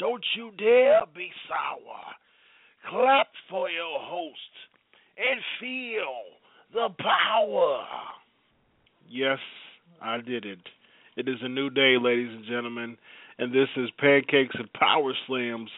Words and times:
Don't 0.00 0.24
you 0.34 0.50
dare 0.56 1.02
be 1.14 1.30
sour. 1.46 2.00
Clap 2.88 3.26
for 3.50 3.68
your 3.68 4.00
host 4.00 4.34
and 5.18 5.40
feel 5.60 6.24
the 6.72 6.88
power. 6.98 7.84
Yes, 9.06 9.38
I 10.00 10.22
did 10.22 10.46
it. 10.46 10.60
It 11.18 11.28
is 11.28 11.36
a 11.42 11.48
new 11.50 11.68
day, 11.68 11.96
ladies 12.00 12.30
and 12.30 12.46
gentlemen, 12.46 12.96
and 13.38 13.52
this 13.52 13.68
is 13.76 13.90
Pancakes 13.98 14.54
and 14.58 14.72
Power 14.72 15.12
Slams, 15.26 15.68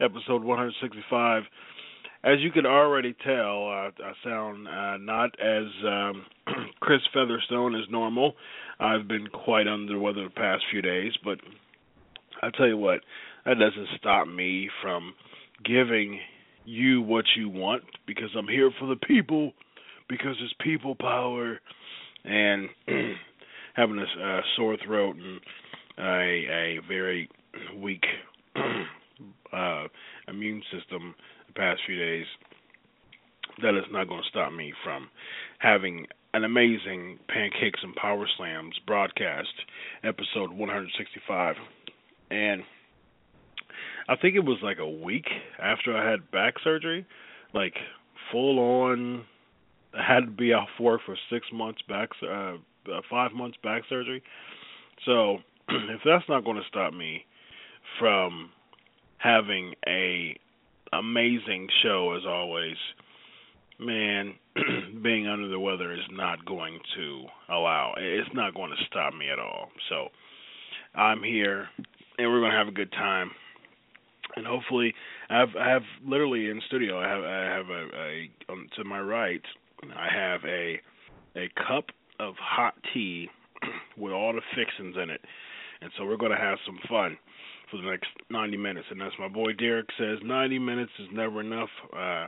episode 0.00 0.44
165. 0.44 1.42
As 2.22 2.38
you 2.38 2.52
can 2.52 2.66
already 2.66 3.12
tell, 3.26 3.66
I 3.66 3.90
sound 4.22 4.68
uh, 4.68 4.98
not 4.98 5.30
as 5.40 5.64
um, 5.84 6.26
Chris 6.80 7.00
Featherstone 7.12 7.74
as 7.74 7.90
normal. 7.90 8.34
I've 8.78 9.08
been 9.08 9.26
quite 9.26 9.66
under 9.66 9.94
the 9.94 9.98
weather 9.98 10.22
the 10.22 10.30
past 10.30 10.62
few 10.70 10.80
days, 10.80 11.12
but 11.24 11.38
I 12.40 12.50
tell 12.50 12.68
you 12.68 12.76
what, 12.76 13.00
that 13.44 13.54
doesn't 13.58 13.88
stop 13.98 14.26
me 14.26 14.68
from 14.82 15.14
giving 15.64 16.20
you 16.64 17.02
what 17.02 17.24
you 17.36 17.48
want 17.48 17.84
because 18.06 18.30
I'm 18.36 18.48
here 18.48 18.70
for 18.78 18.86
the 18.86 18.96
people 18.96 19.52
because 20.08 20.36
it's 20.42 20.54
people 20.60 20.94
power 20.94 21.58
and 22.24 22.68
having 23.74 23.98
a 23.98 24.22
uh, 24.22 24.40
sore 24.56 24.76
throat 24.84 25.16
and 25.16 25.40
a, 25.98 26.02
a 26.02 26.80
very 26.88 27.28
weak 27.76 28.04
uh, 29.52 29.84
immune 30.28 30.62
system 30.72 31.14
the 31.46 31.52
past 31.54 31.80
few 31.86 31.98
days, 31.98 32.26
that 33.62 33.76
is 33.76 33.84
not 33.92 34.08
going 34.08 34.22
to 34.22 34.28
stop 34.28 34.52
me 34.52 34.72
from 34.82 35.08
having 35.58 36.06
an 36.32 36.44
amazing 36.44 37.18
Pancakes 37.28 37.80
and 37.82 37.94
Power 37.94 38.26
Slams 38.36 38.74
broadcast, 38.86 39.52
episode 40.02 40.50
165. 40.50 41.54
And 42.30 42.62
I 44.08 44.16
think 44.16 44.36
it 44.36 44.44
was 44.44 44.58
like 44.62 44.78
a 44.78 44.88
week 44.88 45.26
after 45.60 45.96
I 45.96 46.08
had 46.08 46.30
back 46.30 46.54
surgery, 46.62 47.06
like 47.52 47.74
full 48.30 48.58
on. 48.58 49.24
I 49.94 50.02
had 50.02 50.20
to 50.20 50.30
be 50.30 50.52
off 50.52 50.68
work 50.80 51.00
for 51.06 51.16
six 51.30 51.46
months 51.52 51.80
back, 51.88 52.10
uh, 52.22 52.56
uh, 52.92 53.00
five 53.08 53.32
months 53.32 53.56
back 53.62 53.82
surgery. 53.88 54.22
So 55.06 55.38
if 55.68 56.00
that's 56.04 56.28
not 56.28 56.44
going 56.44 56.56
to 56.56 56.68
stop 56.68 56.92
me 56.92 57.24
from 57.98 58.50
having 59.18 59.74
a 59.86 60.36
amazing 60.92 61.68
show 61.82 62.14
as 62.16 62.26
always, 62.26 62.76
man, 63.78 64.34
being 65.02 65.26
under 65.26 65.48
the 65.48 65.58
weather 65.58 65.92
is 65.92 66.06
not 66.10 66.44
going 66.44 66.78
to 66.96 67.24
allow. 67.48 67.94
It's 67.96 68.28
not 68.34 68.54
going 68.54 68.70
to 68.70 68.84
stop 68.86 69.14
me 69.14 69.30
at 69.30 69.38
all. 69.38 69.68
So 69.88 70.08
I'm 70.94 71.22
here, 71.22 71.68
and 72.18 72.30
we're 72.30 72.40
going 72.40 72.52
to 72.52 72.58
have 72.58 72.68
a 72.68 72.72
good 72.72 72.92
time. 72.92 73.30
And 74.36 74.46
hopefully, 74.46 74.94
I 75.30 75.38
have, 75.38 75.50
I 75.58 75.68
have 75.70 75.82
literally 76.04 76.48
in 76.50 76.60
studio. 76.66 76.98
I 76.98 77.08
have 77.08 77.24
I 77.24 77.56
have 77.56 77.66
a, 77.70 77.88
a 77.96 78.52
um, 78.52 78.66
to 78.76 78.84
my 78.84 79.00
right. 79.00 79.42
I 79.96 80.08
have 80.12 80.40
a 80.44 80.80
a 81.36 81.48
cup 81.68 81.86
of 82.18 82.34
hot 82.38 82.74
tea 82.92 83.28
with 83.96 84.12
all 84.12 84.32
the 84.32 84.40
fixings 84.56 84.96
in 85.00 85.10
it, 85.10 85.20
and 85.80 85.90
so 85.96 86.04
we're 86.04 86.16
going 86.16 86.32
to 86.32 86.38
have 86.38 86.58
some 86.66 86.78
fun 86.88 87.16
for 87.70 87.78
the 87.78 87.90
next 87.90 88.06
90 88.30 88.56
minutes. 88.56 88.86
And 88.90 89.02
as 89.02 89.12
my 89.18 89.28
boy 89.28 89.52
Derek 89.52 89.86
says, 89.98 90.18
90 90.22 90.58
minutes 90.58 90.92
is 91.00 91.08
never 91.12 91.40
enough. 91.40 91.70
Uh, 91.96 92.26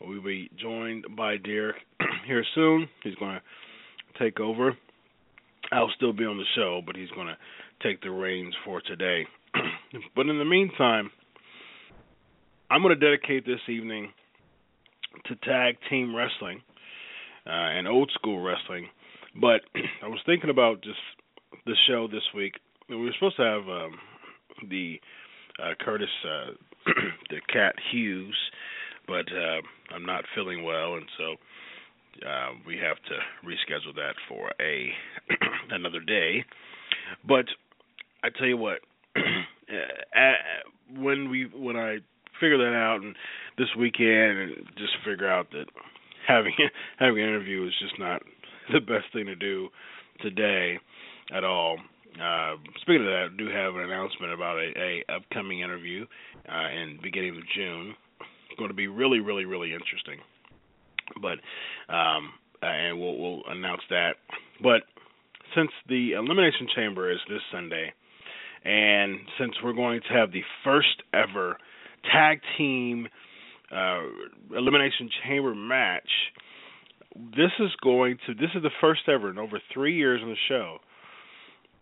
we'll 0.00 0.22
be 0.22 0.50
joined 0.60 1.04
by 1.16 1.36
Derek 1.36 1.76
here 2.26 2.44
soon. 2.54 2.88
He's 3.02 3.14
going 3.16 3.38
to 3.38 4.24
take 4.24 4.40
over. 4.40 4.76
I'll 5.70 5.90
still 5.96 6.12
be 6.12 6.24
on 6.24 6.38
the 6.38 6.44
show, 6.54 6.80
but 6.84 6.96
he's 6.96 7.10
going 7.10 7.26
to 7.26 7.36
take 7.82 8.00
the 8.02 8.10
reins 8.10 8.54
for 8.64 8.80
today. 8.80 9.26
but 10.16 10.26
in 10.26 10.38
the 10.38 10.44
meantime, 10.44 11.10
I'm 12.70 12.82
going 12.82 12.98
to 12.98 13.00
dedicate 13.00 13.46
this 13.46 13.60
evening 13.66 14.12
to 15.26 15.36
tag 15.36 15.76
team 15.88 16.14
wrestling 16.14 16.60
uh, 17.46 17.50
and 17.50 17.88
old 17.88 18.10
school 18.14 18.42
wrestling. 18.42 18.88
But 19.40 19.62
I 20.02 20.08
was 20.08 20.20
thinking 20.26 20.50
about 20.50 20.82
just 20.82 20.98
the 21.64 21.74
show 21.86 22.08
this 22.08 22.22
week. 22.34 22.54
We 22.90 22.96
were 22.96 23.10
supposed 23.14 23.36
to 23.36 23.42
have 23.42 23.68
um, 23.68 23.98
the 24.68 25.00
uh, 25.62 25.74
Curtis 25.80 26.08
uh, 26.24 26.52
the 27.30 27.40
Cat 27.50 27.74
Hughes, 27.90 28.36
but 29.06 29.26
uh, 29.32 29.94
I'm 29.94 30.04
not 30.04 30.24
feeling 30.34 30.62
well, 30.62 30.94
and 30.94 31.06
so 31.16 31.36
uh, 32.26 32.50
we 32.66 32.76
have 32.76 32.96
to 32.96 33.48
reschedule 33.48 33.94
that 33.96 34.14
for 34.28 34.50
a 34.60 34.90
another 35.70 36.00
day. 36.00 36.44
But 37.26 37.46
I 38.22 38.28
tell 38.28 38.46
you 38.46 38.58
what, 38.58 38.80
uh, 39.16 40.32
when 40.96 41.30
we 41.30 41.46
when 41.54 41.76
I 41.76 41.98
figure 42.40 42.58
that 42.58 42.76
out 42.76 43.00
and 43.02 43.14
this 43.56 43.68
weekend 43.78 44.38
and 44.38 44.56
just 44.76 44.92
figure 45.04 45.28
out 45.28 45.50
that 45.52 45.66
having 46.26 46.52
having 46.98 47.22
an 47.22 47.28
interview 47.28 47.66
is 47.66 47.74
just 47.80 47.98
not 47.98 48.22
the 48.72 48.80
best 48.80 49.12
thing 49.12 49.26
to 49.26 49.36
do 49.36 49.68
today 50.20 50.78
at 51.34 51.44
all. 51.44 51.78
uh, 52.20 52.56
speaking 52.80 53.02
of 53.02 53.06
that, 53.06 53.28
I 53.32 53.36
do 53.36 53.48
have 53.48 53.74
an 53.74 53.82
announcement 53.82 54.32
about 54.32 54.58
a, 54.58 54.72
a 54.76 55.16
upcoming 55.16 55.60
interview 55.60 56.06
uh, 56.48 56.68
in 56.70 56.98
beginning 57.02 57.36
of 57.36 57.42
June. 57.54 57.94
It's 58.20 58.58
going 58.58 58.70
to 58.70 58.74
be 58.74 58.88
really, 58.88 59.20
really, 59.20 59.44
really 59.44 59.72
interesting. 59.72 60.18
But 61.22 61.38
um, 61.92 62.32
and 62.62 62.98
we'll 62.98 63.16
we'll 63.16 63.42
announce 63.48 63.82
that. 63.90 64.16
But 64.62 64.82
since 65.54 65.70
the 65.88 66.12
elimination 66.12 66.68
chamber 66.74 67.10
is 67.10 67.18
this 67.28 67.40
Sunday, 67.52 67.92
and 68.64 69.20
since 69.38 69.52
we're 69.62 69.72
going 69.72 70.00
to 70.08 70.14
have 70.14 70.32
the 70.32 70.42
first 70.64 71.02
ever 71.14 71.56
tag 72.12 72.40
team 72.56 73.08
uh, 73.74 74.02
elimination 74.56 75.10
chamber 75.26 75.54
match, 75.54 76.08
this 77.14 77.52
is 77.58 77.70
going 77.82 78.18
to 78.26 78.34
this 78.34 78.50
is 78.54 78.62
the 78.62 78.70
first 78.80 79.02
ever 79.08 79.30
in 79.30 79.38
over 79.38 79.60
three 79.72 79.96
years 79.96 80.20
on 80.22 80.30
the 80.30 80.36
show 80.48 80.78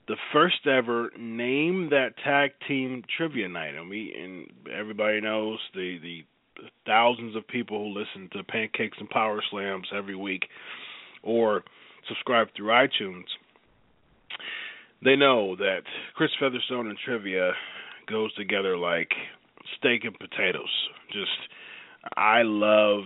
the 0.09 0.17
first 0.33 0.67
ever 0.67 1.11
name 1.19 1.89
that 1.91 2.11
tag 2.23 2.53
team 2.69 3.03
trivia 3.17 3.49
night, 3.49 3.75
and 3.75 3.89
we 3.89 4.15
and 4.17 4.49
everybody 4.73 5.21
knows 5.21 5.59
the 5.75 5.99
the 6.01 6.25
thousands 6.87 7.37
of 7.37 7.47
people 7.49 7.79
who 7.79 7.99
listen 7.99 8.31
to 8.33 8.43
Pancakes 8.45 8.97
and 8.99 9.11
Power 9.11 9.43
Slams 9.51 9.89
every 9.97 10.17
week, 10.17 10.45
or 11.23 11.65
subscribe 12.09 12.49
through 12.57 12.69
iTunes. 12.69 13.25
They 15.05 15.17
know 15.17 15.57
that 15.57 15.83
Chris 16.15 16.31
Featherstone 16.41 16.87
and 16.87 16.99
trivia 17.05 17.53
goes 18.09 18.33
together 18.35 18.77
like 18.77 19.11
steak 19.79 20.05
and 20.05 20.19
potatoes. 20.19 20.71
Just 21.13 21.31
I 22.17 22.43
love 22.43 23.05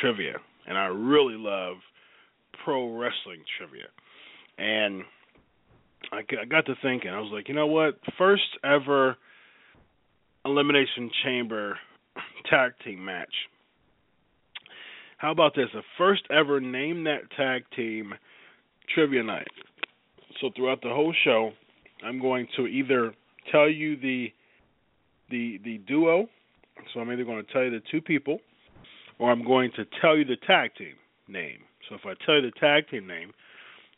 trivia, 0.00 0.34
and 0.66 0.76
I 0.76 0.86
really 0.86 1.36
love 1.36 1.76
pro 2.64 2.96
wrestling 2.96 3.42
trivia, 3.58 3.86
and 4.58 5.02
I 6.12 6.22
got 6.46 6.66
to 6.66 6.74
thinking. 6.82 7.10
I 7.10 7.20
was 7.20 7.30
like, 7.32 7.48
you 7.48 7.54
know 7.54 7.66
what? 7.66 7.98
First 8.18 8.58
ever 8.64 9.16
elimination 10.44 11.10
chamber 11.24 11.78
tag 12.50 12.72
team 12.84 13.04
match. 13.04 13.32
How 15.18 15.30
about 15.30 15.54
this? 15.54 15.66
The 15.72 15.82
first 15.98 16.22
ever 16.30 16.60
name 16.60 17.04
that 17.04 17.30
tag 17.36 17.62
team 17.74 18.12
trivia 18.94 19.22
night. 19.22 19.48
So 20.40 20.50
throughout 20.54 20.82
the 20.82 20.90
whole 20.90 21.14
show, 21.24 21.52
I'm 22.04 22.20
going 22.20 22.46
to 22.56 22.66
either 22.66 23.14
tell 23.50 23.68
you 23.68 23.96
the 23.96 24.28
the 25.30 25.60
the 25.64 25.78
duo. 25.78 26.28
So 26.92 27.00
I'm 27.00 27.10
either 27.10 27.24
going 27.24 27.44
to 27.44 27.52
tell 27.52 27.64
you 27.64 27.70
the 27.70 27.82
two 27.90 28.00
people, 28.00 28.38
or 29.18 29.30
I'm 29.30 29.44
going 29.44 29.70
to 29.76 29.84
tell 30.00 30.16
you 30.16 30.24
the 30.24 30.36
tag 30.46 30.74
team 30.76 30.94
name. 31.28 31.58
So 31.88 31.94
if 31.94 32.02
I 32.04 32.12
tell 32.24 32.36
you 32.36 32.42
the 32.42 32.60
tag 32.60 32.88
team 32.90 33.06
name, 33.06 33.32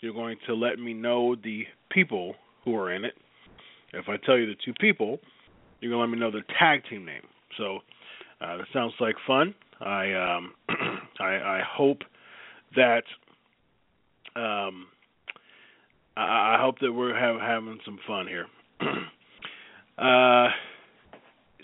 you're 0.00 0.14
going 0.14 0.36
to 0.46 0.54
let 0.54 0.78
me 0.78 0.94
know 0.94 1.34
the 1.42 1.64
people 1.90 2.34
who 2.64 2.76
are 2.76 2.92
in 2.92 3.04
it. 3.04 3.14
If 3.92 4.08
I 4.08 4.16
tell 4.24 4.36
you 4.36 4.46
the 4.46 4.56
two 4.64 4.74
people, 4.80 5.18
you're 5.80 5.90
going 5.90 5.98
to 5.98 6.10
let 6.10 6.10
me 6.10 6.20
know 6.20 6.30
the 6.30 6.44
tag 6.58 6.82
team 6.88 7.04
name. 7.04 7.22
So 7.56 7.78
uh, 8.40 8.58
that 8.58 8.66
sounds 8.72 8.92
like 9.00 9.16
fun. 9.26 9.54
I 9.80 10.12
um, 10.12 10.54
I, 11.20 11.24
I 11.24 11.62
hope 11.66 12.02
that 12.76 13.02
um, 14.36 14.86
I, 16.16 16.56
I 16.56 16.58
hope 16.60 16.78
that 16.80 16.92
we're 16.92 17.18
have, 17.18 17.40
having 17.40 17.78
some 17.84 17.98
fun 18.06 18.26
here. 18.26 18.46
uh, 19.98 20.48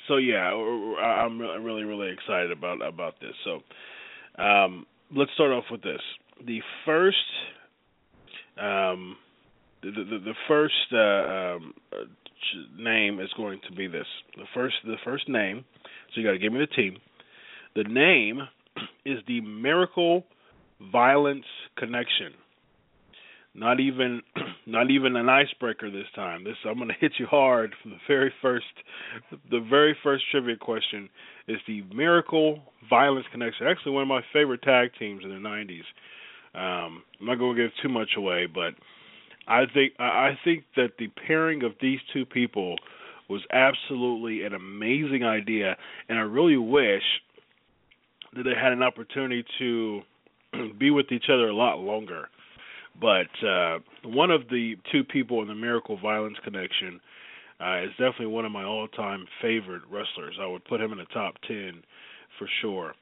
so 0.09 0.17
yeah, 0.17 0.53
I'm 0.53 1.39
really 1.41 1.85
really 1.85 2.11
excited 2.13 2.51
about 2.51 2.87
about 2.87 3.15
this. 3.21 3.35
So 3.45 4.43
um, 4.43 4.87
let's 5.15 5.31
start 5.35 5.53
off 5.53 5.65
with 5.71 5.83
this. 5.83 6.01
The 6.47 6.61
first 6.85 7.17
um, 8.59 9.17
the, 9.83 9.91
the, 9.91 10.19
the 10.25 10.35
first 10.49 10.75
uh, 10.93 11.57
um, 11.57 11.75
name 12.79 13.21
is 13.21 13.29
going 13.37 13.61
to 13.69 13.75
be 13.75 13.87
this. 13.87 14.07
The 14.37 14.45
first 14.55 14.77
the 14.85 14.97
first 15.05 15.29
name. 15.29 15.65
So 16.15 16.21
you 16.21 16.27
got 16.27 16.33
to 16.33 16.39
give 16.39 16.53
me 16.53 16.61
the 16.61 16.67
team. 16.67 16.97
The 17.75 17.85
name 17.85 18.41
is 19.05 19.19
the 19.27 19.41
Miracle 19.41 20.25
Violence 20.93 21.45
Connection. 21.77 22.33
Not 23.55 23.81
even 23.81 24.23
not 24.67 24.91
even 24.91 25.17
an 25.17 25.29
icebreaker 25.29 25.91
this 25.91 26.07
time. 26.15 26.45
This 26.45 26.57
I'm 26.65 26.77
going 26.77 26.89
to 26.89 26.95
hit 27.01 27.13
you 27.19 27.27
hard 27.27 27.75
from 27.83 27.93
the 27.93 27.99
very 28.09 28.33
first 28.41 28.65
the 29.51 29.61
very 29.61 29.97
first 30.03 30.25
trivia 30.31 30.57
question 30.57 31.09
is 31.49 31.59
the 31.67 31.83
Miracle 31.95 32.63
Violence 32.89 33.27
Connection. 33.31 33.67
Actually 33.67 33.93
one 33.93 34.03
of 34.03 34.09
my 34.09 34.23
favorite 34.33 34.63
tag 34.63 34.91
teams 34.99 35.23
in 35.25 35.31
the 35.31 35.37
90s. 35.37 35.85
Um, 36.55 37.03
I'm 37.21 37.27
not 37.27 37.39
going 37.39 37.57
to 37.57 37.63
give 37.63 37.73
too 37.83 37.89
much 37.89 38.11
away, 38.17 38.47
but 38.47 38.75
I 39.47 39.65
think 39.73 39.93
I 39.99 40.39
think 40.45 40.65
that 40.77 40.93
the 40.99 41.09
pairing 41.27 41.63
of 41.65 41.73
these 41.81 41.99
two 42.13 42.25
people 42.25 42.77
was 43.29 43.43
absolutely 43.53 44.45
an 44.45 44.55
amazing 44.55 45.25
idea, 45.25 45.77
and 46.09 46.19
I 46.19 46.23
really 46.23 46.57
wish 46.57 47.03
that 48.35 48.43
they 48.43 48.55
had 48.55 48.73
an 48.73 48.83
opportunity 48.83 49.45
to 49.59 50.03
be 50.79 50.91
with 50.91 51.11
each 51.11 51.27
other 51.29 51.49
a 51.49 51.55
lot 51.55 51.79
longer. 51.79 52.29
But 53.01 53.47
uh, 53.47 53.79
one 54.05 54.31
of 54.31 54.49
the 54.49 54.77
two 54.93 55.05
people 55.05 55.43
in 55.43 55.49
the 55.49 55.55
Miracle 55.55 55.99
Violence 56.01 56.37
Connection 56.45 57.01
uh, 57.61 57.83
is 57.83 57.91
definitely 57.93 58.27
one 58.27 58.45
of 58.45 58.53
my 58.53 58.65
all-time 58.65 59.27
favorite 59.43 59.83
wrestlers. 59.91 60.37
I 60.41 60.47
would 60.47 60.65
put 60.65 60.81
him 60.81 60.93
in 60.93 60.99
the 60.99 61.07
top 61.07 61.35
ten 61.47 61.83
for 62.39 62.49
sure. 62.61 62.95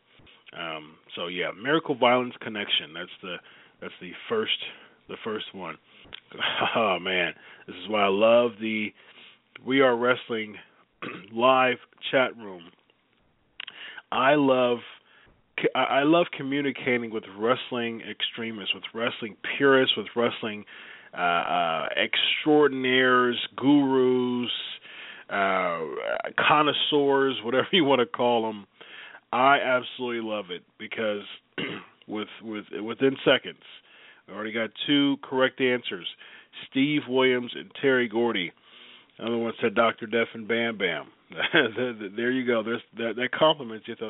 Um, 0.59 0.95
so 1.17 1.27
yeah, 1.27 1.51
Miracle 1.61 1.95
Violence 1.95 2.35
Connection. 2.41 2.93
That's 2.95 3.11
the 3.23 3.37
that's 3.81 3.95
the 4.01 4.13
first 4.29 4.53
the 5.09 5.17
first 5.25 5.47
one. 5.55 5.77
Oh 6.77 6.99
man, 6.99 7.33
this 7.67 7.77
is 7.77 7.89
why 7.89 8.05
I 8.05 8.09
love 8.09 8.53
the 8.61 8.93
We 9.65 9.81
Are 9.81 9.97
Wrestling 9.97 10.55
live 11.33 11.77
chat 12.11 12.37
room. 12.37 12.63
I 14.11 14.35
love 14.35 14.79
I 15.75 16.03
love 16.03 16.27
communicating 16.37 17.11
with 17.11 17.25
wrestling 17.39 18.03
extremists, 18.09 18.75
with 18.75 18.85
wrestling 18.95 19.37
purists, 19.57 19.97
with 19.97 20.07
wrestling 20.17 20.65
uh, 21.17 21.21
uh, 21.21 21.89
extraordinaires, 21.97 23.37
gurus, 23.57 24.51
uh, 25.31 25.81
connoisseurs, 26.39 27.37
whatever 27.45 27.69
you 27.73 27.85
want 27.85 28.01
to 28.01 28.07
call 28.07 28.47
them. 28.47 28.67
I 29.33 29.59
absolutely 29.59 30.29
love 30.29 30.47
it 30.51 30.63
because 30.79 31.23
with 32.09 32.29
with 32.43 32.65
within 32.83 33.17
seconds, 33.25 33.63
we 34.27 34.35
already 34.35 34.53
got 34.53 34.71
two 34.87 35.17
correct 35.23 35.61
answers: 35.61 36.07
Steve 36.71 37.03
Williams 37.09 37.53
and 37.55 37.71
Terry 37.81 38.09
Gordy. 38.09 38.53
Another 39.19 39.39
one 39.39 39.53
said 39.61 39.75
Dr. 39.75 40.07
Death 40.07 40.29
and 40.35 40.49
Bam 40.49 40.79
Bam. 40.79 41.07
there 42.17 42.31
you 42.31 42.47
go. 42.47 42.63
There's 42.63 42.83
that 42.97 43.17
that 43.17 43.31
compliments 43.33 43.87
each 43.89 44.01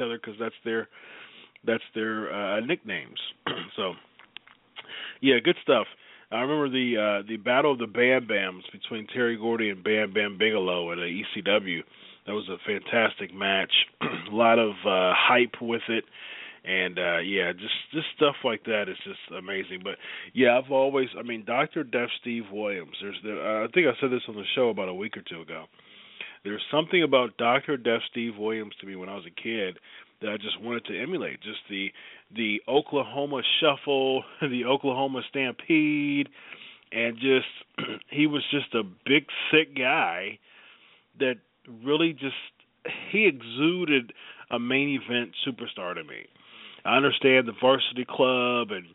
other 0.00 0.18
because 0.18 0.34
that's 0.38 0.54
their 0.64 0.88
that's 1.66 1.82
their 1.94 2.32
uh, 2.32 2.60
nicknames. 2.60 3.18
so 3.76 3.94
yeah, 5.20 5.36
good 5.42 5.56
stuff. 5.62 5.86
I 6.30 6.40
remember 6.40 6.68
the 6.68 6.96
uh, 7.22 7.28
the 7.28 7.36
battle 7.36 7.72
of 7.72 7.78
the 7.78 7.86
Bam 7.86 8.26
Bams 8.26 8.62
between 8.72 9.06
Terry 9.06 9.36
Gordy 9.36 9.70
and 9.70 9.82
Bam 9.82 10.12
Bam 10.12 10.38
Bigelow 10.38 10.92
at 10.92 10.98
ECW. 10.98 11.80
That 12.26 12.32
was 12.32 12.48
a 12.48 12.58
fantastic 12.66 13.32
match. 13.32 13.72
a 14.00 14.34
lot 14.34 14.58
of 14.58 14.70
uh, 14.84 15.14
hype 15.16 15.60
with 15.60 15.82
it, 15.88 16.04
and 16.64 16.98
uh, 16.98 17.18
yeah, 17.18 17.52
just 17.52 17.74
just 17.92 18.06
stuff 18.16 18.34
like 18.44 18.64
that 18.64 18.88
is 18.88 18.96
just 19.04 19.20
amazing. 19.38 19.82
But 19.84 19.94
yeah, 20.34 20.58
I've 20.58 20.72
always, 20.72 21.08
I 21.16 21.22
mean, 21.22 21.44
Doctor 21.46 21.84
Death 21.84 22.10
Steve 22.20 22.44
Williams. 22.52 22.96
There's, 23.00 23.20
the, 23.22 23.40
uh, 23.40 23.64
I 23.64 23.68
think 23.72 23.86
I 23.86 23.98
said 24.00 24.10
this 24.10 24.22
on 24.28 24.34
the 24.34 24.44
show 24.56 24.70
about 24.70 24.88
a 24.88 24.94
week 24.94 25.16
or 25.16 25.22
two 25.22 25.42
ago. 25.42 25.66
There's 26.46 26.62
something 26.70 27.02
about 27.02 27.36
Doctor 27.38 27.76
Death 27.76 28.02
Steve 28.08 28.36
Williams 28.38 28.74
to 28.80 28.86
me 28.86 28.94
when 28.94 29.08
I 29.08 29.16
was 29.16 29.24
a 29.26 29.42
kid 29.42 29.80
that 30.22 30.30
I 30.30 30.36
just 30.36 30.60
wanted 30.60 30.84
to 30.84 30.96
emulate. 30.96 31.40
Just 31.40 31.58
the 31.68 31.90
the 32.36 32.62
Oklahoma 32.68 33.42
Shuffle, 33.58 34.22
the 34.40 34.64
Oklahoma 34.64 35.22
Stampede, 35.28 36.28
and 36.92 37.16
just 37.16 37.48
he 38.10 38.28
was 38.28 38.44
just 38.52 38.72
a 38.76 38.84
big 38.84 39.26
sick 39.50 39.76
guy 39.76 40.38
that 41.18 41.34
really 41.84 42.12
just 42.12 42.36
he 43.10 43.26
exuded 43.26 44.12
a 44.52 44.60
main 44.60 45.00
event 45.02 45.32
superstar 45.44 45.96
to 45.96 46.04
me. 46.04 46.26
I 46.84 46.96
understand 46.96 47.48
the 47.48 47.54
varsity 47.60 48.06
club 48.08 48.70
and 48.70 48.86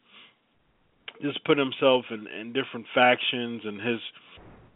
just 1.22 1.44
put 1.44 1.58
himself 1.58 2.06
in, 2.12 2.28
in 2.28 2.54
different 2.54 2.86
factions 2.96 3.64
and 3.66 3.82
his 3.82 4.00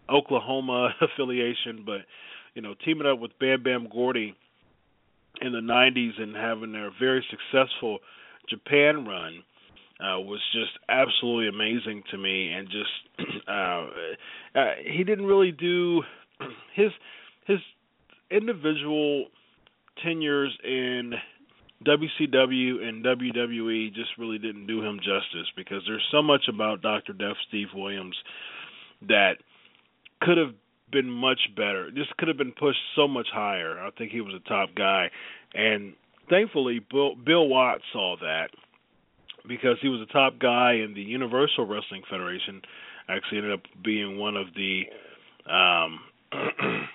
Oklahoma 0.09 0.93
affiliation, 1.01 1.83
but 1.85 2.01
you 2.55 2.61
know, 2.61 2.73
teaming 2.83 3.05
up 3.05 3.19
with 3.19 3.37
Bam 3.39 3.61
Bam 3.63 3.87
Gordy 3.91 4.33
in 5.41 5.51
the 5.51 5.59
'90s 5.59 6.19
and 6.19 6.35
having 6.35 6.71
their 6.71 6.89
very 6.99 7.23
successful 7.29 7.99
Japan 8.49 9.05
run 9.05 9.43
uh, 9.99 10.19
was 10.19 10.41
just 10.53 10.71
absolutely 10.89 11.47
amazing 11.47 12.03
to 12.11 12.17
me. 12.17 12.51
And 12.51 12.67
just 12.67 13.29
uh, 13.47 13.87
uh, 14.55 14.71
he 14.83 15.03
didn't 15.03 15.25
really 15.25 15.51
do 15.51 16.01
his 16.73 16.91
his 17.45 17.59
individual 18.31 19.27
tenures 20.03 20.57
in 20.63 21.13
WCW 21.85 22.81
and 22.83 23.05
WWE 23.05 23.93
just 23.93 24.09
really 24.17 24.39
didn't 24.39 24.65
do 24.65 24.81
him 24.81 24.97
justice 24.97 25.47
because 25.55 25.83
there's 25.85 26.05
so 26.09 26.21
much 26.21 26.45
about 26.47 26.81
Dr. 26.81 27.13
Death 27.13 27.35
Steve 27.47 27.67
Williams 27.75 28.15
that– 29.07 29.33
could 30.21 30.37
have 30.37 30.53
been 30.91 31.09
much 31.09 31.39
better. 31.55 31.89
This 31.91 32.07
could 32.17 32.27
have 32.27 32.37
been 32.37 32.51
pushed 32.51 32.79
so 32.95 33.07
much 33.07 33.27
higher. 33.33 33.79
I 33.79 33.89
think 33.97 34.11
he 34.11 34.21
was 34.21 34.33
a 34.33 34.49
top 34.49 34.69
guy, 34.75 35.09
and 35.53 35.93
thankfully 36.29 36.79
Bill, 36.91 37.15
Bill 37.15 37.47
Watts 37.47 37.83
saw 37.91 38.15
that 38.21 38.49
because 39.47 39.77
he 39.81 39.89
was 39.89 40.01
a 40.01 40.11
top 40.11 40.39
guy 40.39 40.73
in 40.73 40.93
the 40.93 41.01
Universal 41.01 41.65
Wrestling 41.65 42.03
Federation. 42.09 42.61
Actually, 43.07 43.37
ended 43.39 43.53
up 43.53 43.61
being 43.83 44.17
one 44.17 44.35
of 44.35 44.47
the. 44.55 44.83
Um, 45.51 45.99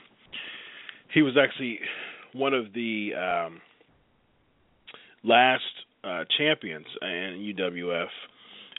he 1.14 1.22
was 1.22 1.36
actually 1.40 1.78
one 2.32 2.52
of 2.52 2.72
the 2.72 3.10
um, 3.14 3.60
last 5.22 5.62
uh, 6.02 6.24
champions 6.36 6.86
in 7.02 7.54
UWF, 7.56 8.08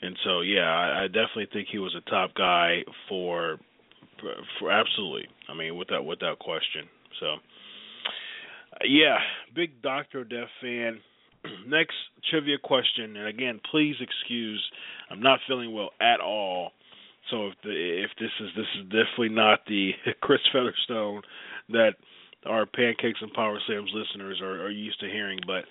and 0.02 0.16
so 0.24 0.40
yeah, 0.40 0.68
I, 0.68 1.04
I 1.04 1.06
definitely 1.06 1.48
think 1.52 1.68
he 1.70 1.78
was 1.78 1.94
a 1.96 2.10
top 2.10 2.34
guy 2.34 2.82
for 3.08 3.58
for 4.58 4.70
absolutely. 4.70 5.26
I 5.48 5.54
mean, 5.54 5.76
without 5.76 6.04
without 6.04 6.38
question. 6.38 6.88
So, 7.20 7.36
yeah, 8.84 9.18
big 9.54 9.82
Doctor 9.82 10.24
Death 10.24 10.48
fan. 10.60 11.00
Next 11.66 11.94
trivia 12.30 12.58
question, 12.62 13.16
and 13.16 13.26
again, 13.26 13.60
please 13.70 13.96
excuse, 14.00 14.62
I'm 15.10 15.20
not 15.20 15.40
feeling 15.46 15.72
well 15.72 15.90
at 16.00 16.20
all. 16.20 16.70
So 17.30 17.48
if 17.48 17.54
the 17.62 17.70
if 18.04 18.10
this 18.18 18.30
is 18.40 18.50
this 18.56 18.66
is 18.78 18.84
definitely 18.84 19.30
not 19.30 19.60
the 19.66 19.92
Chris 20.20 20.40
Featherstone 20.52 21.22
that 21.70 21.94
our 22.46 22.66
pancakes 22.66 23.20
and 23.22 23.32
power 23.32 23.58
slams 23.66 23.90
listeners 23.94 24.40
are, 24.42 24.62
are 24.64 24.70
used 24.70 24.98
to 25.00 25.06
hearing, 25.06 25.38
but 25.46 25.64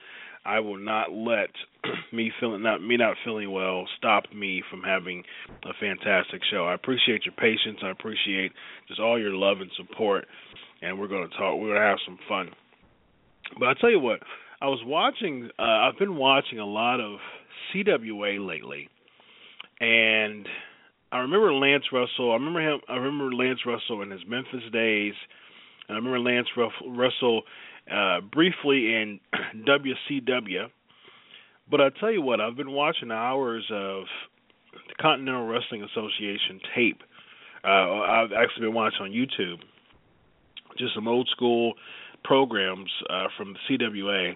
I 0.46 0.60
will 0.60 0.78
not 0.78 1.12
let 1.12 1.50
me 2.14 2.32
feeling 2.40 2.64
not 2.64 2.82
me 2.82 2.98
not 2.98 3.16
feeling 3.24 3.52
well 3.52 3.88
stop 3.98 4.24
me 4.34 4.64
from 4.70 4.82
having 4.82 5.24
a 5.64 5.74
fantastic 5.80 6.42
show. 6.50 6.66
I 6.66 6.74
appreciate 6.74 7.26
your 7.26 7.36
patience. 7.36 7.80
I 7.84 7.90
appreciate 7.90 8.52
just 8.88 9.00
all 9.00 9.20
your 9.20 9.34
love 9.34 9.62
and 9.62 9.72
support, 9.78 10.26
and 10.82 11.00
we're 11.00 11.08
going 11.08 11.30
to 11.30 11.38
talk. 11.38 11.60
We're 11.60 11.70
going 11.70 11.82
to 11.82 11.88
have 11.88 12.00
some 12.06 12.20
fun. 12.28 12.50
But 13.60 13.70
I 13.70 13.74
tell 13.80 13.92
you 13.92 14.00
what, 14.00 14.20
I 14.62 14.68
was 14.68 14.82
watching. 14.86 15.50
Uh, 15.60 15.62
I've 15.62 16.00
been 16.00 16.16
watching 16.16 16.60
a 16.60 16.66
lot 16.66 17.00
of 17.00 17.20
CWA 17.74 18.46
lately, 18.46 18.90
and 19.80 20.48
I 21.12 21.20
remember 21.20 21.54
Lance 21.54 21.86
Russell. 21.92 22.32
I 22.32 22.36
remember 22.36 22.62
him. 22.62 22.80
I 22.88 22.96
remember 22.96 23.36
Lance 23.36 23.60
Russell 23.66 24.02
in 24.02 24.10
his 24.10 24.22
Memphis 24.28 24.64
days. 24.72 25.14
And 25.88 25.98
I 25.98 26.00
remember 26.00 26.20
Lance 26.20 26.48
Russell 26.88 27.42
uh, 27.90 28.22
briefly 28.22 28.94
in 28.94 29.20
WCW. 29.66 30.68
But 31.70 31.82
I 31.82 31.90
tell 32.00 32.12
you 32.12 32.22
what, 32.22 32.42
I've 32.42 32.58
been 32.58 32.72
watching 32.72 33.12
hours 33.12 33.66
of 33.72 34.04
the 34.74 34.96
Continental 35.02 35.48
Wrestling 35.48 35.84
Association 35.84 36.60
tape. 36.76 37.02
Uh, 37.64 38.02
I've 38.02 38.32
actually 38.34 38.68
been 38.68 38.74
watching 38.74 39.02
on 39.02 39.12
YouTube 39.12 39.60
just 40.78 40.96
some 40.96 41.08
old 41.08 41.30
school 41.30 41.74
programs 42.24 42.90
uh, 43.10 43.28
from 43.38 43.54
the 43.54 43.78
CWA, 43.78 44.36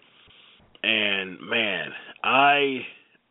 and 0.84 1.40
man, 1.42 1.90
I 2.24 2.82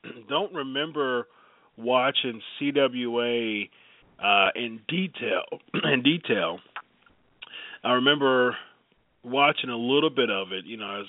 don't 0.29 0.53
remember 0.53 1.29
watching 1.77 2.41
CWA 2.61 3.69
uh, 4.23 4.49
in 4.55 4.81
detail. 4.89 5.43
in 5.85 6.03
detail, 6.03 6.59
I 7.83 7.93
remember 7.93 8.57
watching 9.25 9.71
a 9.71 9.77
little 9.77 10.11
bit 10.11 10.31
of 10.31 10.53
it. 10.53 10.65
You 10.65 10.77
know, 10.77 11.01
as 11.01 11.07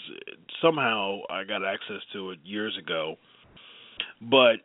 somehow 0.62 1.19
I 1.29 1.43
got 1.43 1.63
access 1.65 2.01
to 2.13 2.31
it 2.31 2.39
years 2.43 2.77
ago, 2.77 3.15
but 4.22 4.57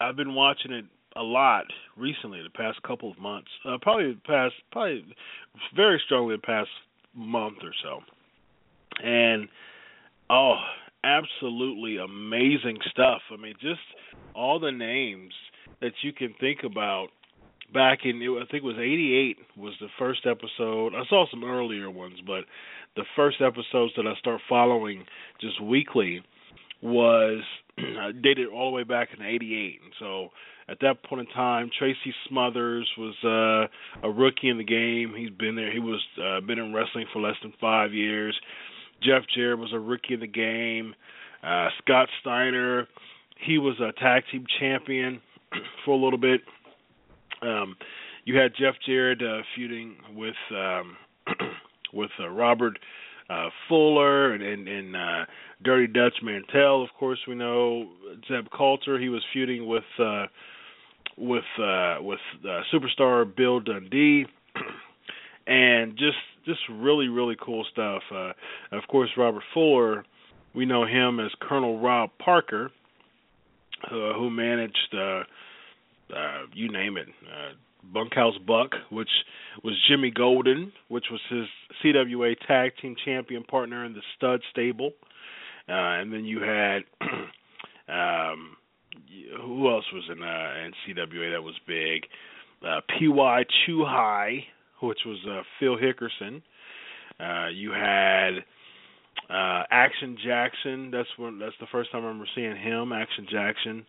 I've 0.00 0.16
been 0.16 0.34
watching 0.34 0.72
it 0.72 0.84
a 1.16 1.22
lot 1.22 1.64
recently, 1.96 2.42
the 2.42 2.50
past 2.50 2.82
couple 2.82 3.10
of 3.10 3.18
months. 3.18 3.48
Uh, 3.64 3.76
probably 3.80 4.12
the 4.12 4.20
past, 4.26 4.54
probably 4.70 5.04
very 5.74 6.00
strongly 6.04 6.36
the 6.36 6.42
past 6.42 6.70
month 7.14 7.58
or 7.62 7.72
so, 7.82 8.00
and 9.04 9.48
oh, 10.30 10.56
absolutely 11.04 11.98
amazing 11.98 12.78
stuff. 12.90 13.20
I 13.32 13.36
mean, 13.36 13.54
just 13.60 13.80
all 14.34 14.60
the 14.60 14.72
names 14.72 15.32
that 15.80 15.92
you 16.02 16.12
can 16.12 16.34
think 16.40 16.60
about 16.64 17.08
back 17.72 18.00
in 18.04 18.16
I 18.16 18.44
think 18.50 18.62
it 18.62 18.66
was 18.66 18.76
88 18.78 19.38
was 19.56 19.74
the 19.80 19.88
first 19.98 20.26
episode. 20.26 20.94
I 20.94 21.02
saw 21.08 21.26
some 21.30 21.44
earlier 21.44 21.90
ones, 21.90 22.18
but 22.26 22.44
the 22.96 23.04
first 23.16 23.40
episodes 23.40 23.92
that 23.96 24.06
I 24.06 24.14
start 24.18 24.40
following 24.48 25.04
just 25.40 25.62
weekly 25.62 26.22
was 26.82 27.42
dated 28.22 28.48
all 28.48 28.70
the 28.70 28.76
way 28.76 28.84
back 28.84 29.08
in 29.16 29.24
88. 29.24 29.80
And 29.82 29.92
so 29.98 30.28
at 30.68 30.78
that 30.80 31.02
point 31.04 31.26
in 31.26 31.34
time, 31.34 31.70
Tracy 31.76 32.14
Smothers 32.28 32.88
was 32.98 33.14
uh 33.24 34.06
a 34.06 34.10
rookie 34.10 34.48
in 34.48 34.58
the 34.58 34.64
game. 34.64 35.14
He's 35.16 35.30
been 35.30 35.56
there. 35.56 35.72
He 35.72 35.80
was 35.80 36.00
uh, 36.22 36.40
been 36.40 36.58
in 36.58 36.74
wrestling 36.74 37.06
for 37.12 37.20
less 37.20 37.36
than 37.42 37.52
5 37.60 37.92
years. 37.92 38.38
Jeff 39.02 39.22
Jarrett 39.34 39.58
was 39.58 39.72
a 39.72 39.78
rookie 39.78 40.14
in 40.14 40.20
the 40.20 40.26
game. 40.26 40.94
Uh 41.42 41.68
Scott 41.82 42.08
Steiner, 42.20 42.88
he 43.44 43.58
was 43.58 43.78
a 43.80 43.92
tag 44.00 44.24
team 44.30 44.44
champion 44.60 45.20
for 45.84 45.92
a 45.92 46.02
little 46.02 46.18
bit. 46.18 46.40
Um, 47.40 47.76
you 48.24 48.36
had 48.36 48.52
Jeff 48.58 48.74
Jarrett 48.84 49.22
uh, 49.22 49.42
feuding 49.54 49.96
with 50.14 50.34
um, 50.50 50.96
with 51.92 52.10
uh, 52.20 52.28
Robert 52.28 52.78
uh, 53.30 53.48
Fuller 53.68 54.32
and 54.32 54.42
and, 54.42 54.68
and 54.68 54.96
uh, 54.96 55.24
Dirty 55.62 55.86
Dutch 55.86 56.14
Mantell. 56.22 56.82
Of 56.82 56.90
course, 56.98 57.18
we 57.26 57.34
know 57.34 57.88
Zeb 58.28 58.46
Colter. 58.50 58.98
He 58.98 59.08
was 59.08 59.22
feuding 59.32 59.66
with 59.66 59.84
uh, 59.98 60.26
with 61.16 61.44
uh, 61.58 61.96
with 62.00 62.20
uh, 62.44 62.60
superstar 62.72 63.24
Bill 63.34 63.60
Dundee, 63.60 64.26
and 65.46 65.92
just 65.92 66.16
just 66.46 66.60
really 66.70 67.08
really 67.08 67.36
cool 67.44 67.66
stuff. 67.72 68.02
Uh, 68.12 68.32
of 68.72 68.86
course, 68.88 69.10
Robert 69.16 69.42
Fuller. 69.52 70.04
We 70.54 70.64
know 70.64 70.86
him 70.86 71.20
as 71.20 71.30
Colonel 71.40 71.78
Rob 71.78 72.10
Parker, 72.18 72.70
uh, 73.84 74.14
who 74.14 74.30
managed. 74.30 74.94
Uh, 74.94 75.22
uh, 76.14 76.46
you 76.54 76.72
name 76.72 76.96
it. 76.96 77.08
Uh, 77.08 77.52
Bunkhouse 77.92 78.38
Buck, 78.46 78.72
which 78.90 79.08
was 79.62 79.74
Jimmy 79.88 80.10
Golden, 80.10 80.72
which 80.88 81.06
was 81.10 81.20
his 81.30 81.46
CWA 81.82 82.34
Tag 82.46 82.72
Team 82.80 82.94
Champion 83.04 83.44
partner 83.44 83.84
in 83.84 83.92
the 83.92 84.02
Stud 84.16 84.40
Stable, 84.50 84.92
uh, 85.68 85.72
and 86.00 86.12
then 86.12 86.24
you 86.24 86.40
had 86.40 86.80
um, 87.88 88.56
who 89.42 89.68
else 89.70 89.84
was 89.92 90.04
in 90.10 90.22
uh, 90.22 90.54
in 90.64 90.72
CWA 90.86 91.32
that 91.32 91.42
was 91.42 91.54
big? 91.66 92.04
Uh, 92.66 92.80
Py 92.88 93.08
Chu 93.66 93.84
High, 93.84 94.44
which 94.82 94.98
was 95.06 95.18
uh, 95.28 95.42
Phil 95.60 95.76
Hickerson. 95.76 96.42
Uh, 97.20 97.48
you 97.48 97.70
had 97.72 98.30
uh, 99.30 99.64
Action 99.70 100.16
Jackson. 100.24 100.90
That's 100.90 101.08
when 101.16 101.38
that's 101.38 101.54
the 101.60 101.66
first 101.70 101.92
time 101.92 102.02
I 102.02 102.06
remember 102.06 102.28
seeing 102.34 102.56
him. 102.56 102.92
Action 102.92 103.26
Jackson. 103.30 103.86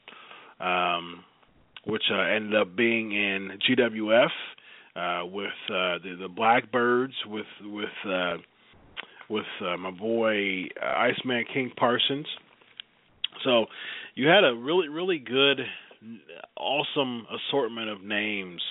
Um, 0.60 1.24
which 1.86 2.04
uh, 2.12 2.20
ended 2.20 2.56
up 2.56 2.76
being 2.76 3.12
in 3.12 3.52
GWF 3.70 4.30
uh, 4.96 5.26
with 5.26 5.48
uh, 5.70 6.00
the, 6.04 6.18
the 6.22 6.28
Blackbirds, 6.28 7.14
with 7.26 7.46
with 7.64 7.90
uh, 8.08 8.38
with 9.30 9.46
uh, 9.62 9.78
my 9.78 9.92
boy 9.92 10.66
uh, 10.82 10.86
Iceman 10.86 11.46
King 11.54 11.72
Parsons. 11.78 12.28
So 13.44 13.66
you 14.16 14.28
had 14.28 14.44
a 14.44 14.54
really 14.54 14.90
really 14.90 15.20
good, 15.20 15.60
awesome 16.58 17.26
assortment 17.32 17.90
of 17.90 18.02
names 18.02 18.62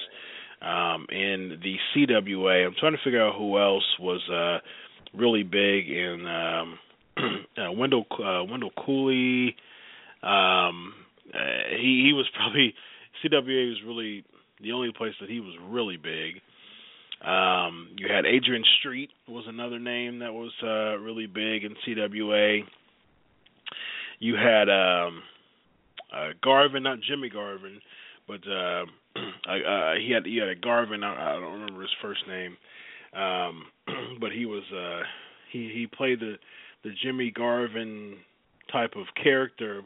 um, 0.61 1.07
in 1.11 1.59
the 1.63 1.77
CWA. 1.95 2.67
I'm 2.67 2.75
trying 2.79 2.93
to 2.93 3.03
figure 3.05 3.25
out 3.25 3.37
who 3.37 3.59
else 3.59 3.85
was 4.01 4.21
uh, 4.29 4.59
really 5.17 5.43
big 5.43 5.89
in 5.89 6.27
um, 6.27 6.79
uh, 7.57 7.73
Wendell 7.73 8.07
uh, 8.13 8.45
Wendell 8.45 8.73
Cooley. 8.85 9.57
Um, 10.23 10.95
uh, 11.33 11.71
he 11.71 12.05
he 12.07 12.13
was 12.13 12.27
probably 12.35 12.75
CWA 13.23 13.69
was 13.69 13.79
really 13.87 14.25
the 14.61 14.73
only 14.73 14.93
place 14.93 15.15
that 15.21 15.31
he 15.31 15.41
was 15.41 15.55
really 15.69 15.97
big. 15.97 16.41
Um, 17.27 17.89
you 17.97 18.07
had 18.09 18.27
Adrian 18.27 18.65
Street 18.79 19.11
was 19.27 19.45
another 19.49 19.79
name 19.79 20.21
that 20.21 20.33
was 20.33 20.53
uh, 20.63 20.99
really 20.99 21.27
big 21.27 21.65
in 21.65 21.75
CWA. 21.87 22.61
You 24.21 24.35
had 24.37 24.69
um, 24.69 25.23
uh, 26.15 26.29
Garvin, 26.43 26.85
not 26.85 26.99
Jimmy 27.01 27.29
Garvin, 27.29 27.81
but 28.29 28.41
uh, 28.49 28.85
uh, 29.49 29.95
he 30.01 30.13
had 30.13 30.27
he 30.27 30.39
had 30.39 30.49
a 30.49 30.55
Garvin. 30.55 31.03
I, 31.03 31.31
I 31.31 31.41
don't 31.41 31.61
remember 31.61 31.83
his 31.83 31.91
first 32.01 32.21
name, 32.29 32.57
um, 33.15 33.65
but 34.21 34.31
he 34.33 34.47
was 34.47 34.63
uh, 34.73 35.03
he 35.53 35.71
he 35.75 35.87
played 35.87 36.21
the 36.21 36.35
the 36.85 36.91
Jimmy 37.03 37.31
Garvin 37.31 38.17
type 38.71 38.93
of 38.97 39.07
character. 39.21 39.83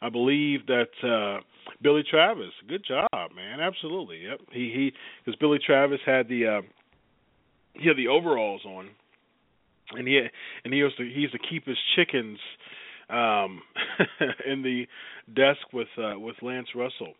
I 0.00 0.08
believe 0.08 0.66
that 0.66 0.88
uh, 1.02 1.42
Billy 1.82 2.02
Travis. 2.08 2.52
Good 2.68 2.84
job, 2.86 3.08
man. 3.34 3.60
Absolutely. 3.60 4.18
Yep. 4.18 4.40
He 4.52 4.70
he 4.74 4.92
because 5.24 5.38
Billy 5.38 5.58
Travis 5.64 6.00
had 6.04 6.28
the 6.28 6.46
uh, 6.46 6.62
he 7.74 7.88
had 7.88 7.96
the 7.96 8.08
overalls 8.08 8.62
on, 8.64 8.88
and 9.92 10.06
he 10.06 10.20
and 10.64 10.72
he 10.72 10.78
used 10.80 10.96
to 10.98 11.04
he 11.04 11.20
used 11.20 11.32
to 11.34 11.38
keep 11.38 11.66
his 11.66 11.78
chickens 11.96 12.38
um 13.10 13.62
in 14.46 14.62
the 14.62 14.86
desk 15.34 15.72
with 15.72 15.88
uh 15.98 16.18
with 16.18 16.36
Lance 16.42 16.68
Russell. 16.74 17.14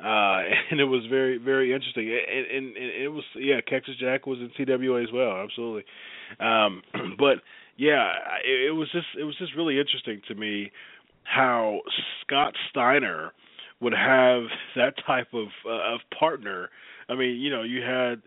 uh, 0.00 0.40
and 0.70 0.80
it 0.80 0.84
was 0.84 1.04
very 1.10 1.38
very 1.38 1.72
interesting. 1.72 2.08
And, 2.08 2.46
and, 2.46 2.76
and 2.76 3.02
it 3.02 3.08
was 3.08 3.24
yeah, 3.36 3.60
Texas 3.68 3.94
Jack 4.00 4.26
was 4.26 4.38
in 4.38 4.50
CWA 4.58 5.02
as 5.04 5.12
well, 5.12 5.42
absolutely. 5.42 5.84
Um, 6.40 6.82
but 7.18 7.38
yeah, 7.76 8.12
it, 8.44 8.68
it 8.68 8.72
was 8.72 8.88
just 8.92 9.06
it 9.18 9.24
was 9.24 9.36
just 9.38 9.54
really 9.56 9.78
interesting 9.78 10.20
to 10.28 10.34
me 10.34 10.70
how 11.24 11.80
Scott 12.22 12.54
Steiner 12.70 13.32
would 13.80 13.92
have 13.92 14.42
that 14.76 14.94
type 15.06 15.28
of 15.32 15.48
uh, 15.66 15.94
of 15.94 16.00
partner. 16.18 16.68
I 17.08 17.14
mean, 17.14 17.36
you 17.40 17.50
know, 17.50 17.62
you 17.62 17.80
had 17.82 18.22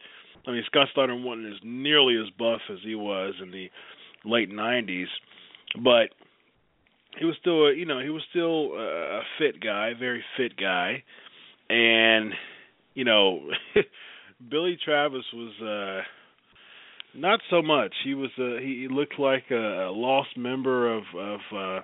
I 0.47 0.51
mean 0.51 0.63
Scott 0.67 0.87
Steiner 0.91 1.15
wasn't 1.15 1.53
as 1.53 1.59
nearly 1.63 2.17
as 2.17 2.29
buff 2.37 2.61
as 2.71 2.79
he 2.83 2.95
was 2.95 3.33
in 3.41 3.51
the 3.51 3.69
late 4.25 4.51
'90s, 4.51 5.07
but 5.83 6.09
he 7.19 7.25
was 7.25 7.35
still 7.39 7.67
a, 7.67 7.75
you 7.75 7.85
know 7.85 7.99
he 7.99 8.09
was 8.09 8.23
still 8.29 8.73
a 8.77 9.21
fit 9.37 9.61
guy, 9.61 9.91
very 9.97 10.23
fit 10.37 10.55
guy, 10.57 11.03
and 11.69 12.33
you 12.93 13.03
know 13.03 13.41
Billy 14.49 14.77
Travis 14.83 15.25
was 15.33 15.61
uh 15.61 16.03
not 17.13 17.41
so 17.49 17.61
much. 17.61 17.93
He 18.05 18.13
was 18.13 18.31
uh 18.37 18.61
he, 18.61 18.87
looked 18.89 19.19
like 19.19 19.45
a, 19.51 19.89
a 19.89 19.91
lost 19.91 20.37
member 20.37 20.95
of 20.95 21.03
of 21.17 21.39
uh 21.51 21.81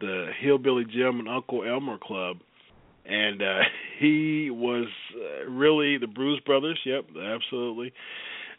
the 0.00 0.30
Hillbilly 0.40 0.84
Jim 0.84 1.18
and 1.18 1.28
Uncle 1.28 1.64
Elmer 1.64 1.98
Club 1.98 2.38
and 3.06 3.42
uh 3.42 3.60
he 3.98 4.50
was 4.50 4.86
uh, 5.16 5.50
really 5.50 5.98
the 5.98 6.06
Bruise 6.06 6.40
Brothers. 6.40 6.78
Yep, 6.84 7.04
absolutely. 7.22 7.92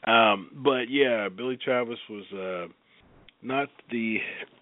Um 0.06 0.50
but 0.56 0.90
yeah, 0.90 1.30
Billy 1.30 1.58
Travis 1.58 2.00
was 2.10 2.26
uh 2.34 2.72
not 3.42 3.70
the 3.90 4.18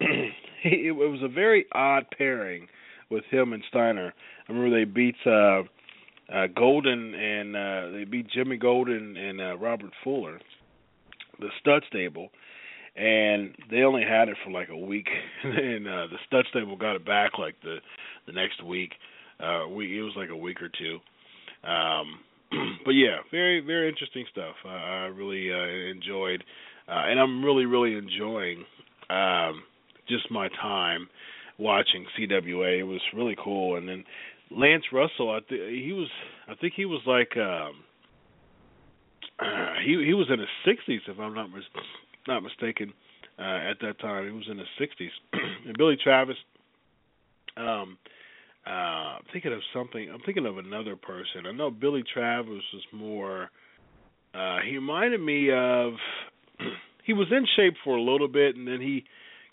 it 0.64 0.94
was 0.94 1.20
a 1.22 1.28
very 1.28 1.66
odd 1.72 2.06
pairing 2.16 2.68
with 3.10 3.24
him 3.30 3.52
and 3.52 3.62
Steiner. 3.68 4.12
I 4.48 4.52
remember 4.52 4.76
they 4.78 4.84
beat 4.84 5.16
uh 5.26 5.62
uh 6.32 6.46
Golden 6.54 7.14
and 7.14 7.56
uh 7.56 7.90
they 7.96 8.04
beat 8.04 8.28
Jimmy 8.30 8.56
Golden 8.56 9.16
and 9.16 9.40
uh 9.40 9.56
Robert 9.58 9.92
Fuller, 10.04 10.40
the 11.38 11.48
stud 11.60 11.82
stable. 11.88 12.30
And 12.96 13.54
they 13.70 13.82
only 13.82 14.02
had 14.02 14.28
it 14.28 14.36
for 14.44 14.50
like 14.50 14.68
a 14.68 14.76
week, 14.76 15.06
and 15.44 15.86
uh, 15.86 16.08
the 16.08 16.18
stud 16.26 16.44
stable 16.50 16.76
got 16.76 16.96
it 16.96 17.06
back 17.06 17.38
like 17.38 17.54
the 17.62 17.76
the 18.26 18.32
next 18.32 18.62
week. 18.64 18.92
Uh, 19.42 19.68
we 19.68 19.98
it 19.98 20.02
was 20.02 20.12
like 20.16 20.30
a 20.30 20.36
week 20.36 20.58
or 20.62 20.68
two. 20.68 20.98
Um, 21.68 22.20
but 22.84 22.92
yeah, 22.92 23.18
very 23.30 23.60
very 23.60 23.88
interesting 23.88 24.24
stuff. 24.30 24.54
Uh, 24.64 24.68
I 24.68 25.04
really 25.06 25.52
uh, 25.52 25.90
enjoyed, 25.90 26.44
uh, 26.88 27.04
and 27.06 27.18
I'm 27.18 27.44
really 27.44 27.66
really 27.66 27.94
enjoying 27.96 28.64
um, 29.08 29.62
just 30.08 30.30
my 30.30 30.48
time 30.60 31.08
watching 31.58 32.06
CWA. 32.18 32.80
It 32.80 32.84
was 32.84 33.00
really 33.14 33.36
cool. 33.42 33.76
And 33.76 33.88
then 33.88 34.04
Lance 34.50 34.84
Russell, 34.92 35.30
I 35.30 35.40
think 35.48 35.60
he 35.70 35.92
was, 35.92 36.08
I 36.48 36.54
think 36.54 36.74
he 36.74 36.86
was 36.86 37.00
like, 37.06 37.36
um, 37.36 37.84
uh, 39.38 39.74
he 39.84 40.04
he 40.04 40.14
was 40.14 40.26
in 40.30 40.40
his 40.40 40.48
60s, 40.66 41.00
if 41.08 41.18
I'm 41.20 41.34
not 41.34 41.50
mis- 41.50 41.84
not 42.26 42.42
mistaken. 42.42 42.92
Uh, 43.38 43.70
at 43.70 43.80
that 43.80 43.98
time, 44.00 44.26
he 44.26 44.32
was 44.32 44.46
in 44.50 44.58
his 44.58 44.68
60s. 44.78 45.08
and 45.66 45.78
Billy 45.78 45.96
Travis, 46.02 46.36
um, 47.56 47.96
I'm 48.72 49.22
thinking 49.32 49.52
of 49.52 49.60
something. 49.74 50.08
I'm 50.12 50.20
thinking 50.24 50.46
of 50.46 50.58
another 50.58 50.96
person. 50.96 51.46
I 51.46 51.52
know 51.52 51.70
Billy 51.70 52.04
Travis 52.12 52.62
was 52.72 52.84
more. 52.92 53.50
Uh, 54.34 54.58
he 54.66 54.76
reminded 54.76 55.20
me 55.20 55.50
of. 55.52 55.94
he 57.04 57.12
was 57.12 57.28
in 57.30 57.46
shape 57.56 57.74
for 57.84 57.96
a 57.96 58.02
little 58.02 58.28
bit, 58.28 58.56
and 58.56 58.66
then 58.66 58.80
he 58.80 59.04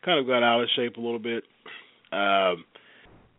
kind 0.04 0.20
of 0.20 0.28
got 0.28 0.44
out 0.44 0.62
of 0.62 0.70
shape 0.76 0.98
a 0.98 1.02
little 1.02 1.20
bit. 1.20 1.44
Um, 2.12 2.66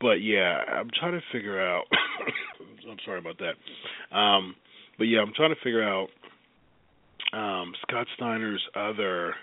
but 0.00 0.22
yeah, 0.22 0.58
I'm 0.68 0.90
trying 0.98 1.12
to 1.12 1.22
figure 1.32 1.60
out. 1.60 1.84
I'm 2.90 2.98
sorry 3.04 3.18
about 3.18 3.38
that. 3.38 4.16
Um, 4.16 4.54
but 4.96 5.04
yeah, 5.04 5.20
I'm 5.20 5.32
trying 5.36 5.54
to 5.54 5.60
figure 5.62 5.82
out 5.82 6.08
um, 7.32 7.72
Scott 7.82 8.06
Steiner's 8.16 8.62
other 8.74 9.34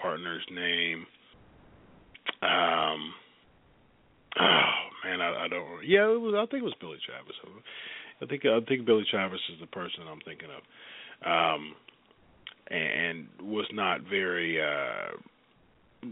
partner's 0.00 0.44
name. 0.50 1.06
Um, 2.42 3.12
oh 4.40 4.70
don't. 5.64 5.88
Yeah, 5.88 6.12
it 6.12 6.20
was. 6.20 6.34
I 6.36 6.46
think 6.50 6.62
it 6.62 6.66
was 6.66 6.74
Billy 6.80 6.98
Travis. 7.06 7.36
I 8.22 8.26
think 8.26 8.44
I 8.46 8.60
think 8.68 8.86
Billy 8.86 9.04
Travis 9.10 9.40
is 9.52 9.60
the 9.60 9.66
person 9.66 10.04
I'm 10.10 10.20
thinking 10.24 10.48
of. 10.50 10.62
Um, 11.26 11.74
and 12.70 13.28
was 13.42 13.66
not 13.72 14.00
very. 14.08 14.60
uh 14.60 15.16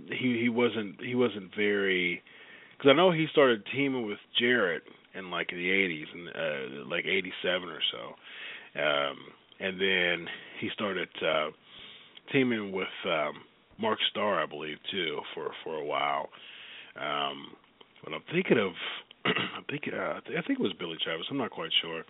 He 0.08 0.38
he 0.40 0.48
wasn't 0.48 1.00
he 1.00 1.14
wasn't 1.14 1.54
very 1.56 2.22
because 2.76 2.90
I 2.90 2.96
know 2.96 3.12
he 3.12 3.26
started 3.30 3.62
teaming 3.72 4.06
with 4.06 4.18
Jarrett 4.38 4.82
in 5.14 5.30
like 5.30 5.48
the 5.48 5.54
80s 5.54 6.06
and 6.14 6.28
uh, 6.28 6.88
like 6.88 7.04
87 7.04 7.68
or 7.68 7.78
so, 7.92 8.80
um, 8.80 9.16
and 9.60 9.80
then 9.80 10.26
he 10.60 10.68
started 10.74 11.08
uh, 11.22 11.50
teaming 12.32 12.72
with 12.72 12.88
um, 13.06 13.34
Mark 13.78 13.98
Starr, 14.10 14.42
I 14.42 14.46
believe, 14.46 14.78
too, 14.90 15.20
for 15.34 15.50
for 15.62 15.76
a 15.76 15.84
while. 15.84 16.28
Um, 16.96 17.52
but 18.04 18.12
I'm 18.14 18.22
thinking 18.32 18.58
of, 18.58 18.72
I'm 19.26 19.64
thinking, 19.70 19.94
uh, 19.94 20.20
I 20.20 20.42
think 20.46 20.58
it 20.58 20.62
was 20.62 20.72
Billy 20.78 20.96
Travis. 21.02 21.26
I'm 21.30 21.38
not 21.38 21.50
quite 21.50 21.70
sure, 21.82 22.02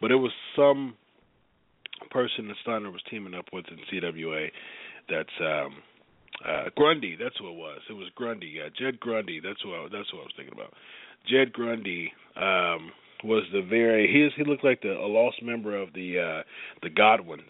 but 0.00 0.10
it 0.10 0.16
was 0.16 0.32
some 0.56 0.94
person 2.10 2.48
that 2.48 2.56
Steiner 2.62 2.90
was 2.90 3.02
teaming 3.10 3.34
up 3.34 3.46
with 3.52 3.64
in 3.70 3.78
CWA. 3.90 4.48
That's 5.08 5.28
um, 5.40 5.76
uh, 6.46 6.64
Grundy. 6.76 7.16
That's 7.20 7.36
who 7.38 7.48
it 7.48 7.56
was. 7.56 7.80
It 7.88 7.94
was 7.94 8.08
Grundy. 8.14 8.54
Yeah, 8.56 8.68
Jed 8.78 9.00
Grundy. 9.00 9.40
That's 9.40 9.60
who 9.62 9.74
I, 9.74 9.88
that's 9.92 10.08
who 10.10 10.18
I 10.18 10.22
was 10.22 10.32
thinking 10.36 10.54
about. 10.54 10.72
Jed 11.28 11.52
Grundy 11.52 12.12
um, 12.36 12.92
was 13.22 13.44
the 13.52 13.62
very 13.62 14.10
he 14.12 14.22
is, 14.22 14.32
he 14.36 14.44
looked 14.44 14.64
like 14.64 14.82
the 14.82 14.92
a 14.92 15.06
lost 15.08 15.42
member 15.42 15.80
of 15.80 15.92
the 15.94 16.18
uh, 16.18 16.42
the 16.82 16.90
Godwins, 16.90 17.42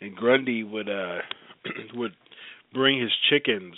and 0.00 0.14
Grundy 0.14 0.64
would 0.64 0.88
uh, 0.88 1.18
would 1.94 2.12
bring 2.72 3.00
his 3.00 3.12
chickens 3.30 3.74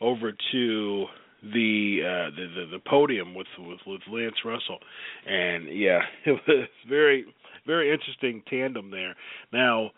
over 0.00 0.32
to 0.52 1.04
the 1.52 2.00
uh 2.02 2.30
the, 2.36 2.66
the 2.72 2.78
podium 2.86 3.34
with 3.34 3.46
with 3.58 3.80
with 3.86 4.00
Lance 4.10 4.36
Russell. 4.44 4.78
And 5.26 5.68
yeah 5.68 6.00
it 6.26 6.40
was 6.46 6.68
very 6.88 7.26
very 7.66 7.92
interesting 7.92 8.42
tandem 8.48 8.90
there. 8.90 9.14
Now 9.52 9.90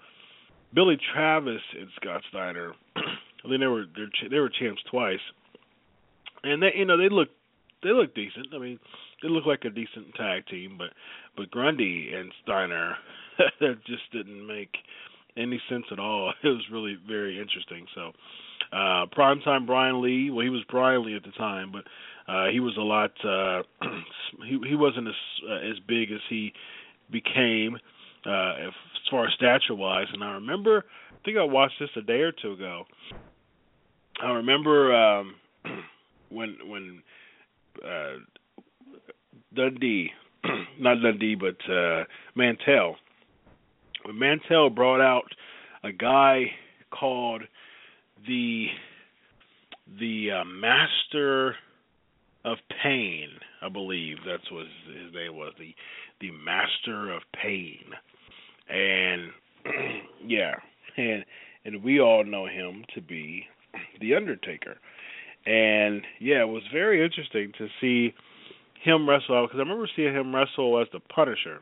Billy 0.74 0.98
Travis 1.12 1.62
and 1.78 1.88
Scott 2.00 2.22
Steiner 2.30 2.72
they 3.48 3.66
were 3.66 3.84
they 4.30 4.38
were 4.38 4.50
champs 4.50 4.82
twice. 4.90 5.20
And 6.42 6.62
they 6.62 6.70
you 6.76 6.84
know 6.84 6.96
they 6.96 7.08
look 7.08 7.28
they 7.82 7.90
look 7.90 8.14
decent. 8.14 8.48
I 8.54 8.58
mean 8.58 8.78
they 9.22 9.28
look 9.28 9.46
like 9.46 9.64
a 9.64 9.70
decent 9.70 10.14
tag 10.16 10.46
team 10.46 10.76
but 10.78 10.90
but 11.36 11.50
Grundy 11.50 12.12
and 12.14 12.32
Steiner 12.42 12.96
that 13.60 13.84
just 13.86 14.10
didn't 14.12 14.46
make 14.46 14.76
any 15.36 15.60
sense 15.68 15.84
at 15.92 15.98
all. 15.98 16.32
It 16.42 16.48
was 16.48 16.66
really 16.72 16.96
very 17.06 17.40
interesting. 17.40 17.86
So 17.94 18.12
uh, 18.72 19.06
primetime 19.16 19.66
Brian 19.66 20.02
Lee. 20.02 20.30
Well, 20.30 20.44
he 20.44 20.50
was 20.50 20.62
Brian 20.70 21.04
Lee 21.04 21.16
at 21.16 21.24
the 21.24 21.32
time, 21.32 21.72
but 21.72 21.84
uh, 22.32 22.48
he 22.48 22.60
was 22.60 22.76
a 22.76 22.82
lot. 22.82 23.12
Uh, 23.24 23.62
he 24.46 24.58
he 24.68 24.76
wasn't 24.76 25.08
as 25.08 25.14
uh, 25.48 25.70
as 25.70 25.78
big 25.86 26.12
as 26.12 26.20
he 26.28 26.52
became 27.10 27.76
uh, 28.26 28.54
as 28.66 28.72
far 29.10 29.26
as 29.26 29.32
stature 29.34 29.74
wise. 29.74 30.06
And 30.12 30.22
I 30.22 30.32
remember, 30.32 30.84
I 31.10 31.24
think 31.24 31.38
I 31.38 31.44
watched 31.44 31.80
this 31.80 31.90
a 31.96 32.02
day 32.02 32.20
or 32.20 32.32
two 32.32 32.52
ago. 32.52 32.84
I 34.22 34.32
remember 34.32 34.94
um, 34.94 35.34
when 36.28 36.56
when 36.66 37.02
uh, 37.84 38.18
Dundee, 39.54 40.10
not 40.78 41.00
Dundee, 41.02 41.36
but 41.36 41.56
uh, 41.72 42.04
Mantell. 42.34 42.96
When 44.04 44.18
Mantell 44.18 44.70
brought 44.70 45.00
out 45.00 45.32
a 45.82 45.92
guy 45.92 46.52
called 46.90 47.42
the 48.26 48.66
the 49.98 50.30
uh, 50.40 50.44
master 50.44 51.56
of 52.44 52.58
pain, 52.82 53.28
I 53.62 53.68
believe 53.68 54.18
that's 54.26 54.50
what 54.50 54.66
his 54.86 55.12
name 55.14 55.36
was 55.36 55.52
the 55.58 55.74
the 56.20 56.30
master 56.32 57.12
of 57.12 57.22
pain, 57.42 57.84
and 58.68 59.30
yeah, 60.26 60.54
and 60.96 61.24
and 61.64 61.82
we 61.82 62.00
all 62.00 62.24
know 62.24 62.46
him 62.46 62.84
to 62.94 63.00
be 63.00 63.44
the 64.00 64.14
Undertaker, 64.14 64.76
and 65.46 66.02
yeah, 66.20 66.42
it 66.42 66.48
was 66.48 66.62
very 66.72 67.04
interesting 67.04 67.52
to 67.58 67.68
see 67.80 68.14
him 68.82 69.08
wrestle 69.08 69.46
because 69.46 69.56
I 69.56 69.62
remember 69.62 69.88
seeing 69.94 70.14
him 70.14 70.34
wrestle 70.34 70.80
as 70.80 70.88
the 70.92 71.00
Punisher, 71.00 71.60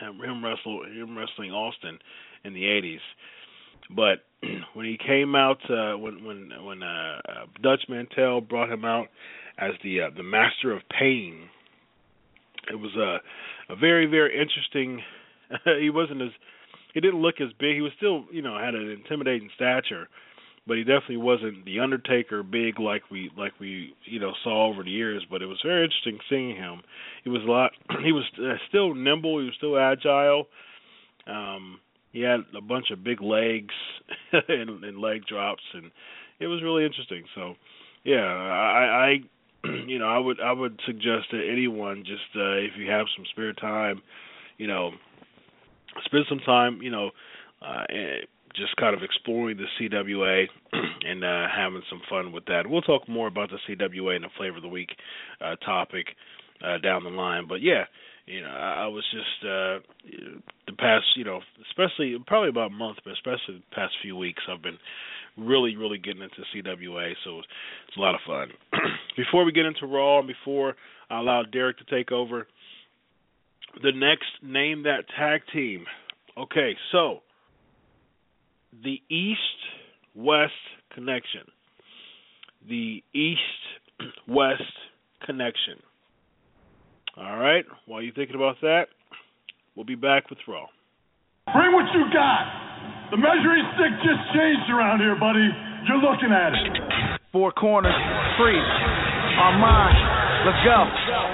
and 0.00 0.22
him 0.22 0.44
wrestle 0.44 0.84
him 0.84 1.16
wrestling 1.16 1.52
Austin 1.52 1.98
in 2.44 2.52
the 2.52 2.64
'80s 2.64 3.00
but 3.90 4.24
when 4.74 4.86
he 4.86 4.98
came 5.04 5.34
out, 5.34 5.58
uh, 5.70 5.96
when 5.96 6.24
when 6.24 6.50
when 6.64 6.82
uh, 6.82 7.20
uh, 7.28 7.46
Dutch 7.62 7.82
Mantell 7.88 8.40
brought 8.40 8.70
him 8.70 8.84
out 8.84 9.08
as 9.58 9.72
the 9.82 10.02
uh, 10.02 10.10
the 10.16 10.22
master 10.22 10.72
of 10.72 10.82
pain, 10.98 11.48
it 12.70 12.76
was 12.76 12.94
a 12.96 13.72
a 13.72 13.76
very 13.76 14.06
very 14.06 14.38
interesting. 14.38 15.02
he 15.80 15.90
wasn't 15.90 16.22
as 16.22 16.30
he 16.92 17.00
didn't 17.00 17.20
look 17.20 17.36
as 17.40 17.52
big. 17.58 17.74
He 17.74 17.80
was 17.80 17.92
still 17.96 18.24
you 18.32 18.42
know 18.42 18.58
had 18.58 18.74
an 18.74 18.90
intimidating 18.90 19.50
stature, 19.54 20.08
but 20.66 20.76
he 20.76 20.84
definitely 20.84 21.18
wasn't 21.18 21.64
the 21.64 21.80
Undertaker 21.80 22.42
big 22.42 22.80
like 22.80 23.02
we 23.10 23.30
like 23.36 23.52
we 23.60 23.94
you 24.04 24.20
know 24.20 24.32
saw 24.42 24.68
over 24.68 24.82
the 24.82 24.90
years. 24.90 25.24
But 25.30 25.42
it 25.42 25.46
was 25.46 25.60
very 25.64 25.84
interesting 25.84 26.18
seeing 26.28 26.56
him. 26.56 26.82
He 27.22 27.30
was 27.30 27.42
a 27.42 27.50
lot. 27.50 27.72
He 28.04 28.12
was 28.12 28.24
uh, 28.38 28.54
still 28.68 28.94
nimble. 28.94 29.38
He 29.38 29.46
was 29.46 29.54
still 29.56 29.78
agile. 29.78 30.46
Um, 31.26 31.80
he 32.14 32.20
had 32.20 32.40
a 32.56 32.60
bunch 32.60 32.90
of 32.90 33.02
big 33.02 33.20
legs 33.20 33.74
and, 34.32 34.84
and 34.84 34.98
leg 34.98 35.26
drops, 35.26 35.64
and 35.74 35.90
it 36.38 36.46
was 36.46 36.62
really 36.62 36.84
interesting. 36.86 37.24
So, 37.34 37.54
yeah, 38.04 38.24
I, 38.24 39.18
I 39.64 39.68
you 39.86 39.98
know, 39.98 40.06
I 40.06 40.18
would 40.18 40.40
I 40.40 40.52
would 40.52 40.80
suggest 40.86 41.30
to 41.32 41.50
anyone 41.50 42.04
just 42.06 42.22
uh, 42.36 42.54
if 42.54 42.72
you 42.78 42.88
have 42.88 43.06
some 43.16 43.24
spare 43.32 43.52
time, 43.52 44.00
you 44.58 44.68
know, 44.68 44.92
spend 46.04 46.24
some 46.28 46.38
time, 46.38 46.80
you 46.82 46.90
know, 46.90 47.10
uh, 47.60 47.82
just 48.54 48.76
kind 48.76 48.94
of 48.94 49.02
exploring 49.02 49.56
the 49.56 49.66
CWA 49.80 50.46
and 51.04 51.24
uh, 51.24 51.46
having 51.54 51.82
some 51.90 52.00
fun 52.08 52.30
with 52.30 52.44
that. 52.46 52.68
We'll 52.68 52.82
talk 52.82 53.08
more 53.08 53.26
about 53.26 53.50
the 53.50 53.58
CWA 53.68 54.14
and 54.14 54.24
the 54.24 54.28
flavor 54.36 54.58
of 54.58 54.62
the 54.62 54.68
week 54.68 54.90
uh, 55.40 55.56
topic 55.56 56.06
uh, 56.64 56.78
down 56.78 57.02
the 57.02 57.10
line, 57.10 57.46
but 57.48 57.60
yeah. 57.60 57.84
You 58.26 58.40
know, 58.40 58.48
I, 58.48 58.86
was 58.86 59.04
just 59.12 59.44
uh 59.44 59.78
the 60.66 60.72
past, 60.78 61.04
you 61.16 61.24
know, 61.24 61.40
especially 61.70 62.16
probably 62.26 62.48
about 62.48 62.70
a 62.70 62.74
month, 62.74 62.98
but 63.04 63.12
especially 63.12 63.58
the 63.58 63.74
past 63.74 63.92
few 64.02 64.16
weeks, 64.16 64.42
I've 64.50 64.62
been 64.62 64.78
really, 65.36 65.76
really 65.76 65.98
getting 65.98 66.22
into 66.22 66.42
CWA, 66.54 67.12
so 67.24 67.40
it's 67.40 67.96
a 67.96 68.00
lot 68.00 68.14
of 68.14 68.20
fun. 68.26 68.48
before 69.16 69.44
we 69.44 69.52
get 69.52 69.66
into 69.66 69.86
Raw, 69.86 70.20
and 70.20 70.28
before 70.28 70.74
I 71.10 71.20
allow 71.20 71.42
Derek 71.42 71.78
to 71.78 71.84
take 71.84 72.12
over, 72.12 72.46
the 73.82 73.92
next 73.92 74.28
name 74.42 74.84
that 74.84 75.04
tag 75.16 75.42
team. 75.52 75.84
Okay, 76.36 76.74
so 76.92 77.20
the 78.82 79.00
East 79.08 79.38
West 80.14 80.52
Connection. 80.94 81.42
The 82.68 83.02
East 83.12 83.40
West 84.28 84.62
Connection. 85.24 85.80
All 87.16 87.38
right, 87.38 87.64
while 87.86 88.02
you're 88.02 88.14
thinking 88.14 88.34
about 88.34 88.56
that, 88.62 88.86
we'll 89.76 89.86
be 89.86 89.94
back 89.94 90.30
with 90.30 90.38
Raw. 90.48 90.66
Bring 91.54 91.70
what 91.72 91.86
you 91.94 92.10
got. 92.10 93.10
The 93.10 93.16
measuring 93.16 93.62
stick 93.78 93.92
just 94.02 94.22
changed 94.34 94.66
around 94.66 94.98
here, 94.98 95.14
buddy. 95.14 95.46
You're 95.86 96.02
looking 96.02 96.34
at 96.34 96.50
it. 96.58 97.20
Four 97.30 97.52
corners, 97.52 97.94
free. 98.34 98.58
Armand, 98.58 99.94
let's 100.42 100.58
go. 100.66 101.33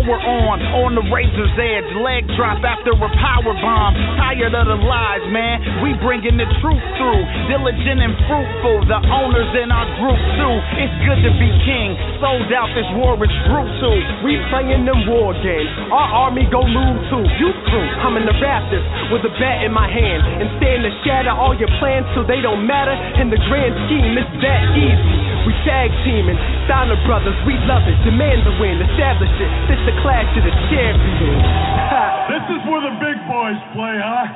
power 0.01 0.17
on, 0.17 0.57
on 0.81 0.91
the 0.97 1.05
razor's 1.13 1.53
edge, 1.61 1.85
leg 2.01 2.25
drop 2.33 2.57
after 2.65 2.89
a 2.89 3.09
power 3.21 3.53
bomb. 3.61 3.93
Tired 4.17 4.53
of 4.53 4.65
the 4.65 4.79
lies, 4.81 5.25
man. 5.29 5.85
We 5.85 5.93
bringing 6.01 6.41
the 6.41 6.49
truth 6.57 6.81
through, 6.97 7.21
diligent 7.45 8.01
and 8.01 8.17
fruitful. 8.25 8.89
The 8.89 8.97
owners 8.97 9.51
in 9.61 9.69
our 9.69 9.85
group 10.01 10.17
too. 10.41 10.55
It's 10.81 10.97
good 11.05 11.21
to 11.21 11.31
be 11.37 11.49
king. 11.69 11.93
Sold 12.17 12.49
out, 12.49 12.73
this 12.73 12.89
war 12.97 13.13
is 13.21 13.33
brutal. 13.45 13.97
We 14.25 14.41
playing 14.49 14.89
them 14.89 15.05
war 15.05 15.37
games. 15.37 15.69
Our 15.93 16.29
army 16.29 16.49
go 16.49 16.65
move 16.65 16.97
too. 17.13 17.25
You 17.37 17.53
crew, 17.69 17.87
I'm 18.01 18.17
in 18.17 18.25
the 18.25 18.33
Raptors 18.41 19.13
with 19.13 19.21
a 19.21 19.33
bat 19.37 19.61
in 19.61 19.69
my 19.69 19.85
hand 19.85 20.41
and 20.41 20.49
stand 20.57 20.81
to 20.81 20.91
shatter 21.05 21.33
all 21.33 21.53
your 21.53 21.69
plans 21.77 22.09
so 22.17 22.25
they 22.25 22.41
don't 22.41 22.65
matter. 22.65 22.97
In 23.21 23.29
the 23.29 23.37
grand 23.45 23.73
scheme, 23.85 24.17
it's 24.17 24.33
that 24.41 24.61
easy. 24.73 25.30
We 25.45 25.53
tag 25.65 25.89
teaming, 26.05 26.37
Steiner 26.69 26.99
brothers, 27.09 27.33
we 27.49 27.57
love 27.65 27.81
it. 27.89 27.97
Demand 28.05 28.45
the 28.45 28.53
win, 28.61 28.77
establish 28.77 29.33
it. 29.41 29.51
This 29.67 29.81
the 29.89 29.95
clash 30.05 30.29
of 30.37 30.43
the 30.45 30.55
champions. 30.69 31.43
this 32.31 32.45
is 32.53 32.61
where 32.69 32.83
the 32.85 32.95
big 33.01 33.17
boys 33.25 33.59
play, 33.73 33.97
huh? 33.97 34.27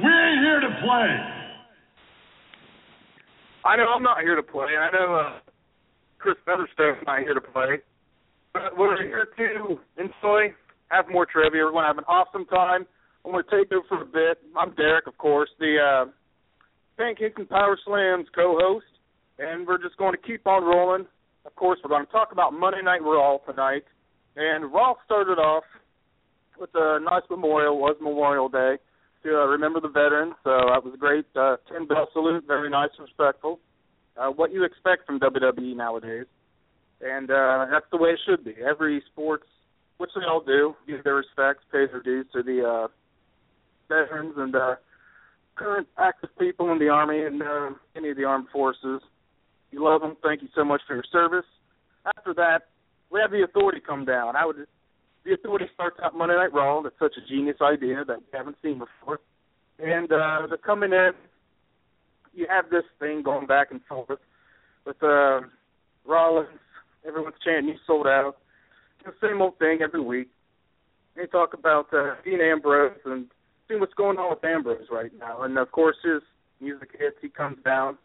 We 0.00 0.08
ain't 0.08 0.40
here 0.40 0.60
to 0.64 0.72
play. 0.80 1.10
I 3.68 3.76
know 3.76 3.92
I'm 3.92 4.02
not 4.02 4.20
here 4.24 4.36
to 4.36 4.42
play. 4.42 4.72
I 4.80 4.88
know 4.96 5.14
uh, 5.14 5.40
Chris 6.18 6.36
Featherstone's 6.46 7.04
not 7.04 7.20
here 7.20 7.34
to 7.34 7.40
play. 7.40 7.84
But 8.52 8.76
we're 8.76 8.96
here 9.02 9.28
to 9.36 9.78
enjoy, 9.98 10.54
have 10.88 11.04
more 11.10 11.26
trivia. 11.26 11.64
We're 11.64 11.72
going 11.72 11.84
to 11.84 11.88
have 11.88 11.98
an 11.98 12.08
awesome 12.08 12.46
time. 12.46 12.86
I'm 13.24 13.32
going 13.32 13.44
to 13.44 13.50
take 13.50 13.70
over 13.72 13.86
for 13.88 14.02
a 14.02 14.06
bit. 14.06 14.38
I'm 14.56 14.74
Derek, 14.74 15.06
of 15.06 15.18
course, 15.18 15.50
the 15.58 15.76
uh, 15.76 16.10
Pancakes 16.96 17.36
and 17.36 17.48
Power 17.48 17.78
Slams 17.84 18.26
co-host, 18.34 18.86
and 19.38 19.66
we're 19.66 19.82
just 19.82 19.96
going 19.96 20.12
to 20.12 20.18
keep 20.18 20.46
on 20.46 20.64
rolling. 20.64 21.06
Of 21.44 21.54
course, 21.56 21.78
we're 21.82 21.90
going 21.90 22.06
to 22.06 22.12
talk 22.12 22.32
about 22.32 22.52
Monday 22.52 22.82
Night 22.82 23.02
Raw 23.02 23.38
tonight. 23.38 23.84
And 24.36 24.72
Raw 24.72 24.94
started 25.04 25.38
off 25.38 25.64
with 26.58 26.70
a 26.74 27.00
nice 27.02 27.22
memorial. 27.30 27.74
It 27.74 27.80
was 27.80 27.96
Memorial 28.00 28.48
Day 28.48 28.76
to 29.24 29.30
uh, 29.30 29.46
remember 29.46 29.80
the 29.80 29.88
veterans. 29.88 30.34
So 30.44 30.50
that 30.50 30.84
was 30.84 30.92
a 30.94 30.96
great 30.96 31.26
uh, 31.36 31.56
ten 31.72 31.86
bell 31.86 32.08
salute. 32.12 32.44
Very 32.46 32.70
nice, 32.70 32.90
and 32.98 33.06
respectful. 33.06 33.58
Uh, 34.16 34.28
what 34.28 34.52
you 34.52 34.64
expect 34.64 35.06
from 35.06 35.20
WWE 35.20 35.76
nowadays, 35.76 36.26
and 37.00 37.30
uh, 37.30 37.66
that's 37.70 37.86
the 37.92 37.96
way 37.96 38.10
it 38.10 38.18
should 38.26 38.44
be. 38.44 38.54
Every 38.62 39.02
sports, 39.12 39.46
which 39.98 40.10
they 40.14 40.26
all 40.26 40.42
do, 40.42 40.74
give 40.86 41.04
their 41.04 41.14
respects, 41.14 41.64
pay 41.70 41.86
their 41.86 42.02
dues 42.02 42.26
to 42.34 42.42
the 42.42 42.66
uh, 42.66 42.88
veterans 43.88 44.34
and 44.36 44.54
uh, 44.54 44.74
current 45.54 45.86
active 45.98 46.30
people 46.38 46.72
in 46.72 46.78
the 46.78 46.88
army 46.88 47.22
and 47.22 47.42
uh, 47.42 47.70
any 47.96 48.10
of 48.10 48.16
the 48.16 48.24
armed 48.24 48.48
forces. 48.52 49.00
You 49.70 49.84
love 49.84 50.00
them. 50.00 50.16
Thank 50.22 50.42
you 50.42 50.48
so 50.54 50.64
much 50.64 50.80
for 50.86 50.94
your 50.94 51.04
service. 51.12 51.46
After 52.16 52.32
that, 52.34 52.68
we 53.10 53.20
have 53.20 53.30
the 53.30 53.42
authority 53.42 53.80
come 53.84 54.04
down. 54.04 54.36
I 54.36 54.44
would 54.46 54.66
the 55.24 55.34
authority 55.34 55.66
starts 55.74 55.98
out 56.02 56.16
Monday 56.16 56.36
Night 56.36 56.54
Raw. 56.54 56.80
That's 56.80 56.98
such 56.98 57.14
a 57.16 57.28
genius 57.28 57.56
idea 57.60 58.04
that 58.06 58.18
we 58.18 58.26
haven't 58.32 58.56
seen 58.62 58.78
before. 58.78 59.20
And 59.78 60.10
uh 60.10 60.46
they're 60.48 60.56
coming 60.58 60.92
in 60.92 61.10
you 62.34 62.46
have 62.48 62.70
this 62.70 62.84
thing 63.00 63.22
going 63.22 63.46
back 63.46 63.70
and 63.70 63.80
forth 63.88 64.20
with 64.86 65.02
uh 65.02 65.40
Rollins, 66.06 66.48
everyone's 67.06 67.36
chanting 67.44 67.68
you 67.68 67.74
sold 67.86 68.06
out. 68.06 68.36
The 69.04 69.12
same 69.20 69.42
old 69.42 69.58
thing 69.58 69.78
every 69.82 70.00
week. 70.00 70.28
They 71.16 71.26
talk 71.26 71.52
about 71.52 71.92
uh 71.92 72.14
Dean 72.24 72.40
Ambrose 72.40 72.96
and 73.04 73.26
seeing 73.66 73.80
what's 73.80 73.94
going 73.94 74.18
on 74.18 74.30
with 74.30 74.44
Ambrose 74.44 74.86
right 74.90 75.10
now. 75.18 75.42
And 75.42 75.58
of 75.58 75.70
course 75.72 75.96
his 76.02 76.22
music 76.60 76.90
hits, 76.98 77.16
he 77.20 77.28
comes 77.28 77.58
down. 77.64 77.98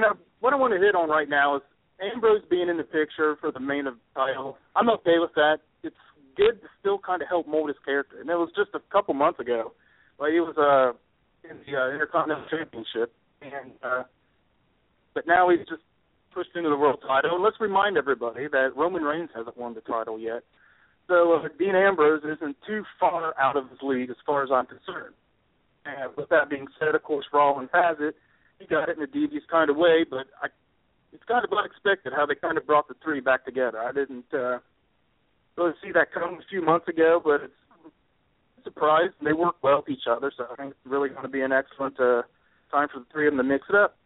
And 0.00 0.06
uh, 0.06 0.14
what 0.40 0.54
I 0.54 0.56
want 0.56 0.72
to 0.72 0.80
hit 0.80 0.94
on 0.94 1.10
right 1.10 1.28
now 1.28 1.56
is 1.56 1.62
Ambrose 2.00 2.40
being 2.48 2.70
in 2.70 2.78
the 2.78 2.84
picture 2.84 3.36
for 3.38 3.52
the 3.52 3.60
main 3.60 3.84
title, 4.14 4.56
I'm 4.74 4.88
okay 4.88 5.20
with 5.20 5.34
that. 5.34 5.58
It's 5.82 5.94
good 6.38 6.62
to 6.62 6.68
still 6.80 6.98
kind 6.98 7.20
of 7.20 7.28
help 7.28 7.46
mold 7.46 7.68
his 7.68 7.76
character. 7.84 8.18
And 8.18 8.30
it 8.30 8.34
was 8.34 8.48
just 8.56 8.70
a 8.72 8.80
couple 8.90 9.12
months 9.12 9.40
ago, 9.40 9.72
like 10.18 10.32
he 10.32 10.40
was 10.40 10.56
uh, 10.56 10.96
in 11.46 11.58
the 11.66 11.78
uh, 11.78 11.92
Intercontinental 11.92 12.46
Championship, 12.48 13.12
and 13.42 13.72
uh, 13.82 14.04
but 15.12 15.26
now 15.26 15.50
he's 15.50 15.68
just 15.68 15.82
pushed 16.32 16.56
into 16.56 16.70
the 16.70 16.78
world 16.78 17.04
title. 17.06 17.34
And 17.34 17.44
let's 17.44 17.60
remind 17.60 17.98
everybody 17.98 18.48
that 18.48 18.70
Roman 18.74 19.02
Reigns 19.02 19.28
hasn't 19.36 19.58
won 19.58 19.74
the 19.74 19.82
title 19.82 20.18
yet. 20.18 20.44
So 21.08 21.34
uh, 21.34 21.48
Dean 21.58 21.74
Ambrose 21.74 22.22
isn't 22.24 22.56
too 22.66 22.84
far 22.98 23.34
out 23.38 23.58
of 23.58 23.68
his 23.68 23.80
league 23.82 24.08
as 24.08 24.16
far 24.24 24.44
as 24.44 24.48
I'm 24.50 24.64
concerned. 24.64 25.12
And 25.84 26.16
with 26.16 26.30
that 26.30 26.48
being 26.48 26.68
said, 26.78 26.94
of 26.94 27.02
course, 27.02 27.26
Rollins 27.34 27.68
has 27.74 27.98
it. 28.00 28.16
He 28.60 28.66
got 28.66 28.88
it 28.88 28.98
in 28.98 29.02
a 29.02 29.06
devious 29.06 29.42
kind 29.50 29.70
of 29.70 29.76
way, 29.76 30.04
but 30.08 30.26
I, 30.42 30.48
it's 31.12 31.24
kind 31.24 31.44
of 31.44 31.50
unexpected 31.50 32.12
how 32.14 32.26
they 32.26 32.34
kind 32.34 32.58
of 32.58 32.66
brought 32.66 32.88
the 32.88 32.94
three 33.02 33.20
back 33.20 33.44
together. 33.44 33.80
I 33.80 33.90
didn't 33.92 34.32
uh, 34.32 34.58
really 35.56 35.72
see 35.82 35.90
that 35.92 36.12
coming 36.12 36.36
a 36.36 36.48
few 36.48 36.62
months 36.62 36.86
ago, 36.86 37.20
but 37.24 37.42
it's 37.42 37.54
a 38.60 38.62
surprise. 38.62 39.10
They 39.24 39.32
work 39.32 39.56
well 39.62 39.78
with 39.78 39.88
each 39.88 40.04
other, 40.08 40.30
so 40.36 40.44
I 40.52 40.56
think 40.56 40.70
it's 40.72 40.92
really 40.92 41.08
going 41.08 41.22
to 41.22 41.28
be 41.28 41.40
an 41.40 41.52
excellent 41.52 41.98
uh, 41.98 42.22
time 42.70 42.88
for 42.92 43.00
the 43.00 43.06
three 43.10 43.26
of 43.26 43.32
them 43.32 43.38
to 43.38 43.52
mix 43.52 43.64
it 43.68 43.74
up. 43.74 43.96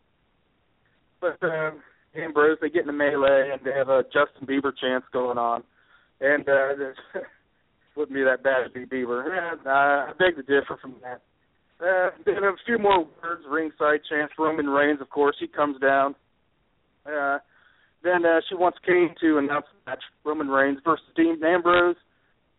But 1.20 1.42
uh, 1.42 1.72
Ambrose, 2.14 2.58
they 2.60 2.70
get 2.70 2.82
in 2.82 2.86
the 2.86 2.92
melee, 2.92 3.50
and 3.52 3.60
they 3.64 3.72
have 3.76 3.88
a 3.88 4.04
Justin 4.04 4.46
Bieber 4.46 4.72
chance 4.80 5.04
going 5.12 5.38
on. 5.38 5.64
And 6.20 6.48
uh, 6.48 7.20
wouldn't 7.96 8.14
be 8.14 8.24
that 8.24 8.42
bad 8.42 8.64
to 8.64 8.70
be 8.70 8.86
Bieber. 8.86 9.24
Eh, 9.26 9.68
I 9.68 10.12
beg 10.18 10.36
to 10.36 10.42
differ 10.42 10.78
from 10.80 10.94
that. 11.02 11.22
Uh, 11.84 12.10
then 12.24 12.36
a 12.36 12.52
few 12.64 12.78
more 12.78 13.06
words, 13.22 13.42
ringside 13.48 14.00
chance. 14.08 14.30
Roman 14.38 14.66
Reigns, 14.66 15.00
of 15.02 15.10
course, 15.10 15.36
he 15.38 15.46
comes 15.46 15.78
down. 15.80 16.14
Uh, 17.04 17.38
then 18.02 18.24
uh, 18.24 18.40
she 18.48 18.54
wants 18.54 18.78
Kane 18.86 19.14
to 19.20 19.38
announce 19.38 19.66
the 19.72 19.90
match: 19.90 20.02
Roman 20.24 20.48
Reigns 20.48 20.78
versus 20.84 21.04
Dean 21.14 21.38
Ambrose. 21.44 21.96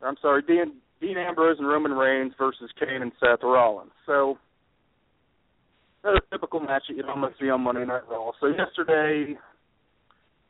I'm 0.03 0.17
sorry, 0.21 0.43
Dean 0.43 0.73
Dean 1.01 1.17
Ambrose 1.17 1.57
and 1.57 1.67
Roman 1.67 1.93
Reigns 1.93 2.33
versus 2.37 2.69
Kane 2.79 3.01
and 3.01 3.11
Seth 3.19 3.41
Rollins. 3.41 3.91
So 4.05 4.37
another 6.03 6.21
typical 6.31 6.59
match 6.59 6.83
that 6.87 6.95
you'd 6.95 7.05
almost 7.05 7.35
see 7.39 7.49
on 7.49 7.61
Monday 7.61 7.85
Night 7.85 8.03
Raw. 8.09 8.31
So 8.39 8.47
yesterday, 8.47 9.37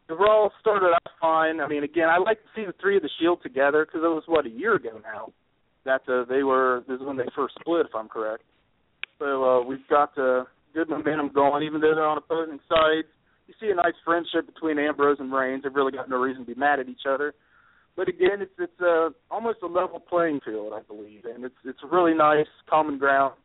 the 0.07 0.15
Raw 0.15 0.49
started 0.59 0.87
out 0.87 1.11
fine. 1.21 1.61
I 1.61 1.67
mean, 1.67 1.83
again, 1.83 2.09
I 2.09 2.17
like 2.17 2.37
to 2.41 2.49
see 2.55 2.65
the 2.65 2.73
three 2.81 2.97
of 2.97 3.03
the 3.03 3.09
Shield 3.19 3.41
together 3.41 3.85
because 3.85 4.01
it 4.03 4.07
was 4.07 4.23
what 4.27 4.45
a 4.45 4.49
year 4.49 4.75
ago 4.75 4.99
now 5.01 5.31
that 5.85 6.01
uh, 6.11 6.25
they 6.25 6.43
were. 6.43 6.83
This 6.87 6.99
is 6.99 7.05
when 7.05 7.17
they 7.17 7.25
first 7.35 7.55
split, 7.59 7.85
if 7.85 7.95
I'm 7.95 8.09
correct. 8.09 8.43
So 9.19 9.43
uh, 9.43 9.63
we've 9.63 9.87
got 9.89 10.17
uh, 10.17 10.43
good 10.73 10.89
momentum 10.89 11.31
going, 11.33 11.63
even 11.63 11.81
though 11.81 11.95
they're 11.95 12.05
on 12.05 12.17
opposing 12.17 12.59
sides. 12.69 13.07
You 13.47 13.53
see 13.59 13.69
a 13.69 13.75
nice 13.75 13.93
friendship 14.03 14.45
between 14.47 14.79
Ambrose 14.79 15.17
and 15.19 15.31
Reigns. 15.31 15.63
They've 15.63 15.73
really 15.73 15.91
got 15.91 16.09
no 16.09 16.17
reason 16.17 16.45
to 16.45 16.53
be 16.53 16.59
mad 16.59 16.79
at 16.79 16.89
each 16.89 17.05
other. 17.07 17.33
But 17.95 18.09
again, 18.09 18.41
it's 18.41 18.51
it's 18.59 18.81
uh, 18.81 19.09
almost 19.31 19.59
a 19.63 19.67
level 19.67 19.99
playing 19.99 20.41
field, 20.43 20.73
I 20.73 20.81
believe, 20.81 21.23
and 21.25 21.45
it's 21.45 21.55
it's 21.63 21.79
really 21.89 22.13
nice 22.13 22.47
common 22.69 22.97
ground. 22.97 23.35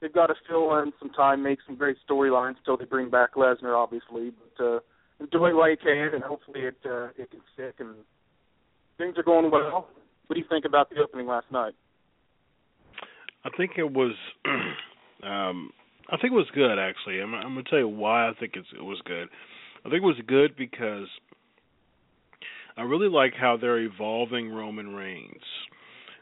They've 0.00 0.12
got 0.12 0.26
to 0.26 0.34
fill 0.46 0.76
in 0.80 0.92
some 0.98 1.10
time, 1.10 1.42
make 1.42 1.60
some 1.66 1.76
great 1.76 1.96
storylines 2.06 2.56
until 2.58 2.76
they 2.76 2.84
bring 2.84 3.08
back 3.08 3.34
Lesnar, 3.34 3.74
obviously. 3.74 4.32
But 4.58 4.64
uh, 4.64 4.78
enjoy 5.20 5.50
it 5.50 5.54
while 5.54 5.70
you 5.70 5.78
can, 5.78 6.10
and 6.12 6.22
hopefully 6.22 6.60
it 6.60 6.76
uh, 6.84 7.06
it 7.16 7.30
can 7.30 7.40
stick. 7.54 7.76
And 7.78 7.94
things 8.98 9.14
are 9.16 9.22
going 9.22 9.50
well. 9.50 9.88
What 10.26 10.34
do 10.34 10.40
you 10.40 10.46
think 10.48 10.66
about 10.66 10.90
the 10.90 10.96
opening 11.02 11.26
last 11.26 11.46
night? 11.50 11.72
I 13.44 13.50
think 13.56 13.72
it 13.76 13.90
was 13.90 14.14
Um, 15.22 15.70
I 16.10 16.16
think 16.16 16.32
it 16.32 16.36
was 16.36 16.50
good 16.54 16.78
actually. 16.78 17.20
I'm, 17.20 17.34
I'm 17.34 17.54
going 17.54 17.64
to 17.64 17.70
tell 17.70 17.78
you 17.78 17.88
why 17.88 18.28
I 18.28 18.32
think 18.38 18.54
it 18.56 18.82
was 18.82 19.00
good. 19.04 19.28
I 19.84 19.90
think 19.90 20.02
it 20.02 20.06
was 20.06 20.20
good 20.26 20.56
because 20.56 21.08
I 22.76 22.82
really 22.82 23.08
like 23.08 23.34
how 23.34 23.56
they're 23.56 23.78
evolving 23.78 24.50
Roman 24.50 24.94
Reigns. 24.94 25.42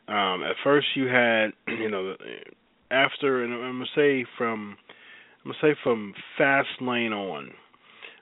Um, 0.09 0.43
at 0.43 0.57
first, 0.63 0.87
you 0.95 1.07
had 1.07 1.53
you 1.69 1.91
know 1.91 2.15
after, 2.91 3.45
and 3.45 3.53
I'm 3.55 3.79
gonna 3.79 3.85
say 3.95 4.27
from 4.37 4.77
I'm 5.45 5.53
gonna 5.53 5.75
say 5.75 5.79
from 5.83 6.15
Fastlane 6.39 7.13
on. 7.13 7.51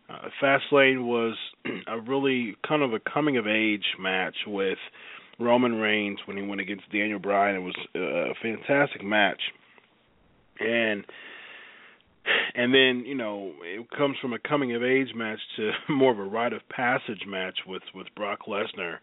Uh, 0.09 0.29
Fastlane 0.43 1.05
was 1.05 1.37
a 1.87 2.01
really 2.01 2.57
kind 2.67 2.83
of 2.83 2.93
a 2.93 3.01
coming 3.01 3.37
of 3.37 3.47
age 3.47 3.85
match 3.99 4.37
with 4.47 4.79
Roman 5.39 5.77
Reigns 5.77 6.19
when 6.27 6.37
he 6.37 6.43
went 6.43 6.61
against 6.61 6.91
Daniel 6.93 7.19
Bryan. 7.19 7.57
It 7.57 7.61
was 7.61 7.77
a 7.95 8.35
fantastic 8.43 9.05
match 9.05 9.41
and 10.61 11.05
and 12.55 12.75
then 12.75 13.05
you 13.07 13.15
know 13.15 13.53
it 13.63 13.91
comes 13.91 14.17
from 14.21 14.33
a 14.33 14.39
coming 14.39 14.75
of 14.75 14.83
age 14.83 15.09
match 15.15 15.39
to 15.57 15.71
more 15.93 16.13
of 16.13 16.19
a 16.19 16.25
rite 16.25 16.53
of 16.53 16.61
passage 16.69 17.23
match 17.27 17.59
with 17.67 17.83
with 17.95 18.07
Brock 18.15 18.41
Lesnar 18.49 18.97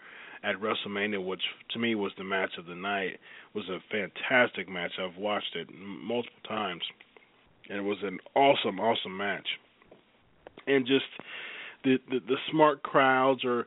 at 0.43 0.55
WrestleMania, 0.57 1.23
which 1.25 1.41
to 1.71 1.79
me 1.79 1.95
was 1.95 2.11
the 2.17 2.23
match 2.23 2.51
of 2.59 2.67
the 2.67 2.75
night. 2.75 3.13
It 3.13 3.19
was 3.55 3.67
a 3.69 3.79
fantastic 3.91 4.69
match. 4.69 4.91
I've 5.01 5.17
watched 5.17 5.55
it 5.55 5.67
multiple 5.73 6.39
times, 6.47 6.83
and 7.69 7.79
it 7.79 7.81
was 7.81 7.97
an 8.03 8.19
awesome, 8.35 8.79
awesome 8.79 9.17
match. 9.17 9.47
And 10.67 10.85
just 10.85 11.05
the 11.83 11.97
the, 12.09 12.19
the 12.27 12.37
smart 12.51 12.83
crowds 12.83 13.43
are 13.43 13.65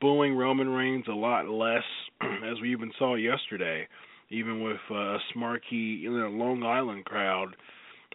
booing 0.00 0.36
Roman 0.36 0.68
Reigns 0.68 1.06
a 1.08 1.14
lot 1.14 1.48
less, 1.48 1.84
as 2.20 2.60
we 2.60 2.72
even 2.72 2.92
saw 2.98 3.14
yesterday 3.14 3.86
even 4.30 4.62
with 4.62 4.78
uh, 4.90 4.94
a 4.94 5.18
smarky 5.34 6.00
you 6.00 6.10
know, 6.10 6.28
Long 6.28 6.62
Island 6.62 7.04
crowd 7.04 7.54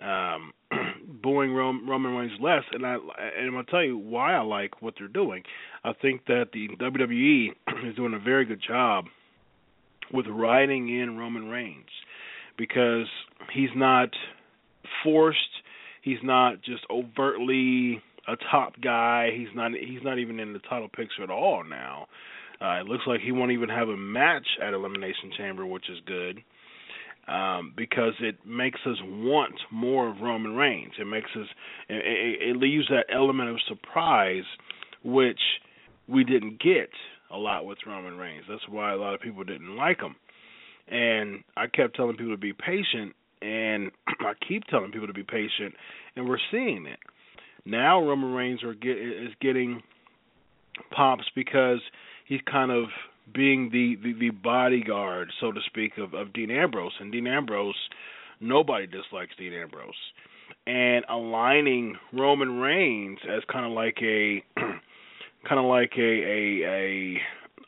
um, 0.01 0.51
booing 1.23 1.53
Roman 1.53 2.15
Reigns 2.15 2.39
less. 2.41 2.63
And 2.71 2.85
I 2.85 2.95
and 2.95 3.47
I'm 3.47 3.51
gonna 3.51 3.63
tell 3.69 3.83
you 3.83 3.97
why 3.97 4.33
I 4.33 4.41
like 4.41 4.81
what 4.81 4.95
they're 4.97 5.07
doing. 5.07 5.43
I 5.83 5.93
think 6.01 6.25
that 6.25 6.47
the 6.53 6.69
WWE 6.79 7.49
is 7.89 7.95
doing 7.95 8.13
a 8.13 8.19
very 8.19 8.45
good 8.45 8.61
job 8.65 9.05
with 10.11 10.25
riding 10.27 10.89
in 10.99 11.17
Roman 11.17 11.47
Reigns 11.47 11.89
because 12.57 13.07
he's 13.53 13.69
not 13.75 14.09
forced. 15.03 15.39
He's 16.01 16.17
not 16.23 16.61
just 16.63 16.83
overtly 16.89 18.01
a 18.27 18.35
top 18.51 18.73
guy. 18.81 19.29
He's 19.35 19.47
not. 19.55 19.71
He's 19.71 20.03
not 20.03 20.19
even 20.19 20.39
in 20.39 20.53
the 20.53 20.59
title 20.59 20.89
picture 20.89 21.23
at 21.23 21.29
all 21.29 21.63
now. 21.63 22.07
Uh, 22.61 22.79
it 22.79 22.85
looks 22.85 23.03
like 23.07 23.21
he 23.21 23.31
won't 23.31 23.51
even 23.51 23.69
have 23.69 23.89
a 23.89 23.97
match 23.97 24.45
at 24.61 24.73
Elimination 24.73 25.31
Chamber, 25.37 25.65
which 25.65 25.89
is 25.89 25.97
good. 26.05 26.43
Um, 27.27 27.73
because 27.77 28.13
it 28.19 28.37
makes 28.45 28.79
us 28.85 28.97
want 29.03 29.53
more 29.71 30.09
of 30.09 30.21
Roman 30.21 30.55
Reigns. 30.55 30.93
It 30.99 31.05
makes 31.05 31.29
us 31.39 31.47
it, 31.87 32.49
it, 32.49 32.57
leaves 32.57 32.87
that 32.89 33.05
element 33.13 33.49
of 33.49 33.57
surprise, 33.67 34.43
which 35.03 35.39
we 36.07 36.23
didn't 36.23 36.59
get 36.61 36.89
a 37.31 37.37
lot 37.37 37.65
with 37.65 37.77
Roman 37.85 38.17
Reigns. 38.17 38.43
That's 38.49 38.67
why 38.67 38.91
a 38.91 38.97
lot 38.97 39.13
of 39.13 39.21
people 39.21 39.43
didn't 39.43 39.75
like 39.75 40.01
him. 40.01 40.15
And 40.87 41.43
I 41.55 41.67
kept 41.67 41.95
telling 41.95 42.17
people 42.17 42.33
to 42.33 42.37
be 42.37 42.53
patient, 42.53 43.13
and 43.41 43.91
I 44.07 44.33
keep 44.47 44.65
telling 44.65 44.91
people 44.91 45.07
to 45.07 45.13
be 45.13 45.23
patient, 45.23 45.75
and 46.15 46.27
we're 46.27 46.39
seeing 46.51 46.87
it. 46.87 46.99
Now 47.65 48.03
Roman 48.03 48.33
Reigns 48.33 48.63
are 48.63 48.73
get, 48.73 48.97
is 48.97 49.29
getting 49.39 49.83
pops 50.91 51.25
because 51.35 51.79
he's 52.31 52.39
kind 52.49 52.71
of 52.71 52.85
being 53.33 53.69
the, 53.71 53.97
the 54.01 54.13
the 54.17 54.29
bodyguard, 54.29 55.31
so 55.41 55.51
to 55.51 55.59
speak, 55.67 55.97
of 55.97 56.13
of 56.13 56.33
Dean 56.33 56.49
Ambrose. 56.49 56.93
And 56.99 57.11
Dean 57.11 57.27
Ambrose, 57.27 57.75
nobody 58.39 58.87
dislikes 58.87 59.35
Dean 59.37 59.53
Ambrose. 59.53 59.93
And 60.65 61.03
aligning 61.09 61.97
Roman 62.13 62.59
Reigns 62.59 63.19
as 63.29 63.43
kind 63.51 63.65
of 63.65 63.73
like 63.73 63.97
a 64.01 64.43
kind 64.55 65.59
of 65.59 65.65
like 65.65 65.91
a 65.97 66.01
a 66.01 66.63
a, 66.63 67.17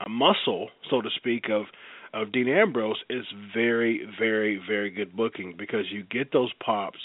a 0.06 0.10
muscle, 0.10 0.70
so 0.90 1.02
to 1.02 1.10
speak, 1.18 1.50
of 1.52 1.66
of 2.14 2.32
Dean 2.32 2.48
Ambrose 2.48 3.04
is 3.10 3.26
very, 3.54 4.08
very, 4.20 4.62
very 4.68 4.92
good 4.92 5.16
booking 5.16 5.56
because 5.58 5.86
you 5.92 6.04
get 6.04 6.32
those 6.32 6.52
pops 6.64 7.00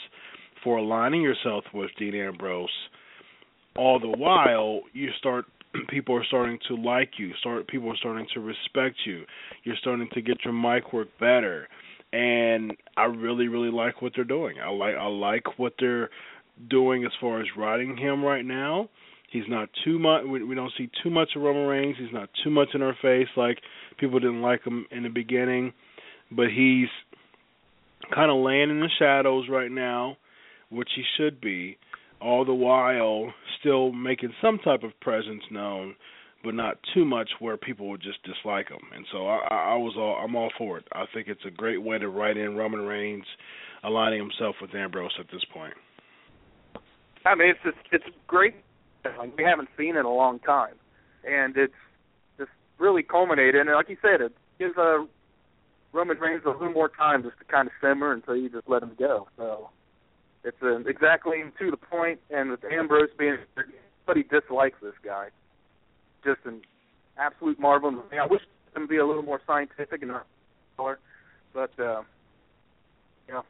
for 0.62 0.76
aligning 0.76 1.22
yourself 1.22 1.64
with 1.72 1.90
Dean 1.98 2.14
Ambrose. 2.14 2.68
All 3.74 3.98
the 3.98 4.08
while, 4.08 4.82
you 4.92 5.10
start 5.18 5.46
people 5.88 6.16
are 6.16 6.24
starting 6.24 6.58
to 6.68 6.76
like 6.76 7.12
you. 7.18 7.32
Start 7.40 7.66
people 7.68 7.90
are 7.90 7.96
starting 7.96 8.26
to 8.34 8.40
respect 8.40 8.96
you. 9.06 9.24
You're 9.64 9.76
starting 9.80 10.08
to 10.14 10.20
get 10.20 10.38
your 10.44 10.54
mic 10.54 10.92
work 10.92 11.08
better, 11.20 11.68
and 12.12 12.72
I 12.96 13.04
really 13.04 13.48
really 13.48 13.70
like 13.70 14.02
what 14.02 14.12
they're 14.14 14.24
doing. 14.24 14.56
I 14.64 14.70
like 14.70 14.94
I 14.94 15.06
like 15.06 15.58
what 15.58 15.74
they're 15.78 16.10
doing 16.68 17.04
as 17.04 17.12
far 17.20 17.40
as 17.40 17.46
writing 17.56 17.96
him 17.96 18.24
right 18.24 18.44
now. 18.44 18.88
He's 19.30 19.44
not 19.46 19.68
too 19.84 19.98
much. 19.98 20.24
We, 20.24 20.42
we 20.42 20.54
don't 20.54 20.72
see 20.78 20.88
too 21.02 21.10
much 21.10 21.30
of 21.36 21.42
Roman 21.42 21.66
Reigns. 21.66 21.96
He's 21.98 22.12
not 22.12 22.30
too 22.42 22.50
much 22.50 22.68
in 22.74 22.82
our 22.82 22.96
face 23.02 23.28
like 23.36 23.58
people 23.98 24.18
didn't 24.18 24.42
like 24.42 24.64
him 24.64 24.86
in 24.90 25.02
the 25.02 25.10
beginning, 25.10 25.72
but 26.30 26.46
he's 26.48 26.88
kind 28.14 28.30
of 28.30 28.42
laying 28.42 28.70
in 28.70 28.80
the 28.80 28.88
shadows 28.98 29.46
right 29.50 29.70
now, 29.70 30.16
which 30.70 30.88
he 30.96 31.02
should 31.16 31.40
be 31.40 31.76
all 32.20 32.44
the 32.44 32.54
while 32.54 33.32
still 33.60 33.92
making 33.92 34.32
some 34.42 34.58
type 34.58 34.82
of 34.82 34.98
presence 35.00 35.42
known, 35.50 35.94
but 36.44 36.54
not 36.54 36.78
too 36.94 37.04
much 37.04 37.28
where 37.40 37.56
people 37.56 37.88
would 37.88 38.02
just 38.02 38.22
dislike 38.22 38.68
him. 38.68 38.80
And 38.94 39.04
so 39.12 39.26
I, 39.26 39.72
I 39.72 39.76
was 39.76 39.94
all 39.96 40.16
I'm 40.22 40.36
all 40.36 40.50
for 40.56 40.78
it. 40.78 40.84
I 40.92 41.04
think 41.12 41.28
it's 41.28 41.44
a 41.46 41.50
great 41.50 41.82
way 41.82 41.98
to 41.98 42.08
write 42.08 42.36
in 42.36 42.56
Roman 42.56 42.80
Reigns 42.80 43.24
aligning 43.84 44.20
himself 44.20 44.56
with 44.60 44.74
Ambrose 44.74 45.10
at 45.18 45.26
this 45.32 45.44
point. 45.52 45.74
I 47.24 47.34
mean, 47.34 47.50
it's 47.50 47.60
just, 47.64 47.76
it's 47.92 48.16
great. 48.26 48.54
We 49.36 49.44
haven't 49.44 49.68
seen 49.76 49.96
in 49.96 50.04
a 50.04 50.12
long 50.12 50.38
time, 50.40 50.74
and 51.24 51.56
it's 51.56 51.72
just 52.38 52.50
really 52.78 53.02
culminated. 53.02 53.56
And 53.56 53.70
like 53.70 53.88
you 53.88 53.96
said, 54.02 54.20
it 54.20 54.32
gives 54.58 54.76
uh, 54.76 55.04
Roman 55.92 56.18
Reigns 56.18 56.42
a 56.46 56.50
little 56.50 56.72
more 56.72 56.88
time 56.88 57.22
just 57.22 57.38
to 57.38 57.44
kind 57.44 57.68
of 57.68 57.72
simmer 57.80 58.12
until 58.12 58.36
you 58.36 58.48
just 58.48 58.68
let 58.68 58.82
him 58.82 58.92
go. 58.98 59.28
So 59.36 59.70
It's 60.44 60.56
uh, 60.62 60.78
exactly 60.86 61.42
to 61.58 61.70
the 61.70 61.76
point, 61.76 62.20
and 62.30 62.50
with 62.50 62.60
Ambrose 62.64 63.08
being, 63.18 63.38
everybody 63.56 64.28
dislikes 64.28 64.78
this 64.82 64.94
guy. 65.04 65.28
Just 66.24 66.40
an 66.44 66.62
absolute 67.18 67.58
marvel. 67.58 68.02
I 68.12 68.26
wish 68.26 68.42
him 68.74 68.86
be 68.86 68.98
a 68.98 69.06
little 69.06 69.22
more 69.22 69.40
scientific 69.46 70.02
and 70.02 70.12
not 70.12 70.26
but 71.52 71.70
uh, 71.82 72.02
know, 73.38 73.42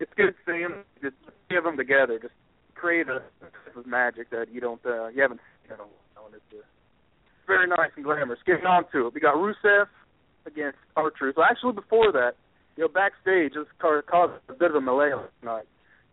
it's 0.00 0.12
good 0.16 0.32
to 0.32 0.34
see 0.46 0.60
him. 0.60 0.84
Just 1.02 1.16
give 1.50 1.64
them 1.64 1.76
together. 1.76 2.18
Just 2.20 2.34
create 2.74 3.08
a 3.08 3.20
type 3.40 3.76
of 3.76 3.86
magic 3.86 4.30
that 4.30 4.46
you 4.52 4.60
don't, 4.60 4.80
uh, 4.84 5.08
you 5.08 5.22
haven't 5.22 5.40
seen 5.62 5.74
in 5.74 5.80
a 5.80 5.84
while. 5.84 6.30
It's 6.32 6.42
uh, 6.52 6.62
very 7.46 7.66
nice 7.66 7.90
and 7.96 8.04
glamorous. 8.04 8.40
Getting 8.46 8.66
on 8.66 8.84
to 8.92 9.06
it, 9.06 9.14
we 9.14 9.20
got 9.20 9.36
Rusev 9.36 9.86
against 10.46 10.78
R-Truth. 10.96 11.36
Well, 11.36 11.46
actually, 11.48 11.72
before 11.72 12.12
that, 12.12 12.32
you 12.76 12.84
know, 12.84 12.88
backstage, 12.88 13.54
this 13.54 13.66
caused 13.80 14.32
a 14.48 14.52
bit 14.52 14.70
of 14.70 14.76
a 14.76 14.80
melee 14.80 15.14
last 15.14 15.32
night. 15.42 15.64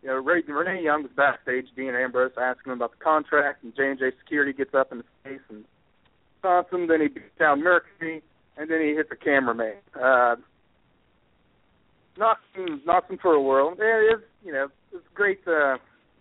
You 0.03 0.09
know, 0.09 0.15
Renee 0.15 0.83
Young 0.83 1.03
was 1.03 1.11
backstage, 1.15 1.67
Dean 1.77 1.95
Ambrose 1.95 2.33
asking 2.37 2.73
him 2.73 2.79
about 2.79 2.91
the 2.91 3.03
contract, 3.03 3.63
and 3.63 3.73
J&J 3.73 4.11
Security 4.19 4.51
gets 4.51 4.73
up 4.73 4.91
in 4.91 4.97
his 4.97 5.07
face 5.23 5.39
and 5.49 5.63
taunts 6.41 6.71
him. 6.73 6.87
Then 6.87 6.99
he 6.99 7.07
beats 7.07 7.25
down 7.39 7.63
Mercury, 7.63 8.21
and 8.57 8.69
then 8.69 8.81
he 8.81 8.95
hits 8.95 9.09
a 9.11 9.15
cameraman. 9.15 9.75
Uh, 9.95 10.35
knocks 12.17 12.41
him, 12.53 12.81
knocks 12.85 13.09
him 13.09 13.17
for 13.21 13.33
a 13.33 13.41
whirl. 13.41 13.75
It 13.79 14.13
is, 14.13 14.21
you 14.43 14.51
know, 14.51 14.67
it's 14.91 15.05
great, 15.15 15.39
uh, 15.47 15.77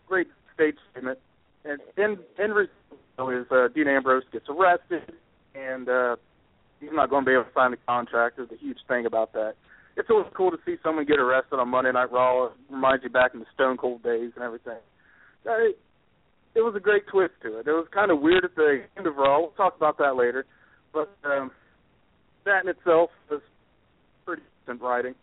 great 0.07 0.29
stage 0.55 0.77
statement. 0.93 1.19
And 1.65 1.81
in 1.97 2.19
in 2.43 2.53
result 2.53 3.35
is 3.35 3.47
uh, 3.51 3.67
Dean 3.75 3.89
Ambrose 3.89 4.25
gets 4.33 4.47
arrested, 4.49 5.13
and 5.57 5.89
uh, 5.89 6.17
he's 6.81 6.91
not 6.93 7.11
going 7.11 7.25
to 7.25 7.29
be 7.29 7.35
able 7.35 7.45
to 7.45 7.51
sign 7.53 7.73
the 7.73 7.79
contract. 7.87 8.37
There's 8.37 8.51
a 8.53 8.57
huge 8.57 8.79
thing 8.87 9.07
about 9.07 9.33
that. 9.33 9.55
It's 9.97 10.09
always 10.11 10.27
cool 10.35 10.51
to 10.51 10.57
see 10.65 10.77
someone 10.83 11.05
get 11.05 11.19
arrested 11.19 11.59
on 11.59 11.69
Monday 11.69 11.93
Night 11.93 12.11
Raw. 12.11 12.47
It 12.47 12.53
reminds 12.71 13.05
you 13.05 13.11
back 13.11 13.33
in 13.35 13.41
the 13.41 13.47
Stone 13.55 13.77
Cold 13.77 14.03
days 14.03 14.33
and 14.35 14.45
everything. 14.45 14.81
Uh, 15.47 15.59
it, 15.59 15.79
it 16.55 16.61
was 16.61 16.75
a 16.77 16.81
great 16.81 17.03
twist 17.11 17.35
to 17.43 17.59
it. 17.59 17.67
It 17.67 17.73
was 17.73 17.87
kind 17.93 18.11
of 18.11 18.21
weird 18.21 18.45
at 18.45 18.55
the 18.55 18.85
end 18.97 19.07
of 19.07 19.17
Raw. 19.17 19.41
We'll 19.41 19.51
talk 19.51 19.77
about 19.77 19.99
that 19.99 20.17
later. 20.17 20.47
But 20.93 21.11
um, 21.25 21.51
that 22.45 22.65
in 22.65 22.69
itself 22.71 23.11
was 23.31 23.41
pretty 24.25 24.43
decent 24.61 24.81
writing. 24.83 25.15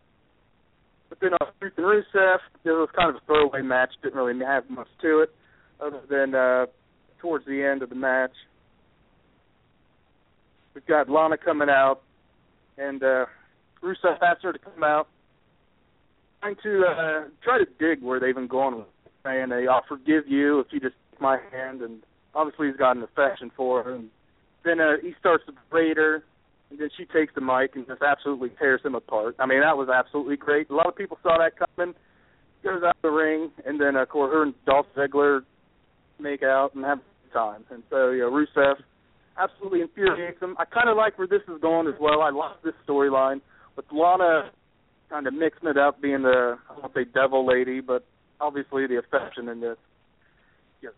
But 1.09 1.19
then 1.21 1.31
uh, 1.33 1.45
Truth 1.59 1.73
and 1.77 1.85
Rusev, 1.85 2.37
it 2.63 2.69
was 2.69 2.89
kind 2.95 3.09
of 3.09 3.15
a 3.15 3.25
throwaway 3.25 3.61
match. 3.61 3.89
Didn't 4.03 4.17
really 4.17 4.37
have 4.45 4.69
much 4.69 4.87
to 5.01 5.21
it, 5.21 5.29
other 5.81 6.01
than 6.09 6.35
uh, 6.35 6.67
towards 7.19 7.45
the 7.45 7.63
end 7.63 7.81
of 7.81 7.89
the 7.89 7.95
match, 7.95 8.33
we've 10.73 10.85
got 10.85 11.09
Lana 11.09 11.37
coming 11.37 11.69
out, 11.69 12.01
and 12.77 13.03
uh, 13.03 13.25
Rusev 13.83 14.21
asked 14.21 14.43
her 14.43 14.53
to 14.53 14.59
come 14.59 14.83
out, 14.83 15.07
trying 16.41 16.55
to 16.63 16.83
uh, 16.85 17.23
try 17.43 17.57
to 17.57 17.65
dig 17.79 18.03
where 18.03 18.19
they've 18.19 18.35
been 18.35 18.47
going 18.47 18.77
with, 18.77 18.87
it, 19.05 19.11
saying, 19.23 19.49
"Hey, 19.49 19.67
I'll 19.67 19.85
forgive 19.87 20.27
you 20.27 20.59
if 20.59 20.67
you 20.71 20.79
just 20.79 20.95
take 21.11 21.21
my 21.21 21.37
hand." 21.51 21.81
And 21.81 22.01
obviously, 22.35 22.67
he's 22.67 22.77
got 22.77 22.97
an 22.97 23.03
affection 23.03 23.51
for 23.55 23.83
her. 23.83 23.95
And 23.95 24.09
then 24.63 24.79
uh, 24.79 24.93
he 25.01 25.13
starts 25.19 25.45
to 25.45 25.53
berate 25.69 25.97
her, 25.97 26.23
and 26.69 26.79
then 26.79 26.89
she 26.97 27.05
takes 27.05 27.33
the 27.35 27.41
mic 27.41 27.75
and 27.75 27.87
just 27.87 28.01
absolutely 28.01 28.49
tears 28.59 28.81
him 28.83 28.95
apart. 28.95 29.35
I 29.39 29.45
mean, 29.45 29.61
that 29.61 29.77
was 29.77 29.89
absolutely 29.89 30.37
great. 30.37 30.69
A 30.69 30.75
lot 30.75 30.87
of 30.87 30.95
people 30.95 31.17
saw 31.23 31.37
that 31.37 31.53
coming. 31.57 31.95
Goes 32.61 32.83
out 32.85 32.97
the 33.01 33.09
ring, 33.09 33.51
and 33.65 33.79
then 33.79 33.95
of 33.95 34.09
course 34.09 34.33
her 34.33 34.43
and 34.43 34.53
Dolph 34.65 34.87
Ziggler 34.93 35.41
make 36.19 36.43
out 36.43 36.75
and 36.75 36.83
have 36.83 36.97
a 36.97 37.01
good 37.01 37.33
time. 37.33 37.63
And 37.71 37.83
so, 37.89 38.11
you 38.11 38.19
know, 38.19 38.31
Rusev 38.31 38.75
absolutely 39.37 39.79
infuriates 39.79 40.41
him. 40.41 40.57
I 40.59 40.65
kind 40.65 40.89
of 40.89 40.97
like 40.97 41.17
where 41.17 41.27
this 41.27 41.41
is 41.47 41.61
going 41.61 41.87
as 41.87 41.93
well. 42.01 42.21
I 42.21 42.31
like 42.31 42.61
this 42.61 42.73
storyline 42.85 43.39
with 43.79 43.85
Lana 43.93 44.51
kind 45.09 45.25
of 45.25 45.33
mixing 45.33 45.69
it 45.69 45.77
up, 45.77 46.01
being 46.01 46.23
the 46.23 46.57
I 46.69 46.79
won't 46.79 46.93
say 46.93 47.05
devil 47.05 47.47
lady, 47.47 47.79
but 47.79 48.03
obviously 48.41 48.85
the 48.87 48.97
affection 48.97 49.47
in 49.47 49.61
this. 49.61 49.77
Yeah, 50.83 50.89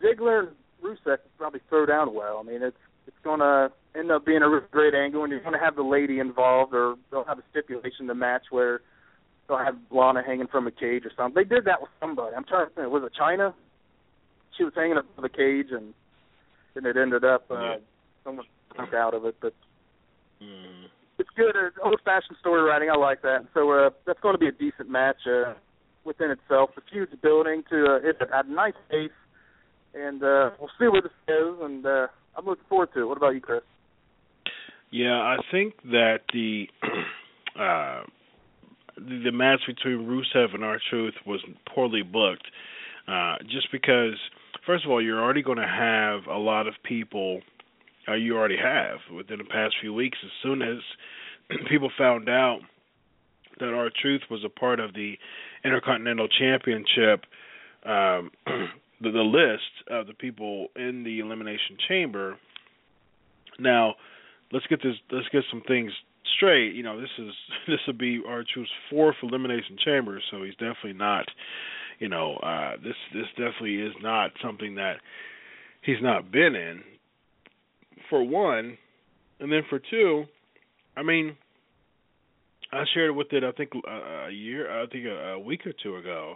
Ziggler 0.00 0.46
and 0.46 0.48
Rusev 0.80 1.18
probably 1.36 1.60
throw 1.68 1.84
down 1.84 2.14
well. 2.14 2.40
I 2.40 2.48
mean, 2.48 2.62
it's 2.62 2.76
it's 3.08 3.16
going 3.24 3.40
to 3.40 3.72
end 3.98 4.12
up 4.12 4.24
being 4.24 4.42
a 4.42 4.60
great 4.70 4.94
angle, 4.94 5.24
and 5.24 5.32
you're 5.32 5.40
going 5.40 5.58
to 5.58 5.58
have 5.58 5.74
the 5.74 5.82
lady 5.82 6.20
involved, 6.20 6.74
or 6.74 6.94
they'll 7.10 7.24
have 7.24 7.40
a 7.40 7.44
stipulation 7.50 8.06
the 8.06 8.14
match 8.14 8.44
where 8.50 8.82
they'll 9.48 9.58
have 9.58 9.74
Lana 9.90 10.22
hanging 10.24 10.46
from 10.46 10.68
a 10.68 10.70
cage 10.70 11.04
or 11.04 11.10
something. 11.16 11.34
They 11.34 11.48
did 11.48 11.64
that 11.64 11.80
with 11.80 11.90
somebody. 11.98 12.36
I'm 12.36 12.44
trying 12.44 12.68
to 12.68 12.74
think. 12.74 12.88
Was 12.88 13.02
it 13.04 13.18
Chyna? 13.20 13.52
She 14.56 14.62
was 14.62 14.72
hanging 14.76 14.96
up 14.96 15.06
from 15.12 15.22
the 15.22 15.28
cage, 15.28 15.72
and 15.72 15.92
and 16.76 16.86
it 16.86 16.96
ended 16.96 17.24
up 17.24 17.50
uh, 17.50 17.60
yeah. 17.60 17.76
someone 18.22 18.46
broke 18.76 18.94
out 18.94 19.14
of 19.14 19.24
it. 19.24 19.34
But 19.40 19.54
mm. 20.40 20.86
It's 21.28 21.36
good. 21.36 21.54
It's 21.66 21.76
old-fashioned 21.82 22.38
story 22.40 22.62
writing. 22.62 22.90
I 22.90 22.96
like 22.96 23.22
that. 23.22 23.46
So 23.54 23.70
uh, 23.70 23.90
that's 24.06 24.20
going 24.20 24.34
to 24.34 24.38
be 24.38 24.48
a 24.48 24.52
decent 24.52 24.88
match 24.88 25.16
uh, 25.26 25.54
within 26.04 26.30
itself. 26.30 26.70
The 26.74 26.82
feud's 26.90 27.12
building 27.22 27.62
to 27.70 27.84
uh, 27.86 28.08
it's 28.08 28.18
at 28.20 28.46
a 28.46 28.52
nice 28.52 28.74
pace, 28.90 29.10
and 29.94 30.22
uh, 30.22 30.50
we'll 30.58 30.70
see 30.78 30.88
where 30.88 31.02
this 31.02 31.12
goes. 31.26 31.58
And 31.62 31.84
uh, 31.84 32.06
I'm 32.36 32.46
looking 32.46 32.64
forward 32.68 32.90
to 32.94 33.02
it. 33.02 33.04
What 33.06 33.16
about 33.16 33.34
you, 33.34 33.40
Chris? 33.40 33.62
Yeah, 34.90 35.18
I 35.18 35.36
think 35.50 35.74
that 35.84 36.20
the 36.32 36.66
uh 37.60 38.02
the, 38.96 39.30
match 39.30 39.60
between 39.66 40.08
Rusev 40.08 40.54
and 40.54 40.64
R-Truth 40.64 41.14
was 41.26 41.40
poorly 41.72 42.02
booked. 42.02 42.46
Uh 43.06 43.36
just 43.42 43.70
because 43.70 44.14
first 44.66 44.84
of 44.84 44.90
all, 44.90 45.02
you're 45.02 45.20
already 45.20 45.42
going 45.42 45.58
to 45.58 45.66
have 45.66 46.26
a 46.26 46.38
lot 46.38 46.66
of 46.66 46.74
people 46.84 47.40
uh, 48.08 48.14
you 48.14 48.36
already 48.36 48.56
have 48.56 48.98
within 49.14 49.38
the 49.38 49.44
past 49.44 49.74
few 49.80 49.92
weeks 49.92 50.18
as 50.24 50.30
soon 50.42 50.62
as 50.62 50.78
people 51.68 51.90
found 51.96 52.28
out 52.28 52.60
that 53.60 53.74
our 53.74 53.90
truth 54.00 54.22
was 54.30 54.40
a 54.44 54.48
part 54.48 54.80
of 54.80 54.94
the 54.94 55.14
Intercontinental 55.64 56.28
Championship 56.28 57.24
um 57.84 58.30
the, 59.00 59.10
the 59.10 59.22
list 59.22 59.90
of 59.90 60.06
the 60.06 60.14
people 60.14 60.68
in 60.76 61.04
the 61.04 61.20
elimination 61.20 61.76
chamber. 61.88 62.36
Now, 63.58 63.94
let's 64.52 64.66
get 64.66 64.82
this. 64.82 64.94
Let's 65.10 65.28
get 65.30 65.42
some 65.50 65.62
things 65.66 65.92
straight. 66.36 66.74
You 66.74 66.82
know, 66.82 67.00
this 67.00 67.10
is 67.18 67.32
this 67.68 67.78
will 67.86 67.94
be 67.94 68.20
R-Truth's 68.26 68.70
fourth 68.90 69.16
elimination 69.22 69.76
chamber, 69.84 70.20
so 70.30 70.42
he's 70.42 70.54
definitely 70.54 70.94
not. 70.94 71.26
You 71.98 72.08
know, 72.08 72.36
uh, 72.36 72.76
this 72.82 72.94
this 73.12 73.26
definitely 73.36 73.76
is 73.76 73.94
not 74.02 74.30
something 74.42 74.76
that 74.76 74.96
he's 75.82 76.00
not 76.00 76.30
been 76.30 76.54
in. 76.54 76.82
For 78.10 78.22
one, 78.22 78.78
and 79.40 79.52
then 79.52 79.62
for 79.68 79.80
two, 79.90 80.24
I 80.96 81.02
mean, 81.02 81.36
I 82.72 82.84
shared 82.92 83.10
it 83.10 83.12
with 83.12 83.32
it. 83.32 83.44
I 83.44 83.52
think 83.52 83.70
uh, 83.74 84.28
a 84.28 84.30
year. 84.30 84.70
I 84.70 84.86
think 84.86 85.06
a, 85.06 85.32
a 85.32 85.38
week 85.38 85.66
or 85.66 85.72
two 85.82 85.96
ago. 85.96 86.34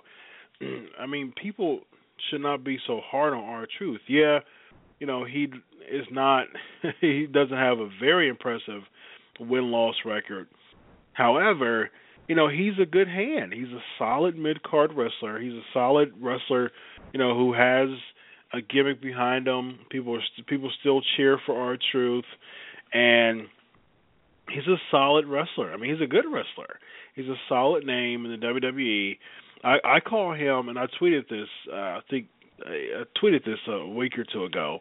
I 1.01 1.07
mean, 1.07 1.33
people 1.41 1.81
should 2.31 2.41
not 2.41 2.65
be 2.65 2.79
so 2.87 3.01
hard 3.05 3.35
on 3.35 3.43
R-Truth. 3.43 4.01
Yeah, 4.09 4.41
you 4.99 5.07
know 5.07 5.25
he 5.25 5.49
is 5.91 6.07
not. 6.11 6.47
he 7.01 7.27
doesn't 7.27 7.57
have 7.57 7.79
a 7.79 7.89
very 8.01 8.29
impressive 8.29 8.83
win 9.41 9.71
loss 9.71 9.97
record. 10.05 10.49
However, 11.13 11.91
you 12.29 12.35
know 12.35 12.49
he's 12.49 12.79
a 12.81 12.87
good 12.87 13.09
hand. 13.09 13.53
He's 13.53 13.69
a 13.69 13.83
solid 13.99 14.37
mid 14.37 14.63
card 14.63 14.93
wrestler. 14.97 15.41
He's 15.41 15.53
a 15.53 15.65
solid 15.75 16.13
wrestler. 16.21 16.71
You 17.13 17.19
know 17.19 17.35
who 17.37 17.53
has 17.53 17.89
a 18.53 18.61
gimmick 18.61 19.01
behind 19.01 19.47
him. 19.47 19.79
People 19.91 20.17
are 20.17 20.23
people 20.47 20.71
still 20.81 21.01
cheer 21.17 21.38
for 21.47 21.61
our 21.61 21.79
truth, 21.91 22.25
and 22.93 23.43
he's 24.51 24.67
a 24.67 24.77
solid 24.91 25.27
wrestler. 25.27 25.73
I 25.73 25.77
mean, 25.77 25.93
he's 25.93 26.03
a 26.03 26.09
good 26.09 26.25
wrestler. 26.27 26.79
He's 27.15 27.27
a 27.27 27.37
solid 27.49 27.85
name 27.85 28.25
in 28.25 28.33
the 28.33 28.47
WWE. 28.47 29.19
I, 29.65 29.97
I 29.97 30.01
call 30.01 30.35
him, 30.35 30.69
and 30.69 30.79
I 30.79 30.87
tweeted 31.01 31.29
this. 31.29 31.49
Uh, 31.73 31.77
I 31.77 32.01
think 32.11 32.27
I 32.65 33.05
tweeted 33.23 33.45
this 33.45 33.59
a 33.69 33.87
week 33.87 34.19
or 34.19 34.25
two 34.25 34.45
ago. 34.45 34.81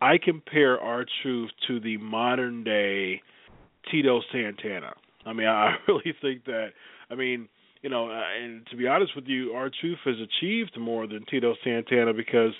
I 0.00 0.18
compare 0.22 0.80
our 0.80 1.04
truth 1.22 1.50
to 1.68 1.80
the 1.80 1.96
modern 1.98 2.64
day 2.64 3.22
Tito 3.90 4.20
Santana. 4.32 4.94
I 5.26 5.32
mean, 5.32 5.46
I 5.48 5.76
really 5.88 6.14
think 6.20 6.44
that. 6.46 6.68
I 7.10 7.14
mean, 7.14 7.48
you 7.82 7.90
know, 7.90 8.08
uh, 8.08 8.22
and 8.42 8.66
to 8.70 8.76
be 8.76 8.86
honest 8.86 9.14
with 9.14 9.26
you, 9.26 9.52
our 9.52 9.70
truth 9.80 9.98
has 10.04 10.16
achieved 10.18 10.78
more 10.78 11.06
than 11.06 11.24
Tito 11.30 11.54
Santana 11.62 12.14
because, 12.14 12.52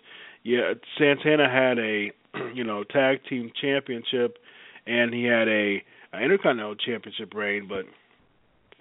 yeah, 0.45 0.75
Santana 0.99 1.49
had 1.51 1.79
a, 1.79 2.13
you 2.55 2.65
know, 2.65 2.85
tag 2.85 3.21
team 3.29 3.51
championship, 3.61 4.39
and 4.87 5.13
he 5.13 5.25
had 5.25 5.49
a, 5.49 5.83
a 6.13 6.23
intercontinental 6.23 6.77
championship 6.77 7.35
reign, 7.35 7.67
but 7.69 7.87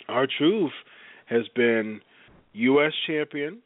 R-Truth 0.07 0.73
has 1.25 1.43
been 1.55 2.01
U.S. 2.53 2.91
champion. 3.07 3.59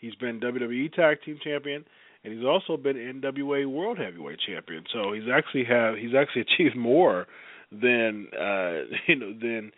He's 0.00 0.14
been 0.14 0.40
WWE 0.40 0.92
Tag 0.92 1.18
Team 1.24 1.38
Champion, 1.42 1.84
and 2.24 2.32
he's 2.32 2.44
also 2.44 2.76
been 2.76 2.96
NWA 2.96 3.66
World 3.66 3.98
Heavyweight 3.98 4.38
Champion. 4.46 4.84
So 4.92 5.12
he's 5.12 5.24
actually 5.32 5.64
have 5.64 5.96
he's 5.96 6.14
actually 6.14 6.42
achieved 6.54 6.76
more 6.76 7.26
than 7.70 8.28
uh, 8.38 8.82
you 9.06 9.16
know 9.16 9.32
than 9.32 9.72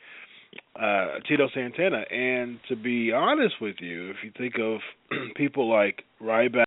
uh, 0.80 1.20
Tito 1.28 1.48
Santana. 1.54 2.04
And 2.10 2.58
to 2.68 2.76
be 2.76 3.12
honest 3.12 3.54
with 3.60 3.76
you, 3.80 4.10
if 4.10 4.16
you 4.22 4.32
think 4.36 4.54
of 4.60 4.80
people 5.36 5.68
like 5.70 6.04
Ryback, 6.22 6.64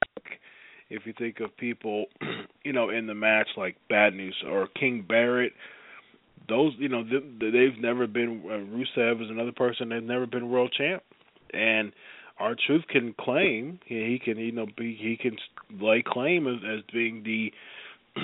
if 0.90 1.06
you 1.06 1.14
think 1.18 1.40
of 1.40 1.56
people 1.58 2.06
you 2.64 2.74
know 2.74 2.90
in 2.90 3.08
the 3.08 3.16
match 3.16 3.48
like 3.58 3.76
Bad 3.90 4.14
News 4.14 4.36
or 4.48 4.68
King 4.80 5.06
Barrett, 5.08 5.54
those 6.50 6.74
you 6.78 6.90
know 6.90 7.04
they've 7.04 7.82
never 7.82 8.08
been. 8.08 8.42
Uh, 8.46 8.76
Rusev 8.76 9.24
is 9.24 9.30
another 9.30 9.54
person. 9.54 9.90
They've 9.90 10.04
never 10.04 10.26
been 10.26 10.50
world 10.50 10.74
champ 10.78 11.04
and 11.54 11.92
our 12.40 12.56
truth 12.68 12.84
can 12.90 13.14
claim 13.20 13.80
he 13.86 14.20
can 14.24 14.38
you 14.38 14.52
know 14.52 14.66
be 14.78 14.98
he 15.00 15.18
can 15.18 15.38
lay 15.80 16.04
claim 16.06 16.48
as, 16.48 16.62
as 16.68 16.84
being 16.92 17.24
the 17.24 17.52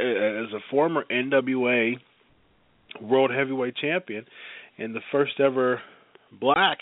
as 0.00 0.52
a 0.52 0.60
former 0.70 1.04
NWA 1.10 1.94
World 3.00 3.30
Heavyweight 3.32 3.76
Champion 3.76 4.24
and 4.78 4.94
the 4.94 5.00
first 5.12 5.40
ever 5.40 5.80
black 6.40 6.78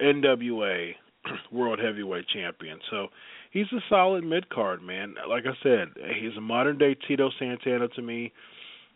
NWA 0.00 0.92
World 1.52 1.78
Heavyweight 1.82 2.26
Champion. 2.28 2.78
So 2.90 3.08
he's 3.50 3.66
a 3.72 3.80
solid 3.88 4.24
mid 4.24 4.48
card 4.50 4.82
man. 4.82 5.14
Like 5.28 5.44
I 5.46 5.56
said, 5.62 5.88
he's 6.20 6.36
a 6.36 6.40
modern 6.40 6.78
day 6.78 6.96
Tito 7.06 7.30
Santana 7.38 7.88
to 7.88 8.02
me. 8.02 8.32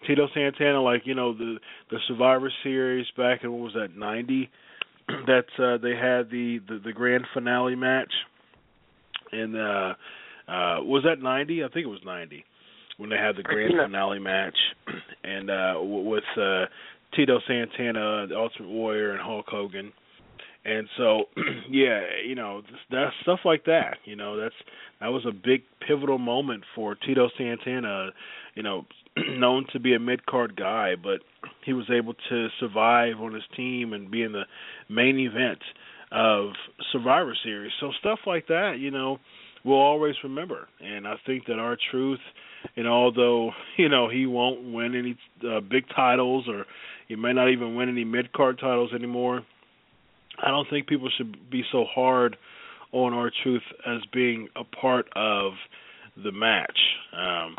Tito 0.07 0.29
Santana, 0.33 0.81
like 0.83 1.03
you 1.05 1.15
know 1.15 1.35
the 1.35 1.57
the 1.91 1.99
Survivor 2.09 2.51
Series 2.63 3.07
back 3.17 3.41
in 3.45 3.53
what 3.53 3.61
was 3.61 3.75
that 3.75 3.97
ninety, 3.97 4.49
that 5.27 5.45
uh, 5.59 5.77
they 5.79 5.91
had 5.91 6.31
the, 6.31 6.61
the 6.69 6.81
the 6.85 6.93
grand 6.93 7.25
finale 7.35 7.77
match, 7.77 8.13
and 9.33 9.57
uh, 9.57 9.95
uh, 10.49 10.83
was 10.83 11.03
that 11.05 11.23
ninety? 11.23 11.63
I 11.63 11.69
think 11.69 11.85
it 11.85 11.91
was 11.91 12.01
ninety 12.05 12.45
when 12.97 13.11
they 13.11 13.17
had 13.17 13.37
the 13.37 13.43
grand 13.43 13.73
finale 13.83 14.19
match, 14.19 14.57
and 15.25 15.51
uh, 15.51 15.75
with 15.79 16.25
uh, 16.39 16.65
Tito 17.15 17.41
Santana, 17.47 18.27
the 18.29 18.37
Ultimate 18.37 18.71
Warrior, 18.71 19.13
and 19.13 19.21
Hulk 19.21 19.47
Hogan. 19.49 19.93
And 20.65 20.89
so, 20.97 21.25
yeah, 21.71 22.03
you 22.27 22.35
know, 22.35 22.63
that's 22.91 23.15
stuff 23.23 23.41
like 23.45 23.65
that. 23.65 23.97
You 24.05 24.17
know, 24.17 24.37
that's 24.37 24.55
that 25.01 25.09
was 25.09 25.25
a 25.27 25.33
big 25.33 25.63
pivotal 25.87 26.19
moment 26.19 26.65
for 26.75 26.95
Tito 26.95 27.29
Santana. 27.39 28.11
You 28.55 28.63
know, 28.63 28.87
known 29.17 29.67
to 29.73 29.81
be 29.81 29.95
a 29.95 29.99
mid 29.99 30.27
card 30.27 30.57
guy, 30.57 30.95
but 31.03 31.21
he 31.65 31.73
was 31.73 31.87
able 31.91 32.15
to 32.29 32.49
survive 32.59 33.21
on 33.21 33.35
his 33.35 33.45
team 33.57 33.93
and 33.93 34.11
be 34.11 34.23
in 34.23 34.33
the 34.33 34.45
main 34.89 35.19
event 35.19 35.61
of 36.13 36.51
Survivor 36.93 37.35
Series. 37.43 37.73
So 37.81 37.93
stuff 38.01 38.19
like 38.27 38.49
that, 38.49 38.77
you 38.79 38.91
know, 38.91 39.19
we'll 39.65 39.79
always 39.79 40.15
remember. 40.23 40.69
And 40.81 41.07
I 41.07 41.15
think 41.27 41.47
that 41.47 41.59
our 41.59 41.77
truth, 41.91 42.21
and 42.77 42.87
although 42.87 43.53
you 43.77 43.89
know 43.89 44.09
he 44.09 44.27
won't 44.27 44.73
win 44.73 44.95
any 44.95 45.17
uh, 45.49 45.61
big 45.61 45.85
titles 45.95 46.47
or 46.49 46.67
he 47.11 47.17
may 47.17 47.33
not 47.33 47.51
even 47.51 47.75
win 47.75 47.89
any 47.89 48.05
mid 48.05 48.33
card 48.33 48.61
titles 48.61 48.93
anymore, 48.95 49.43
I 50.41 50.49
don't 50.49 50.71
think 50.71 50.87
people 50.87 51.11
should 51.19 51.51
be 51.51 51.65
so 51.73 51.85
hard 51.93 52.37
on 52.93 53.13
R-Truth 53.13 53.65
as 53.85 53.99
being 54.13 54.47
a 54.55 54.63
part 54.63 55.07
of 55.17 55.55
the 56.23 56.31
match. 56.31 56.79
Um, 57.13 57.57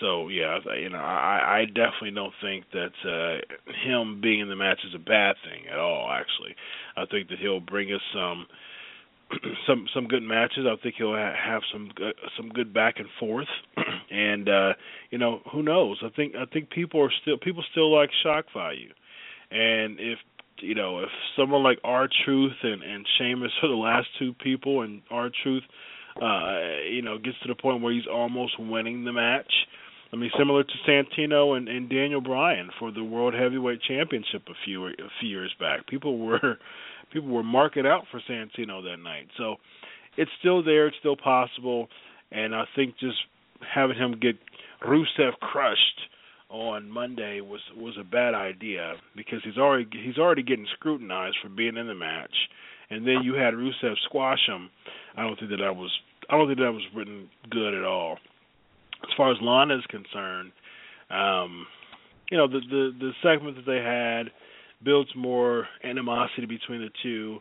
so 0.00 0.26
yeah, 0.26 0.58
you 0.76 0.90
know, 0.90 0.98
I, 0.98 1.60
I 1.60 1.64
definitely 1.66 2.10
don't 2.16 2.32
think 2.42 2.64
that 2.72 2.90
uh, 3.06 3.70
him 3.88 4.20
being 4.20 4.40
in 4.40 4.48
the 4.48 4.56
match 4.56 4.80
is 4.84 4.92
a 4.92 4.98
bad 4.98 5.36
thing 5.44 5.68
at 5.72 5.78
all. 5.78 6.10
Actually, 6.10 6.56
I 6.96 7.06
think 7.06 7.28
that 7.28 7.38
he'll 7.38 7.60
bring 7.60 7.92
us 7.92 8.02
some 8.12 8.44
some 9.66 9.86
some 9.94 10.06
good 10.06 10.22
matches. 10.22 10.66
I 10.70 10.80
think 10.82 10.96
he'll 10.98 11.14
ha- 11.14 11.34
have 11.34 11.62
some 11.72 11.90
uh, 12.02 12.10
some 12.36 12.48
good 12.50 12.72
back 12.72 12.94
and 12.98 13.08
forth, 13.18 13.48
and 14.10 14.48
uh, 14.48 14.72
you 15.10 15.18
know 15.18 15.40
who 15.52 15.62
knows. 15.62 16.02
I 16.04 16.08
think 16.14 16.34
I 16.34 16.44
think 16.46 16.70
people 16.70 17.02
are 17.02 17.12
still 17.22 17.38
people 17.38 17.64
still 17.70 17.94
like 17.94 18.10
shock 18.22 18.46
value, 18.54 18.92
and 19.50 19.98
if 19.98 20.18
you 20.58 20.74
know 20.74 21.00
if 21.00 21.10
someone 21.36 21.62
like 21.62 21.78
R-Truth 21.84 22.56
and 22.62 22.82
and 22.82 23.06
Sheamus 23.18 23.52
are 23.62 23.68
the 23.68 23.74
last 23.74 24.08
two 24.18 24.34
people, 24.34 24.82
and 24.82 25.02
R-Truth 25.10 25.64
uh, 26.20 26.58
you 26.88 27.02
know, 27.02 27.18
gets 27.18 27.38
to 27.42 27.48
the 27.48 27.54
point 27.54 27.82
where 27.82 27.92
he's 27.92 28.06
almost 28.10 28.58
winning 28.58 29.04
the 29.04 29.12
match. 29.12 29.52
I 30.12 30.16
mean, 30.16 30.30
similar 30.38 30.62
to 30.62 30.72
Santino 30.88 31.56
and, 31.56 31.68
and 31.68 31.90
Daniel 31.90 32.20
Bryan 32.20 32.70
for 32.78 32.92
the 32.92 33.02
World 33.02 33.34
Heavyweight 33.34 33.82
Championship 33.82 34.42
a 34.48 34.54
few 34.64 34.86
a 34.86 34.92
few 35.18 35.28
years 35.28 35.52
back. 35.58 35.88
People 35.88 36.18
were 36.18 36.38
people 37.14 37.30
were 37.30 37.42
marking 37.42 37.86
out 37.86 38.04
for 38.10 38.20
Santino 38.28 38.82
that 38.84 38.98
night. 39.02 39.28
So 39.38 39.56
it's 40.18 40.30
still 40.40 40.62
there, 40.62 40.88
it's 40.88 40.96
still 40.98 41.16
possible, 41.16 41.88
and 42.30 42.54
I 42.54 42.64
think 42.76 42.98
just 42.98 43.16
having 43.74 43.96
him 43.96 44.18
get 44.20 44.36
Rusev 44.86 45.32
crushed 45.40 46.00
on 46.50 46.90
Monday 46.90 47.40
was 47.40 47.60
was 47.74 47.94
a 47.98 48.04
bad 48.04 48.34
idea 48.34 48.94
because 49.16 49.40
he's 49.42 49.56
already 49.56 49.88
he's 50.04 50.18
already 50.18 50.42
getting 50.42 50.66
scrutinized 50.74 51.36
for 51.42 51.48
being 51.48 51.78
in 51.78 51.86
the 51.86 51.94
match, 51.94 52.34
and 52.90 53.06
then 53.06 53.22
you 53.22 53.34
had 53.34 53.54
Rusev 53.54 53.94
squash 54.04 54.46
him 54.46 54.68
I 55.16 55.22
don't 55.22 55.38
think 55.38 55.50
that 55.50 55.58
that 55.58 55.76
was 55.76 55.90
I 56.28 56.36
don't 56.36 56.48
think 56.48 56.58
that 56.58 56.72
was 56.72 56.84
written 56.94 57.28
good 57.50 57.74
at 57.74 57.84
all. 57.84 58.18
As 59.02 59.10
far 59.16 59.30
as 59.30 59.38
Lana 59.40 59.76
is 59.76 59.84
concerned, 59.86 60.52
um, 61.10 61.66
you 62.30 62.38
know 62.38 62.48
the 62.48 62.60
the 62.60 62.90
the 62.98 63.12
segment 63.22 63.56
that 63.56 63.66
they 63.66 63.78
had 63.78 64.30
builds 64.84 65.10
more 65.16 65.66
animosity 65.82 66.46
between 66.46 66.80
the 66.80 66.90
two. 67.02 67.40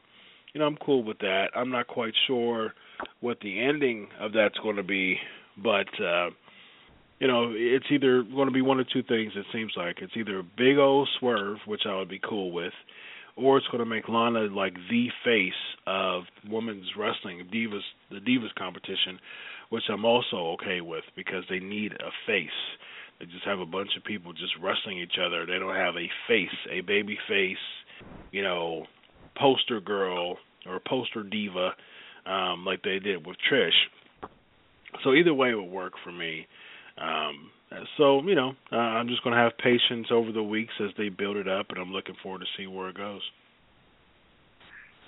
You 0.53 0.59
know, 0.59 0.65
I'm 0.65 0.77
cool 0.77 1.03
with 1.03 1.19
that. 1.19 1.47
I'm 1.55 1.71
not 1.71 1.87
quite 1.87 2.13
sure 2.27 2.73
what 3.21 3.39
the 3.41 3.59
ending 3.59 4.07
of 4.19 4.33
that's 4.33 4.57
going 4.59 4.75
to 4.75 4.83
be, 4.83 5.17
but 5.57 5.87
uh 6.01 6.29
you 7.19 7.27
know, 7.27 7.53
it's 7.55 7.85
either 7.89 8.21
going 8.23 8.49
to 8.49 8.53
be 8.53 8.61
one 8.61 8.81
of 8.81 8.89
two 8.89 9.01
things. 9.03 9.31
It 9.35 9.45
seems 9.53 9.71
like 9.77 9.99
it's 10.01 10.11
either 10.17 10.39
a 10.39 10.43
big 10.43 10.77
old 10.77 11.07
swerve, 11.19 11.57
which 11.65 11.83
I 11.87 11.95
would 11.95 12.09
be 12.09 12.19
cool 12.19 12.51
with, 12.51 12.73
or 13.37 13.57
it's 13.57 13.67
going 13.67 13.79
to 13.79 13.85
make 13.85 14.09
Lana 14.09 14.41
like 14.53 14.73
the 14.89 15.07
face 15.23 15.53
of 15.87 16.23
women's 16.49 16.87
wrestling, 16.97 17.47
divas, 17.53 17.79
the 18.11 18.17
divas 18.17 18.53
competition, 18.57 19.19
which 19.69 19.83
I'm 19.89 20.03
also 20.03 20.55
okay 20.55 20.81
with 20.81 21.05
because 21.15 21.43
they 21.49 21.59
need 21.59 21.93
a 21.93 22.11
face. 22.27 22.49
They 23.23 23.31
just 23.31 23.45
have 23.45 23.59
a 23.59 23.65
bunch 23.65 23.91
of 23.95 24.03
people 24.03 24.33
just 24.33 24.51
wrestling 24.61 24.99
each 24.99 25.15
other. 25.23 25.45
They 25.45 25.57
don't 25.57 25.75
have 25.75 25.95
a 25.95 26.09
face, 26.27 26.49
a 26.69 26.81
baby 26.81 27.17
face, 27.29 27.55
you 28.31 28.43
know, 28.43 28.85
poster 29.37 29.79
girl 29.79 30.37
or 30.65 30.81
poster 30.85 31.23
diva 31.23 31.71
um, 32.25 32.65
like 32.65 32.83
they 32.83 32.99
did 32.99 33.25
with 33.25 33.37
Trish. 33.49 33.69
So 35.03 35.13
either 35.13 35.33
way 35.33 35.53
would 35.55 35.71
work 35.71 35.93
for 36.03 36.11
me. 36.11 36.47
Um, 36.97 37.49
so 37.97 38.21
you 38.23 38.35
know, 38.35 38.51
uh, 38.73 38.75
I'm 38.75 39.07
just 39.07 39.23
going 39.23 39.35
to 39.35 39.41
have 39.41 39.53
patience 39.57 40.07
over 40.11 40.33
the 40.33 40.43
weeks 40.43 40.73
as 40.83 40.89
they 40.97 41.07
build 41.07 41.37
it 41.37 41.47
up, 41.47 41.67
and 41.69 41.79
I'm 41.79 41.93
looking 41.93 42.15
forward 42.21 42.39
to 42.39 42.47
see 42.57 42.67
where 42.67 42.89
it 42.89 42.97
goes. 42.97 43.21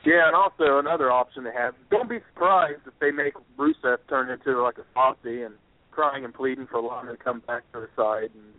Yeah, 0.06 0.28
and 0.28 0.36
also 0.36 0.80
another 0.80 1.12
option 1.12 1.44
they 1.44 1.52
have. 1.52 1.74
Don't 1.92 2.08
be 2.08 2.20
surprised 2.32 2.82
if 2.88 2.94
they 3.02 3.12
make 3.12 3.34
Rusev 3.58 3.98
turn 4.08 4.30
into 4.30 4.62
like 4.62 4.78
a 4.78 4.86
Foxy 4.94 5.42
and 5.42 5.56
crying 5.96 6.26
and 6.26 6.34
pleading 6.34 6.68
for 6.70 6.82
Lana 6.82 7.12
to 7.12 7.18
come 7.18 7.42
back 7.48 7.64
to 7.72 7.80
her 7.80 7.90
side 7.96 8.30
and 8.36 8.54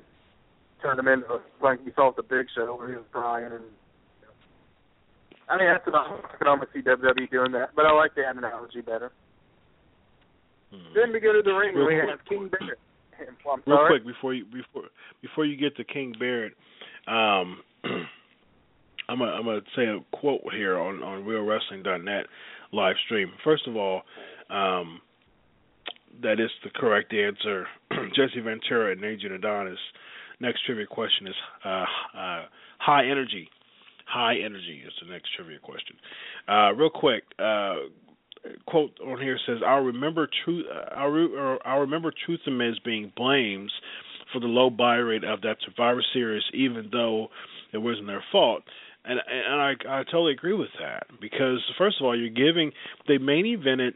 turn 0.83 0.99
him 0.99 1.09
into 1.09 1.27
like 1.63 1.79
you 1.85 1.93
saw 1.95 2.09
at 2.09 2.17
the 2.17 2.23
Big 2.23 2.47
Show 2.57 2.77
where 2.77 2.89
he 2.89 2.97
was 2.97 3.05
crying 3.13 3.53
and. 3.53 3.65
I 5.49 5.57
mean, 5.59 5.69
that's 5.69 5.87
option. 5.95 6.27
I 6.27 6.37
can 6.39 6.49
almost 6.49 6.73
see 6.75 6.81
WWE 6.81 7.31
doing 7.31 7.53
that, 7.53 7.71
but 7.77 7.87
I 7.87 7.93
like 7.93 8.17
that 8.17 8.37
analogy 8.37 8.81
better. 8.81 9.13
Hmm. 10.73 10.93
Then 10.93 11.13
we 11.13 11.21
go 11.21 11.33
to 11.33 11.41
the 11.41 11.53
ring. 11.53 11.77
Real 11.77 11.87
we 11.87 11.95
quick, 11.95 12.11
have 12.11 12.25
King 12.29 12.51
Barrett. 12.51 12.79
Real 13.65 13.87
quick 13.87 14.05
before 14.05 14.35
you 14.35 14.45
before 14.45 14.89
before 15.23 15.45
you 15.45 15.57
get 15.57 15.77
to 15.77 15.85
King 15.85 16.15
Barrett, 16.19 16.55
um, 17.07 17.63
I'm 19.09 19.19
gonna 19.19 19.31
I'm 19.31 19.45
gonna 19.45 19.61
say 19.77 19.85
a 19.85 20.01
quote 20.17 20.43
here 20.53 20.79
on 20.79 21.03
on 21.03 21.23
RealWrestling.net 21.23 22.27
live 22.73 22.97
stream. 23.05 23.31
First 23.45 23.69
of 23.69 23.77
all, 23.77 24.03
um, 24.51 25.01
that 26.23 26.41
is 26.41 26.51
the 26.65 26.71
correct 26.71 27.13
answer. 27.13 27.67
Jesse 28.15 28.41
Ventura 28.41 28.93
and 28.93 29.05
Adrian 29.05 29.35
Adonis. 29.35 29.79
Next 30.41 30.65
trivia 30.67 30.87
question 30.87 31.27
is 31.27 31.35
uh, 31.65 31.85
uh, 32.17 32.45
high 32.79 33.07
energy. 33.07 33.49
High 34.07 34.37
energy 34.45 34.83
is 34.87 34.93
the 35.03 35.11
next 35.11 35.31
trivia 35.35 35.59
question. 35.59 35.97
Uh, 36.49 36.73
real 36.75 36.91
quick, 36.91 37.25
uh, 37.39 37.75
quote 38.67 38.93
on 39.01 39.21
here 39.21 39.39
says, 39.47 39.59
"I'll 39.67 39.83
remember 39.83 40.29
truth. 40.45 40.67
I'll, 40.95 41.09
re- 41.09 41.59
I'll 41.65 41.81
remember 41.81 42.13
Truth 42.25 42.41
and 42.47 42.59
Miz 42.59 42.79
being 42.85 43.13
blames 43.17 43.73
for 44.33 44.41
the 44.41 44.47
low 44.47 44.71
buy 44.71 44.97
rate 44.97 45.25
of 45.25 45.41
that 45.43 45.57
Survivor 45.65 46.05
Series, 46.13 46.43
even 46.53 46.91
though 46.93 47.29
it 47.73 47.79
wasn't 47.79 48.07
their 48.07 48.25
fault." 48.31 48.63
And 49.05 49.21
and 49.27 49.61
I 49.61 49.73
I 49.89 50.05
totally 50.05 50.33
agree 50.33 50.55
with 50.55 50.71
that 50.81 51.07
because 51.21 51.61
first 51.79 51.97
of 52.01 52.07
all, 52.07 52.19
you're 52.19 52.29
giving 52.29 52.73
they 53.09 53.19
main 53.19 53.45
evented 53.45 53.95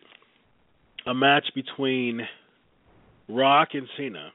a 1.06 1.14
match 1.14 1.46
between 1.54 2.20
Rock 3.28 3.70
and 3.74 3.88
Cena. 3.96 4.30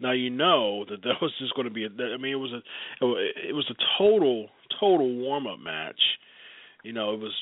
Now 0.00 0.12
you 0.12 0.30
know 0.30 0.84
that 0.88 1.02
that 1.02 1.20
was 1.20 1.32
just 1.38 1.54
going 1.54 1.68
to 1.68 1.74
be. 1.74 1.84
A, 1.84 1.88
I 1.88 2.16
mean, 2.16 2.32
it 2.32 2.36
was 2.36 2.52
a 2.52 3.48
it 3.48 3.54
was 3.54 3.70
a 3.70 3.74
total 3.98 4.48
total 4.80 5.14
warm 5.16 5.46
up 5.46 5.58
match. 5.58 6.00
You 6.84 6.92
know, 6.92 7.12
it 7.14 7.20
was 7.20 7.32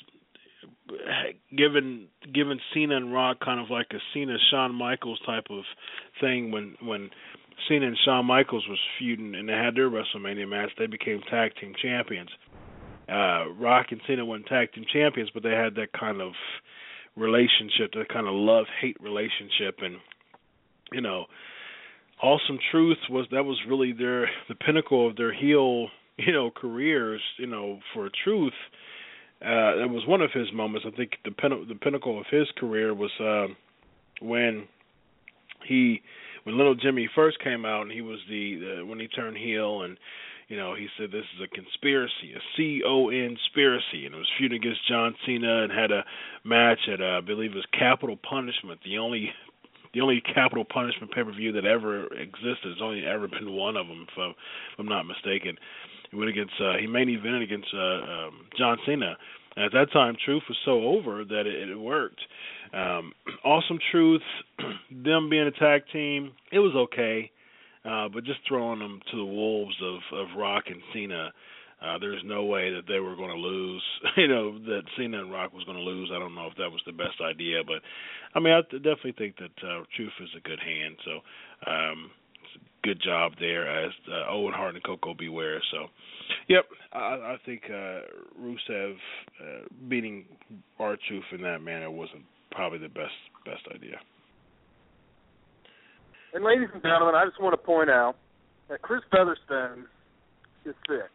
given 1.57 2.07
given 2.33 2.59
Cena 2.73 2.97
and 2.97 3.13
Rock 3.13 3.41
kind 3.41 3.61
of 3.61 3.71
like 3.71 3.89
a 3.93 3.99
Cena 4.13 4.37
Shawn 4.51 4.75
Michaels 4.75 5.21
type 5.27 5.47
of 5.51 5.63
thing 6.21 6.51
when 6.51 6.77
when 6.81 7.11
Cena 7.69 7.87
and 7.87 7.99
Shawn 8.05 8.27
Michaels 8.27 8.67
was 8.69 8.79
feuding 8.99 9.35
and 9.35 9.49
they 9.49 9.53
had 9.53 9.75
their 9.75 9.91
WrestleMania 9.91 10.49
match, 10.49 10.71
they 10.79 10.87
became 10.87 11.21
tag 11.31 11.53
team 11.61 11.75
champions. 11.81 12.31
Uh 13.09 13.51
Rock 13.59 13.87
and 13.91 14.01
Cena 14.07 14.25
weren't 14.25 14.47
tag 14.47 14.73
team 14.73 14.85
champions, 14.93 15.31
but 15.33 15.43
they 15.43 15.53
had 15.53 15.75
that 15.77 15.93
kind 15.99 16.21
of 16.21 16.33
relationship, 17.17 17.93
that 17.95 18.09
kind 18.09 18.27
of 18.27 18.35
love 18.35 18.67
hate 18.81 18.97
relationship 19.01 19.79
and 19.83 19.97
you 20.93 21.01
know 21.01 21.25
Awesome 22.23 22.59
Truth 22.71 22.99
was 23.11 23.27
that 23.31 23.45
was 23.45 23.61
really 23.69 23.93
their 23.93 24.31
the 24.49 24.55
pinnacle 24.55 25.07
of 25.07 25.17
their 25.17 25.35
heel, 25.35 25.89
you 26.19 26.33
know, 26.33 26.51
careers, 26.51 27.21
you 27.39 27.47
know, 27.47 27.81
for 27.93 28.09
Truth 28.25 28.55
uh, 29.45 29.77
it 29.83 29.91
was 29.91 30.07
one 30.07 30.23
of 30.23 30.31
his 30.33 30.51
moments. 30.53 30.87
I 30.91 30.97
think 30.97 31.13
the 31.25 31.31
pin- 31.31 31.67
the 31.69 31.75
pinnacle 31.75 32.19
of 32.19 32.27
his 32.31 32.49
career 32.57 32.95
was 32.95 33.11
uh, 33.21 33.53
when 34.23 34.67
he 35.67 36.01
when 36.45 36.57
Little 36.57 36.75
Jimmy 36.75 37.09
first 37.15 37.39
came 37.41 37.67
out 37.67 37.83
and 37.83 37.93
he 37.93 38.01
was 38.01 38.19
the, 38.31 38.57
the 38.57 38.87
when 38.87 38.99
he 38.99 39.09
turned 39.09 39.37
heel 39.37 39.83
and 39.83 39.99
you 40.49 40.57
know 40.57 40.75
he 40.75 40.87
said 40.99 41.11
this 41.11 41.25
is 41.37 41.43
a 41.43 41.49
conspiracy, 41.55 42.35
a 42.35 42.41
C 42.57 42.83
O 42.87 43.11
conspiracy, 43.11 44.07
and 44.07 44.15
it 44.15 44.19
was 44.19 44.31
feuding 44.39 44.59
against 44.59 44.87
John 44.89 45.15
Cena 45.25 45.65
and 45.65 45.73
had 45.73 45.91
a 45.91 46.05
match 46.45 46.81
at 46.93 47.01
uh, 47.01 47.19
I 47.19 47.21
believe 47.21 47.53
it 47.53 47.57
was 47.57 47.67
Capital 47.73 48.17
Punishment, 48.17 48.81
the 48.85 48.99
only 48.99 49.31
the 49.97 50.03
only 50.03 50.21
capital 50.21 50.65
punishment 50.65 51.11
pay 51.13 51.25
per 51.25 51.33
view 51.33 51.53
that 51.53 51.65
ever 51.65 52.07
existed. 52.13 52.59
There's 52.65 52.83
only 52.83 53.07
ever 53.07 53.29
been 53.29 53.53
one 53.53 53.77
of 53.79 53.87
them, 53.87 54.07
if, 54.07 54.19
I'm, 54.19 54.31
if 54.31 54.79
I'm 54.79 54.87
not 54.87 55.05
mistaken. 55.05 55.57
He 56.11 56.17
went 56.17 56.29
against 56.29 56.53
uh, 56.61 56.77
he 56.79 56.87
main 56.87 57.09
evented 57.09 57.43
against 57.43 57.69
uh, 57.75 57.79
um, 57.79 58.47
John 58.59 58.77
Cena. 58.87 59.17
And 59.57 59.65
at 59.65 59.73
that 59.73 59.93
time, 59.93 60.17
Truth 60.23 60.43
was 60.49 60.59
so 60.67 60.83
over 60.83 61.25
that 61.25 61.47
it, 61.47 61.71
it 61.71 61.81
worked. 61.81 62.21
Um, 62.75 63.13
awesome 63.45 63.79
Truth, 63.91 64.23
them 64.91 65.31
being 65.31 65.47
a 65.47 65.53
tag 65.53 65.83
team, 65.93 66.33
it 66.53 66.59
was 66.59 66.75
okay, 66.77 67.31
uh, 67.87 68.09
but 68.09 68.25
just 68.25 68.41
throwing 68.47 68.79
them 68.81 69.01
to 69.11 69.17
the 69.17 69.25
wolves 69.25 69.77
of 69.83 70.19
of 70.19 70.29
Rock 70.37 70.65
and 70.69 70.81
Cena. 70.93 71.33
Uh, 71.81 71.99
there's 71.99 72.23
no 72.25 72.45
way 72.47 72.73
that 72.73 72.89
they 72.89 73.01
were 73.01 73.15
going 73.15 73.29
to 73.29 73.37
lose. 73.37 73.83
you 74.17 74.29
know 74.29 74.59
that 74.61 74.83
Cena 74.97 75.21
and 75.21 75.31
Rock 75.31 75.53
was 75.53 75.65
going 75.65 75.77
to 75.77 75.83
lose. 75.83 76.11
I 76.15 76.19
don't 76.19 76.35
know 76.35 76.47
if 76.47 76.57
that 76.57 76.71
was 76.71 76.81
the 76.87 76.93
best 76.93 77.21
idea, 77.21 77.59
but 77.67 77.83
I 78.35 78.41
mean, 78.41 78.53
I 78.55 78.63
definitely 78.63 79.15
think 79.17 79.37
that 79.37 79.67
uh, 79.67 79.85
Truth 79.95 80.13
is 80.23 80.31
a 80.37 80.41
good 80.41 80.59
hand. 80.59 80.97
So, 81.05 81.71
um, 81.71 82.11
good 82.83 83.01
job 83.03 83.33
there 83.41 83.67
as 83.85 83.93
uh, 84.11 84.31
Owen 84.31 84.55
Hart 84.55 84.75
and 84.75 84.85
Koko 84.85 85.13
B. 85.15 85.29
Ware. 85.29 85.61
So, 85.71 85.87
yep, 86.49 86.65
I, 86.93 86.99
I 86.99 87.37
think 87.45 87.63
uh, 87.69 88.01
Rusev 88.41 88.95
uh, 89.41 89.67
beating 89.89 90.25
R-Truth 90.79 91.25
in 91.33 91.43
that 91.43 91.63
manner 91.63 91.91
wasn't 91.91 92.23
probably 92.53 92.79
the 92.79 92.89
best 92.89 93.13
best 93.45 93.63
idea. 93.75 93.99
And 96.35 96.45
ladies 96.45 96.69
and 96.73 96.83
gentlemen, 96.83 97.15
I 97.15 97.25
just 97.25 97.41
want 97.41 97.53
to 97.53 97.65
point 97.65 97.91
out 97.91 98.17
that 98.69 98.83
Chris 98.83 99.01
Featherstone 99.11 99.87
is 100.65 100.75
sick. 100.89 101.11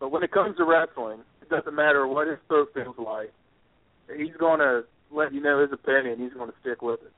But 0.00 0.10
when 0.10 0.22
it 0.22 0.32
comes 0.32 0.56
to 0.56 0.64
wrestling, 0.64 1.20
it 1.40 1.48
doesn't 1.48 1.74
matter 1.74 2.06
what 2.06 2.26
his 2.26 2.38
throat 2.48 2.68
feels 2.74 2.96
like. 2.98 3.32
He's 4.14 4.34
going 4.38 4.58
to 4.58 4.82
let 5.12 5.32
you 5.32 5.40
know 5.40 5.62
his 5.62 5.70
opinion. 5.72 6.18
He's 6.18 6.32
going 6.32 6.50
to 6.50 6.56
stick 6.60 6.82
with 6.82 7.00
it. 7.02 7.12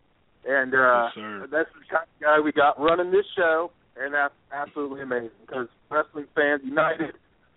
And 0.46 0.74
uh, 0.74 1.08
yes, 1.16 1.48
that's 1.50 1.70
the 1.72 1.84
kind 1.88 2.04
of 2.04 2.20
guy 2.20 2.38
we 2.38 2.52
got 2.52 2.78
running 2.78 3.10
this 3.10 3.24
show, 3.34 3.70
and 3.96 4.12
that's 4.12 4.34
absolutely 4.52 5.00
amazing 5.00 5.40
because 5.40 5.68
Wrestling 5.90 6.26
Fans 6.34 6.60
United, 6.62 7.14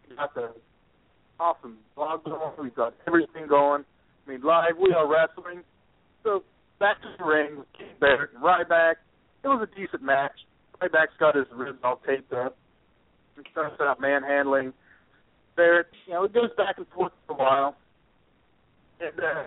we 0.10 0.16
got 0.16 0.34
the 0.34 0.52
awesome 1.38 1.78
blog 1.96 2.24
going, 2.24 2.40
we've 2.62 2.76
got 2.76 2.94
everything 3.06 3.48
going. 3.48 3.84
I 4.26 4.32
mean, 4.32 4.42
live, 4.42 4.78
we 4.82 4.94
are 4.94 5.06
wrestling. 5.06 5.64
So 6.24 6.44
back 6.80 7.02
to 7.02 7.10
the 7.18 7.26
ring 7.26 7.58
with 7.58 7.68
King 7.78 7.92
Barrett 8.00 8.32
and 8.34 8.42
Ryback. 8.42 8.96
It 9.48 9.50
was 9.50 9.70
a 9.72 9.80
decent 9.80 10.04
match. 10.04 10.34
Ryback's 10.82 11.16
got 11.20 11.36
his 11.36 11.46
ribs 11.54 11.80
all 11.82 12.02
taped 12.06 12.34
up. 12.34 12.58
He 13.38 13.44
starts 13.52 13.80
out 13.80 14.02
manhandling 14.02 14.74
Barrett. 15.56 15.88
You 16.06 16.14
know, 16.14 16.24
it 16.26 16.34
goes 16.34 16.50
back 16.58 16.78
and 16.78 16.86
forth 16.90 17.14
for 17.26 17.34
a 17.34 17.38
while. 17.38 17.76
And 19.00 19.20
uh, 19.20 19.44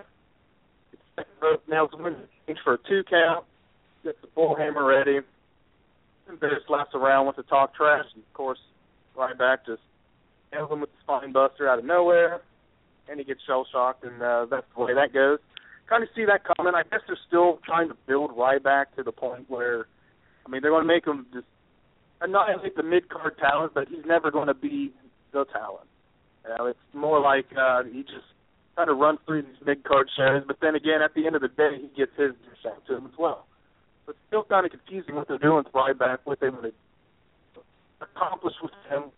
it's 1.18 1.68
nails 1.68 1.90
wins 1.92 2.16
for 2.64 2.74
a 2.74 2.78
two 2.88 3.02
count, 3.10 3.44
gets 4.02 4.18
the 4.22 4.28
bullhammer 4.28 4.86
ready. 4.86 5.20
And 6.28 6.40
Barrett 6.40 6.62
slaps 6.66 6.94
around 6.94 7.26
with 7.26 7.36
the 7.36 7.42
talk 7.42 7.74
trash. 7.74 8.06
And 8.14 8.22
of 8.22 8.32
course, 8.32 8.58
Ryback 9.14 9.66
just 9.66 9.82
nails 10.50 10.70
him 10.70 10.80
with 10.80 10.90
the 10.90 10.96
spine 11.02 11.32
buster 11.32 11.68
out 11.68 11.78
of 11.78 11.84
nowhere 11.84 12.40
and 13.10 13.18
he 13.18 13.24
gets 13.24 13.40
shell 13.44 13.66
shocked, 13.70 14.04
and 14.04 14.22
uh, 14.22 14.46
that's 14.48 14.66
the 14.74 14.82
way 14.82 14.94
that 14.94 15.12
goes. 15.12 15.38
Kind 15.90 16.04
of 16.04 16.08
see 16.14 16.24
that 16.24 16.42
coming. 16.56 16.72
I 16.74 16.84
guess 16.84 17.00
they're 17.08 17.18
still 17.26 17.58
trying 17.66 17.88
to 17.88 17.96
build 18.06 18.30
Ryback 18.30 18.94
to 18.96 19.02
the 19.02 19.10
point 19.10 19.50
where, 19.50 19.86
I 20.46 20.48
mean, 20.48 20.62
they're 20.62 20.70
going 20.70 20.84
to 20.84 20.88
make 20.88 21.04
him 21.04 21.26
just 21.34 21.46
annihilate 22.20 22.76
the 22.76 22.84
mid 22.84 23.08
card 23.08 23.36
talent, 23.38 23.74
but 23.74 23.88
he's 23.88 24.06
never 24.06 24.30
going 24.30 24.46
to 24.46 24.54
be 24.54 24.92
the 25.32 25.44
talent. 25.52 25.88
You 26.44 26.54
know, 26.56 26.66
it's 26.66 26.78
more 26.94 27.20
like 27.20 27.46
uh, 27.58 27.82
he 27.82 28.02
just 28.02 28.30
kind 28.76 28.88
of 28.88 28.98
runs 28.98 29.18
through 29.26 29.42
these 29.42 29.66
mid 29.66 29.82
card 29.82 30.08
shows, 30.16 30.44
but 30.46 30.58
then 30.62 30.76
again, 30.76 31.02
at 31.04 31.12
the 31.14 31.26
end 31.26 31.34
of 31.34 31.42
the 31.42 31.48
day, 31.48 31.76
he 31.82 31.90
gets 31.98 32.12
his 32.16 32.32
shot 32.62 32.86
to 32.86 32.96
him 32.96 33.06
as 33.06 33.18
well. 33.18 33.46
But 34.06 34.12
it's 34.12 34.20
still 34.28 34.44
kind 34.44 34.64
of 34.64 34.70
confusing 34.70 35.16
what 35.16 35.26
they're 35.26 35.38
doing 35.38 35.64
with 35.64 35.72
Ryback, 35.74 36.18
what 36.22 36.38
they 36.38 36.50
want 36.50 36.70
to 36.70 37.60
accomplish 38.00 38.54
with 38.62 38.72
him. 38.88 39.10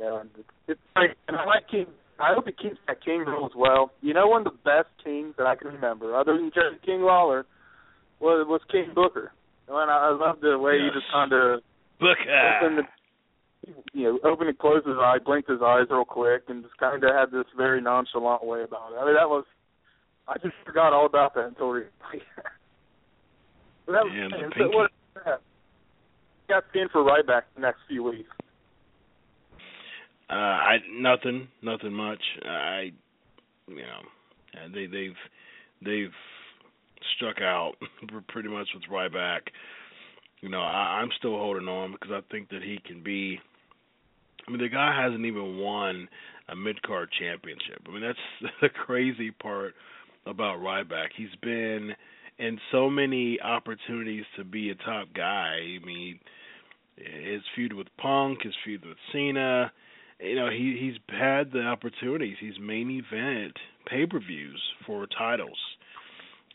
Yeah, 0.00 0.22
it's 0.66 0.80
like, 0.96 1.16
and 1.28 1.36
I 1.36 1.44
like 1.44 1.68
King 1.70 1.86
I 2.20 2.34
hope 2.34 2.46
he 2.46 2.52
keeps 2.52 2.78
that 2.86 3.02
King 3.04 3.24
rule 3.26 3.46
as 3.46 3.52
well. 3.56 3.92
You 4.02 4.14
know, 4.14 4.26
one 4.28 4.46
of 4.46 4.52
the 4.52 4.58
best 4.64 4.88
kings 5.02 5.34
that 5.38 5.46
I 5.46 5.56
can 5.56 5.68
remember, 5.68 6.16
other 6.16 6.36
than 6.36 6.50
Jerry 6.54 6.78
King 6.84 7.02
Lawler, 7.02 7.46
was 8.20 8.46
was 8.48 8.60
King 8.70 8.92
Booker. 8.94 9.32
And 9.68 9.90
I, 9.90 10.10
I 10.10 10.10
love 10.10 10.40
the 10.40 10.58
way 10.58 10.76
yes. 10.76 10.92
he 10.92 11.00
just 11.00 11.12
kind 11.12 11.32
of 11.32 11.60
Booker. 11.98 12.24
you 13.92 14.04
know, 14.04 14.18
open 14.24 14.48
and 14.48 14.58
close 14.58 14.84
his 14.84 14.96
eye, 14.98 15.18
blinked 15.24 15.48
his 15.48 15.60
eyes 15.62 15.86
real 15.90 16.04
quick, 16.04 16.44
and 16.48 16.62
just 16.62 16.76
kind 16.78 17.02
of 17.02 17.14
had 17.14 17.30
this 17.30 17.46
very 17.56 17.80
nonchalant 17.80 18.44
way 18.44 18.62
about 18.62 18.92
it. 18.92 18.98
I 19.00 19.04
mean, 19.06 19.14
that 19.14 19.28
was 19.28 19.44
I 20.28 20.38
just 20.38 20.54
forgot 20.64 20.92
all 20.92 21.06
about 21.06 21.34
that 21.34 21.46
until 21.46 21.70
recently. 21.70 22.22
that 23.86 24.04
was 24.04 24.12
yeah, 24.14 24.44
and 24.44 24.52
so 24.56 24.68
what 24.68 24.90
got 26.48 26.64
in 26.74 26.88
for 26.90 27.02
Ryback 27.02 27.42
the 27.54 27.60
next 27.62 27.78
few 27.88 28.02
weeks. 28.02 28.30
Uh, 30.30 30.34
I 30.34 30.76
nothing, 30.92 31.48
nothing 31.60 31.92
much. 31.92 32.22
I, 32.44 32.92
you 33.66 33.76
know, 33.76 34.68
they 34.72 34.86
they've 34.86 35.16
they've 35.84 36.12
struck 37.16 37.40
out 37.40 37.72
pretty 38.28 38.48
much 38.48 38.68
with 38.74 38.84
Ryback. 38.90 39.40
You 40.40 40.48
know, 40.48 40.60
I, 40.60 41.00
I'm 41.00 41.10
still 41.18 41.36
holding 41.36 41.66
on 41.66 41.92
because 41.92 42.10
I 42.12 42.20
think 42.30 42.48
that 42.50 42.62
he 42.62 42.78
can 42.86 43.02
be. 43.02 43.40
I 44.46 44.50
mean, 44.50 44.60
the 44.60 44.68
guy 44.68 44.96
hasn't 45.00 45.26
even 45.26 45.58
won 45.58 46.08
a 46.48 46.54
mid 46.54 46.80
card 46.82 47.10
championship. 47.18 47.82
I 47.88 47.90
mean, 47.90 48.02
that's 48.02 48.52
the 48.62 48.68
crazy 48.68 49.32
part 49.32 49.74
about 50.26 50.60
Ryback. 50.60 51.08
He's 51.16 51.34
been 51.42 51.90
in 52.38 52.58
so 52.70 52.88
many 52.88 53.40
opportunities 53.40 54.24
to 54.36 54.44
be 54.44 54.70
a 54.70 54.74
top 54.76 55.08
guy. 55.14 55.56
I 55.56 55.84
mean, 55.84 56.20
his 56.96 57.42
feud 57.56 57.72
with 57.72 57.88
Punk, 57.98 58.42
his 58.42 58.54
feud 58.64 58.84
with 58.84 58.96
Cena 59.12 59.72
you 60.22 60.36
know 60.36 60.50
he 60.50 60.76
he's 60.80 61.16
had 61.18 61.52
the 61.52 61.62
opportunities. 61.62 62.36
He's 62.40 62.58
main 62.60 62.90
event 62.90 63.56
pay 63.86 64.06
per 64.06 64.18
views 64.18 64.60
for 64.86 65.06
titles, 65.06 65.58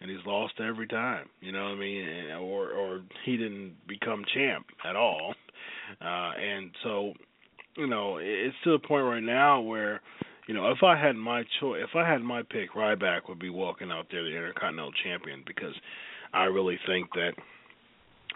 and 0.01 0.09
he's 0.09 0.25
lost 0.25 0.53
every 0.59 0.87
time. 0.87 1.27
You 1.41 1.51
know 1.51 1.63
what 1.63 1.71
I 1.71 1.75
mean? 1.75 2.05
Or 2.39 2.71
or 2.71 3.01
he 3.25 3.37
didn't 3.37 3.75
become 3.87 4.23
champ 4.33 4.65
at 4.87 4.95
all. 4.95 5.33
Uh, 6.01 6.31
and 6.39 6.71
so, 6.83 7.13
you 7.77 7.87
know, 7.87 8.17
it's 8.19 8.55
to 8.63 8.71
the 8.71 8.87
point 8.87 9.05
right 9.05 9.23
now 9.23 9.61
where, 9.61 10.01
you 10.47 10.53
know, 10.53 10.71
if 10.71 10.83
I 10.83 10.99
had 10.99 11.15
my 11.15 11.43
choice, 11.59 11.83
if 11.87 11.95
I 11.95 12.09
had 12.09 12.21
my 12.21 12.41
pick, 12.43 12.73
Ryback 12.73 13.29
would 13.29 13.39
be 13.39 13.49
walking 13.49 13.91
out 13.91 14.07
there 14.11 14.23
the 14.23 14.35
Intercontinental 14.35 14.91
Champion 15.03 15.43
because 15.45 15.73
I 16.33 16.45
really 16.45 16.79
think 16.87 17.09
that 17.13 17.33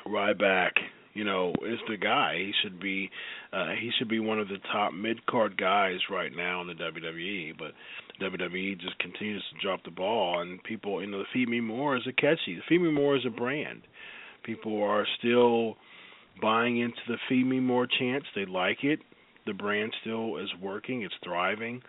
Ryback 0.07 0.71
you 1.19 1.25
know, 1.25 1.53
is 1.67 1.79
the 1.89 1.97
guy. 1.97 2.35
He 2.37 2.53
should 2.63 2.79
be 2.79 3.09
uh 3.51 3.71
he 3.79 3.91
should 3.97 4.07
be 4.07 4.21
one 4.21 4.39
of 4.39 4.47
the 4.47 4.57
top 4.71 4.93
mid 4.93 5.25
card 5.25 5.57
guys 5.57 5.97
right 6.09 6.31
now 6.33 6.61
in 6.61 6.67
the 6.67 6.75
WWE, 6.75 7.57
but 7.57 7.73
WWE 8.21 8.79
just 8.79 8.97
continues 8.99 9.43
to 9.51 9.61
drop 9.61 9.83
the 9.83 9.91
ball 9.91 10.39
and 10.39 10.63
people 10.63 11.01
you 11.01 11.07
know, 11.07 11.19
the 11.19 11.25
Feed 11.33 11.49
Me 11.49 11.59
More 11.59 11.97
is 11.97 12.03
a 12.07 12.13
catchy. 12.13 12.55
The 12.55 12.61
Feed 12.69 12.81
Me 12.81 12.89
More 12.89 13.17
is 13.17 13.25
a 13.25 13.29
brand. 13.29 13.81
People 14.43 14.81
are 14.81 15.05
still 15.17 15.75
buying 16.41 16.79
into 16.79 17.01
the 17.09 17.17
Feed 17.27 17.45
Me 17.45 17.59
More 17.59 17.85
chance. 17.85 18.23
They 18.33 18.45
like 18.45 18.85
it. 18.85 18.99
The 19.45 19.53
brand 19.53 19.93
still 19.99 20.37
is 20.37 20.49
working, 20.61 21.01
it's 21.01 21.13
thriving. 21.21 21.81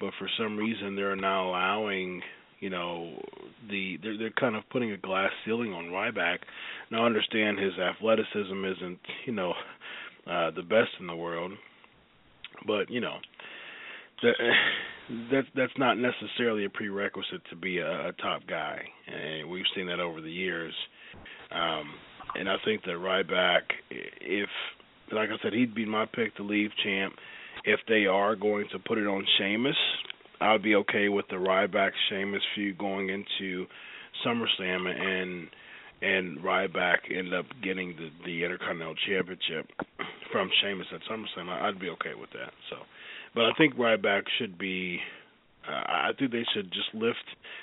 But 0.00 0.14
for 0.18 0.28
some 0.38 0.56
reason 0.56 0.96
they're 0.96 1.16
not 1.16 1.46
allowing 1.46 2.22
you 2.60 2.70
know 2.70 3.14
the 3.68 3.98
they're 4.02 4.18
they're 4.18 4.30
kind 4.38 4.54
of 4.54 4.62
putting 4.70 4.92
a 4.92 4.96
glass 4.96 5.30
ceiling 5.44 5.72
on 5.72 5.86
Ryback. 5.86 6.38
Now 6.90 7.02
I 7.02 7.06
understand 7.06 7.58
his 7.58 7.72
athleticism 7.78 8.64
isn't 8.64 8.98
you 9.26 9.32
know 9.32 9.52
uh, 10.26 10.50
the 10.52 10.62
best 10.62 10.90
in 11.00 11.06
the 11.06 11.16
world, 11.16 11.52
but 12.66 12.90
you 12.90 13.00
know 13.00 13.16
that 14.22 14.34
that 15.30 15.42
that's 15.56 15.72
not 15.78 15.96
necessarily 15.98 16.64
a 16.64 16.70
prerequisite 16.70 17.42
to 17.50 17.56
be 17.56 17.78
a, 17.78 18.08
a 18.08 18.12
top 18.20 18.42
guy, 18.48 18.80
and 19.06 19.50
we've 19.50 19.64
seen 19.74 19.86
that 19.86 20.00
over 20.00 20.20
the 20.20 20.30
years. 20.30 20.74
Um, 21.50 21.90
and 22.36 22.48
I 22.48 22.56
think 22.64 22.84
that 22.84 22.92
Ryback, 22.92 23.62
if 23.90 24.48
like 25.12 25.30
I 25.30 25.42
said, 25.42 25.52
he'd 25.52 25.74
be 25.74 25.86
my 25.86 26.06
pick 26.06 26.36
to 26.36 26.42
leave 26.42 26.70
champ. 26.84 27.14
If 27.64 27.80
they 27.88 28.06
are 28.06 28.36
going 28.36 28.66
to 28.72 28.78
put 28.78 28.98
it 28.98 29.06
on 29.06 29.26
Sheamus, 29.36 29.76
I'd 30.40 30.62
be 30.62 30.74
okay 30.76 31.08
with 31.08 31.26
the 31.28 31.36
Ryback 31.36 31.90
Sheamus 32.08 32.42
feud 32.54 32.78
going 32.78 33.10
into 33.10 33.66
SummerSlam 34.24 34.86
and 34.86 35.48
and 36.02 36.38
Ryback 36.38 36.98
end 37.14 37.34
up 37.34 37.44
getting 37.62 37.94
the 37.96 38.08
the 38.24 38.44
Intercontinental 38.44 38.94
Championship 39.06 39.70
from 40.32 40.50
Sheamus 40.62 40.86
at 40.94 41.00
SummerSlam. 41.10 41.48
I'd 41.48 41.80
be 41.80 41.90
okay 41.90 42.14
with 42.18 42.30
that. 42.30 42.52
So, 42.70 42.76
but 43.34 43.44
I 43.44 43.50
think 43.58 43.74
Ryback 43.74 44.22
should 44.38 44.58
be 44.58 44.98
uh, 45.68 45.72
I 45.72 46.10
think 46.18 46.32
they 46.32 46.44
should 46.54 46.72
just 46.72 46.94
lift 46.94 47.18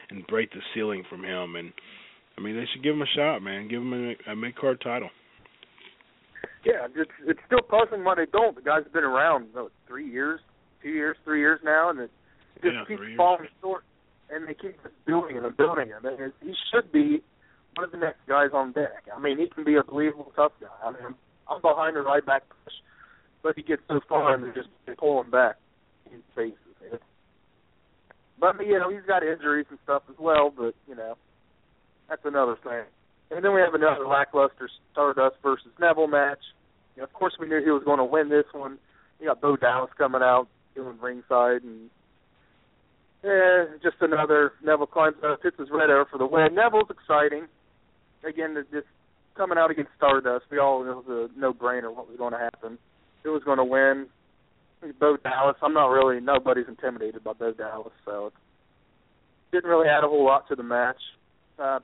and 0.10 0.26
break 0.28 0.52
the 0.52 0.62
ceiling 0.74 1.04
from 1.10 1.24
him, 1.24 1.56
and 1.56 1.74
I 2.38 2.42
mean 2.42 2.56
they 2.56 2.66
should 2.74 2.84
give 2.84 2.94
him 2.94 3.02
a 3.02 3.16
shot, 3.16 3.40
man. 3.40 3.68
Give 3.68 3.82
him 3.82 3.94
a, 3.94 4.32
a 4.32 4.36
mid 4.36 4.56
card 4.56 4.82
title. 4.82 5.10
Yeah, 6.64 6.88
it's 6.96 7.12
it's 7.26 7.40
still 7.48 7.62
puzzling 7.62 8.04
why 8.04 8.16
they 8.16 8.26
don't. 8.32 8.56
The 8.56 8.62
guy's 8.62 8.84
been 8.94 9.04
around 9.04 9.48
what, 9.54 9.72
three 9.88 10.10
years, 10.10 10.40
two 10.84 10.90
years, 10.90 11.18
three 11.24 11.40
years 11.40 11.60
now, 11.64 11.90
and 11.90 12.00
it 12.00 12.12
just 12.58 12.74
Yeah, 12.74 12.86
keeps 12.86 13.16
falling 13.16 13.48
short. 13.62 13.84
And 14.30 14.48
they 14.48 14.54
keep 14.54 14.82
just 14.84 14.96
building 15.06 15.38
him 15.38 15.46
and 15.46 15.56
building 15.56 15.88
him. 15.88 16.04
And 16.04 16.34
he 16.42 16.54
should 16.72 16.92
be 16.92 17.24
one 17.76 17.86
of 17.86 17.92
the 17.92 17.98
next 17.98 18.20
guys 18.28 18.50
on 18.54 18.74
deck. 18.74 19.08
I 19.16 19.20
mean, 19.20 19.38
he 19.38 19.48
can 19.48 19.64
be 19.64 19.76
a 19.76 19.84
believable 19.84 20.32
tough 20.36 20.52
guy. 20.60 20.68
I 20.84 20.92
mean, 20.92 21.16
I'm, 21.50 21.62
behind 21.62 21.96
the 21.96 22.02
Ryback 22.02 22.42
push, 22.64 22.74
but 23.42 23.56
he 23.56 23.64
gets 23.64 23.82
so 23.88 24.02
far 24.10 24.36
and 24.36 24.44
they 24.44 24.52
just 24.52 24.68
they 24.86 24.94
pull 24.96 25.22
him 25.22 25.32
back 25.32 25.56
in 26.12 26.22
faces. 26.36 26.58
But 28.40 28.60
you 28.66 28.78
know, 28.80 28.90
he's 28.90 29.06
got 29.08 29.24
injuries 29.24 29.66
and 29.70 29.80
stuff 29.84 30.04
as 30.10 30.16
well. 30.20 30.54
But 30.56 30.76
you 30.88 30.96
know, 30.96 31.16
that's 32.10 32.22
another 32.26 32.56
thing. 32.64 32.84
And 33.32 33.44
then 33.44 33.54
we 33.54 33.62
have 33.62 33.74
another 33.74 34.08
lackluster 34.08 34.70
Stardust 34.92 35.38
versus 35.44 35.72
Neville 35.80 36.08
match. 36.08 36.40
You 36.96 37.02
know, 37.02 37.06
of 37.06 37.14
course, 37.14 37.34
we 37.40 37.48
knew 37.48 37.62
he 37.64 37.72
was 37.72 37.84
going 37.84 37.98
to 38.00 38.06
win 38.06 38.30
this 38.30 38.46
one. 38.54 38.78
You 39.20 39.28
got 39.28 39.42
Bo 39.42 39.56
Dallas 39.56 39.92
coming 39.98 40.22
out 40.22 40.48
doing 40.76 40.98
ringside, 41.02 41.64
and 41.64 41.90
eh, 43.28 43.78
just 43.84 43.98
another 44.02 44.54
Neville 44.64 44.88
climbs 44.88 45.18
hits 45.44 45.58
his 45.60 45.70
red 45.72 45.90
arrow 45.90 46.06
for 46.10 46.18
the 46.18 46.26
win. 46.26 46.56
Neville's 46.56 46.90
exciting. 46.90 47.48
Again, 48.28 48.56
just 48.72 48.88
coming 49.36 49.58
out 49.58 49.72
against 49.72 49.92
Stardust. 49.96 50.46
We 50.50 50.60
all 50.60 50.82
it 50.82 50.88
was 50.88 51.06
a 51.08 51.40
no-brainer 51.40 51.94
what 51.94 52.08
was 52.08 52.18
going 52.18 52.34
to 52.34 52.40
happen. 52.40 52.78
Who 53.24 53.32
was 53.32 53.44
going 53.44 53.60
to 53.60 53.66
win? 53.66 54.08
Bo 55.00 55.18
Dallas. 55.18 55.56
I'm 55.62 55.74
not 55.74 55.88
really. 55.88 56.20
Nobody's 56.20 56.68
intimidated 56.68 57.24
by 57.24 57.34
Bo 57.34 57.54
Dallas, 57.54 57.94
so 58.06 58.28
it 58.28 58.34
didn't 59.52 59.70
really 59.70 59.88
add 59.88 60.04
a 60.04 60.08
whole 60.08 60.26
lot 60.26 60.48
to 60.50 60.56
the 60.56 60.64
match. 60.64 61.02
Uh, 61.58 61.80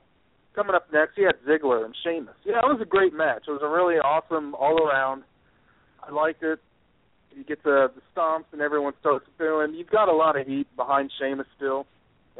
coming 0.54 0.74
up 0.74 0.86
next, 0.92 1.18
you 1.18 1.26
had 1.26 1.36
Ziggler 1.46 1.84
and 1.84 1.94
Sheamus. 2.04 2.34
Yeah, 2.44 2.58
it 2.58 2.66
was 2.66 2.80
a 2.80 2.86
great 2.86 3.12
match. 3.12 3.44
It 3.48 3.50
was 3.50 3.62
a 3.62 3.68
really 3.68 3.96
awesome 3.96 4.54
all 4.54 4.80
around. 4.82 5.24
I 6.06 6.12
liked 6.12 6.42
it. 6.42 6.60
You 7.36 7.44
get 7.44 7.62
the, 7.62 7.90
the 7.94 8.02
stomps 8.14 8.44
and 8.52 8.60
everyone 8.60 8.94
starts 9.00 9.26
booing. 9.38 9.74
You've 9.74 9.90
got 9.90 10.08
a 10.08 10.12
lot 10.14 10.38
of 10.38 10.46
heat 10.46 10.66
behind 10.76 11.10
Sheamus 11.18 11.46
still. 11.56 11.86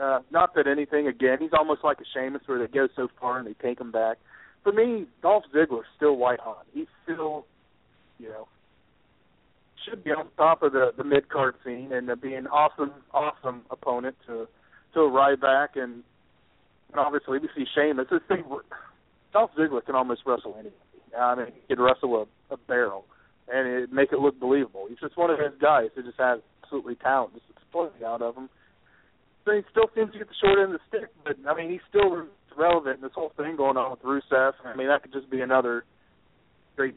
Uh, 0.00 0.20
not 0.30 0.54
that 0.54 0.66
anything, 0.66 1.06
again, 1.06 1.38
he's 1.40 1.52
almost 1.52 1.84
like 1.84 1.98
a 2.00 2.04
Sheamus 2.12 2.42
where 2.46 2.58
they 2.58 2.66
go 2.66 2.88
so 2.96 3.08
far 3.20 3.38
and 3.38 3.46
they 3.46 3.54
take 3.54 3.80
him 3.80 3.92
back. 3.92 4.18
For 4.62 4.72
me, 4.72 5.06
Dolph 5.22 5.44
Ziggler's 5.54 5.86
still 5.96 6.16
white 6.16 6.40
hot. 6.40 6.66
He's 6.72 6.86
still, 7.04 7.46
you 8.18 8.28
know, 8.28 8.48
should 9.88 10.02
be 10.02 10.10
on 10.10 10.28
top 10.38 10.62
of 10.62 10.72
the 10.72 10.92
the 10.96 11.04
mid 11.04 11.28
card 11.28 11.54
scene 11.62 11.92
and 11.92 12.08
be 12.20 12.32
an 12.34 12.46
awesome, 12.46 12.92
awesome 13.12 13.62
opponent 13.70 14.16
to 14.26 14.48
to 14.94 15.00
a 15.00 15.10
Ryback 15.10 15.76
and 15.76 16.02
and 16.90 16.98
obviously 16.98 17.38
we 17.38 17.48
see 17.54 17.66
Sheamus. 17.74 18.06
This 18.10 18.22
thing, 18.26 18.44
Dolph 19.32 19.50
Ziggler 19.58 19.84
can 19.84 19.94
almost 19.94 20.22
wrestle 20.24 20.54
anybody. 20.54 20.76
I 21.18 21.34
mean, 21.34 21.46
he 21.54 21.74
could 21.74 21.82
wrestle 21.82 22.26
a, 22.50 22.54
a 22.54 22.56
barrel 22.56 23.04
and 23.52 23.68
it 23.68 23.92
make 23.92 24.12
it 24.12 24.18
look 24.18 24.38
believable. 24.38 24.86
He's 24.88 24.98
just 24.98 25.16
one 25.16 25.30
of 25.30 25.38
those 25.38 25.58
guys 25.60 25.88
who 25.94 26.02
just 26.02 26.18
has 26.18 26.40
absolutely 26.62 26.96
talent, 26.96 27.34
just 27.34 27.46
exploding 27.50 28.04
out 28.04 28.22
of 28.22 28.36
him. 28.36 28.48
So 29.44 29.52
he 29.52 29.60
still 29.70 29.90
seems 29.94 30.12
to 30.12 30.18
get 30.18 30.28
the 30.28 30.34
short 30.40 30.58
end 30.58 30.74
of 30.74 30.80
the 30.80 30.86
stick, 30.88 31.10
but 31.22 31.36
I 31.48 31.54
mean, 31.54 31.70
he's 31.70 31.84
still 31.88 32.26
relevant 32.56 32.96
in 32.96 33.02
this 33.02 33.12
whole 33.14 33.32
thing 33.36 33.56
going 33.56 33.76
on 33.76 33.90
with 33.90 34.02
Rusev. 34.02 34.52
I 34.64 34.74
mean, 34.74 34.88
that 34.88 35.02
could 35.02 35.12
just 35.12 35.30
be 35.30 35.40
another 35.40 35.84
great 36.76 36.96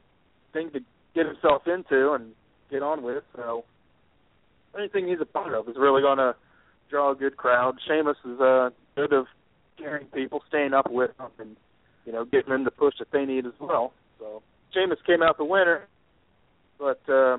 thing 0.53 0.71
to 0.71 0.79
get 1.13 1.25
himself 1.25 1.63
into 1.67 2.13
and 2.13 2.31
get 2.71 2.83
on 2.83 3.03
with. 3.03 3.23
So 3.35 3.65
anything 4.77 5.07
he's 5.07 5.19
a 5.21 5.25
part 5.25 5.53
of 5.53 5.67
is 5.67 5.75
really 5.77 6.01
going 6.01 6.19
to 6.19 6.35
draw 6.89 7.11
a 7.11 7.15
good 7.15 7.35
crowd. 7.35 7.75
Sheamus 7.87 8.17
is 8.23 8.39
uh, 8.39 8.69
good 8.95 9.11
of 9.11 9.25
carrying 9.77 10.07
people, 10.07 10.41
staying 10.47 10.73
up 10.73 10.89
with 10.89 11.11
them, 11.17 11.31
and 11.39 11.55
you 12.05 12.13
know, 12.13 12.23
getting 12.23 12.49
them 12.49 12.63
the 12.63 12.71
push 12.71 12.93
that 12.99 13.09
they 13.11 13.25
need 13.25 13.45
as 13.45 13.53
well. 13.59 13.91
So 14.19 14.41
Sheamus 14.73 14.99
came 15.05 15.21
out 15.21 15.37
the 15.37 15.43
winner, 15.43 15.87
but 16.79 16.99
uh, 17.11 17.37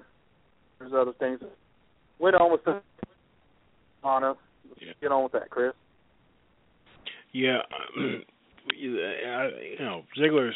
there's 0.79 0.93
other 0.95 1.13
things. 1.19 1.41
Went 2.19 2.37
on 2.37 2.53
with 2.53 2.65
the 2.65 2.81
Anna. 4.05 4.35
Yeah. 4.81 4.93
Get 5.01 5.13
on 5.13 5.25
with 5.25 5.33
that, 5.33 5.51
Chris. 5.51 5.73
Yeah, 7.33 7.59
you 8.77 8.97
know 9.81 10.03
Ziggler's 10.19 10.55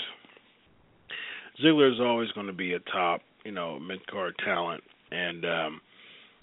Ziggler's 1.62 2.00
always 2.00 2.30
going 2.32 2.46
to 2.46 2.52
be 2.52 2.72
a 2.72 2.80
top, 2.80 3.20
you 3.44 3.52
know, 3.52 3.78
mid 3.78 4.06
card 4.06 4.34
talent, 4.44 4.82
and 5.10 5.44
um 5.44 5.80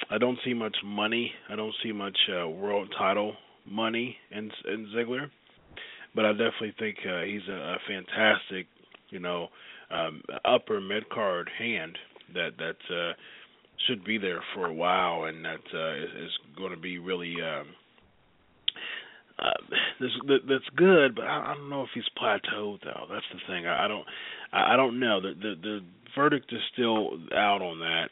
I 0.10 0.18
don't 0.18 0.38
see 0.46 0.54
much 0.54 0.76
money. 0.84 1.32
I 1.50 1.56
don't 1.56 1.74
see 1.84 1.92
much 1.92 2.18
uh, 2.30 2.48
world 2.48 2.94
title 2.98 3.36
money 3.66 4.16
in 4.32 4.52
in 4.72 4.88
Ziggler, 4.96 5.30
but 6.16 6.26
I 6.26 6.32
definitely 6.32 6.76
think 6.80 6.98
uh, 7.06 7.22
he's 7.22 7.48
a, 7.50 7.54
a 7.54 7.78
fantastic, 7.88 8.68
you 9.10 9.20
know, 9.20 9.50
um, 9.92 10.22
upper 10.46 10.80
mid 10.80 11.10
card 11.10 11.50
hand 11.58 11.98
that 12.34 12.52
that 12.58 12.96
uh, 12.96 13.14
should 13.88 14.04
be 14.04 14.18
there 14.18 14.42
for 14.54 14.66
a 14.66 14.74
while, 14.74 15.26
and 15.26 15.44
that 15.46 15.62
uh, 15.74 15.96
is, 15.96 16.26
is 16.26 16.32
going 16.58 16.72
to 16.72 16.80
be 16.80 16.98
really. 17.00 17.36
Um, 17.42 17.68
uh, 19.40 19.76
this, 20.02 20.12
that, 20.28 20.40
that's 20.50 20.70
good, 20.76 21.16
but 21.16 21.24
I, 21.24 21.52
I 21.52 21.54
don't 21.56 21.70
know 21.70 21.84
if 21.84 21.90
he's 21.94 22.04
plateaued 22.22 22.80
though. 22.84 23.06
That's 23.10 23.26
the 23.32 23.40
thing. 23.48 23.68
I, 23.68 23.86
I 23.86 23.88
don't, 23.88 24.06
I, 24.52 24.74
I 24.74 24.76
don't 24.76 25.00
know. 25.00 25.22
The, 25.22 25.34
the 25.34 25.56
the 25.62 25.80
verdict 26.16 26.52
is 26.52 26.60
still 26.74 27.18
out 27.34 27.62
on 27.62 27.80
that. 27.80 28.10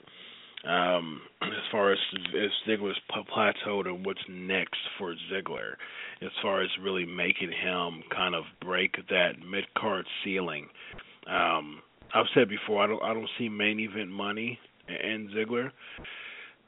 Um, 0.68 1.22
as 1.44 1.72
far 1.72 1.94
as 1.94 2.00
if 2.34 2.52
Ziggler's 2.68 3.00
plateaued 3.12 3.88
and 3.88 4.06
what's 4.06 4.20
next 4.30 4.80
for 4.98 5.14
Ziggler, 5.32 5.74
as 6.22 6.32
far 6.42 6.62
as 6.62 6.70
really 6.82 7.06
making 7.06 7.52
him 7.52 8.04
kind 8.14 8.36
of 8.36 8.44
break 8.62 8.96
that 9.10 9.34
mid 9.50 9.66
card 9.78 10.06
ceiling. 10.24 10.68
Um, 11.30 11.82
I've 12.14 12.26
said 12.34 12.50
before, 12.50 12.84
I 12.84 12.88
don't, 12.88 13.04
I 13.04 13.14
don't 13.14 13.30
see 13.38 13.50
main 13.50 13.80
event 13.80 14.10
money 14.10 14.60
and 14.88 15.30
Ziggler. 15.32 15.72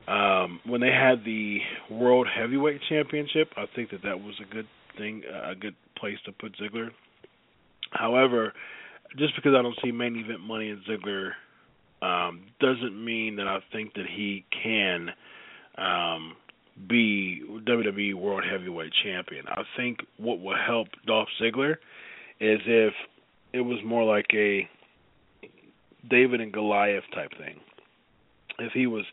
Um, 0.07 0.59
when 0.65 0.81
they 0.81 0.91
had 0.91 1.23
the 1.23 1.59
World 1.91 2.27
Heavyweight 2.27 2.81
Championship, 2.89 3.49
I 3.55 3.65
think 3.75 3.91
that 3.91 4.01
that 4.03 4.19
was 4.19 4.35
a 4.41 4.53
good 4.53 4.67
thing, 4.97 5.21
a 5.45 5.55
good 5.55 5.75
place 5.97 6.17
to 6.25 6.31
put 6.31 6.55
Ziggler. 6.57 6.89
However, 7.91 8.53
just 9.17 9.35
because 9.35 9.53
I 9.57 9.61
don't 9.61 9.77
see 9.83 9.91
main 9.91 10.15
event 10.15 10.41
money 10.41 10.69
in 10.69 10.81
Ziggler 10.89 11.31
um, 12.01 12.45
doesn't 12.59 13.03
mean 13.03 13.35
that 13.37 13.47
I 13.47 13.59
think 13.71 13.93
that 13.93 14.05
he 14.05 14.45
can 14.63 15.09
um, 15.77 16.35
be 16.87 17.41
WWE 17.67 18.13
World 18.15 18.43
Heavyweight 18.49 18.91
Champion. 19.03 19.45
I 19.47 19.63
think 19.75 19.99
what 20.17 20.39
will 20.39 20.57
help 20.57 20.87
Dolph 21.05 21.27
Ziggler 21.41 21.73
is 22.39 22.59
if 22.65 22.93
it 23.53 23.61
was 23.61 23.79
more 23.85 24.03
like 24.03 24.27
a 24.33 24.67
David 26.07 26.41
and 26.41 26.53
Goliath 26.53 27.03
type 27.13 27.31
thing. 27.37 27.59
If 28.59 28.73
he 28.73 28.87
was, 28.87 29.05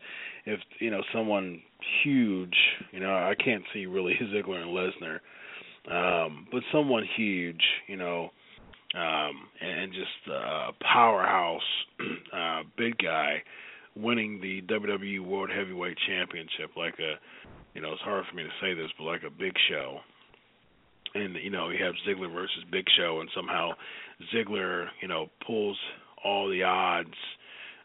if 0.45 0.61
you 0.81 0.91
know 0.91 1.03
someone 1.13 1.63
huge, 2.03 2.57
you 2.93 3.01
know 3.01 3.15
I 3.15 3.35
can't 3.43 3.63
see 3.73 3.87
really 3.87 4.15
Ziggler 4.23 4.63
and 4.63 4.71
Lesnar, 4.71 5.21
um, 5.91 6.49
but 6.51 6.63
someone 6.73 7.05
huge, 7.17 7.63
you 7.87 7.97
know, 7.97 8.31
um, 8.95 9.49
and 9.61 9.93
just 9.93 10.35
a 10.35 10.71
powerhouse, 10.81 11.61
uh, 12.33 12.63
big 12.77 12.99
guy, 12.99 13.43
winning 13.95 14.41
the 14.41 14.63
WWE 14.63 15.25
World 15.25 15.51
Heavyweight 15.55 15.97
Championship 16.07 16.77
like 16.77 16.95
a, 16.99 17.15
you 17.75 17.81
know, 17.81 17.93
it's 17.93 18.03
hard 18.03 18.25
for 18.29 18.37
me 18.37 18.43
to 18.43 18.49
say 18.61 18.75
this, 18.75 18.91
but 18.99 19.05
like 19.05 19.23
a 19.23 19.31
Big 19.31 19.53
Show. 19.69 19.99
And 21.15 21.37
you 21.37 21.51
know, 21.51 21.71
you 21.71 21.83
have 21.85 21.95
Ziggler 22.07 22.33
versus 22.33 22.65
Big 22.71 22.85
Show, 22.97 23.21
and 23.21 23.31
somehow 23.35 23.73
Ziggler, 24.35 24.87
you 25.01 25.09
know, 25.09 25.27
pulls 25.47 25.79
all 26.27 26.49
the 26.49 26.63
odds, 26.63 27.15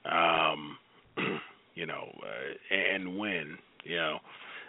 um, 0.05 0.77
you 1.75 1.85
know, 1.85 2.09
uh, 2.23 2.75
and 2.75 3.17
win. 3.17 3.57
You 3.83 3.97
know, 3.97 4.17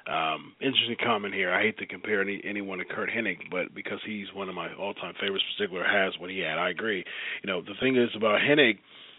um, 0.07 0.55
interesting 0.61 0.97
comment 1.03 1.35
here. 1.35 1.53
I 1.53 1.63
hate 1.63 1.79
to 1.79 1.87
compare 1.87 2.23
any, 2.23 2.41
anyone 2.45 2.79
to 2.79 2.85
Curt 2.85 3.11
Hennig, 3.11 3.39
but 3.51 3.75
because 3.75 3.99
he's 4.07 4.27
one 4.35 4.49
of 4.49 4.55
my 4.55 4.73
all-time 4.75 5.15
favorites, 5.21 5.45
Ziggler 5.61 5.87
has 5.89 6.19
what 6.21 6.31
he 6.31 6.41
had. 6.41 6.59
I 6.59 6.71
agree. 6.71 7.05
You 7.43 7.53
know, 7.53 7.63
the 7.63 7.75
thing 7.81 7.97
is 7.97 8.11
about 8.17 8.41
Hennig, 8.41 8.79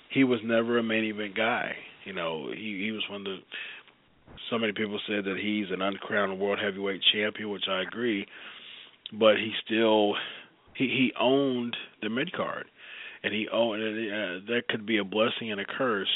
he 0.10 0.24
was 0.24 0.40
never 0.44 0.78
a 0.78 0.84
main 0.84 1.06
event 1.06 1.36
guy. 1.36 1.74
You 2.06 2.14
know, 2.14 2.52
he 2.52 2.82
he 2.84 2.92
was 2.92 3.04
one 3.10 3.22
of 3.22 3.26
the. 3.26 3.38
So 4.50 4.58
many 4.58 4.74
people 4.74 5.00
said 5.08 5.26
that 5.26 5.38
he's 5.42 5.68
an 5.72 5.82
uncrowned 5.82 6.40
world 6.40 6.60
heavyweight 6.62 7.02
champion, 7.14 7.50
which 7.50 7.64
I 7.70 7.82
agree. 7.82 8.26
But 9.14 9.38
he 9.38 9.54
still 9.66 10.16
he 10.76 10.86
he 10.86 11.14
owned 11.20 11.76
the 12.02 12.10
mid 12.10 12.34
card, 12.34 12.66
and 13.24 13.34
he 13.34 13.48
owned 13.52 13.82
uh, 13.82 14.52
that 14.52 14.68
could 14.70 14.86
be 14.86 14.98
a 14.98 15.04
blessing 15.04 15.52
and 15.52 15.62
a 15.62 15.66
curse 15.66 16.08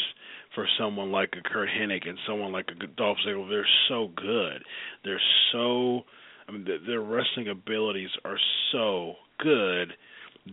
for 0.54 0.68
someone 0.80 1.12
like 1.12 1.34
a 1.38 1.48
Curt 1.48 1.70
Hennig 1.70 2.08
and 2.08 2.18
someone 2.28 2.52
like 2.52 2.70
a 2.70 2.88
Dolph 2.88 3.18
Ziggler. 3.26 3.50
They're 3.50 3.68
so 3.90 4.10
good. 4.16 4.64
They're 5.04 5.22
so. 5.52 6.02
I 6.48 6.54
mean, 6.54 6.66
their, 6.66 6.80
their 6.86 7.02
wrestling 7.02 7.50
abilities 7.50 8.10
are 8.24 8.40
so 8.72 9.14
good 9.40 9.94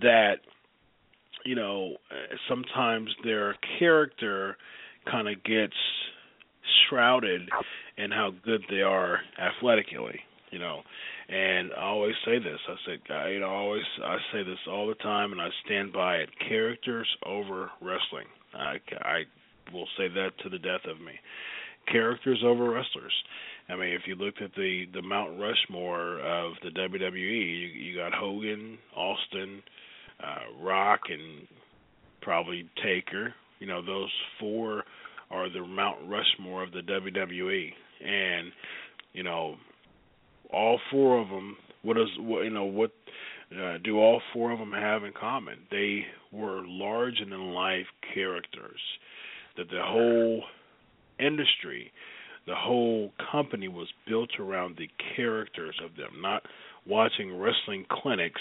that 0.00 0.34
you 1.44 1.54
know 1.54 1.96
uh, 2.10 2.36
sometimes 2.48 3.10
their 3.24 3.56
character 3.78 4.56
kind 5.10 5.28
of 5.28 5.42
gets 5.44 5.74
shrouded 6.88 7.48
in 7.96 8.10
how 8.10 8.32
good 8.44 8.62
they 8.70 8.82
are 8.82 9.20
athletically. 9.38 10.20
You 10.50 10.58
know, 10.58 10.82
and 11.28 11.70
I 11.76 11.82
always 11.82 12.14
say 12.24 12.38
this. 12.38 12.58
I 12.68 12.74
said, 12.86 13.30
you 13.32 13.40
know, 13.40 13.46
I 13.46 13.54
always 13.54 13.82
I 14.04 14.16
say 14.32 14.42
this 14.42 14.58
all 14.70 14.86
the 14.86 14.94
time, 14.96 15.32
and 15.32 15.40
I 15.40 15.48
stand 15.64 15.92
by 15.92 16.16
it. 16.16 16.28
Characters 16.48 17.08
over 17.24 17.70
wrestling. 17.80 18.26
I 18.54 18.76
I 19.00 19.22
will 19.72 19.88
say 19.96 20.08
that 20.08 20.30
to 20.42 20.48
the 20.48 20.58
death 20.58 20.84
of 20.88 21.00
me. 21.00 21.12
Characters 21.90 22.42
over 22.44 22.70
wrestlers. 22.70 23.12
I 23.68 23.76
mean, 23.76 23.94
if 23.94 24.02
you 24.06 24.14
looked 24.14 24.42
at 24.42 24.54
the 24.54 24.84
the 24.92 25.02
Mount 25.02 25.38
Rushmore 25.40 26.20
of 26.20 26.54
the 26.62 26.70
WWE, 26.70 27.12
you, 27.12 27.66
you 27.68 27.96
got 27.96 28.12
Hogan, 28.12 28.78
Austin, 28.94 29.62
uh, 30.22 30.62
Rock, 30.62 31.00
and 31.08 31.46
probably 32.20 32.68
Taker. 32.82 33.34
You 33.60 33.66
know, 33.66 33.84
those 33.84 34.10
four 34.38 34.84
are 35.30 35.48
the 35.48 35.66
Mount 35.66 35.98
Rushmore 36.06 36.62
of 36.62 36.72
the 36.72 36.80
WWE, 36.80 37.70
and 38.06 38.52
you 39.14 39.22
know, 39.22 39.56
all 40.52 40.78
four 40.90 41.20
of 41.20 41.28
them. 41.28 41.56
What 41.82 41.96
does 41.96 42.08
what 42.18 42.44
you 42.44 42.50
know? 42.50 42.64
What 42.64 42.92
uh, 43.52 43.78
do 43.82 43.98
all 43.98 44.20
four 44.32 44.52
of 44.52 44.58
them 44.58 44.72
have 44.72 45.04
in 45.04 45.12
common? 45.12 45.58
They 45.70 46.04
were 46.32 46.62
large 46.66 47.20
and 47.20 47.32
in 47.32 47.52
life 47.52 47.86
characters. 48.14 48.80
That 49.56 49.68
the 49.70 49.82
whole 49.82 50.42
industry, 51.20 51.92
the 52.46 52.54
whole 52.56 53.12
company 53.30 53.68
was 53.68 53.88
built 54.08 54.30
around 54.40 54.76
the 54.76 54.88
characters 55.16 55.76
of 55.84 55.96
them, 55.96 56.20
not 56.20 56.42
watching 56.86 57.38
wrestling 57.38 57.86
clinics 57.90 58.40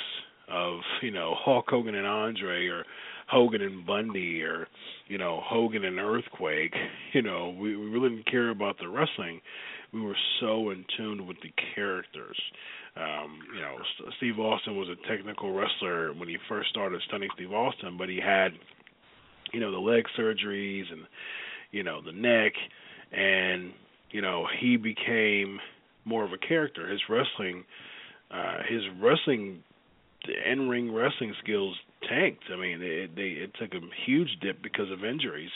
of 0.49 0.79
you 1.01 1.11
know 1.11 1.35
Hulk 1.37 1.65
Hogan 1.69 1.95
and 1.95 2.07
Andre 2.07 2.67
or 2.67 2.85
Hogan 3.29 3.61
and 3.61 3.85
Bundy 3.85 4.41
or 4.41 4.67
you 5.07 5.17
know 5.17 5.41
Hogan 5.43 5.85
and 5.85 5.99
Earthquake. 5.99 6.73
You 7.13 7.21
know 7.21 7.55
we, 7.59 7.75
we 7.75 7.85
really 7.89 8.09
didn't 8.09 8.25
care 8.25 8.49
about 8.49 8.79
the 8.79 8.89
wrestling. 8.89 9.39
We 9.93 10.01
were 10.01 10.17
so 10.39 10.71
in 10.71 10.85
tune 10.97 11.27
with 11.27 11.37
the 11.41 11.51
characters. 11.75 12.37
Um, 12.95 13.39
you 13.55 13.61
know, 13.61 13.75
Steve 14.17 14.39
Austin 14.39 14.75
was 14.75 14.87
a 14.89 15.07
technical 15.07 15.53
wrestler 15.53 16.13
when 16.13 16.27
he 16.27 16.37
first 16.49 16.69
started 16.69 17.01
stunning 17.07 17.29
Steve 17.35 17.51
Austin, 17.51 17.97
but 17.97 18.09
he 18.09 18.19
had 18.19 18.53
you 19.51 19.59
know 19.59 19.71
the 19.71 19.77
leg 19.77 20.05
surgeries 20.17 20.91
and 20.91 21.03
you 21.71 21.83
know 21.83 22.01
the 22.01 22.11
neck, 22.11 22.53
and 23.11 23.71
you 24.11 24.21
know 24.21 24.47
he 24.59 24.77
became 24.77 25.59
more 26.05 26.23
of 26.23 26.33
a 26.33 26.37
character. 26.37 26.89
His 26.89 27.01
wrestling, 27.07 27.63
uh, 28.31 28.57
his 28.67 28.81
wrestling, 28.99 29.63
the 30.25 30.51
in 30.51 30.69
ring 30.69 30.91
wrestling 30.91 31.33
skills 31.43 31.75
tanked. 32.09 32.45
I 32.51 32.59
mean, 32.59 32.81
it, 32.81 33.15
they 33.15 33.29
it 33.43 33.51
took 33.59 33.73
a 33.73 33.79
huge 34.05 34.29
dip 34.41 34.61
because 34.61 34.91
of 34.91 35.05
injuries, 35.05 35.51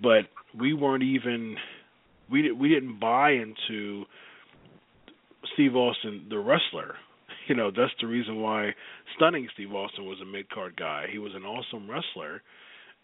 but 0.00 0.26
we 0.58 0.72
weren't 0.72 1.02
even 1.02 1.56
we 2.30 2.42
didn't 2.42 2.58
we 2.58 2.68
didn't 2.68 2.98
buy 2.98 3.30
into 3.30 4.04
Steve 5.54 5.76
Austin 5.76 6.26
the 6.28 6.38
wrestler. 6.38 6.94
You 7.48 7.54
know, 7.54 7.70
that's 7.70 7.92
the 8.00 8.08
reason 8.08 8.42
why 8.42 8.74
stunning 9.14 9.46
Steve 9.54 9.72
Austin 9.72 10.04
was 10.04 10.18
a 10.20 10.24
mid 10.24 10.50
card 10.50 10.74
guy. 10.76 11.06
He 11.12 11.18
was 11.18 11.30
an 11.36 11.44
awesome 11.44 11.88
wrestler, 11.88 12.42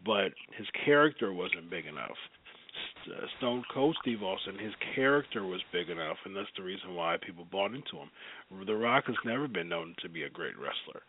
but 0.04 0.34
his 0.58 0.66
character 0.84 1.32
wasn't 1.32 1.70
big 1.70 1.86
enough. 1.86 2.18
Uh, 3.06 3.26
Stone 3.38 3.62
Cold 3.72 3.96
Steve 4.02 4.20
Austin, 4.22 4.58
his 4.58 4.74
character 4.96 5.44
was 5.44 5.60
big 5.72 5.90
enough, 5.90 6.16
and 6.24 6.34
that's 6.34 6.50
the 6.56 6.62
reason 6.64 6.96
why 6.96 7.18
people 7.24 7.46
bought 7.52 7.72
into 7.72 7.98
him. 7.98 8.10
The 8.66 8.74
Rock 8.74 9.04
has 9.06 9.16
never 9.24 9.46
been 9.46 9.68
known 9.68 9.94
to 10.02 10.08
be 10.08 10.24
a 10.24 10.30
great 10.30 10.58
wrestler, 10.58 11.02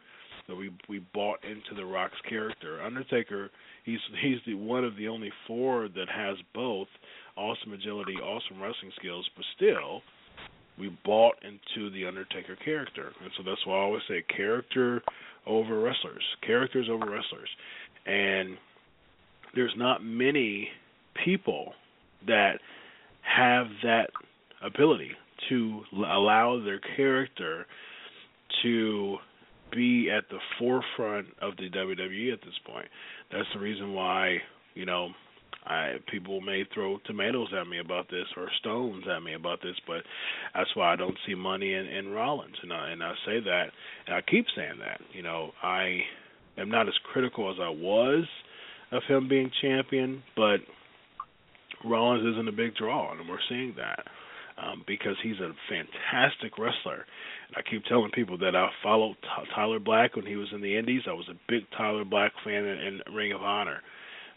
so 0.48 0.56
we 0.56 0.72
we 0.90 1.00
bought 1.14 1.40
into 1.44 1.76
the 1.76 1.86
Rock's 1.86 2.20
character. 2.28 2.82
Undertaker, 2.82 3.50
he's 3.86 4.00
he's 4.22 4.40
the 4.46 4.56
one 4.56 4.84
of 4.84 4.96
the 4.98 5.08
only 5.08 5.32
four 5.48 5.88
that 5.90 6.10
has 6.14 6.38
both 6.54 6.88
awesome 7.38 7.74
agility, 7.74 8.14
awesome 8.16 8.62
wrestling 8.62 8.92
skills, 9.00 9.28
but 9.36 9.46
still, 9.56 10.02
we 10.78 10.98
bought 11.06 11.36
into 11.44 11.90
the 11.92 12.06
Undertaker 12.06 12.56
character, 12.64 13.12
and 13.22 13.32
so 13.38 13.44
that's 13.44 13.66
why 13.66 13.76
I 13.76 13.82
always 13.82 14.04
say 14.08 14.24
character 14.36 15.02
over 15.46 15.80
wrestlers, 15.80 16.24
characters 16.46 16.88
over 16.90 17.06
wrestlers, 17.06 17.50
and 18.06 18.58
there's 19.56 19.74
not 19.78 20.04
many 20.04 20.70
people 21.24 21.74
that 22.28 22.60
have 23.22 23.68
that 23.84 24.10
ability 24.62 25.12
to 25.50 25.82
allow 25.94 26.62
their 26.64 26.80
character 26.96 27.66
to 28.64 29.18
be 29.76 30.10
at 30.10 30.30
the 30.30 30.40
forefront 30.60 31.28
of 31.42 31.56
the 31.58 31.70
WWE 31.70 32.34
at 32.34 32.42
this 32.42 32.58
point. 32.66 32.88
That's 33.32 33.48
the 33.54 33.60
reason 33.60 33.94
why, 33.94 34.38
you 34.76 34.86
know, 34.86 35.10
I 35.66 35.94
people 36.12 36.42
may 36.42 36.64
throw 36.74 36.98
tomatoes 37.06 37.48
at 37.58 37.68
me 37.68 37.80
about 37.80 38.10
this 38.10 38.26
or 38.36 38.50
stones 38.60 39.06
at 39.10 39.24
me 39.24 39.34
about 39.34 39.62
this, 39.62 39.76
but 39.88 40.04
that's 40.54 40.76
why 40.76 40.92
I 40.92 40.96
don't 40.96 41.18
see 41.26 41.36
money 41.36 41.74
in, 41.74 41.86
in 41.86 42.10
Rollins, 42.10 42.56
and 42.62 42.74
I 42.74 42.92
and 42.92 43.02
I 43.02 43.14
say 43.26 43.40
that, 43.40 43.68
and 44.08 44.16
I 44.16 44.22
keep 44.22 44.46
saying 44.56 44.80
that. 44.80 45.00
You 45.14 45.24
know, 45.24 45.52
I 45.62 46.00
am 46.58 46.70
not 46.70 46.88
as 46.88 46.94
critical 47.12 47.50
as 47.50 47.58
I 47.62 47.70
was 47.70 48.26
of 48.92 49.04
him 49.08 49.28
being 49.30 49.50
champion, 49.62 50.22
but 50.36 50.58
Rollins 51.86 52.26
isn't 52.34 52.48
a 52.48 52.52
big 52.52 52.76
draw, 52.76 53.12
and 53.12 53.28
we're 53.28 53.38
seeing 53.50 53.74
that 53.78 54.06
um, 54.62 54.84
because 54.86 55.16
he's 55.24 55.40
a 55.40 55.52
fantastic 55.70 56.58
wrestler. 56.58 57.06
I 57.56 57.62
keep 57.70 57.84
telling 57.86 58.12
people 58.12 58.38
that 58.40 58.56
I 58.56 58.70
followed 58.82 59.16
Tyler 59.56 59.80
Black 59.80 60.16
when 60.16 60.26
he 60.26 60.36
was 60.36 60.48
in 60.54 60.62
the 60.62 60.78
Indies. 60.78 61.04
I 61.08 61.14
was 61.14 61.28
a 61.30 61.40
big 61.48 61.64
Tyler 61.78 62.06
Black 62.06 62.32
fan 62.44 62.66
in, 62.66 63.02
in 63.08 63.14
Ring 63.14 63.32
of 63.32 63.42
Honor, 63.42 63.82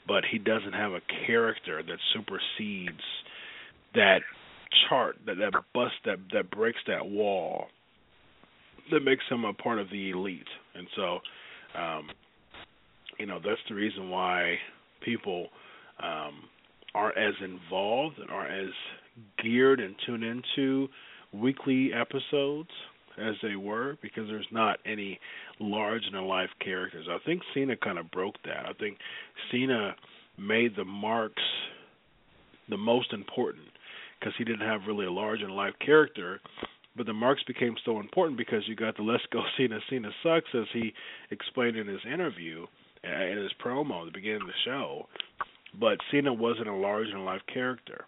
but 0.06 0.24
he 0.30 0.38
doesn't 0.38 0.72
have 0.72 0.92
a 0.92 1.00
character 1.26 1.82
that 1.82 1.98
supersedes 2.12 3.02
that 3.94 4.20
chart 4.88 5.16
that 5.26 5.36
that 5.36 5.52
bust 5.72 5.94
that 6.04 6.18
that 6.32 6.50
breaks 6.50 6.80
that 6.86 7.06
wall 7.06 7.66
that 8.90 9.00
makes 9.00 9.24
him 9.30 9.44
a 9.44 9.52
part 9.52 9.78
of 9.78 9.90
the 9.90 10.10
elite. 10.10 10.46
And 10.74 10.86
so, 10.94 11.18
um, 11.78 12.08
you 13.18 13.26
know, 13.26 13.38
that's 13.44 13.60
the 13.68 13.74
reason 13.74 14.10
why 14.10 14.56
people 15.04 15.48
um, 16.02 16.44
are 16.94 17.16
as 17.18 17.34
involved 17.42 18.18
and 18.18 18.30
are 18.30 18.46
as 18.46 18.70
geared 19.42 19.80
and 19.80 19.94
tuned 20.06 20.24
into 20.24 20.88
weekly 21.32 21.90
episodes 21.92 22.70
as 23.18 23.34
they 23.42 23.56
were 23.56 23.96
because 24.02 24.26
there's 24.28 24.46
not 24.50 24.78
any 24.84 25.18
large 25.60 26.02
in 26.12 26.20
life 26.24 26.50
characters. 26.62 27.06
I 27.10 27.18
think 27.24 27.42
Cena 27.54 27.76
kind 27.76 27.98
of 27.98 28.10
broke 28.10 28.34
that. 28.44 28.66
I 28.66 28.72
think 28.74 28.98
Cena 29.50 29.94
made 30.38 30.76
the 30.76 30.84
marks 30.84 31.42
the 32.68 32.76
most 32.76 33.12
important 33.12 33.64
because 34.18 34.34
he 34.38 34.44
didn't 34.44 34.66
have 34.66 34.82
really 34.86 35.06
a 35.06 35.12
large 35.12 35.40
in 35.40 35.50
life 35.50 35.74
character. 35.84 36.40
But 36.96 37.06
the 37.06 37.12
marks 37.12 37.42
became 37.44 37.74
so 37.84 38.00
important 38.00 38.38
because 38.38 38.62
you 38.66 38.74
got 38.74 38.96
the 38.96 39.02
Let's 39.02 39.24
Go 39.30 39.42
Cena 39.56 39.78
Cena 39.90 40.10
sucks 40.22 40.48
as 40.54 40.66
he 40.72 40.92
explained 41.30 41.76
in 41.76 41.86
his 41.86 42.00
interview 42.10 42.66
uh, 43.04 43.24
in 43.24 43.38
his 43.38 43.52
promo 43.64 44.00
at 44.00 44.06
the 44.06 44.18
beginning 44.18 44.42
of 44.42 44.48
the 44.48 44.52
show 44.64 45.06
but 45.78 45.98
Cena 46.10 46.32
wasn't 46.32 46.68
a 46.68 46.74
large 46.74 47.08
in 47.08 47.24
life 47.24 47.42
character, 47.52 48.04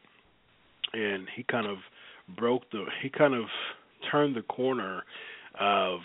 and 0.92 1.26
he 1.34 1.42
kind 1.42 1.66
of 1.66 1.78
broke 2.36 2.70
the 2.70 2.84
he 3.02 3.10
kind 3.10 3.34
of 3.34 3.46
turned 4.10 4.36
the 4.36 4.42
corner 4.42 5.04
of 5.58 6.00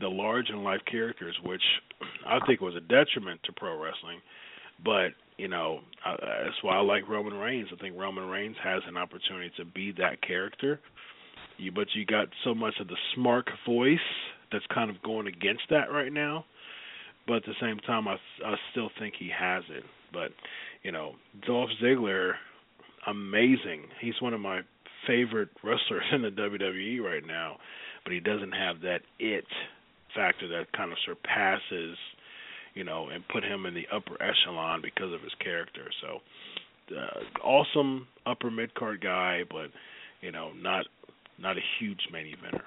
the 0.00 0.08
large 0.08 0.48
and 0.48 0.64
life 0.64 0.80
characters, 0.90 1.36
which 1.44 1.62
I 2.26 2.38
think 2.46 2.60
was 2.60 2.74
a 2.74 2.80
detriment 2.80 3.40
to 3.44 3.52
pro 3.52 3.80
wrestling. 3.80 4.20
But 4.84 5.10
you 5.36 5.48
know, 5.48 5.80
that's 6.04 6.62
why 6.62 6.76
I 6.76 6.80
like 6.80 7.08
Roman 7.08 7.34
Reigns. 7.34 7.68
I 7.72 7.80
think 7.80 7.96
Roman 7.98 8.28
Reigns 8.28 8.56
has 8.62 8.82
an 8.86 8.96
opportunity 8.96 9.50
to 9.56 9.64
be 9.64 9.92
that 9.92 10.20
character. 10.26 10.80
You, 11.56 11.72
but 11.72 11.86
you 11.94 12.04
got 12.06 12.28
so 12.44 12.54
much 12.54 12.74
of 12.80 12.88
the 12.88 12.96
smart 13.14 13.48
voice 13.66 13.98
that's 14.52 14.64
kind 14.72 14.90
of 14.90 15.00
going 15.02 15.26
against 15.26 15.62
that 15.70 15.90
right 15.92 16.12
now. 16.12 16.44
But 17.26 17.36
at 17.36 17.42
the 17.44 17.54
same 17.60 17.78
time, 17.80 18.08
I 18.08 18.16
I 18.44 18.54
still 18.72 18.90
think 18.98 19.14
he 19.18 19.30
has 19.38 19.62
it. 19.70 19.84
But 20.12 20.30
you 20.82 20.92
know, 20.92 21.12
Dolph 21.46 21.70
Ziggler, 21.82 22.32
amazing. 23.06 23.84
He's 24.00 24.20
one 24.20 24.34
of 24.34 24.40
my 24.40 24.60
favorite 25.06 25.50
wrestlers 25.62 26.04
in 26.12 26.22
the 26.22 26.30
WWE 26.30 27.00
right 27.00 27.26
now, 27.26 27.56
but 28.04 28.12
he 28.12 28.20
doesn't 28.20 28.52
have 28.52 28.80
that 28.82 29.00
it 29.18 29.44
factor 30.14 30.48
that 30.48 30.72
kind 30.72 30.90
of 30.90 30.98
surpasses, 31.06 31.96
you 32.74 32.84
know, 32.84 33.08
and 33.08 33.26
put 33.28 33.44
him 33.44 33.66
in 33.66 33.74
the 33.74 33.86
upper 33.94 34.20
echelon 34.22 34.80
because 34.82 35.12
of 35.12 35.22
his 35.22 35.32
character. 35.42 35.84
So, 36.02 36.18
uh, 36.96 37.44
awesome 37.44 38.08
upper 38.26 38.50
mid 38.50 38.74
card 38.74 39.00
guy, 39.00 39.42
but 39.48 39.70
you 40.20 40.32
know, 40.32 40.52
not 40.56 40.86
not 41.38 41.56
a 41.56 41.60
huge 41.78 42.00
main 42.12 42.26
eventer. 42.26 42.62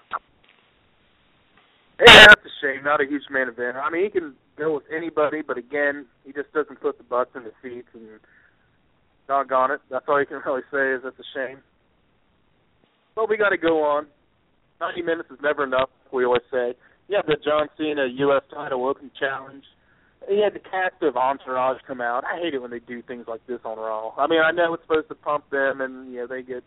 Yeah, 1.99 2.25
that's 2.27 2.41
a 2.41 2.53
shame. 2.61 2.83
Not 2.83 3.01
a 3.01 3.05
huge 3.05 3.23
main 3.29 3.47
event. 3.47 3.77
I 3.77 3.89
mean, 3.89 4.05
he 4.05 4.09
can 4.09 4.33
go 4.57 4.75
with 4.75 4.83
anybody, 4.95 5.41
but 5.41 5.57
again, 5.57 6.05
he 6.25 6.31
just 6.31 6.51
doesn't 6.53 6.81
put 6.81 6.97
the 6.97 7.03
butts 7.03 7.31
in 7.35 7.43
the 7.43 7.51
seats, 7.61 7.87
and 7.93 8.07
doggone 9.27 9.71
it, 9.71 9.81
that's 9.89 10.05
all 10.07 10.19
you 10.19 10.25
can 10.25 10.41
really 10.45 10.61
say 10.71 10.93
is 10.93 11.01
that's 11.03 11.19
a 11.19 11.29
shame. 11.33 11.59
But 13.15 13.29
we 13.29 13.37
got 13.37 13.49
to 13.49 13.57
go 13.57 13.83
on. 13.83 14.07
90 14.81 15.01
minutes 15.03 15.29
is 15.31 15.39
never 15.41 15.63
enough, 15.63 15.89
we 16.11 16.25
always 16.25 16.41
say. 16.51 16.73
Yeah, 17.07 17.21
the 17.25 17.37
John 17.43 17.67
Cena 17.77 18.07
U.S. 18.07 18.43
title 18.51 18.87
open 18.87 19.11
challenge 19.19 19.63
he 20.29 20.41
had 20.41 20.53
the 20.53 20.59
cast 20.59 21.01
of 21.01 21.17
Entourage 21.17 21.81
come 21.85 22.01
out. 22.01 22.23
I 22.25 22.39
hate 22.39 22.53
it 22.53 22.61
when 22.61 22.71
they 22.71 22.79
do 22.79 23.01
things 23.01 23.25
like 23.27 23.45
this 23.47 23.59
on 23.65 23.77
Raw. 23.77 24.13
I 24.17 24.27
mean, 24.27 24.39
I 24.39 24.51
know 24.51 24.73
it's 24.73 24.83
supposed 24.83 25.09
to 25.09 25.15
pump 25.15 25.49
them, 25.49 25.81
and 25.81 26.11
you 26.11 26.19
know 26.19 26.27
they 26.27 26.41
get 26.41 26.63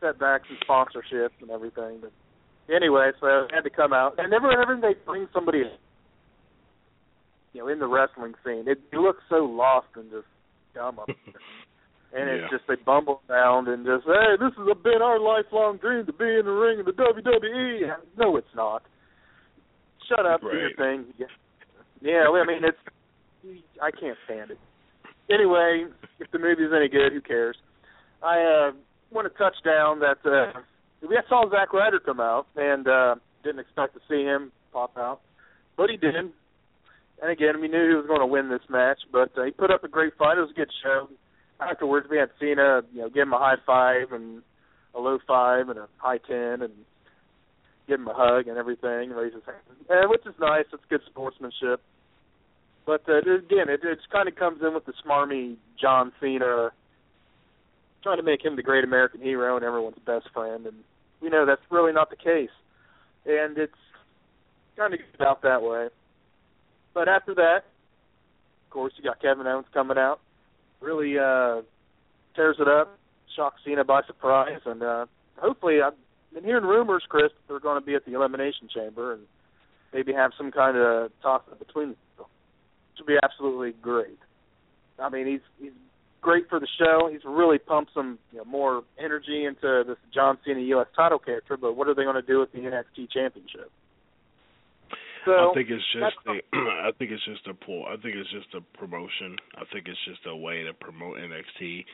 setbacks 0.00 0.48
and 0.48 0.58
sponsorships 0.66 1.36
and 1.40 1.50
everything. 1.50 2.00
But 2.00 2.12
anyway, 2.74 3.10
so 3.20 3.26
they 3.26 3.54
had 3.54 3.64
to 3.64 3.70
come 3.70 3.92
out, 3.92 4.14
and 4.18 4.30
never, 4.30 4.48
whenever 4.48 4.78
they 4.80 4.98
bring 5.04 5.28
somebody, 5.32 5.64
you 7.52 7.60
know, 7.60 7.68
in 7.68 7.78
the 7.78 7.86
wrestling 7.86 8.34
scene, 8.44 8.64
it, 8.66 8.80
it 8.92 8.96
looks 8.96 9.22
so 9.28 9.44
lost 9.44 9.88
and 9.96 10.10
just 10.10 10.26
dumb 10.74 10.98
up 10.98 11.06
there. 11.06 11.16
And 12.14 12.28
Yeah. 12.28 12.34
it's 12.44 12.50
just 12.50 12.66
they 12.68 12.76
bumble 12.76 13.22
around 13.30 13.68
and 13.68 13.86
just, 13.86 14.04
hey, 14.04 14.36
this 14.38 14.52
has 14.56 14.76
been 14.82 15.00
our 15.00 15.18
lifelong 15.18 15.78
dream 15.78 16.04
to 16.06 16.12
be 16.12 16.28
in 16.36 16.44
the 16.44 16.52
ring 16.52 16.80
of 16.80 16.86
the 16.86 16.92
WWE. 16.92 17.90
No, 18.18 18.36
it's 18.36 18.54
not. 18.54 18.82
Shut 20.08 20.26
up, 20.26 20.40
do 20.42 20.48
your 20.48 20.74
thing. 20.76 21.06
Yeah, 22.02 22.28
well, 22.28 22.42
I 22.42 22.46
mean, 22.46 22.64
it's 22.64 23.62
I 23.80 23.90
can't 23.90 24.18
stand 24.26 24.50
it. 24.50 24.58
Anyway, 25.30 25.86
if 26.18 26.30
the 26.32 26.38
movie's 26.38 26.72
any 26.74 26.88
good, 26.88 27.12
who 27.12 27.20
cares? 27.20 27.56
I 28.22 28.38
uh 28.42 28.72
want 29.10 29.30
to 29.32 29.38
touch 29.38 29.56
down 29.64 30.00
that 30.00 30.18
uh 30.26 30.60
we 31.08 31.18
saw 31.28 31.48
Zack 31.50 31.72
Ryder 31.72 32.00
come 32.00 32.20
out 32.20 32.46
and 32.56 32.86
uh 32.88 33.14
didn't 33.44 33.60
expect 33.60 33.94
to 33.94 34.00
see 34.08 34.22
him 34.24 34.52
pop 34.72 34.96
out, 34.98 35.20
but 35.76 35.88
he 35.90 35.96
did. 35.96 36.14
And 36.14 37.30
again, 37.30 37.60
we 37.60 37.68
knew 37.68 37.88
he 37.88 37.94
was 37.94 38.06
going 38.06 38.20
to 38.20 38.26
win 38.26 38.48
this 38.48 38.62
match, 38.68 38.98
but 39.12 39.30
uh, 39.38 39.44
he 39.44 39.50
put 39.52 39.70
up 39.70 39.84
a 39.84 39.88
great 39.88 40.12
fight. 40.18 40.38
It 40.38 40.40
was 40.40 40.50
a 40.50 40.54
good 40.54 40.70
show. 40.82 41.08
Afterwards, 41.70 42.06
we 42.10 42.18
had 42.18 42.30
Cena, 42.40 42.82
you 42.92 43.02
know, 43.02 43.08
give 43.08 43.22
him 43.22 43.32
a 43.32 43.38
high 43.38 43.56
five 43.64 44.12
and 44.12 44.42
a 44.94 45.00
low 45.00 45.18
five 45.26 45.68
and 45.68 45.78
a 45.78 45.88
high 45.98 46.18
ten, 46.18 46.62
and 46.62 46.72
give 47.88 48.00
him 48.00 48.08
a 48.08 48.14
hug 48.14 48.48
and 48.48 48.58
everything, 48.58 49.10
raise 49.10 49.32
his 49.34 49.42
hand, 49.44 49.58
and 49.88 50.10
which 50.10 50.26
is 50.26 50.34
nice. 50.40 50.64
It's 50.72 50.82
good 50.88 51.00
sportsmanship. 51.06 51.80
But 52.84 53.02
uh, 53.08 53.18
again, 53.18 53.68
it, 53.68 53.80
it 53.84 53.98
kind 54.10 54.28
of 54.28 54.36
comes 54.36 54.60
in 54.62 54.74
with 54.74 54.86
the 54.86 54.92
smarmy 55.06 55.56
John 55.80 56.12
Cena, 56.20 56.70
trying 58.02 58.16
to 58.16 58.22
make 58.22 58.44
him 58.44 58.56
the 58.56 58.62
great 58.62 58.84
American 58.84 59.20
hero 59.20 59.56
and 59.56 59.64
everyone's 59.64 59.98
best 60.04 60.26
friend, 60.32 60.66
and 60.66 60.76
we 61.20 61.28
know 61.28 61.46
that's 61.46 61.62
really 61.70 61.92
not 61.92 62.10
the 62.10 62.16
case. 62.16 62.50
And 63.24 63.56
it's 63.56 63.72
kind 64.76 64.92
of 64.94 65.00
about 65.14 65.42
that 65.42 65.62
way. 65.62 65.88
But 66.92 67.08
after 67.08 67.34
that, 67.34 67.64
of 68.66 68.70
course, 68.70 68.92
you 68.96 69.04
got 69.04 69.22
Kevin 69.22 69.46
Owens 69.46 69.66
coming 69.72 69.96
out, 69.96 70.20
really 70.82 71.18
uh 71.18 71.62
tears 72.34 72.56
it 72.58 72.68
up, 72.68 72.98
shocks 73.36 73.60
Cena 73.64 73.84
by 73.84 74.02
surprise, 74.06 74.60
and 74.66 74.82
uh 74.82 75.06
hopefully 75.36 75.80
I've 75.82 75.94
been 76.34 76.44
hearing 76.44 76.64
rumors, 76.64 77.04
Chris, 77.08 77.30
that 77.30 77.48
they're 77.48 77.60
going 77.60 77.80
to 77.80 77.86
be 77.86 77.94
at 77.94 78.04
the 78.04 78.14
Elimination 78.14 78.68
Chamber 78.74 79.14
and 79.14 79.22
maybe 79.92 80.12
have 80.12 80.32
some 80.36 80.50
kind 80.50 80.76
of 80.76 81.10
talk 81.22 81.46
between 81.58 81.90
the 81.90 81.96
two. 82.16 82.22
Which 82.22 83.00
would 83.00 83.06
be 83.06 83.18
absolutely 83.22 83.72
great. 83.80 84.18
I 84.98 85.08
mean, 85.08 85.26
he's 85.26 85.40
he's 85.58 85.72
great 86.20 86.48
for 86.48 86.60
the 86.60 86.68
show. 86.78 87.08
He's 87.10 87.22
really 87.24 87.58
pumped 87.58 87.92
some 87.94 88.18
you 88.30 88.38
know, 88.38 88.44
more 88.44 88.82
energy 88.98 89.44
into 89.44 89.84
this 89.86 89.96
John 90.14 90.38
Cena 90.44 90.60
U.S. 90.60 90.86
title 90.94 91.18
character. 91.18 91.56
But 91.56 91.76
what 91.76 91.88
are 91.88 91.94
they 91.94 92.04
going 92.04 92.16
to 92.16 92.22
do 92.22 92.40
with 92.40 92.52
the 92.52 92.58
NXT 92.58 93.10
Championship? 93.10 93.70
So 95.24 95.32
I 95.32 95.54
think 95.54 95.70
it's 95.70 95.84
just 95.92 96.16
a, 96.26 96.56
I 96.88 96.90
think 96.98 97.10
it's 97.10 97.24
just 97.24 97.46
a 97.46 97.54
pull. 97.54 97.86
I 97.86 97.96
think 97.96 98.16
it's 98.16 98.30
just 98.30 98.54
a 98.54 98.78
promotion. 98.78 99.36
I 99.56 99.64
think 99.72 99.86
it's 99.86 100.04
just 100.06 100.26
a 100.26 100.34
way 100.36 100.62
to 100.64 100.74
promote 100.74 101.18
NXT. 101.18 101.84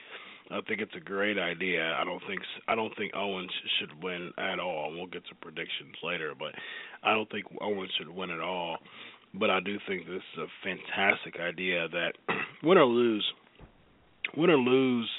I 0.51 0.61
think 0.67 0.81
it's 0.81 0.95
a 0.97 1.01
great 1.01 1.39
idea. 1.39 1.95
I 2.01 2.05
don't 2.05 2.23
think 2.27 2.41
I 2.69 2.75
don't 2.75 2.95
think 2.97 3.13
Owens 3.15 3.51
should 3.79 4.03
win 4.03 4.33
at 4.39 4.59
all. 4.59 4.93
We'll 4.95 5.07
get 5.07 5.27
to 5.27 5.35
predictions 5.35 5.95
later, 6.03 6.33
but 6.39 6.53
I 7.03 7.13
don't 7.13 7.31
think 7.31 7.45
Owens 7.61 7.91
should 7.99 8.09
win 8.09 8.31
at 8.31 8.41
all. 8.41 8.79
But 9.35 9.51
I 9.51 9.61
do 9.61 9.77
think 9.87 10.07
this 10.07 10.23
is 10.35 10.39
a 10.39 10.65
fantastic 10.65 11.39
idea 11.39 11.87
that 11.89 12.13
win 12.63 12.79
or 12.79 12.87
lose, 12.87 13.27
win 14.37 14.49
or 14.49 14.57
lose, 14.57 15.11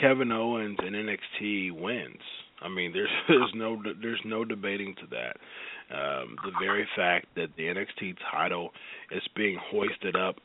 Kevin 0.00 0.30
Owens 0.30 0.78
in 0.86 0.94
NXT 0.94 1.72
wins. 1.72 2.22
I 2.60 2.68
mean, 2.68 2.92
there's 2.92 3.10
there's 3.28 3.52
no 3.54 3.82
there's 4.00 4.20
no 4.24 4.44
debating 4.44 4.94
to 5.00 5.06
that. 5.10 5.36
Um, 5.92 6.36
the 6.44 6.52
very 6.58 6.88
fact 6.96 7.26
that 7.36 7.48
the 7.56 7.64
NXT 7.64 8.16
title 8.30 8.70
is 9.10 9.22
being 9.36 9.58
hoisted 9.70 10.16
up 10.16 10.36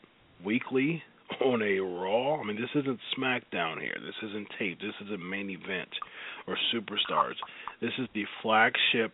weekly 0.43 1.01
on 1.41 1.61
a 1.61 1.79
Raw. 1.79 2.39
I 2.39 2.43
mean, 2.43 2.59
this 2.59 2.69
isn't 2.75 2.99
SmackDown 3.17 3.81
here. 3.81 3.95
This 4.05 4.29
isn't 4.29 4.47
tape. 4.59 4.79
This 4.81 4.93
isn't 5.05 5.29
main 5.29 5.49
event 5.49 5.89
or 6.47 6.57
superstars. 6.73 7.35
This 7.81 7.91
is 7.97 8.07
the 8.13 8.25
flagship 8.41 9.13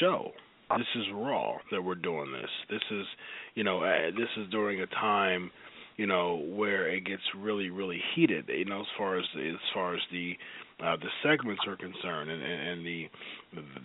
show. 0.00 0.32
This 0.76 0.86
is 0.94 1.06
Raw 1.12 1.56
that 1.72 1.82
we're 1.82 1.96
doing 1.96 2.32
this. 2.32 2.50
This 2.68 2.82
is, 2.92 3.06
you 3.54 3.64
know, 3.64 3.82
uh, 3.82 4.10
this 4.16 4.28
is 4.36 4.48
during 4.50 4.80
a 4.80 4.86
time, 4.86 5.50
you 5.96 6.06
know, 6.06 6.36
where 6.36 6.88
it 6.88 7.04
gets 7.04 7.22
really, 7.36 7.70
really 7.70 8.00
heated. 8.14 8.44
You 8.48 8.66
know, 8.66 8.82
as 8.82 8.86
far 8.96 9.18
as 9.18 9.24
as 9.36 9.56
far 9.74 9.94
as 9.94 10.00
the 10.12 10.36
uh, 10.84 10.96
the 10.96 11.08
segments 11.22 11.62
are 11.66 11.76
concerned, 11.76 12.30
and, 12.30 12.42
and, 12.42 12.68
and 12.68 12.86
the, 12.86 13.10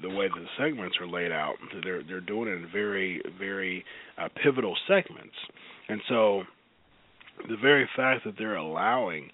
the 0.01 0.09
way 0.09 0.27
the 0.27 0.45
segments 0.57 0.97
are 0.99 1.07
laid 1.07 1.31
out, 1.31 1.55
they're 1.83 2.03
they're 2.03 2.21
doing 2.21 2.47
it 2.47 2.53
in 2.53 2.67
very, 2.71 3.21
very 3.37 3.83
uh, 4.17 4.29
pivotal 4.41 4.75
segments, 4.87 5.35
and 5.89 6.01
so 6.07 6.43
the 7.49 7.57
very 7.61 7.87
fact 7.95 8.23
that 8.25 8.35
they're 8.37 8.55
allowing 8.55 9.29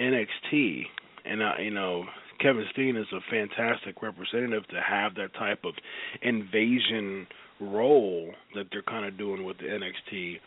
NXT 0.00 0.82
and 1.24 1.42
uh, 1.42 1.52
you 1.60 1.70
know 1.70 2.04
Kevin 2.40 2.64
Steen 2.72 2.96
is 2.96 3.06
a 3.12 3.20
fantastic 3.30 4.02
representative 4.02 4.66
to 4.68 4.80
have 4.80 5.14
that 5.14 5.34
type 5.34 5.60
of 5.64 5.74
invasion 6.22 7.26
role 7.60 8.32
that 8.54 8.66
they're 8.72 8.82
kind 8.82 9.06
of 9.06 9.16
doing 9.16 9.44
with 9.44 9.58
the 9.58 9.64
NXT 9.64 10.38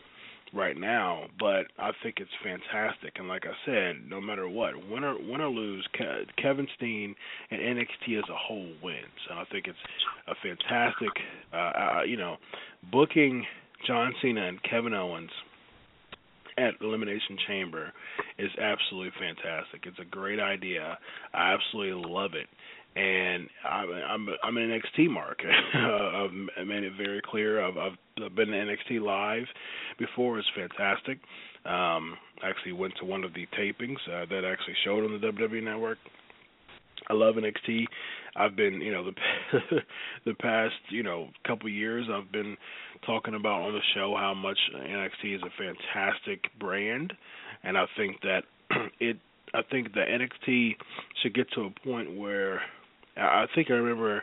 right 0.54 0.76
now. 0.76 1.24
But 1.38 1.66
I 1.78 1.90
think 2.02 2.16
it's 2.18 2.30
fantastic, 2.42 3.14
and 3.16 3.28
like 3.28 3.44
I 3.46 3.54
said, 3.64 4.08
no 4.08 4.20
matter 4.20 4.48
what, 4.48 4.74
win 4.88 5.04
or 5.04 5.16
win 5.18 5.40
or 5.40 5.48
lose, 5.48 5.86
Ke- 5.94 6.28
Kevin 6.40 6.66
Steen 6.76 7.14
and 7.50 7.60
NXT 7.60 8.18
as 8.18 8.24
a 8.30 8.36
whole 8.36 8.72
wins, 8.82 9.20
and 9.30 9.38
I 9.38 9.44
think 9.50 9.66
it's 9.66 9.78
a 10.28 10.34
fantastic, 10.42 11.10
uh, 11.52 11.56
uh, 11.56 12.02
you 12.06 12.16
know, 12.16 12.36
booking 12.90 13.44
John 13.86 14.12
Cena 14.22 14.48
and 14.48 14.62
Kevin 14.62 14.94
Owens 14.94 15.30
at 16.58 16.74
Elimination 16.80 17.36
Chamber 17.46 17.92
is 18.38 18.50
absolutely 18.60 19.12
fantastic. 19.18 19.82
It's 19.84 19.98
a 19.98 20.04
great 20.04 20.40
idea. 20.40 20.98
I 21.34 21.52
absolutely 21.52 22.10
love 22.10 22.32
it. 22.34 22.46
And 22.96 23.48
I'm 23.68 23.90
I'm 23.90 24.28
I'm 24.42 24.56
an 24.56 24.70
NXT 24.70 25.10
mark. 25.10 25.40
I've 25.74 26.66
made 26.66 26.82
it 26.82 26.94
very 26.96 27.20
clear. 27.22 27.62
I've 27.62 27.76
I've 27.76 28.34
been 28.34 28.48
to 28.48 28.54
NXT 28.54 29.02
live 29.02 29.44
before. 29.98 30.38
It's 30.38 30.48
fantastic. 30.56 31.18
Um, 31.66 32.16
actually 32.42 32.72
went 32.72 32.94
to 33.00 33.04
one 33.04 33.24
of 33.24 33.34
the 33.34 33.46
tapings 33.58 33.98
uh, 34.08 34.24
that 34.30 34.44
actually 34.44 34.74
showed 34.84 35.04
on 35.04 35.20
the 35.20 35.26
WWE 35.26 35.62
Network. 35.62 35.98
I 37.08 37.12
love 37.12 37.34
NXT. 37.34 37.84
I've 38.34 38.56
been, 38.56 38.80
you 38.80 38.92
know, 38.92 39.04
the 39.04 39.12
the 40.24 40.34
past, 40.34 40.74
you 40.88 41.02
know, 41.02 41.28
couple 41.46 41.68
years 41.68 42.06
I've 42.12 42.32
been 42.32 42.56
talking 43.04 43.34
about 43.34 43.62
on 43.62 43.72
the 43.72 43.80
show 43.94 44.14
how 44.18 44.32
much 44.34 44.58
NXT 44.74 45.36
is 45.36 45.42
a 45.42 45.50
fantastic 45.58 46.44
brand 46.58 47.12
and 47.62 47.76
I 47.76 47.84
think 47.96 48.20
that 48.22 48.42
it 49.00 49.18
I 49.54 49.60
think 49.70 49.94
that 49.94 50.08
NXT 50.08 50.76
should 51.22 51.34
get 51.34 51.50
to 51.52 51.62
a 51.62 51.70
point 51.86 52.16
where 52.18 52.60
I 53.16 53.46
think 53.54 53.70
I 53.70 53.74
remember 53.74 54.22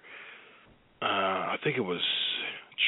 uh 1.01 1.05
I 1.05 1.55
think 1.63 1.77
it 1.77 1.81
was 1.81 2.01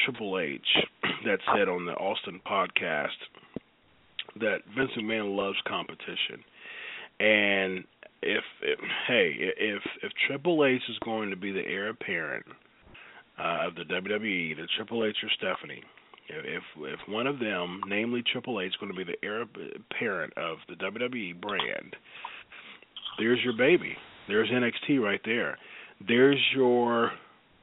Triple 0.04 0.38
H 0.38 0.60
that 1.24 1.38
said 1.54 1.68
on 1.68 1.86
the 1.86 1.92
Austin 1.92 2.40
podcast 2.46 3.08
that 4.40 4.58
Vince 4.76 4.90
McMahon 4.98 5.36
loves 5.36 5.56
competition. 5.66 6.44
And 7.18 7.84
if, 8.22 8.44
if 8.62 8.78
hey, 9.06 9.34
if 9.38 9.82
if 10.02 10.12
Triple 10.26 10.64
H 10.64 10.82
is 10.88 10.98
going 11.04 11.30
to 11.30 11.36
be 11.36 11.52
the 11.52 11.64
heir 11.66 11.90
apparent 11.90 12.44
uh, 13.38 13.68
of 13.68 13.74
the 13.74 13.82
WWE, 13.82 14.56
the 14.56 14.66
Triple 14.76 15.04
H 15.04 15.16
or 15.22 15.30
Stephanie, 15.36 15.82
if 16.28 16.62
if 16.78 17.00
one 17.08 17.26
of 17.26 17.38
them, 17.38 17.80
namely 17.86 18.22
Triple 18.30 18.60
H, 18.60 18.70
is 18.70 18.76
going 18.76 18.92
to 18.92 18.96
be 18.96 19.04
the 19.04 19.24
heir 19.24 19.42
apparent 19.42 20.32
of 20.36 20.58
the 20.68 20.74
WWE 20.74 21.40
brand, 21.40 21.96
there's 23.18 23.40
your 23.42 23.56
baby. 23.56 23.96
There's 24.28 24.50
NXT 24.50 25.00
right 25.00 25.20
there. 25.24 25.56
There's 26.06 26.42
your 26.54 27.12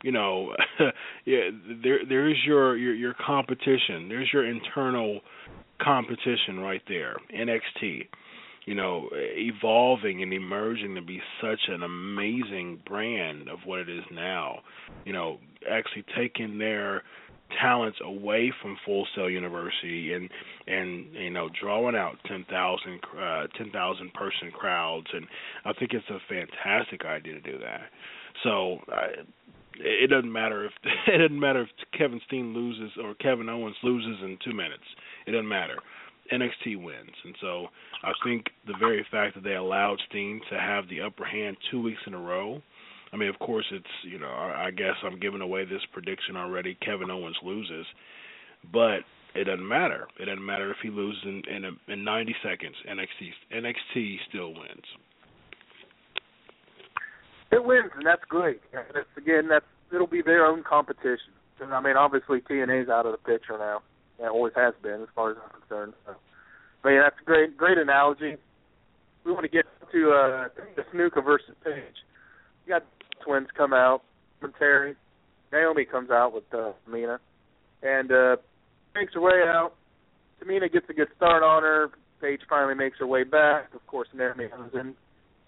you 0.04 0.12
know 0.12 0.54
yeah 1.26 1.50
there 1.84 2.00
there's 2.08 2.38
your, 2.46 2.78
your 2.78 2.94
your 2.94 3.16
competition. 3.26 4.10
There's 4.10 4.30
your 4.34 4.48
internal 4.48 5.22
competition 5.82 6.60
right 6.60 6.82
there. 6.88 7.16
NXT 7.36 8.08
you 8.66 8.76
know 8.76 9.10
evolving 9.12 10.24
and 10.24 10.34
emerging 10.34 10.96
to 10.96 11.02
be 11.02 11.22
such 11.42 11.60
an 11.68 11.84
amazing 11.84 12.82
brand 12.88 13.50
of 13.50 13.60
what 13.66 13.80
it 13.80 13.90
is 13.90 14.04
now. 14.12 14.60
You 15.06 15.14
know 15.14 15.40
actually 15.70 16.06
taking 16.16 16.58
their 16.58 17.04
talents 17.62 17.98
away 18.04 18.52
from 18.62 18.78
Full 18.86 19.08
Sail 19.16 19.30
University 19.30 20.14
and 20.14 20.30
and 20.68 21.14
you 21.14 21.30
know 21.30 21.50
drawing 21.60 21.96
out 21.96 22.18
10,000 22.28 22.48
uh 23.20 23.48
10,000 23.58 24.14
person 24.14 24.52
crowds. 24.52 25.08
And 25.14 25.28
I 25.66 25.74
think 25.74 25.92
it's 25.94 26.10
a 26.10 26.20
fantastic 26.30 27.06
idea 27.06 27.34
to 27.34 27.42
do 27.42 27.58
that. 27.60 27.82
So 28.44 28.80
it 29.80 30.10
doesn't 30.10 30.32
matter 30.32 30.66
if 30.66 30.72
it 31.08 31.18
doesn't 31.18 31.40
matter 31.40 31.64
if 31.64 31.70
Kevin 31.98 32.22
Steen 32.28 32.54
loses 32.54 32.92
or 33.02 33.16
Kevin 33.16 33.50
Owens 33.50 33.76
loses 33.84 34.22
in 34.24 34.38
two 34.44 34.54
minutes. 34.54 34.84
It 35.26 35.32
doesn't 35.32 35.48
matter. 35.48 35.78
NXT 36.32 36.82
wins, 36.82 37.16
and 37.26 37.36
so 37.42 37.68
I 38.02 38.14
think 38.24 38.46
the 38.66 38.74
very 38.80 39.06
fact 39.12 39.36
that 39.36 39.44
they 39.44 39.56
allowed 39.56 39.98
Steen 40.10 40.40
to 40.50 40.58
have 40.58 40.88
the 40.88 41.02
upper 41.02 41.26
hand 41.26 41.58
two 41.70 41.82
weeks 41.82 42.00
in 42.08 42.14
a 42.14 42.20
row. 42.20 42.62
I 43.12 43.18
mean, 43.18 43.30
of 43.30 43.38
course, 43.40 43.66
it's 43.72 43.86
you 44.04 44.20
know 44.20 44.30
I 44.30 44.72
guess 44.72 44.96
I'm 45.04 45.20
giving 45.20 45.42
away 45.42 45.66
this 45.66 45.82
prediction 45.92 46.38
already. 46.38 46.76
Kevin 46.76 47.12
Owens 47.12 47.36
loses, 47.44 47.86
but 48.72 49.00
it 49.36 49.46
doesn't 49.46 49.68
matter. 49.68 50.08
It 50.20 50.26
doesn't 50.26 50.46
matter 50.46 50.72
if 50.72 50.78
he 50.82 50.90
loses 50.90 51.22
in 51.26 51.44
in, 51.54 51.66
a, 51.66 51.92
in 51.92 52.04
90 52.04 52.36
seconds. 52.42 52.76
NXT 52.90 53.32
NXT 53.54 54.18
still 54.30 54.54
wins. 54.54 54.86
It 57.54 57.64
wins, 57.64 57.92
and 57.96 58.06
that's 58.06 58.24
great. 58.28 58.62
That's 58.74 59.08
again, 59.18 59.48
that's 59.48 59.66
it'll 59.94 60.08
be 60.08 60.22
their 60.22 60.46
own 60.46 60.64
competition. 60.64 61.34
I 61.62 61.82
mean, 61.82 61.96
obviously 61.96 62.42
TNA's 62.42 62.90
out 62.90 63.06
of 63.06 63.12
the 63.12 63.20
picture 63.20 63.58
now. 63.58 63.82
It 64.20 64.28
always 64.28 64.54
has 64.56 64.74
been, 64.82 65.02
as 65.02 65.08
far 65.16 65.32
as 65.32 65.38
I'm 65.38 65.62
concerned. 65.62 65.94
So. 66.06 66.16
But 66.82 66.90
yeah, 66.90 67.02
that's 67.04 67.22
a 67.22 67.26
great, 67.26 67.56
great 67.56 67.78
analogy. 67.78 68.36
We 69.26 69.32
want 69.32 69.44
to 69.44 69.50
get 69.50 69.66
to 69.92 70.12
uh, 70.12 70.48
the 70.76 70.84
Snuka 70.94 71.24
versus 71.24 71.56
Paige. 71.64 72.04
You 72.66 72.74
got 72.74 72.84
twins 73.26 73.48
come 73.56 73.74
out, 73.74 74.02
Terry. 74.60 74.96
Naomi 75.52 75.86
comes 75.86 76.10
out 76.10 76.34
with 76.34 76.44
uh, 76.54 76.74
Tamina, 76.88 77.20
and 77.84 78.12
uh, 78.12 78.36
makes 78.96 79.14
her 79.14 79.22
way 79.22 79.44
out. 79.46 79.74
Tamina 80.44 80.72
gets 80.72 80.88
a 80.90 80.94
good 80.94 81.08
start 81.16 81.44
on 81.44 81.64
her. 81.64 81.92
Paige 82.22 82.42
finally 82.50 82.76
makes 82.76 83.00
her 83.00 83.08
way 83.08 83.24
back. 83.24 83.74
Of 83.74 83.86
course, 83.88 84.08
Naomi 84.14 84.48
comes 84.50 84.72
in, 84.74 84.96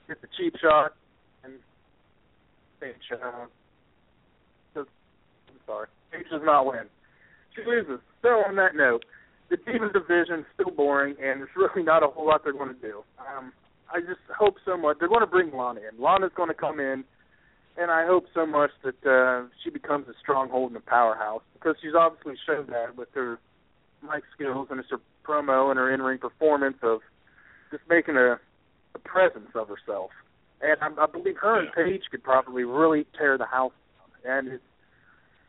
gets 0.08 0.24
a 0.24 0.28
cheap 0.38 0.56
shot, 0.62 0.92
and 0.92 1.05
Paige. 2.86 3.20
Uh, 3.20 3.46
I'm 4.78 4.86
sorry, 5.66 5.88
Paige 6.12 6.30
does 6.32 6.42
not 6.44 6.66
win. 6.66 6.86
She 7.56 7.62
loses. 7.66 8.00
So 8.22 8.30
on 8.46 8.56
that 8.58 8.76
note, 8.76 9.06
the 9.50 9.58
Divas 9.58 9.94
division 9.94 10.40
is 10.40 10.46
still 10.54 10.72
boring, 10.72 11.16
and 11.22 11.42
there's 11.42 11.56
really 11.56 11.84
not 11.84 12.04
a 12.04 12.08
whole 12.08 12.28
lot 12.28 12.44
they're 12.44 12.54
going 12.54 12.76
to 12.76 12.82
do. 12.82 13.04
Um, 13.20 13.54
I 13.94 14.02
just 14.02 14.22
hope 14.38 14.56
so 14.66 14.78
much 14.78 14.98
they're 15.00 15.08
going 15.08 15.22
to 15.22 15.28
bring 15.28 15.52
Lana 15.52 15.80
in. 15.80 16.02
Lana's 16.02 16.32
going 16.36 16.50
to 16.50 16.56
come 16.56 16.80
in, 16.80 17.04
and 17.78 17.92
I 17.92 18.06
hope 18.06 18.26
so 18.34 18.46
much 18.46 18.72
that 18.84 19.06
uh, 19.06 19.48
she 19.64 19.70
becomes 19.70 20.08
a 20.08 20.14
stronghold 20.22 20.72
and 20.72 20.78
a 20.78 20.82
powerhouse 20.82 21.44
because 21.54 21.76
she's 21.82 21.94
obviously 21.98 22.36
shown 22.46 22.68
that 22.70 22.98
with 22.98 23.10
her 23.14 23.40
mic 24.04 24.24
skills 24.34 24.68
and 24.70 24.84
her 24.90 24.98
promo 25.24 25.70
and 25.70 25.78
her 25.80 25.92
in-ring 25.92 26.20
performance 26.20 26.78
of 26.84 27.00
just 27.72 27.84
making 27.90 28.18
a, 28.18 28.40
a 28.94 29.00
presence 29.00 29.50
of 29.56 29.68
herself. 29.68 30.12
And 30.62 30.78
I, 30.82 31.04
I 31.04 31.06
believe 31.08 31.36
her 31.42 31.60
and 31.60 31.70
Paige 31.74 32.04
could 32.10 32.24
probably 32.24 32.64
really 32.64 33.06
tear 33.18 33.38
the 33.38 33.46
house 33.46 33.74
down. 34.24 34.38
And 34.38 34.54
it's 34.54 34.64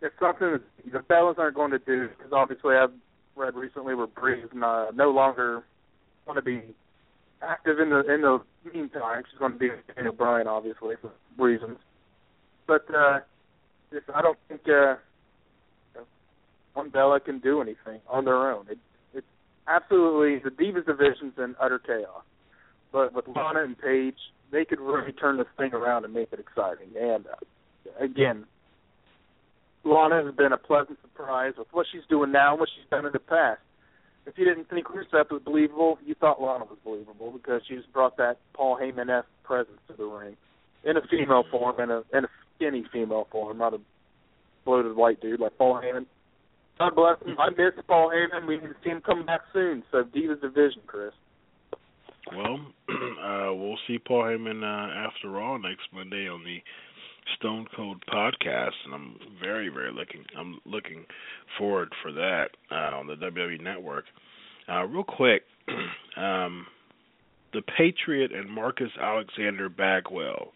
it's 0.02 0.14
something 0.20 0.52
that 0.52 0.92
the 0.92 0.98
Bellas 0.98 1.38
aren't 1.38 1.57
going 1.57 1.70
to 1.70 1.78
do 1.78 2.09
because 2.09 2.32
obviously 2.32 2.74
I've 2.74 2.90
read 3.34 3.54
recently 3.54 3.94
where 3.94 4.07
Brie's 4.07 4.44
not, 4.54 4.94
no 4.96 5.11
longer 5.11 5.64
going 6.26 6.36
to 6.36 6.42
be 6.42 6.62
active 7.42 7.78
in 7.80 7.90
the 7.90 8.00
in 8.12 8.22
the 8.22 8.38
meantime. 8.72 9.22
She's 9.30 9.38
going 9.38 9.52
to 9.52 9.59
be 9.59 9.68
Daniel 9.94 10.12
Bryan, 10.12 10.46
obviously 10.46 10.94
for 11.00 11.12
reasons. 11.38 11.78
But 12.66 12.84
uh, 12.94 13.20
just, 13.92 14.07
I 14.14 14.22
don't 14.22 14.38
think 14.48 14.62
uh, 14.68 14.96
one 16.74 16.90
Bella 16.90 17.20
can 17.20 17.38
do 17.38 17.61
anything 17.61 18.00
on 18.09 18.24
their 18.24 18.52
own. 18.52 18.66
It, 18.70 18.78
it's 19.14 19.26
absolutely 19.66 20.38
the 20.42 20.50
Divas 20.50 20.86
division's 20.86 21.34
in 21.38 21.54
utter 21.61 21.78
chaos. 21.78 22.22
But 22.92 23.14
with 23.14 23.26
Lana 23.28 23.64
and 23.64 23.78
Paige, 23.78 24.14
they 24.51 24.64
could 24.64 24.80
really 24.80 25.12
turn 25.12 25.36
this 25.38 25.47
thing 25.57 25.72
around 25.72 26.05
and 26.05 26.14
make 26.14 26.28
it 26.32 26.40
exciting. 26.40 26.88
And 26.99 27.26
uh, 27.26 28.05
again, 28.05 28.44
Lana 29.84 30.24
has 30.24 30.34
been 30.34 30.53
a 30.53 30.59
pleasant 30.59 30.99
surprise 31.03 31.55
with 31.57 31.68
what 31.72 31.86
she's 31.92 32.03
doing 32.09 32.32
now 32.32 32.53
and 32.53 32.61
what 32.61 32.68
she's 32.74 32.88
done 32.90 33.07
in 33.07 33.12
the 33.12 33.18
past. 33.18 33.61
If 34.26 34.36
you 34.36 34.44
didn't 34.44 34.68
think 34.68 34.86
Rusev 34.88 35.30
was 35.30 35.42
believable, 35.44 35.99
you 36.05 36.14
thought 36.14 36.42
Lana 36.42 36.64
was 36.64 36.78
believable 36.84 37.30
because 37.30 37.62
she's 37.68 37.86
brought 37.92 38.16
that 38.16 38.38
Paul 38.55 38.76
Heyman-esque 38.76 39.28
presence 39.44 39.78
to 39.88 39.94
the 39.97 40.05
ring 40.05 40.36
in 40.84 40.97
a 40.97 41.01
female 41.09 41.44
form 41.51 41.76
and 41.78 41.92
a 41.92 42.03
in 42.12 42.24
a 42.24 42.28
skinny 42.57 42.84
female 42.92 43.28
form, 43.30 43.59
not 43.59 43.74
a 43.74 43.78
bloated 44.64 44.97
white 44.97 45.20
dude 45.20 45.40
like 45.40 45.57
Paul 45.57 45.80
Heyman. 45.82 46.07
God 46.78 46.94
bless 46.94 47.22
him. 47.22 47.38
I 47.38 47.51
miss 47.51 47.72
Paul 47.86 48.11
Heyman. 48.11 48.47
We 48.47 48.57
need 48.57 48.66
to 48.66 48.74
see 48.82 48.90
him 48.90 49.01
come 49.01 49.24
back 49.24 49.42
soon. 49.53 49.84
So 49.92 50.03
Divas 50.03 50.40
Division, 50.40 50.82
Chris. 50.86 51.12
Well, 52.35 52.59
uh, 52.89 53.55
we'll 53.55 53.79
see 53.87 53.99
Paul 53.99 54.24
Heyman 54.24 54.62
uh, 54.62 55.09
after 55.09 55.41
all 55.41 55.59
next 55.59 55.85
Monday 55.93 56.29
on 56.29 56.43
the 56.45 56.59
Stone 57.37 57.66
Cold 57.74 58.03
podcast, 58.12 58.72
and 58.85 58.95
I'm 58.95 59.16
very, 59.41 59.68
very 59.68 59.93
looking. 59.93 60.24
I'm 60.37 60.61
looking 60.64 61.05
forward 61.59 61.93
for 62.03 62.12
that 62.12 62.49
uh, 62.70 62.97
on 62.97 63.07
the 63.07 63.14
WWE 63.14 63.61
Network. 63.61 64.05
Uh, 64.68 64.85
real 64.85 65.05
quick, 65.05 65.43
um, 66.16 66.66
the 67.53 67.62
Patriot 67.77 68.33
and 68.33 68.51
Marcus 68.51 68.91
Alexander 69.01 69.68
Bagwell. 69.68 70.53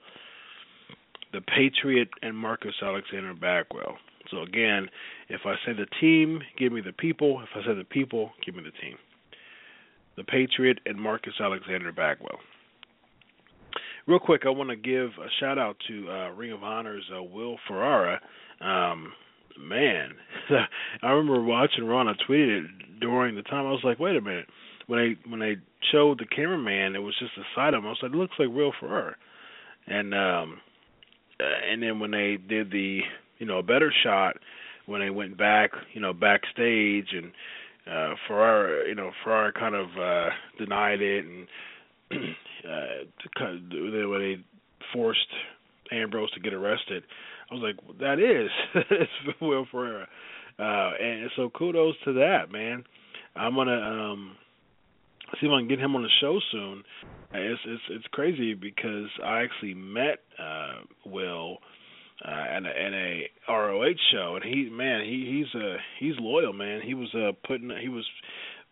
The 1.33 1.41
Patriot 1.43 2.09
and 2.23 2.37
Marcus 2.37 2.75
Alexander 2.83 3.35
Bagwell. 3.35 3.97
So 4.31 4.43
again, 4.43 4.89
if 5.29 5.43
I 5.45 5.55
say 5.64 5.73
the 5.73 5.87
team, 6.01 6.41
give 6.59 6.73
me 6.73 6.81
the 6.81 6.93
people. 6.93 7.41
If 7.43 7.49
I 7.55 7.66
say 7.66 7.75
the 7.75 7.85
people, 7.85 8.33
give 8.45 8.57
me 8.57 8.62
the 8.62 8.73
team. 8.83 8.97
The 10.21 10.25
Patriot 10.25 10.81
and 10.85 11.01
Marcus 11.01 11.33
Alexander 11.41 11.93
Bagwell. 11.93 12.41
Real 14.07 14.18
quick, 14.18 14.43
I 14.45 14.51
want 14.51 14.68
to 14.68 14.77
give 14.77 15.09
a 15.18 15.29
shout 15.41 15.57
out 15.57 15.77
to 15.89 16.11
uh, 16.11 16.31
Ring 16.33 16.53
of 16.53 16.62
Honor's 16.62 17.09
uh, 17.16 17.23
Will 17.23 17.57
Ferrara. 17.66 18.21
Um, 18.61 19.14
man, 19.59 20.11
I 21.03 21.09
remember 21.12 21.43
watching 21.43 21.85
Ron. 21.85 22.07
I 22.07 22.12
tweeted 22.29 22.64
it 22.64 23.01
during 23.01 23.35
the 23.35 23.41
time. 23.41 23.64
I 23.64 23.71
was 23.71 23.81
like, 23.83 23.99
wait 23.99 24.14
a 24.14 24.21
minute. 24.21 24.45
When 24.89 24.99
I 25.01 25.31
when 25.31 25.41
they 25.41 25.57
showed 25.91 26.18
the 26.18 26.27
cameraman, 26.27 26.97
it 26.97 27.03
was 27.03 27.14
just 27.18 27.33
a 27.39 27.57
side 27.57 27.73
of 27.73 27.79
him. 27.79 27.87
I 27.87 27.91
was 27.91 28.01
like, 28.03 28.12
it 28.12 28.16
looks 28.16 28.35
like 28.39 28.51
Will 28.51 28.75
Ferrara. 28.79 29.16
And 29.87 30.12
um, 30.12 30.61
uh, 31.41 31.73
and 31.73 31.83
then 31.83 31.99
when 31.99 32.11
they 32.11 32.37
did 32.37 32.71
the 32.71 33.01
you 33.39 33.47
know 33.47 33.61
a 33.61 33.62
better 33.62 33.91
shot, 34.03 34.37
when 34.85 35.01
they 35.01 35.09
went 35.09 35.39
back, 35.39 35.71
you 35.95 36.01
know 36.03 36.12
backstage 36.12 37.09
and 37.14 37.33
uh 37.87 38.14
Ferrara, 38.26 38.89
you 38.89 38.95
know 38.95 39.11
Ferrara 39.24 39.53
kind 39.53 39.74
of 39.74 39.89
uh 39.99 40.31
denied 40.59 41.01
it 41.01 41.24
and 41.24 41.47
uh, 42.12 43.05
to, 43.41 44.11
when 44.11 44.20
they 44.20 44.37
forced 44.93 45.20
Ambrose 45.93 46.31
to 46.33 46.41
get 46.41 46.53
arrested, 46.53 47.05
I 47.51 47.55
was 47.55 47.62
like, 47.62 47.99
that 47.99 48.18
is 48.18 48.51
it's 48.91 49.41
Will 49.41 49.66
Ferrara, 49.70 50.09
uh, 50.59 50.91
and 51.01 51.31
so 51.37 51.51
kudos 51.51 51.95
to 52.05 52.12
that 52.14 52.51
man. 52.51 52.85
I'm 53.37 53.55
gonna 53.55 53.72
um, 53.72 54.37
see 55.41 55.47
if 55.47 55.53
I 55.53 55.61
can 55.61 55.68
get 55.68 55.78
him 55.78 55.95
on 55.95 56.03
the 56.03 56.09
show 56.20 56.41
soon. 56.51 56.83
It's 57.33 57.61
it's 57.64 57.83
it's 57.91 58.07
crazy 58.11 58.55
because 58.55 59.09
I 59.24 59.43
actually 59.43 59.74
met 59.74 60.18
uh, 60.39 60.83
Will 61.07 61.59
uh, 62.25 62.31
at 62.31 62.64
a, 62.64 62.68
at 62.68 62.93
a 62.93 63.31
ROH 63.49 63.95
show, 64.12 64.37
and 64.37 64.45
he 64.45 64.68
man 64.71 65.05
he 65.05 65.45
he's 65.45 65.61
uh 65.61 65.77
he's 65.99 66.14
loyal 66.18 66.53
man. 66.53 66.81
He 66.83 66.95
was 66.95 67.09
uh 67.14 67.33
putting 67.47 67.71
he 67.81 67.89
was 67.89 68.05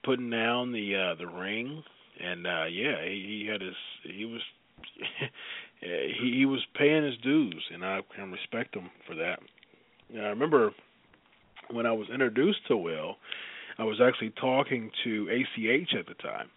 putting 0.04 0.30
down 0.30 0.72
the 0.72 0.94
uh 0.94 1.14
the 1.14 1.26
ring 1.26 1.82
and 2.20 2.46
uh 2.46 2.64
yeah, 2.66 3.02
he, 3.04 3.44
he 3.44 3.48
had 3.50 3.60
his 3.60 3.74
he 4.02 4.24
was 4.24 4.40
he 5.80 6.34
he 6.38 6.46
was 6.46 6.60
paying 6.76 7.04
his 7.04 7.16
dues, 7.22 7.64
and 7.72 7.84
I 7.84 8.00
can 8.14 8.32
respect 8.32 8.74
him 8.74 8.90
for 9.06 9.14
that. 9.16 9.38
And 10.12 10.22
I 10.22 10.28
remember 10.28 10.70
when 11.70 11.86
I 11.86 11.92
was 11.92 12.08
introduced 12.12 12.66
to 12.68 12.76
Will, 12.76 13.16
I 13.78 13.84
was 13.84 14.00
actually 14.00 14.32
talking 14.40 14.90
to 15.04 15.28
ACH 15.30 15.94
at 15.98 16.06
the 16.06 16.14
time. 16.14 16.48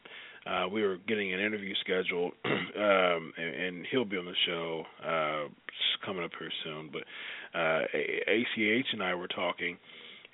Uh, 0.45 0.67
we 0.67 0.81
were 0.81 0.97
getting 1.07 1.33
an 1.33 1.39
interview 1.39 1.75
scheduled, 1.81 2.33
um, 2.45 3.31
and, 3.37 3.55
and 3.55 3.87
he'll 3.91 4.05
be 4.05 4.17
on 4.17 4.25
the 4.25 4.33
show 4.47 4.83
uh, 5.05 5.47
coming 6.05 6.23
up 6.23 6.31
here 6.39 6.51
soon. 6.63 6.89
But 6.91 7.03
uh, 7.57 7.83
ACH 7.93 8.87
and 8.93 9.03
I 9.03 9.15
were 9.15 9.27
talking, 9.27 9.77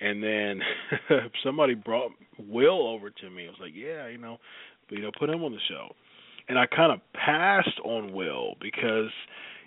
and 0.00 0.22
then 0.22 0.60
somebody 1.44 1.74
brought 1.74 2.12
Will 2.38 2.86
over 2.88 3.10
to 3.10 3.30
me. 3.30 3.46
I 3.46 3.50
was 3.50 3.58
like, 3.60 3.74
"Yeah, 3.74 4.08
you 4.08 4.18
know, 4.18 4.38
you 4.90 5.02
know, 5.02 5.10
put 5.18 5.30
him 5.30 5.44
on 5.44 5.52
the 5.52 5.58
show. 5.68 5.94
And 6.48 6.58
I 6.58 6.66
kind 6.66 6.92
of 6.92 7.00
passed 7.12 7.78
on 7.84 8.12
Will 8.12 8.54
because, 8.60 9.10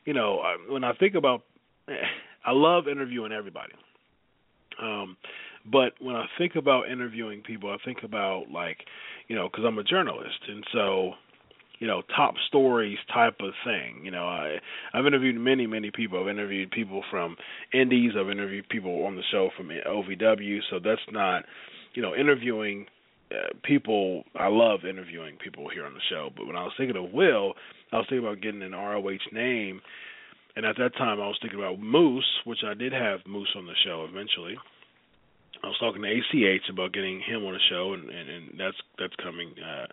you 0.05 0.13
know, 0.13 0.41
when 0.69 0.83
I 0.83 0.93
think 0.93 1.15
about, 1.15 1.43
I 2.45 2.51
love 2.51 2.87
interviewing 2.87 3.31
everybody. 3.31 3.73
Um, 4.81 5.15
but 5.71 5.93
when 5.99 6.15
I 6.15 6.25
think 6.37 6.55
about 6.55 6.89
interviewing 6.89 7.41
people, 7.41 7.69
I 7.69 7.77
think 7.85 7.99
about 8.03 8.45
like, 8.51 8.79
you 9.27 9.35
know, 9.35 9.47
because 9.47 9.63
I'm 9.65 9.77
a 9.77 9.83
journalist, 9.83 10.39
and 10.47 10.63
so, 10.73 11.11
you 11.81 11.87
know, 11.87 12.03
top 12.15 12.35
stories 12.47 12.99
type 13.11 13.37
of 13.41 13.53
thing. 13.65 14.05
You 14.05 14.11
know, 14.11 14.25
I 14.25 14.59
I've 14.93 15.05
interviewed 15.05 15.35
many 15.35 15.65
many 15.67 15.91
people. 15.91 16.21
I've 16.21 16.29
interviewed 16.29 16.71
people 16.71 17.03
from 17.09 17.35
Indies. 17.73 18.11
I've 18.17 18.29
interviewed 18.29 18.69
people 18.69 19.03
on 19.05 19.15
the 19.15 19.23
show 19.31 19.49
from 19.57 19.69
OVW. 19.69 20.59
So 20.69 20.79
that's 20.79 21.01
not, 21.11 21.43
you 21.95 22.01
know, 22.01 22.15
interviewing 22.15 22.85
uh, 23.31 23.49
people 23.63 24.23
I 24.35 24.47
love 24.47 24.81
interviewing 24.87 25.37
people 25.43 25.67
here 25.73 25.85
on 25.85 25.93
the 25.93 26.01
show, 26.09 26.29
but 26.37 26.45
when 26.45 26.55
I 26.55 26.63
was 26.63 26.73
thinking 26.77 26.95
of 26.95 27.11
Will, 27.11 27.53
I 27.91 27.97
was 27.97 28.05
thinking 28.07 28.27
about 28.27 28.41
getting 28.41 28.61
an 28.61 28.73
ROH 28.73 29.17
name 29.33 29.81
and 30.55 30.65
at 30.65 30.75
that 30.77 30.95
time 30.97 31.19
I 31.19 31.27
was 31.27 31.37
thinking 31.41 31.59
about 31.59 31.79
Moose, 31.79 32.27
which 32.45 32.59
I 32.65 32.73
did 32.73 32.93
have 32.93 33.21
Moose 33.25 33.53
on 33.55 33.65
the 33.65 33.73
show 33.85 34.05
eventually. 34.09 34.57
I 35.63 35.67
was 35.67 35.77
talking 35.79 36.01
to 36.01 36.09
ACH 36.09 36.69
about 36.69 36.93
getting 36.93 37.21
him 37.21 37.45
on 37.45 37.53
the 37.53 37.59
show, 37.69 37.93
and, 37.93 38.09
and, 38.09 38.29
and 38.29 38.59
that's 38.59 38.77
that's 38.97 39.15
coming 39.17 39.53
uh, 39.59 39.85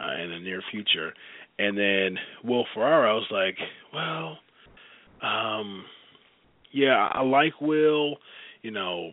uh, 0.00 0.22
in 0.22 0.30
the 0.30 0.38
near 0.40 0.62
future. 0.70 1.12
And 1.58 1.78
then 1.78 2.18
Will 2.42 2.66
Ferrara, 2.74 3.12
I 3.12 3.14
was 3.14 3.28
like, 3.30 3.56
well, 3.92 4.38
um, 5.22 5.84
yeah, 6.72 7.08
I 7.12 7.22
like 7.22 7.60
Will. 7.60 8.16
You 8.62 8.72
know, 8.72 9.10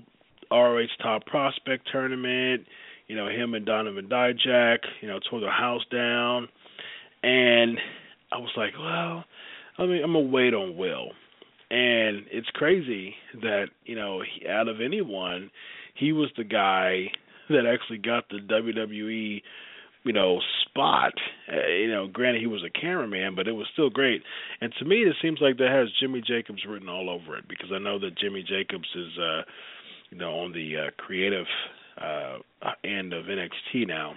ROH 0.52 0.88
Top 1.02 1.26
Prospect 1.26 1.88
Tournament. 1.92 2.66
You 3.08 3.16
know, 3.16 3.28
him 3.28 3.54
and 3.54 3.66
Donovan 3.66 4.10
Dijak. 4.10 4.80
You 5.02 5.08
know, 5.08 5.20
tore 5.30 5.40
the 5.40 5.50
house 5.50 5.84
down, 5.92 6.48
and 7.22 7.78
I 8.32 8.38
was 8.38 8.52
like, 8.58 8.74
well, 8.80 9.24
I 9.78 9.86
mean, 9.86 10.04
I'm 10.04 10.14
gonna 10.14 10.22
wait 10.22 10.54
on 10.54 10.76
Will. 10.76 11.10
And 11.70 12.26
it's 12.32 12.50
crazy 12.50 13.14
that 13.42 13.68
you 13.86 13.96
know, 13.96 14.24
out 14.50 14.68
of 14.68 14.82
anyone, 14.82 15.52
he 15.96 16.12
was 16.12 16.30
the 16.38 16.44
guy 16.44 17.12
that 17.50 17.66
actually 17.66 17.98
got 17.98 18.30
the 18.30 18.40
WWE 18.40 19.42
you 20.04 20.14
know 20.14 20.40
spot. 20.64 21.14
Uh, 21.52 21.68
you 21.68 21.90
know, 21.92 22.08
granted 22.08 22.42
he 22.42 22.48
was 22.48 22.64
a 22.64 22.80
cameraman, 22.80 23.36
but 23.36 23.48
it 23.48 23.54
was 23.54 23.68
still 23.74 23.90
great. 23.90 24.24
And 24.60 24.74
to 24.80 24.86
me, 24.86 24.98
it 24.98 25.16
seems 25.22 25.40
like 25.42 25.58
that 25.58 25.72
has 25.72 25.90
Jimmy 26.00 26.22
Jacobs 26.26 26.66
written 26.68 26.90
all 26.90 27.10
over 27.10 27.38
it 27.38 27.48
because 27.48 27.70
I 27.74 27.80
know 27.80 28.00
that 28.00 28.18
Jimmy 28.18 28.44
Jacobs 28.44 28.88
is, 28.96 29.18
uh, 29.20 29.42
you 30.10 30.18
know, 30.18 30.40
on 30.40 30.54
the 30.54 30.88
uh, 30.88 30.92
creative 30.98 31.46
uh, 32.00 32.38
end 32.84 33.14
of 33.14 33.26
NXT 33.26 33.88
now, 33.88 34.14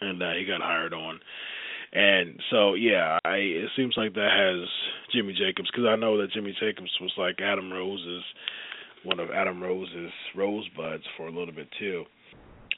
and 0.00 0.22
uh, 0.22 0.32
he 0.38 0.44
got 0.44 0.60
hired 0.60 0.94
on. 0.94 1.20
And 1.94 2.40
so, 2.50 2.74
yeah, 2.74 3.18
I 3.24 3.36
it 3.36 3.70
seems 3.76 3.94
like 3.96 4.14
that 4.14 4.30
has 4.32 4.68
Jimmy 5.14 5.34
Jacobs 5.34 5.70
because 5.70 5.86
I 5.86 5.96
know 5.96 6.18
that 6.18 6.32
Jimmy 6.32 6.56
Jacobs 6.58 6.90
was 7.00 7.12
like 7.18 7.40
Adam 7.40 7.70
Rose's 7.70 8.24
one 9.04 9.20
of 9.20 9.30
Adam 9.30 9.62
Rose's 9.62 10.12
rosebuds 10.36 11.04
for 11.16 11.26
a 11.26 11.32
little 11.32 11.54
bit 11.54 11.68
too. 11.78 12.04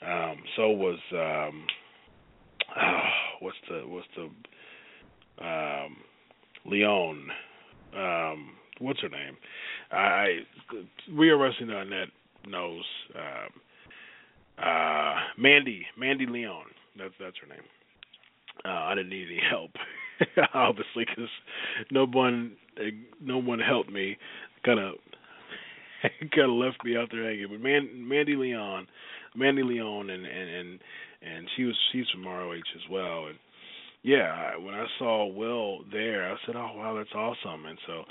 Um, 0.06 0.36
so 0.56 0.70
was 0.70 0.98
um, 1.12 1.66
oh, 2.80 3.00
what's 3.40 3.56
the 3.68 3.82
what's 3.86 4.06
the 4.16 5.44
um, 5.44 5.96
Leon? 6.66 7.28
Um, 7.96 8.50
what's 8.80 9.00
her 9.00 9.08
name? 9.08 9.36
I, 9.90 10.38
Rhea 11.12 11.36
Wrestling 11.36 11.70
on 11.70 11.90
that 11.90 12.06
knows 12.48 12.84
um, 13.14 13.60
uh, 14.58 15.14
Mandy 15.38 15.86
Mandy 15.98 16.26
Leon. 16.26 16.66
That's 16.98 17.14
that's 17.20 17.36
her 17.40 17.48
name. 17.48 17.64
Uh, 18.64 18.68
I 18.68 18.94
didn't 18.94 19.10
need 19.10 19.26
any 19.26 19.40
help, 19.50 19.72
obviously, 20.54 21.04
because 21.06 21.30
no 21.90 22.06
one 22.06 22.52
no 23.20 23.38
one 23.38 23.58
helped 23.58 23.90
me. 23.90 24.16
Kind 24.64 24.78
of 24.78 24.94
kind 26.34 26.50
of 26.50 26.56
left 26.56 26.84
me 26.84 26.96
out 26.96 27.08
there 27.10 27.24
hanging. 27.24 27.48
But 27.50 27.60
Man, 27.60 28.08
Mandy 28.08 28.36
Leon, 28.36 28.86
Mandy 29.34 29.62
Leon, 29.62 30.10
and 30.10 30.26
and 30.26 30.50
and 30.50 30.80
and 31.22 31.46
she 31.56 31.64
was 31.64 31.76
she's 31.92 32.06
from 32.12 32.26
ROH 32.26 32.52
as 32.54 32.90
well. 32.90 33.26
And 33.26 33.38
yeah, 34.02 34.56
when 34.56 34.74
I 34.74 34.86
saw 34.98 35.26
Will 35.26 35.80
there, 35.90 36.30
I 36.30 36.36
said, 36.46 36.56
"Oh 36.56 36.72
wow, 36.76 36.94
that's 36.96 37.14
awesome!" 37.14 37.66
And 37.66 37.78
so 37.86 38.04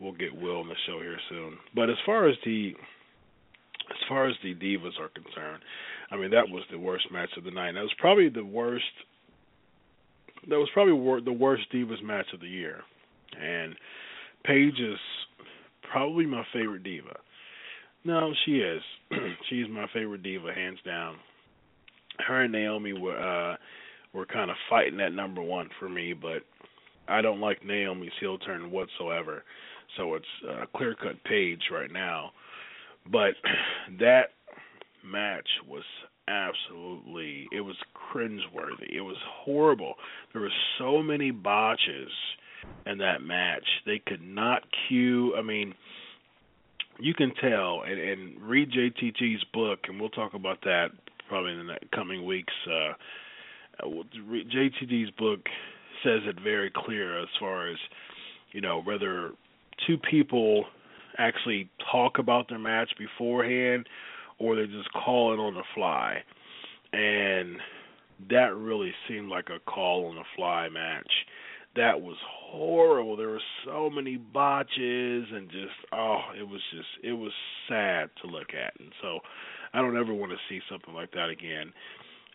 we'll 0.00 0.12
get 0.12 0.34
Will 0.34 0.60
on 0.60 0.68
the 0.68 0.74
show 0.86 1.00
here 1.00 1.18
soon. 1.28 1.58
But 1.74 1.90
as 1.90 1.96
far 2.06 2.28
as 2.28 2.36
the 2.44 2.74
as 3.90 4.08
far 4.08 4.26
as 4.26 4.34
the 4.42 4.54
divas 4.54 4.98
are 4.98 5.10
concerned, 5.10 5.62
I 6.10 6.16
mean 6.16 6.30
that 6.30 6.48
was 6.48 6.64
the 6.70 6.78
worst 6.78 7.06
match 7.12 7.30
of 7.36 7.44
the 7.44 7.50
night. 7.50 7.72
That 7.72 7.82
was 7.82 7.94
probably 7.98 8.28
the 8.30 8.44
worst. 8.44 8.84
That 10.48 10.58
was 10.58 10.68
probably 10.72 10.94
wor- 10.94 11.20
the 11.20 11.32
worst 11.32 11.64
divas 11.72 12.02
match 12.02 12.26
of 12.32 12.40
the 12.40 12.48
year, 12.48 12.82
and 13.40 13.74
Paige 14.44 14.80
is 14.80 14.98
probably 15.90 16.26
my 16.26 16.44
favorite 16.52 16.82
diva. 16.82 17.16
No, 18.04 18.32
she 18.44 18.58
is. 18.58 18.82
She's 19.48 19.66
my 19.70 19.86
favorite 19.92 20.22
diva, 20.22 20.52
hands 20.54 20.78
down. 20.84 21.16
Her 22.26 22.42
and 22.42 22.52
Naomi 22.52 22.92
were 22.92 23.18
uh 23.18 23.56
were 24.12 24.26
kind 24.26 24.50
of 24.50 24.56
fighting 24.70 25.00
at 25.00 25.12
number 25.12 25.42
one 25.42 25.68
for 25.80 25.88
me, 25.88 26.12
but 26.12 26.42
I 27.08 27.20
don't 27.20 27.40
like 27.40 27.64
Naomi's 27.64 28.12
heel 28.20 28.38
turn 28.38 28.70
whatsoever. 28.70 29.42
So 29.96 30.14
it's 30.14 30.24
uh, 30.48 30.64
clear 30.76 30.94
cut 30.94 31.22
Paige 31.24 31.62
right 31.72 31.90
now. 31.90 32.30
But 33.10 33.34
that 33.98 34.30
match 35.04 35.48
was 35.68 35.82
absolutely 36.28 37.48
it 37.52 37.60
was 37.60 37.76
cringeworthy. 38.14 38.92
It 38.92 39.02
was 39.02 39.16
horrible. 39.44 39.94
There 40.32 40.42
were 40.42 40.52
so 40.78 41.02
many 41.02 41.30
botches 41.30 42.10
in 42.86 42.98
that 42.98 43.22
match. 43.22 43.64
They 43.86 44.00
could 44.06 44.22
not 44.22 44.62
cue 44.88 45.34
I 45.36 45.42
mean 45.42 45.74
you 46.98 47.14
can 47.14 47.32
tell 47.40 47.82
and, 47.82 47.98
and 47.98 48.40
read 48.40 48.70
JTT's 48.70 49.44
book, 49.52 49.80
and 49.88 50.00
we'll 50.00 50.10
talk 50.10 50.34
about 50.34 50.60
that 50.62 50.88
probably 51.28 51.52
in 51.52 51.66
the 51.66 51.76
coming 51.94 52.24
weeks. 52.24 52.52
Uh, 52.66 52.92
uh 53.82 54.02
JTT's 54.16 55.10
book 55.18 55.40
says 56.02 56.20
it 56.26 56.40
very 56.42 56.70
clear 56.74 57.20
as 57.20 57.28
far 57.40 57.68
as 57.68 57.76
you 58.52 58.60
know 58.60 58.82
whether 58.82 59.32
two 59.86 59.98
people 59.98 60.64
actually 61.18 61.68
talk 61.90 62.18
about 62.18 62.48
their 62.48 62.58
match 62.58 62.90
beforehand 62.98 63.86
or 64.38 64.56
they 64.56 64.66
just 64.66 64.92
call 64.92 65.32
it 65.32 65.38
on 65.38 65.54
the 65.54 65.62
fly, 65.74 66.22
and 66.92 67.56
that 68.30 68.54
really 68.56 68.92
seemed 69.08 69.28
like 69.28 69.48
a 69.48 69.58
call 69.70 70.06
on 70.06 70.16
the 70.16 70.24
fly 70.36 70.68
match 70.68 71.10
that 71.76 72.00
was 72.00 72.16
horrible. 72.26 73.16
There 73.16 73.28
were 73.28 73.42
so 73.64 73.90
many 73.90 74.16
botches 74.16 75.26
and 75.32 75.50
just 75.50 75.74
oh, 75.92 76.20
it 76.38 76.48
was 76.48 76.60
just 76.72 76.88
it 77.02 77.12
was 77.12 77.32
sad 77.68 78.10
to 78.22 78.28
look 78.28 78.54
at. 78.54 78.78
And 78.78 78.92
so 79.02 79.20
I 79.72 79.80
don't 79.80 79.96
ever 79.96 80.14
want 80.14 80.32
to 80.32 80.38
see 80.48 80.60
something 80.70 80.94
like 80.94 81.12
that 81.12 81.28
again. 81.28 81.72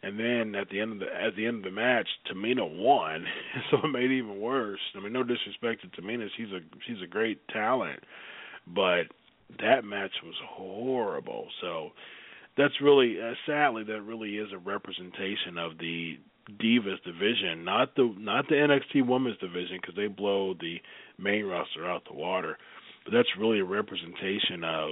And 0.02 0.18
then 0.18 0.56
at 0.56 0.70
the 0.70 0.80
end 0.80 0.94
of 0.94 1.00
the 1.00 1.06
at 1.08 1.36
the 1.36 1.46
end 1.46 1.58
of 1.58 1.64
the 1.64 1.72
match, 1.72 2.08
Tamina 2.32 2.64
won, 2.64 3.26
so 3.72 3.78
it 3.84 3.88
made 3.88 4.12
it 4.12 4.18
even 4.18 4.40
worse. 4.40 4.80
I 4.96 5.00
mean, 5.02 5.14
no 5.14 5.24
disrespect 5.24 5.82
to 5.82 6.02
Tamina, 6.02 6.28
she's 6.38 6.52
a 6.52 6.60
she's 6.88 7.02
a 7.04 7.08
great 7.08 7.46
talent, 7.50 8.00
but 8.68 9.04
that 9.60 9.84
match 9.84 10.12
was 10.24 10.36
horrible. 10.48 11.48
So 11.62 11.90
that's 12.58 12.80
really 12.82 13.18
uh, 13.22 13.34
sadly 13.46 13.84
that 13.86 14.02
really 14.02 14.38
is 14.38 14.50
a 14.54 14.58
representation 14.58 15.58
of 15.58 15.78
the 15.78 16.20
Divas 16.58 17.02
division, 17.04 17.64
not 17.64 17.95
the 17.95 18.14
not 18.18 18.47
the 18.47 18.56
NXT 18.56 19.08
Women's 19.08 19.38
division 19.38 19.78
because 19.82 19.95
they 19.95 20.08
blow 20.08 20.54
the 20.54 20.78
main 21.18 21.45
roster 21.45 21.89
out 21.89 22.04
the 22.10 22.16
water, 22.16 22.58
but 23.06 23.14
that's 23.14 23.30
really 23.39 23.60
a 23.60 23.66
representation 23.66 24.64
of 24.64 24.91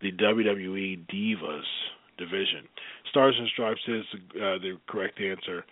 the 0.00 0.12
WWE 0.12 1.06
Divas 1.06 1.62
division. 2.18 2.68
Stars 3.10 3.34
and 3.38 3.48
Stripes 3.52 3.80
is 3.88 4.04
uh, 4.36 4.58
the 4.58 4.78
correct 4.88 5.20
answer. 5.20 5.64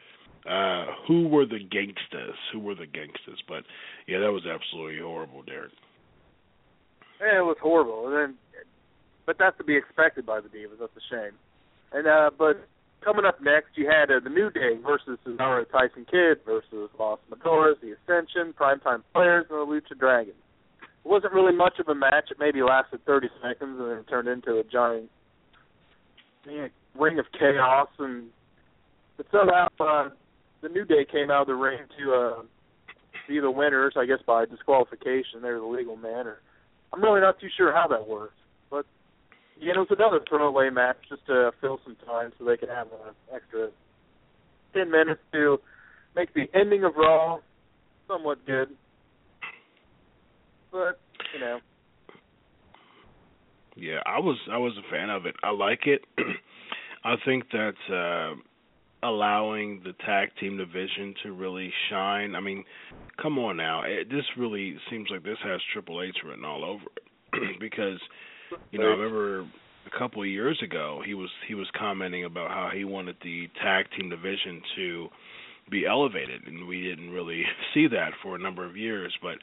Uh, 0.48 0.86
who 1.06 1.28
were 1.28 1.46
the 1.46 1.60
gangsters? 1.70 2.36
Who 2.52 2.58
were 2.58 2.74
the 2.74 2.86
gangsters? 2.86 3.42
But 3.48 3.64
yeah, 4.08 4.18
that 4.18 4.32
was 4.32 4.42
absolutely 4.46 5.00
horrible, 5.00 5.42
Derek. 5.42 5.72
Yeah, 7.20 7.38
it 7.38 7.44
was 7.44 7.56
horrible, 7.62 8.08
and 8.08 8.16
then, 8.16 8.34
but 9.24 9.36
that's 9.38 9.56
to 9.58 9.64
be 9.64 9.76
expected 9.76 10.26
by 10.26 10.40
the 10.40 10.48
Divas. 10.48 10.80
That's 10.80 10.92
a 10.96 11.14
shame. 11.14 11.32
And 11.92 12.08
uh, 12.08 12.30
but 12.36 12.66
coming 13.04 13.24
up 13.24 13.40
next, 13.42 13.76
you 13.76 13.86
had 13.86 14.10
uh, 14.10 14.20
the 14.22 14.30
New 14.30 14.50
Day 14.50 14.78
versus 14.84 15.18
Cesaro 15.26 15.64
Tyson 15.70 16.06
Kidd 16.10 16.38
versus 16.44 16.90
Los 16.98 17.18
Matadores, 17.30 17.76
the 17.82 17.92
Ascension, 17.92 18.54
Primetime 18.58 19.02
Players, 19.12 19.46
and 19.50 19.58
the 19.58 19.66
Lucha 19.66 19.98
Dragons. 19.98 20.36
It 20.80 21.08
wasn't 21.08 21.32
really 21.32 21.54
much 21.54 21.78
of 21.80 21.88
a 21.88 21.94
match. 21.94 22.30
It 22.30 22.38
maybe 22.38 22.62
lasted 22.62 23.04
30 23.04 23.28
seconds 23.42 23.80
and 23.80 23.90
then 23.90 24.04
turned 24.04 24.28
into 24.28 24.58
a 24.58 24.64
giant 24.64 25.10
man, 26.46 26.70
ring 26.98 27.18
of 27.18 27.26
chaos. 27.38 27.88
And 27.98 28.28
but 29.16 29.26
somehow 29.32 29.66
uh, 29.80 30.10
the 30.62 30.68
New 30.68 30.84
Day 30.84 31.04
came 31.10 31.30
out 31.30 31.42
of 31.42 31.46
the 31.48 31.54
ring 31.54 31.80
to 31.98 32.12
uh, 32.12 32.42
be 33.28 33.40
the 33.40 33.50
winners, 33.50 33.94
I 33.96 34.06
guess 34.06 34.20
by 34.26 34.46
disqualification. 34.46 35.42
They're 35.42 35.58
the 35.58 35.66
legal 35.66 35.96
manner. 35.96 36.38
I'm 36.92 37.02
really 37.02 37.20
not 37.20 37.40
too 37.40 37.48
sure 37.56 37.72
how 37.72 37.88
that 37.88 38.06
works, 38.06 38.34
yeah, 39.60 39.72
it 39.74 39.78
was 39.78 39.88
another 39.90 40.20
throwaway 40.28 40.70
match 40.70 40.96
just 41.08 41.26
to 41.26 41.52
fill 41.60 41.80
some 41.84 41.96
time 42.06 42.32
so 42.38 42.44
they 42.44 42.56
could 42.56 42.68
have 42.68 42.88
an 42.88 43.14
extra 43.34 43.68
ten 44.74 44.90
minutes 44.90 45.20
to 45.32 45.58
make 46.16 46.32
the 46.34 46.46
ending 46.54 46.84
of 46.84 46.92
Raw 46.96 47.38
somewhat 48.08 48.44
good. 48.46 48.68
But 50.70 50.98
you 51.34 51.40
know. 51.40 51.58
Yeah, 53.76 54.00
I 54.04 54.18
was 54.18 54.38
I 54.50 54.58
was 54.58 54.72
a 54.78 54.90
fan 54.90 55.10
of 55.10 55.26
it. 55.26 55.34
I 55.42 55.50
like 55.50 55.86
it. 55.86 56.02
I 57.04 57.14
think 57.24 57.44
that 57.52 57.74
uh 57.90 58.36
allowing 59.04 59.80
the 59.82 59.92
tag 60.06 60.28
team 60.38 60.56
division 60.56 61.14
to 61.24 61.32
really 61.32 61.72
shine. 61.90 62.34
I 62.36 62.40
mean, 62.40 62.64
come 63.20 63.38
on 63.38 63.56
now. 63.56 63.82
It, 63.84 64.08
this 64.08 64.24
really 64.38 64.76
seems 64.90 65.08
like 65.10 65.24
this 65.24 65.38
has 65.44 65.60
Triple 65.72 66.02
H 66.02 66.16
written 66.24 66.44
all 66.44 66.64
over 66.64 66.84
it 66.96 67.58
because 67.60 67.98
you 68.70 68.78
know, 68.78 68.86
I 68.86 68.90
remember 68.90 69.40
a 69.40 69.98
couple 69.98 70.22
of 70.22 70.28
years 70.28 70.60
ago 70.62 71.02
he 71.04 71.14
was 71.14 71.30
he 71.48 71.54
was 71.54 71.66
commenting 71.78 72.24
about 72.24 72.50
how 72.50 72.70
he 72.74 72.84
wanted 72.84 73.16
the 73.22 73.48
tag 73.62 73.86
team 73.96 74.10
division 74.10 74.62
to 74.76 75.08
be 75.70 75.86
elevated 75.86 76.46
and 76.46 76.66
we 76.66 76.82
didn't 76.82 77.10
really 77.10 77.44
see 77.74 77.86
that 77.88 78.10
for 78.22 78.36
a 78.36 78.38
number 78.38 78.64
of 78.64 78.76
years 78.76 79.12
but 79.22 79.36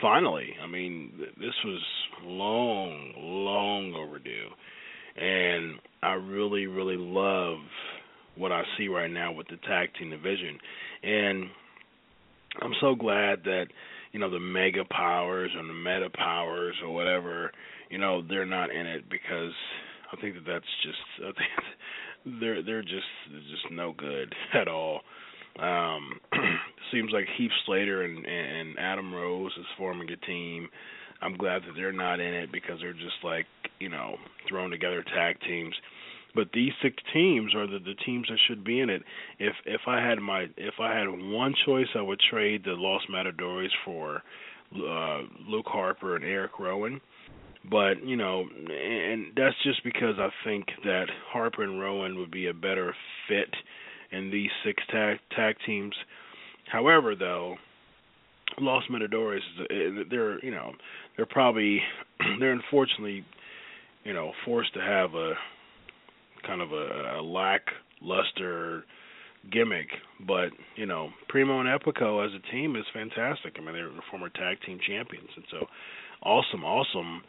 finally. 0.00 0.54
I 0.62 0.66
mean, 0.66 1.12
this 1.38 1.54
was 1.64 1.80
long, 2.22 3.12
long 3.16 3.94
overdue, 3.94 4.48
and 5.16 5.78
I 6.02 6.14
really, 6.14 6.66
really 6.66 6.96
love 6.96 7.58
what 8.36 8.52
I 8.52 8.62
see 8.76 8.88
right 8.88 9.10
now 9.10 9.32
with 9.32 9.46
the 9.48 9.56
tag 9.68 9.90
team 9.98 10.10
division, 10.10 10.58
and 11.02 11.44
I'm 12.60 12.74
so 12.80 12.94
glad 12.94 13.44
that 13.44 13.66
you 14.12 14.20
know 14.20 14.30
the 14.30 14.40
mega 14.40 14.84
powers 14.84 15.50
or 15.56 15.66
the 15.66 15.72
meta 15.72 16.08
powers 16.14 16.74
or 16.84 16.92
whatever, 16.92 17.52
you 17.94 18.00
know, 18.00 18.22
they're 18.28 18.44
not 18.44 18.74
in 18.74 18.88
it 18.88 19.08
because 19.08 19.52
I 20.12 20.20
think 20.20 20.34
that 20.34 20.44
that's 20.44 20.64
just 20.82 20.98
I 21.20 21.30
think 21.38 22.40
they're 22.40 22.62
they're 22.64 22.82
just 22.82 23.06
just 23.30 23.70
no 23.70 23.94
good 23.96 24.34
at 24.54 24.66
all. 24.66 25.00
Um, 25.60 26.18
seems 26.92 27.12
like 27.12 27.26
Heath 27.38 27.52
Slater 27.64 28.02
and, 28.02 28.26
and 28.26 28.76
Adam 28.80 29.14
Rose 29.14 29.52
is 29.56 29.66
forming 29.78 30.10
a 30.10 30.16
team. 30.26 30.68
I'm 31.22 31.36
glad 31.36 31.62
that 31.62 31.74
they're 31.76 31.92
not 31.92 32.18
in 32.18 32.34
it 32.34 32.50
because 32.50 32.80
they're 32.80 32.92
just 32.92 33.22
like 33.22 33.46
you 33.78 33.90
know 33.90 34.16
thrown 34.48 34.72
together 34.72 35.04
tag 35.14 35.36
teams. 35.46 35.74
But 36.34 36.48
these 36.52 36.72
six 36.82 36.96
teams 37.12 37.54
are 37.54 37.68
the, 37.68 37.78
the 37.78 37.94
teams 38.04 38.26
that 38.28 38.38
should 38.48 38.64
be 38.64 38.80
in 38.80 38.90
it. 38.90 39.02
If 39.38 39.54
if 39.66 39.82
I 39.86 40.04
had 40.04 40.18
my 40.18 40.46
if 40.56 40.74
I 40.80 40.98
had 40.98 41.06
one 41.06 41.54
choice, 41.64 41.86
I 41.94 42.02
would 42.02 42.20
trade 42.28 42.62
the 42.64 42.72
Los 42.72 43.02
Matadores 43.08 43.70
for 43.84 44.20
uh, 44.74 45.20
Luke 45.48 45.66
Harper 45.68 46.16
and 46.16 46.24
Eric 46.24 46.58
Rowan. 46.58 47.00
But 47.70 48.04
you 48.04 48.16
know, 48.16 48.44
and 48.58 49.26
that's 49.36 49.56
just 49.62 49.82
because 49.84 50.16
I 50.18 50.28
think 50.44 50.66
that 50.84 51.06
Harper 51.32 51.62
and 51.62 51.80
Rowan 51.80 52.18
would 52.18 52.30
be 52.30 52.48
a 52.48 52.54
better 52.54 52.94
fit 53.26 53.54
in 54.12 54.30
these 54.30 54.50
six 54.64 54.82
tag 54.90 55.18
tag 55.34 55.56
teams. 55.64 55.94
However, 56.70 57.14
though, 57.14 57.56
Los 58.58 58.84
Matadores, 58.90 59.42
uh, 59.60 59.64
they're 60.10 60.44
you 60.44 60.50
know 60.50 60.72
they're 61.16 61.26
probably 61.26 61.80
they're 62.38 62.52
unfortunately 62.52 63.24
you 64.04 64.12
know 64.12 64.32
forced 64.44 64.74
to 64.74 64.80
have 64.80 65.14
a 65.14 65.32
kind 66.46 66.60
of 66.60 66.70
a, 66.72 67.18
a 67.18 67.22
lackluster 67.22 68.84
gimmick, 69.50 69.88
but 70.26 70.50
you 70.76 70.84
know 70.84 71.08
Primo 71.28 71.60
and 71.60 71.68
Epico 71.68 72.24
as 72.24 72.32
a 72.34 72.52
team 72.52 72.76
is 72.76 72.84
fantastic. 72.92 73.56
I 73.56 73.64
mean 73.64 73.72
they're 73.72 73.88
former 74.10 74.28
tag 74.28 74.58
team 74.66 74.78
champions, 74.86 75.30
and 75.34 75.46
so 75.50 75.66
awesome, 76.22 76.62
awesome 76.62 77.22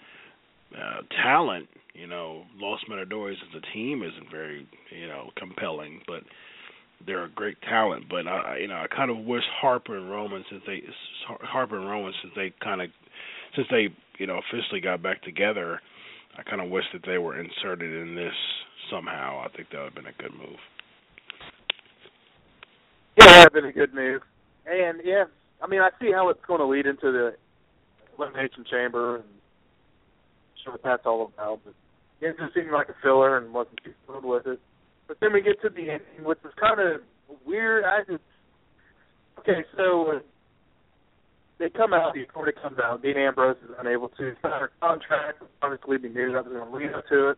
uh, 0.74 1.02
talent. 1.24 1.68
You 1.94 2.08
know 2.08 2.44
Los 2.58 2.80
Matadores 2.90 3.38
as 3.50 3.62
a 3.62 3.74
team 3.74 4.04
isn't 4.04 4.32
very 4.32 4.68
you 4.92 5.08
know 5.08 5.30
compelling, 5.38 6.02
but 6.08 6.24
they're 7.06 7.26
a 7.26 7.30
great 7.30 7.62
talent. 7.62 8.06
But 8.10 8.28
I, 8.28 8.58
you 8.60 8.68
know, 8.68 8.76
I 8.76 8.88
kind 8.88 9.12
of 9.12 9.18
wish 9.26 9.44
Harper 9.60 9.98
and 9.98 10.10
Rowan 10.10 10.44
since 10.50 10.64
they 10.66 10.82
Harper 11.28 11.78
and 11.78 11.90
Rowan 11.90 12.14
since 12.22 12.34
they 12.36 12.54
kind 12.64 12.82
of 12.82 12.90
since 13.56 13.68
they 13.70 13.90
you 14.18 14.28
know 14.28 14.40
officially 14.40 14.82
got 14.82 15.02
back 15.02 15.22
together. 15.24 15.80
I 16.38 16.44
kind 16.44 16.62
of 16.62 16.70
wish 16.70 16.84
that 16.94 17.04
they 17.06 17.18
were 17.18 17.40
inserted 17.40 18.08
in 18.08 18.16
this 18.16 18.34
somehow. 18.92 19.42
I 19.46 19.56
think 19.56 19.70
that 19.72 19.78
would 19.80 19.94
have 19.94 19.96
been 19.96 20.08
a 20.08 20.22
good 20.22 20.34
move. 20.38 20.60
Yeah, 23.18 23.26
that 23.26 23.54
would 23.54 23.64
have 23.64 23.74
been 23.74 23.84
a 23.84 23.88
good 23.88 23.94
move. 23.94 24.22
And 24.66 25.00
yeah, 25.04 25.26
I 25.62 25.68
mean, 25.68 25.82
I 25.82 25.90
see 26.02 26.12
how 26.12 26.30
it's 26.30 26.44
going 26.46 26.60
to 26.60 26.66
lead 26.66 26.86
into 26.86 27.12
the 27.12 27.36
elimination 28.18 28.66
chamber, 28.70 29.18
and 29.18 29.26
sure 30.66 30.74
what 30.74 30.84
that's 30.84 31.06
all 31.06 31.32
about. 31.34 31.62
But 31.64 31.74
it 32.20 32.36
just 32.38 32.54
seemed 32.54 32.72
like 32.72 32.90
a 32.90 32.96
filler, 33.02 33.38
and 33.38 33.54
wasn't 33.54 33.80
too 33.86 33.94
thrilled 34.06 34.26
with 34.26 34.48
it. 34.48 34.60
But 35.08 35.18
then 35.22 35.32
we 35.32 35.42
get 35.42 35.62
to 35.62 35.70
the 35.70 35.82
ending, 35.82 36.26
which 36.26 36.40
was 36.44 36.54
kind 36.60 36.82
of 36.82 37.02
weird. 37.46 37.86
I 37.86 38.00
just 38.00 38.24
okay, 39.40 39.64
so 39.78 40.18
uh, 40.18 40.20
they 41.60 41.70
come 41.70 41.94
out. 41.94 42.14
The 42.14 42.24
authority 42.24 42.58
comes 42.62 42.78
out. 42.84 43.02
Dean 43.02 43.18
Ambrose 43.18 43.58
is 43.64 43.72
unable 43.80 44.10
to 44.10 44.34
sign 44.42 44.64
a 44.64 44.70
contract. 44.82 45.44
Obviously, 45.62 45.98
we 45.98 46.10
knew 46.10 46.34
that 46.34 46.46
was 46.46 46.54
going 46.54 46.70
to 46.70 46.76
lead 46.76 46.94
up 46.94 47.08
to 47.08 47.30
it. 47.30 47.38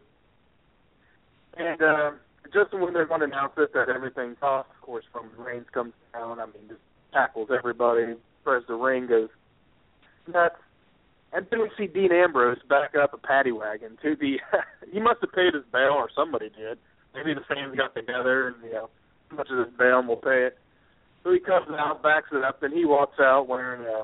And 1.57 1.81
uh, 1.81 2.11
just 2.53 2.73
when 2.73 2.93
they're 2.93 3.05
going 3.05 3.21
to 3.21 3.25
announce 3.27 3.53
it, 3.57 3.73
that 3.73 3.89
everything's 3.89 4.37
off. 4.41 4.65
Of 4.75 4.81
course, 4.81 5.05
Roman 5.13 5.37
Reigns 5.37 5.65
comes 5.73 5.93
down. 6.13 6.39
I 6.39 6.45
mean, 6.45 6.69
just 6.69 6.81
tackles 7.13 7.49
everybody. 7.55 8.15
Whereas 8.43 8.63
the 8.67 8.75
ring 8.75 9.07
goes 9.07 9.29
nuts. 10.27 10.55
And 11.33 11.45
then 11.51 11.59
we 11.61 11.69
see 11.77 11.87
Dean 11.87 12.11
Ambrose 12.11 12.57
back 12.69 12.95
up 12.95 13.13
a 13.13 13.17
paddy 13.17 13.51
wagon 13.51 13.97
to 14.01 14.15
the. 14.15 14.39
he 14.91 14.99
must 14.99 15.19
have 15.21 15.31
paid 15.33 15.53
his 15.53 15.63
bail, 15.71 15.93
or 15.93 16.09
somebody 16.15 16.49
did 16.49 16.77
maybe 17.17 17.33
the 17.33 17.45
fans 17.47 17.75
got 17.75 17.95
together 17.95 18.47
and 18.47 18.55
you 18.63 18.71
know 18.71 18.89
how 19.29 19.37
much 19.37 19.47
of 19.49 19.57
this 19.57 19.73
bail 19.77 20.03
we'll 20.05 20.17
pay 20.17 20.45
it. 20.47 20.57
So 21.23 21.33
he 21.33 21.39
comes 21.39 21.67
out, 21.71 22.03
backs 22.03 22.29
it 22.31 22.43
up, 22.43 22.63
and 22.63 22.73
he 22.73 22.85
walks 22.85 23.19
out 23.19 23.47
wearing 23.47 23.81
a 23.81 24.03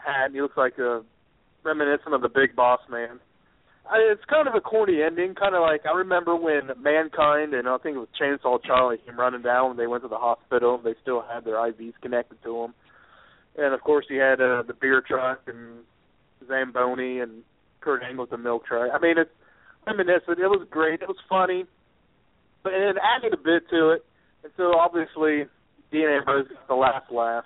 hat. 0.00 0.30
He 0.32 0.40
looks 0.40 0.56
like 0.56 0.78
a 0.78 1.02
reminiscent 1.64 2.14
of 2.14 2.20
the 2.20 2.28
Big 2.28 2.54
Boss 2.54 2.80
Man. 2.88 3.18
I, 3.90 3.96
it's 4.12 4.24
kind 4.28 4.46
of 4.46 4.54
a 4.54 4.60
corny 4.60 5.02
ending, 5.02 5.34
kind 5.34 5.54
of 5.54 5.62
like 5.62 5.80
I 5.86 5.96
remember 5.96 6.36
when 6.36 6.70
Mankind 6.78 7.54
and 7.54 7.66
I 7.66 7.78
think 7.78 7.96
it 7.96 7.98
was 7.98 8.08
Chainsaw 8.20 8.62
Charlie 8.62 8.98
came 9.04 9.18
running 9.18 9.42
down 9.42 9.68
when 9.68 9.76
they 9.78 9.88
went 9.88 10.04
to 10.04 10.08
the 10.08 10.18
hospital. 10.18 10.76
and 10.76 10.84
They 10.84 10.94
still 11.02 11.24
had 11.26 11.44
their 11.44 11.56
IVs 11.56 11.94
connected 12.02 12.40
to 12.44 12.52
them, 12.52 12.74
and 13.64 13.74
of 13.74 13.80
course 13.80 14.04
he 14.08 14.16
had 14.16 14.40
uh, 14.40 14.62
the 14.62 14.74
beer 14.78 15.02
truck 15.06 15.40
and 15.46 15.80
Zamboni 16.46 17.20
and 17.20 17.42
Kurt 17.80 18.02
Angle 18.02 18.24
with 18.24 18.30
the 18.30 18.38
milk 18.38 18.66
tray. 18.66 18.88
I 18.90 18.98
mean, 18.98 19.18
it's 19.18 19.30
reminiscent. 19.86 20.38
It 20.38 20.48
was 20.48 20.66
great. 20.70 21.02
It 21.02 21.08
was 21.08 21.16
funny 21.28 21.64
but 22.62 22.72
it 22.72 22.96
added 23.02 23.32
a 23.34 23.36
bit 23.36 23.68
to 23.70 23.90
it. 23.90 24.04
And 24.42 24.52
so 24.56 24.74
obviously, 24.76 25.44
Dean 25.90 26.08
Ambrose 26.08 26.48
got 26.48 26.68
the 26.68 26.74
last 26.74 27.10
laugh. 27.10 27.44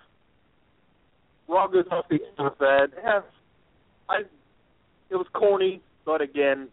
Raw 1.49 1.67
goes 1.67 1.85
off 1.91 2.07
the 2.09 2.17
end 2.17 2.39
with 2.39 2.59
that. 2.59 2.89
Yeah, 3.03 3.21
I, 4.09 4.21
it 5.11 5.17
was 5.17 5.27
corny, 5.33 5.83
but 6.07 6.21
again, 6.21 6.69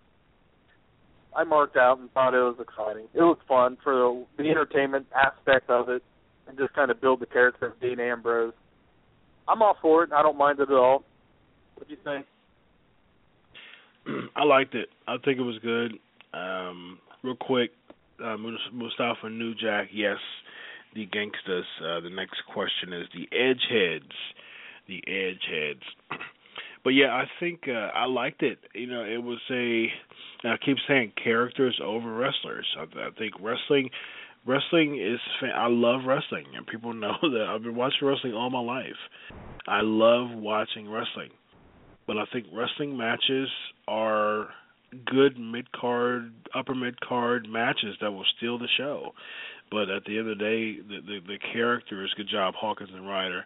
I 1.35 1.43
marked 1.43 1.77
out 1.77 1.99
and 1.99 2.11
thought 2.11 2.33
it 2.33 2.37
was 2.37 2.57
exciting. 2.59 3.07
It 3.13 3.21
was 3.21 3.37
fun 3.47 3.77
for 3.83 3.93
the, 3.93 4.43
the 4.43 4.49
entertainment 4.49 5.07
aspect 5.15 5.69
of 5.69 5.89
it, 5.89 6.03
and 6.47 6.57
just 6.57 6.73
kind 6.73 6.91
of 6.91 7.01
build 7.01 7.19
the 7.19 7.25
character 7.25 7.67
of 7.67 7.79
Dean 7.79 7.99
Ambrose. 7.99 8.53
I'm 9.47 9.61
all 9.61 9.77
for 9.81 10.03
it. 10.03 10.11
I 10.13 10.21
don't 10.21 10.37
mind 10.37 10.59
it 10.59 10.69
at 10.69 10.75
all. 10.75 11.03
What 11.81 11.87
do 11.87 11.95
you 11.95 12.01
think? 12.03 12.25
I 14.35 14.43
liked 14.43 14.75
it. 14.75 14.89
I 15.07 15.15
think 15.25 15.39
it 15.39 15.41
was 15.41 15.57
good. 15.63 15.93
Um, 16.31 16.99
real 17.23 17.35
quick, 17.35 17.71
uh, 18.23 18.37
Mustafa 18.37 19.31
New 19.31 19.55
Jack, 19.55 19.87
yes, 19.91 20.17
the 20.93 21.07
gangsters. 21.07 21.65
Uh, 21.83 21.99
the 22.01 22.11
next 22.11 22.39
question 22.53 22.93
is 22.93 23.07
the 23.15 23.27
Edgeheads. 23.35 24.13
The 24.87 25.01
Edgeheads. 25.07 25.81
but 26.83 26.91
yeah, 26.91 27.15
I 27.15 27.23
think 27.39 27.61
uh, 27.67 27.89
I 27.97 28.05
liked 28.05 28.43
it. 28.43 28.59
You 28.75 28.85
know, 28.85 29.03
it 29.03 29.23
was 29.23 29.39
a. 29.49 29.87
I 30.47 30.57
keep 30.63 30.77
saying 30.87 31.13
characters 31.23 31.81
over 31.83 32.13
wrestlers. 32.13 32.67
I, 32.77 32.83
I 32.83 33.09
think 33.17 33.33
wrestling, 33.41 33.89
wrestling 34.45 35.01
is. 35.01 35.19
I 35.51 35.65
love 35.67 36.01
wrestling, 36.05 36.45
and 36.55 36.67
people 36.67 36.93
know 36.93 37.17
that 37.23 37.47
I've 37.49 37.63
been 37.63 37.75
watching 37.75 38.07
wrestling 38.07 38.35
all 38.35 38.51
my 38.51 38.61
life. 38.61 39.01
I 39.67 39.79
love 39.81 40.29
watching 40.29 40.87
wrestling, 40.87 41.31
but 42.11 42.19
I 42.19 42.25
think 42.33 42.47
wrestling 42.53 42.97
matches 42.97 43.47
are 43.87 44.49
good 45.05 45.39
mid 45.39 45.71
card, 45.71 46.33
upper 46.53 46.75
mid 46.75 46.99
card 46.99 47.47
matches 47.47 47.95
that 48.01 48.11
will 48.11 48.25
steal 48.37 48.59
the 48.59 48.67
show. 48.77 49.13
But 49.71 49.89
at 49.89 50.03
the 50.03 50.19
end 50.19 50.29
of 50.29 50.37
the 50.37 50.43
day, 50.43 50.75
the 50.81 50.99
the, 51.07 51.19
the 51.25 51.37
characters. 51.53 52.13
Good 52.17 52.27
job, 52.29 52.53
Hawkins 52.55 52.89
and 52.93 53.07
Ryder. 53.07 53.45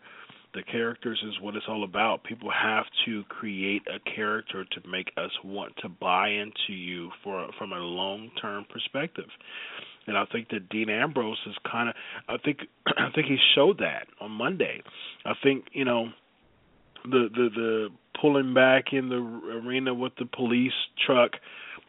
The 0.55 0.63
characters 0.63 1.23
is 1.27 1.39
what 1.41 1.55
it's 1.55 1.67
all 1.69 1.83
about. 1.83 2.23
People 2.23 2.49
have 2.49 2.85
to 3.05 3.23
create 3.25 3.83
a 3.85 3.99
character 4.15 4.65
to 4.65 4.89
make 4.89 5.11
us 5.15 5.29
want 5.43 5.73
to 5.83 5.89
buy 5.89 6.29
into 6.29 6.73
you 6.73 7.11
for 7.23 7.47
from 7.59 7.71
a 7.71 7.77
long 7.77 8.31
term 8.41 8.65
perspective. 8.67 9.29
And 10.07 10.17
I 10.17 10.25
think 10.31 10.49
that 10.49 10.69
Dean 10.69 10.89
Ambrose 10.89 11.37
is 11.45 11.55
kind 11.71 11.89
of. 11.89 11.95
I 12.27 12.37
think 12.43 12.61
I 12.87 13.11
think 13.13 13.27
he 13.27 13.37
showed 13.53 13.77
that 13.77 14.07
on 14.19 14.31
Monday. 14.31 14.81
I 15.23 15.33
think 15.43 15.65
you 15.71 15.85
know 15.85 16.07
the 17.03 17.29
the 17.31 17.49
the 17.55 17.89
pulling 18.19 18.53
back 18.53 18.85
in 18.91 19.09
the 19.09 19.15
arena 19.15 19.93
with 19.93 20.13
the 20.17 20.25
police 20.25 20.73
truck. 21.05 21.31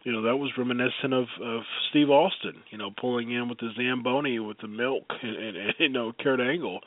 You 0.05 0.13
know 0.13 0.23
that 0.23 0.37
was 0.37 0.53
reminiscent 0.57 1.13
of 1.13 1.27
of 1.43 1.63
Steve 1.91 2.11
Austin 2.11 2.63
you 2.71 2.79
know 2.79 2.91
pulling 2.91 3.33
in 3.33 3.49
with 3.49 3.59
the 3.59 3.71
Zamboni 3.77 4.39
with 4.39 4.59
the 4.59 4.69
milk 4.69 5.05
and, 5.23 5.37
and, 5.45 5.57
and 5.57 5.75
you 5.79 5.89
know 5.89 6.13
Kurt 6.19 6.41
Angle. 6.41 6.81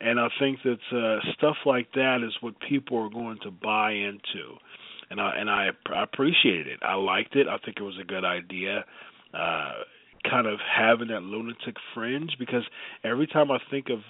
And 0.00 0.18
I 0.18 0.28
think 0.38 0.58
that 0.64 0.80
uh 0.92 1.32
stuff 1.34 1.56
like 1.66 1.92
that 1.94 2.18
is 2.26 2.34
what 2.40 2.54
people 2.68 2.98
are 2.98 3.10
going 3.10 3.38
to 3.42 3.50
buy 3.50 3.92
into. 3.92 4.56
And 5.10 5.20
I 5.20 5.36
and 5.36 5.50
I, 5.50 5.68
I 5.94 6.02
appreciated 6.02 6.66
it. 6.66 6.80
I 6.82 6.94
liked 6.94 7.36
it. 7.36 7.46
I 7.46 7.58
think 7.58 7.76
it 7.78 7.82
was 7.82 7.98
a 8.00 8.04
good 8.04 8.24
idea 8.24 8.84
uh 9.34 9.72
kind 10.28 10.46
of 10.46 10.58
having 10.60 11.08
that 11.08 11.22
lunatic 11.22 11.76
fringe 11.94 12.32
because 12.38 12.62
every 13.04 13.26
time 13.26 13.50
I 13.50 13.58
think 13.70 13.88
of 13.88 14.00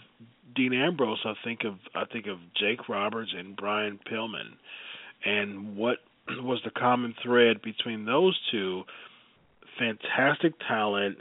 Dean 0.55 0.73
Ambrose, 0.73 1.21
I 1.25 1.35
think 1.45 1.61
of 1.65 1.75
I 1.95 2.05
think 2.05 2.27
of 2.27 2.39
Jake 2.59 2.89
Roberts 2.89 3.33
and 3.37 3.57
Brian 3.57 3.99
Pillman, 4.11 4.55
and 5.25 5.77
what 5.77 5.99
was 6.29 6.61
the 6.65 6.71
common 6.71 7.15
thread 7.23 7.63
between 7.63 8.05
those 8.05 8.39
two? 8.51 8.83
Fantastic 9.79 10.53
talent, 10.69 11.19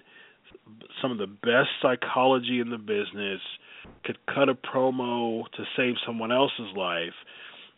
some 1.02 1.12
of 1.12 1.18
the 1.18 1.28
best 1.28 1.70
psychology 1.82 2.60
in 2.60 2.70
the 2.70 2.78
business, 2.78 3.40
could 4.04 4.18
cut 4.34 4.50
a 4.50 4.56
promo 4.56 5.44
to 5.52 5.64
save 5.78 5.96
someone 6.06 6.32
else's 6.32 6.76
life, 6.76 7.14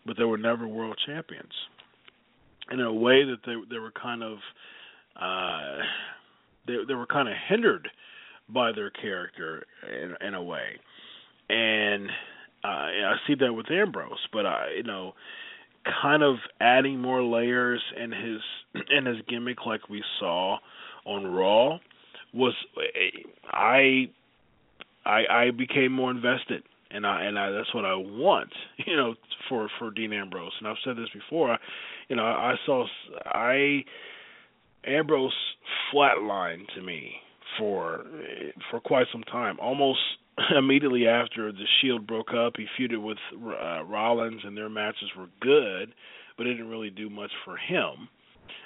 but 0.06 0.18
they 0.18 0.23
were 0.23 0.38
never 0.38 0.68
world 0.68 0.99
champions. 1.06 1.53
In 2.72 2.80
a 2.80 2.94
way 2.94 3.23
that 3.23 3.40
they 3.45 3.56
they 3.69 3.80
were 3.80 3.91
kind 3.91 4.23
of 4.23 4.38
uh, 5.19 5.78
they 6.68 6.78
they 6.88 6.94
were 6.94 7.07
kind 7.07 7.28
of 7.28 7.36
hindered 7.48 7.90
by 8.49 8.72
their 8.72 8.90
character 8.90 9.64
in 9.90 10.15
in 10.26 10.34
a 10.34 10.41
way, 10.41 10.80
and 11.52 12.10
uh, 12.64 12.68
I 12.68 13.15
see 13.28 13.36
that 13.40 13.53
with 13.53 13.69
Ambrose. 13.72 14.28
But 14.32 14.45
I 14.45 14.69
you 14.78 14.84
know 14.84 15.14
kind 16.02 16.23
of 16.23 16.36
adding 16.60 16.99
more 16.99 17.23
layers 17.23 17.82
in 18.02 18.11
his 18.11 18.41
in 18.90 19.06
his 19.06 19.18
gimmick 19.28 19.65
like 19.65 19.90
we 19.90 20.03
saw 20.19 20.57
on 21.06 21.26
Raw 21.26 21.80
was 22.34 22.53
I 23.52 24.10
I 25.06 25.23
I 25.30 25.52
became 25.52 25.91
more 25.91 26.11
invested 26.11 26.64
and 26.91 27.06
I 27.06 27.23
and 27.23 27.38
I 27.38 27.52
that's 27.52 27.73
what 27.73 27.86
I 27.86 27.95
want, 27.95 28.52
you 28.86 28.95
know, 28.95 29.15
for 29.49 29.69
for 29.80 29.91
Dean 29.91 30.14
Ambrose. 30.14 30.53
And 30.60 30.68
I've 30.68 30.78
said 30.84 30.98
this 30.98 31.10
before, 31.14 31.53
I, 31.53 31.57
you 32.10 32.15
know, 32.15 32.26
I 32.26 32.56
saw 32.65 32.86
I 33.26 33.84
Ambrose 34.86 35.34
flatlined 35.94 36.73
to 36.76 36.82
me 36.82 37.14
for 37.57 38.06
for 38.69 38.80
quite 38.80 39.07
some 39.11 39.23
time, 39.23 39.57
almost 39.60 39.99
immediately 40.57 41.07
after 41.07 41.51
the 41.51 41.65
Shield 41.81 42.07
broke 42.07 42.33
up, 42.33 42.53
he 42.57 42.65
feuded 42.79 43.01
with 43.01 43.17
uh, 43.33 43.83
Rollins, 43.83 44.41
and 44.43 44.55
their 44.55 44.69
matches 44.69 45.09
were 45.17 45.27
good, 45.41 45.93
but 46.37 46.47
it 46.47 46.53
didn't 46.53 46.69
really 46.69 46.89
do 46.89 47.09
much 47.09 47.31
for 47.45 47.57
him. 47.57 48.09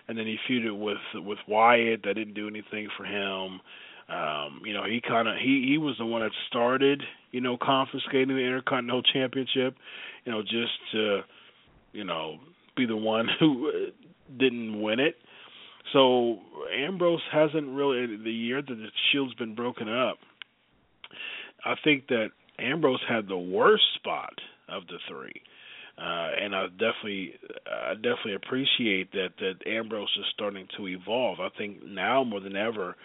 And 0.07 0.17
then 0.17 0.25
he 0.25 0.37
feuded 0.49 0.77
with 0.79 0.97
with 1.15 1.39
Wyatt, 1.47 2.03
that 2.03 2.13
didn't 2.13 2.35
do 2.35 2.47
anything 2.47 2.89
for 2.95 3.05
him. 3.05 3.59
Um, 4.07 4.61
you 4.63 4.73
know, 4.73 4.83
he 4.85 5.01
kind 5.01 5.27
of 5.27 5.35
he 5.37 5.65
he 5.67 5.77
was 5.79 5.95
the 5.97 6.05
one 6.05 6.21
that 6.21 6.31
started, 6.47 7.01
you 7.31 7.41
know, 7.41 7.57
confiscating 7.59 8.35
the 8.35 8.41
Intercontinental 8.41 9.01
Championship, 9.01 9.75
you 10.25 10.31
know, 10.31 10.43
just 10.43 10.73
to, 10.91 11.21
you 11.91 12.03
know, 12.03 12.37
be 12.77 12.85
the 12.85 12.95
one 12.95 13.27
who 13.39 13.69
uh, 13.69 13.91
didn't 14.37 14.79
win 14.79 14.99
it. 14.99 15.15
So 15.91 16.39
Ambrose 16.75 17.21
hasn't 17.31 17.67
really 17.69 18.17
the 18.17 18.31
year 18.31 18.61
that 18.61 18.67
the 18.67 18.87
Shield's 19.11 19.33
been 19.35 19.55
broken 19.55 19.89
up 19.89 20.17
I 21.65 21.73
think 21.83 22.07
that 22.07 22.27
Ambrose 22.59 23.03
had 23.09 23.27
the 23.27 23.37
worst 23.37 23.83
spot 23.95 24.33
of 24.69 24.83
the 24.87 24.97
three. 25.09 25.41
Uh, 25.97 26.29
and 26.41 26.53
I 26.55 26.67
definitely, 26.67 27.33
I 27.69 27.95
definitely 27.95 28.35
appreciate 28.35 29.11
that 29.13 29.29
that 29.39 29.69
Ambrose 29.69 30.11
is 30.19 30.25
starting 30.33 30.67
to 30.77 30.87
evolve. 30.87 31.39
I 31.39 31.49
think 31.57 31.83
now 31.85 32.23
more 32.23 32.41
than 32.41 32.57
ever, 32.57 32.95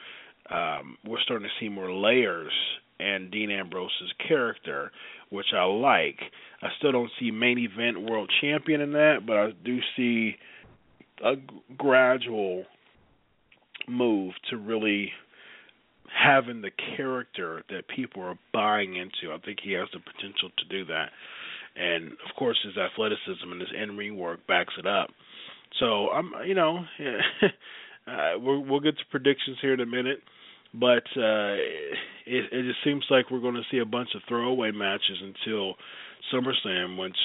um, 0.51 0.97
we're 1.07 1.21
starting 1.21 1.47
to 1.47 1.65
see 1.65 1.69
more 1.69 1.93
layers 1.93 2.53
in 2.99 3.31
Dean 3.31 3.51
Ambrose's 3.51 4.13
character, 4.27 4.91
which 5.31 5.47
I 5.57 5.65
like. 5.65 6.19
I 6.63 6.69
still 6.79 6.93
don't 6.93 7.11
see 7.19 7.31
main 7.31 7.59
event 7.59 8.11
world 8.11 8.31
champion 8.41 8.81
in 8.81 8.93
that, 8.93 9.21
but 9.25 9.37
I 9.37 9.51
do 9.65 9.79
see 9.97 10.35
a 11.25 11.35
gradual 11.79 12.65
move 13.89 14.35
to 14.51 14.57
really 14.57 15.13
having 16.13 16.61
the 16.61 16.71
character 16.97 17.63
that 17.71 17.89
people 17.95 18.23
are 18.23 18.39
buying 18.53 18.97
into. 18.97 19.33
I 19.33 19.39
think 19.45 19.59
he 19.63 19.73
has 19.73 19.89
the 19.93 20.01
potential 20.01 20.51
to 20.57 20.65
do 20.69 20.85
that. 20.87 21.11
And 21.77 22.13
of 22.13 22.37
course, 22.37 22.59
his 22.65 22.77
athleticism 22.77 23.51
and 23.51 23.61
his 23.61 23.71
in-ring 23.81 24.17
work 24.17 24.47
backs 24.47 24.75
it 24.79 24.87
up. 24.87 25.11
So 25.79 26.09
I'm, 26.11 26.33
you 26.47 26.55
know, 26.55 26.79
uh, 28.07 28.33
we'll, 28.39 28.61
we'll 28.65 28.81
get 28.81 28.99
to 28.99 29.05
predictions 29.11 29.59
here 29.63 29.75
in 29.75 29.81
a 29.81 29.87
minute, 29.87 30.19
but 30.75 31.05
uh, 31.17 31.55
it, 32.27 32.45
it 32.53 32.67
just 32.67 32.83
seems 32.85 33.05
like 33.09 33.31
we're 33.31 33.41
going 33.41 33.55
to 33.55 33.63
see 33.71 33.79
a 33.79 33.85
bunch 33.85 34.11
of 34.17 34.23
throwaway 34.29 34.73
matches 34.73 35.23
until 35.23 35.75
SummerSlam, 36.33 36.99
which, 36.99 37.17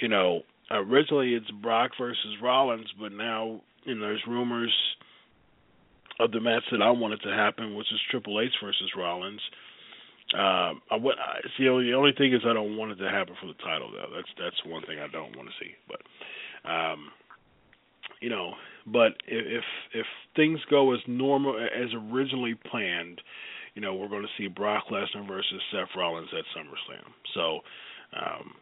you 0.00 0.08
know, 0.08 0.42
originally 0.70 1.34
it's 1.34 1.50
Brock 1.62 1.92
versus 1.98 2.36
Rollins, 2.42 2.92
but 3.00 3.12
now 3.12 3.60
you 3.84 3.94
know 3.94 4.00
there's 4.00 4.22
rumors 4.26 4.74
of 6.18 6.32
the 6.32 6.40
match 6.40 6.62
that 6.72 6.82
I 6.82 6.90
wanted 6.90 7.20
to 7.22 7.30
happen, 7.30 7.74
which 7.74 7.92
is 7.92 8.00
Triple 8.10 8.40
H 8.40 8.52
versus 8.62 8.90
Rollins. 8.96 9.40
Um, 10.34 10.82
I. 10.90 10.96
I, 10.96 11.40
see, 11.56 11.64
the 11.64 11.70
only, 11.70 11.86
the 11.86 11.96
only 11.96 12.12
thing 12.16 12.32
is 12.34 12.40
I 12.46 12.52
don't 12.52 12.76
want 12.76 12.92
it 12.92 12.96
to 12.96 13.10
happen 13.10 13.34
for 13.40 13.46
the 13.46 13.62
title, 13.62 13.90
though. 13.92 14.14
That's 14.14 14.28
that's 14.38 14.64
one 14.66 14.82
thing 14.82 14.98
I 14.98 15.08
don't 15.08 15.36
want 15.36 15.48
to 15.48 15.54
see. 15.64 15.72
But, 15.86 16.00
um, 16.68 17.10
you 18.20 18.30
know, 18.30 18.54
but 18.86 19.12
if 19.28 19.64
if 19.94 20.06
things 20.34 20.58
go 20.68 20.94
as 20.94 21.00
normal 21.06 21.56
as 21.58 21.90
originally 22.10 22.54
planned, 22.70 23.20
you 23.74 23.82
know, 23.82 23.94
we're 23.94 24.08
going 24.08 24.26
to 24.26 24.42
see 24.42 24.48
Brock 24.48 24.84
Lesnar 24.90 25.28
versus 25.28 25.62
Seth 25.70 25.94
Rollins 25.96 26.30
at 26.32 26.44
SummerSlam. 26.56 27.06
So, 27.34 27.60
um, 28.18 28.54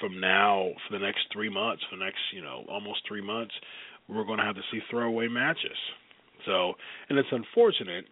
from 0.00 0.18
now 0.20 0.70
for 0.88 0.98
the 0.98 1.04
next 1.04 1.26
three 1.32 1.50
months, 1.50 1.82
for 1.88 1.96
the 1.96 2.04
next 2.04 2.18
you 2.32 2.42
know 2.42 2.64
almost 2.68 3.00
three 3.06 3.22
months, 3.22 3.54
we're 4.08 4.24
going 4.24 4.38
to 4.38 4.44
have 4.44 4.56
to 4.56 4.62
see 4.72 4.80
throwaway 4.90 5.28
matches. 5.28 5.78
So, 6.46 6.74
and 7.08 7.18
it's 7.18 7.28
unfortunate 7.30 8.06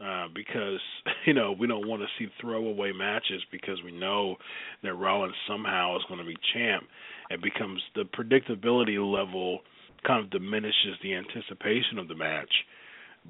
uh, 0.00 0.26
because 0.34 0.80
you 1.26 1.34
know 1.34 1.54
we 1.58 1.66
don't 1.66 1.88
want 1.88 2.02
to 2.02 2.08
see 2.18 2.30
throwaway 2.40 2.92
matches 2.92 3.42
because 3.50 3.82
we 3.84 3.92
know 3.92 4.36
that 4.82 4.94
Rollins 4.94 5.34
somehow 5.48 5.96
is 5.96 6.02
going 6.08 6.20
to 6.20 6.26
be 6.26 6.36
champ. 6.52 6.84
It 7.30 7.42
becomes 7.42 7.80
the 7.94 8.02
predictability 8.02 8.98
level 9.00 9.60
kind 10.06 10.22
of 10.22 10.30
diminishes 10.30 10.96
the 11.02 11.14
anticipation 11.14 11.98
of 11.98 12.08
the 12.08 12.14
match, 12.14 12.50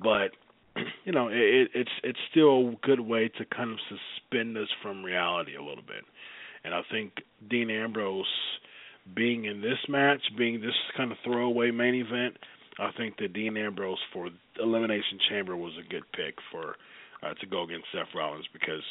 but 0.02 0.32
you 1.04 1.12
know 1.12 1.28
it, 1.28 1.70
it's 1.74 1.90
it's 2.02 2.18
still 2.30 2.70
a 2.70 2.76
good 2.82 3.00
way 3.00 3.28
to 3.38 3.44
kind 3.44 3.70
of 3.70 3.78
suspend 3.88 4.56
us 4.58 4.68
from 4.82 5.04
reality 5.04 5.54
a 5.56 5.62
little 5.62 5.84
bit. 5.86 6.04
And 6.64 6.74
I 6.74 6.80
think 6.90 7.12
Dean 7.48 7.70
Ambrose 7.70 8.26
being 9.14 9.44
in 9.44 9.60
this 9.60 9.78
match, 9.88 10.20
being 10.36 10.60
this 10.60 10.74
kind 10.96 11.12
of 11.12 11.18
throwaway 11.24 11.70
main 11.70 11.94
event, 11.94 12.36
I 12.78 12.90
think 12.96 13.16
that 13.18 13.32
Dean 13.32 13.56
Ambrose 13.56 13.98
for 14.12 14.28
Elimination 14.60 15.18
Chamber 15.30 15.56
was 15.56 15.72
a 15.78 15.88
good 15.88 16.04
pick 16.12 16.34
for 16.50 16.76
uh, 17.22 17.34
to 17.40 17.46
go 17.46 17.62
against 17.62 17.86
Seth 17.92 18.14
Rollins 18.14 18.46
because 18.52 18.82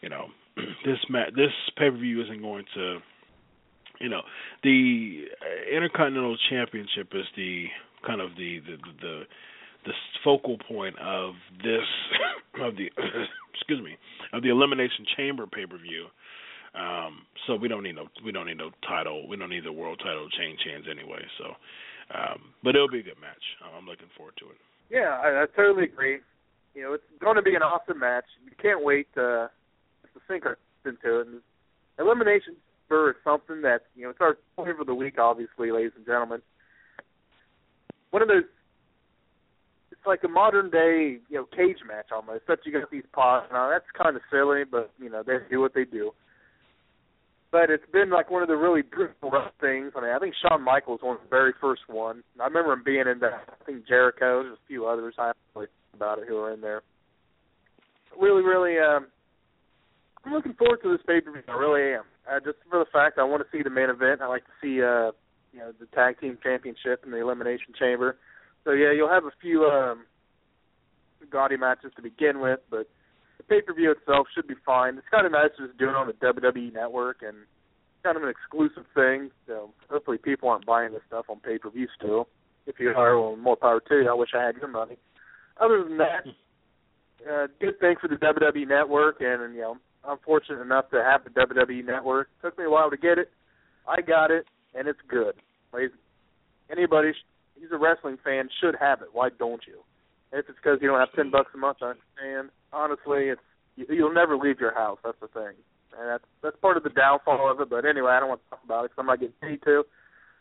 you 0.00 0.08
know 0.08 0.26
this 0.84 0.98
ma- 1.08 1.30
this 1.34 1.52
pay 1.78 1.90
per 1.90 1.96
view 1.96 2.22
isn't 2.22 2.42
going 2.42 2.64
to 2.74 2.98
you 4.00 4.08
know 4.08 4.22
the 4.62 5.24
Intercontinental 5.72 6.36
Championship 6.50 7.08
is 7.14 7.24
the 7.36 7.66
kind 8.06 8.20
of 8.20 8.30
the 8.36 8.60
the 8.60 8.76
the, 9.00 9.22
the 9.86 9.92
focal 10.22 10.58
point 10.68 10.98
of 10.98 11.34
this 11.62 11.88
of 12.60 12.76
the 12.76 12.90
excuse 13.54 13.82
me 13.82 13.96
of 14.32 14.42
the 14.42 14.50
Elimination 14.50 15.06
Chamber 15.16 15.46
pay 15.46 15.66
per 15.66 15.78
view. 15.78 16.06
Um, 16.74 17.26
so 17.46 17.54
we 17.54 17.68
don't 17.68 17.82
need 17.82 17.96
no 17.96 18.08
we 18.24 18.32
don't 18.32 18.46
need 18.46 18.56
no 18.56 18.70
title 18.88 19.28
we 19.28 19.36
don't 19.36 19.50
need 19.50 19.64
the 19.64 19.72
world 19.72 20.00
title 20.02 20.28
change 20.30 20.58
hands 20.64 20.86
anyway. 20.90 21.20
So 21.38 21.52
um, 22.14 22.52
but 22.62 22.74
it'll 22.74 22.90
be 22.90 23.00
a 23.00 23.02
good 23.02 23.20
match. 23.20 23.42
I'm 23.64 23.86
looking 23.86 24.10
forward 24.16 24.34
to 24.38 24.46
it. 24.50 24.56
Yeah, 24.90 25.18
I, 25.22 25.42
I 25.42 25.46
totally 25.56 25.84
agree. 25.84 26.18
You 26.74 26.82
know, 26.82 26.92
it's 26.94 27.04
going 27.20 27.36
to 27.36 27.42
be 27.42 27.54
an 27.54 27.62
awesome 27.62 27.98
match. 27.98 28.24
You 28.44 28.52
can't 28.60 28.84
wait 28.84 29.12
to, 29.14 29.50
to 30.02 30.20
sink 30.28 30.46
our 30.46 30.58
into 30.84 31.20
it. 31.20 31.26
And 31.28 31.40
elimination 31.98 32.56
spur 32.84 33.10
is 33.10 33.16
something 33.22 33.62
that 33.62 33.82
you 33.94 34.04
know 34.04 34.10
it's 34.10 34.20
our 34.20 34.36
flavor 34.56 34.80
of 34.80 34.86
the 34.86 34.94
week, 34.94 35.18
obviously, 35.18 35.70
ladies 35.70 35.92
and 35.96 36.04
gentlemen. 36.04 36.42
One 38.10 38.22
of 38.22 38.28
those. 38.28 38.44
It's 39.92 40.06
like 40.06 40.24
a 40.24 40.28
modern 40.28 40.70
day, 40.70 41.18
you 41.28 41.36
know, 41.36 41.46
cage 41.56 41.78
match 41.86 42.06
almost. 42.12 42.42
Except 42.42 42.66
you 42.66 42.72
got 42.72 42.90
these 42.90 43.06
pods. 43.12 43.46
Now 43.52 43.70
that's 43.70 43.84
kind 43.96 44.16
of 44.16 44.22
silly, 44.30 44.64
but 44.68 44.90
you 44.98 45.08
know 45.08 45.22
they 45.24 45.38
do 45.48 45.60
what 45.60 45.74
they 45.74 45.84
do 45.84 46.12
but 47.52 47.68
it's 47.68 47.84
been 47.92 48.08
like 48.08 48.30
one 48.30 48.42
of 48.42 48.48
the 48.48 48.56
really 48.56 48.80
brutal 48.80 49.30
things. 49.60 49.92
I 49.94 50.00
mean, 50.00 50.10
I 50.10 50.18
think 50.18 50.34
Shawn 50.40 50.62
Michaels 50.62 51.00
was 51.02 51.06
one 51.06 51.16
of 51.16 51.22
the 51.22 51.28
very 51.28 51.52
first 51.60 51.82
one. 51.86 52.24
I 52.40 52.44
remember 52.44 52.72
him 52.72 52.82
being 52.82 53.04
in 53.06 53.20
that. 53.20 53.44
I 53.60 53.64
think 53.64 53.86
Jericho, 53.86 54.42
there's 54.42 54.54
a 54.54 54.66
few 54.66 54.86
others 54.86 55.14
I 55.18 55.26
don't 55.26 55.36
really 55.54 55.68
about 55.94 56.18
it 56.18 56.24
who 56.26 56.38
are 56.38 56.52
in 56.52 56.62
there. 56.62 56.82
Really, 58.18 58.42
really, 58.42 58.78
um, 58.78 59.06
I'm 60.24 60.32
looking 60.32 60.54
forward 60.54 60.80
to 60.82 60.90
this 60.90 61.04
pay 61.06 61.20
per 61.20 61.30
view. 61.30 61.42
I 61.46 61.52
really 61.52 61.94
am. 61.94 62.04
Uh, 62.30 62.40
just 62.40 62.56
for 62.70 62.78
the 62.78 62.90
fact 62.90 63.18
I 63.18 63.24
want 63.24 63.42
to 63.42 63.56
see 63.56 63.62
the 63.62 63.70
main 63.70 63.90
event. 63.90 64.22
I 64.22 64.28
like 64.28 64.44
to 64.44 64.52
see, 64.62 64.82
uh, 64.82 65.12
you 65.52 65.60
know, 65.60 65.72
the 65.78 65.86
tag 65.94 66.20
team 66.20 66.38
championship 66.42 67.02
and 67.04 67.12
the 67.12 67.18
elimination 67.18 67.74
chamber. 67.78 68.16
So 68.64 68.72
yeah, 68.72 68.92
you'll 68.92 69.10
have 69.10 69.24
a 69.24 69.32
few 69.40 69.64
um, 69.64 70.04
gaudy 71.30 71.56
matches 71.56 71.92
to 71.96 72.02
begin 72.02 72.40
with, 72.40 72.60
but 72.70 72.88
the 73.42 73.54
pay 73.54 73.62
per 73.62 73.74
view 73.74 73.90
itself 73.90 74.26
should 74.34 74.46
be 74.46 74.54
fine. 74.64 74.96
It's 74.98 75.08
kind 75.10 75.26
of 75.26 75.32
nice 75.32 75.50
just 75.58 75.78
doing 75.78 75.90
it 75.90 75.96
on 75.96 76.06
the 76.06 76.12
WWE 76.14 76.72
network 76.72 77.22
and 77.22 77.36
kind 78.02 78.16
of 78.16 78.22
an 78.22 78.28
exclusive 78.28 78.84
thing. 78.94 79.30
So 79.46 79.70
hopefully 79.90 80.18
people 80.18 80.48
aren't 80.48 80.66
buying 80.66 80.92
this 80.92 81.02
stuff 81.06 81.26
on 81.28 81.40
pay 81.40 81.58
per 81.58 81.70
view 81.70 81.88
still. 81.98 82.28
If 82.66 82.78
you 82.78 82.90
are, 82.90 83.18
well, 83.18 83.36
more 83.36 83.56
power 83.56 83.80
to 83.80 83.94
you. 83.94 84.08
I 84.08 84.14
wish 84.14 84.30
I 84.36 84.44
had 84.44 84.56
your 84.56 84.68
money. 84.68 84.96
Other 85.60 85.82
than 85.82 85.98
that, 85.98 86.26
uh, 87.28 87.46
good 87.60 87.78
thing 87.80 87.96
for 88.00 88.08
the 88.08 88.16
WWE 88.16 88.68
network, 88.68 89.16
and, 89.20 89.42
and 89.42 89.54
you 89.54 89.60
know 89.60 89.76
I'm 90.04 90.18
fortunate 90.24 90.60
enough 90.60 90.90
to 90.90 91.02
have 91.02 91.24
the 91.24 91.30
WWE 91.30 91.84
network. 91.84 92.28
Took 92.42 92.58
me 92.58 92.64
a 92.64 92.70
while 92.70 92.90
to 92.90 92.96
get 92.96 93.18
it. 93.18 93.30
I 93.86 94.00
got 94.00 94.30
it, 94.30 94.46
and 94.74 94.86
it's 94.86 95.00
good. 95.08 95.34
Anybody 96.70 97.12
who's 97.60 97.70
a 97.72 97.76
wrestling 97.76 98.18
fan 98.24 98.48
should 98.60 98.76
have 98.80 99.02
it. 99.02 99.08
Why 99.12 99.28
don't 99.36 99.62
you? 99.66 99.80
If 100.32 100.48
it's 100.48 100.56
because 100.58 100.78
you 100.80 100.88
don't 100.88 100.98
have 100.98 101.12
ten 101.14 101.30
bucks 101.30 101.50
a 101.54 101.58
month, 101.58 101.78
I 101.82 101.92
understand 101.94 102.50
honestly, 102.72 103.28
it's 103.28 103.40
you'll 103.76 104.14
never 104.14 104.36
leave 104.36 104.60
your 104.60 104.74
house. 104.74 104.98
That's 105.04 105.18
the 105.20 105.28
thing. 105.28 105.54
and 105.98 106.08
that's 106.08 106.24
that's 106.42 106.56
part 106.60 106.76
of 106.76 106.82
the 106.82 106.90
downfall 106.90 107.50
of 107.50 107.60
it. 107.60 107.68
But 107.68 107.84
anyway, 107.84 108.12
I 108.12 108.20
don't 108.20 108.28
want 108.30 108.40
to 108.44 108.50
talk 108.50 108.64
about 108.64 108.84
it 108.84 108.90
because 108.90 109.00
I'm 109.02 109.06
not 109.06 109.20
getting 109.20 109.36
paid 109.42 109.62
to. 109.64 109.84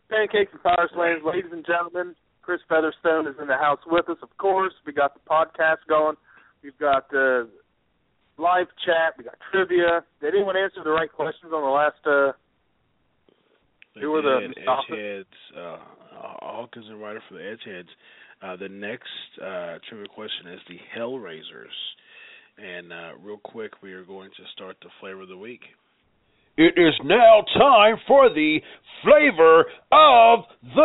Pancakes 0.09 0.51
and 0.51 0.63
Power 0.63 0.89
Slams, 0.93 1.23
ladies 1.23 1.51
and 1.51 1.65
gentlemen. 1.65 2.15
Chris 2.41 2.59
Featherstone 2.67 3.27
is 3.27 3.35
in 3.39 3.47
the 3.47 3.55
house 3.55 3.79
with 3.85 4.09
us, 4.09 4.17
of 4.23 4.35
course. 4.37 4.73
We 4.85 4.93
got 4.93 5.13
the 5.13 5.21
podcast 5.29 5.85
going. 5.87 6.15
We've 6.63 6.77
got 6.79 7.05
uh, 7.13 7.45
live 8.37 8.67
chat. 8.83 9.13
We 9.17 9.23
got 9.23 9.37
trivia. 9.51 10.03
Did 10.19 10.33
anyone 10.33 10.57
answer 10.57 10.81
the 10.83 10.89
right 10.89 11.11
questions 11.11 11.53
on 11.53 11.61
the 11.61 11.69
last? 11.69 12.01
Uh, 12.03 12.31
They 13.95 14.01
who 14.01 14.11
were 14.11 14.21
the. 14.23 14.53
Edgeheads, 14.57 15.37
uh, 15.55 15.77
Hawkins 16.41 16.85
and 16.89 16.99
Ryder 17.01 17.21
for 17.29 17.35
the 17.35 17.41
Edgeheads. 17.41 17.89
Uh, 18.41 18.55
the 18.55 18.69
next 18.69 19.07
uh, 19.39 19.77
trivia 19.87 20.07
question 20.07 20.47
is 20.53 20.59
the 20.67 20.79
Hellraisers. 20.97 21.77
And 22.57 22.91
uh, 22.91 23.11
real 23.23 23.37
quick, 23.37 23.81
we 23.83 23.93
are 23.93 24.03
going 24.03 24.29
to 24.31 24.43
start 24.53 24.77
the 24.81 24.89
flavor 24.99 25.21
of 25.21 25.29
the 25.29 25.37
week. 25.37 25.61
It 26.57 26.73
is 26.77 26.93
now 27.03 27.43
time 27.57 27.97
for 28.07 28.29
the 28.29 28.59
flavor 29.03 29.65
of 29.91 30.45
the 30.61 30.81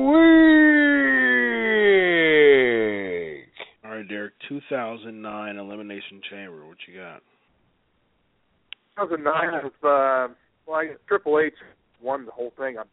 week. 0.00 1.04
All 3.84 3.90
right, 3.96 4.08
Derek. 4.08 4.34
2009 4.48 5.56
Elimination 5.56 6.20
Chamber. 6.30 6.66
What 6.66 6.76
you 6.86 6.94
got? 7.00 7.22
2009 8.96 9.64
was 9.64 9.72
uh, 9.82 10.28
well, 10.66 10.76
I 10.76 10.86
guess 10.86 10.98
Triple 11.08 11.40
H 11.40 11.52
won 12.00 12.26
the 12.26 12.32
whole 12.32 12.52
thing. 12.56 12.76
I'm 12.78 12.86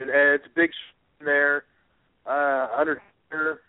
Edge, 0.00 0.40
Big 0.56 0.70
Sh- 0.70 0.74
in 0.74 0.99
there, 1.24 1.64
uh, 2.26 2.68
Undertaker. 2.78 3.60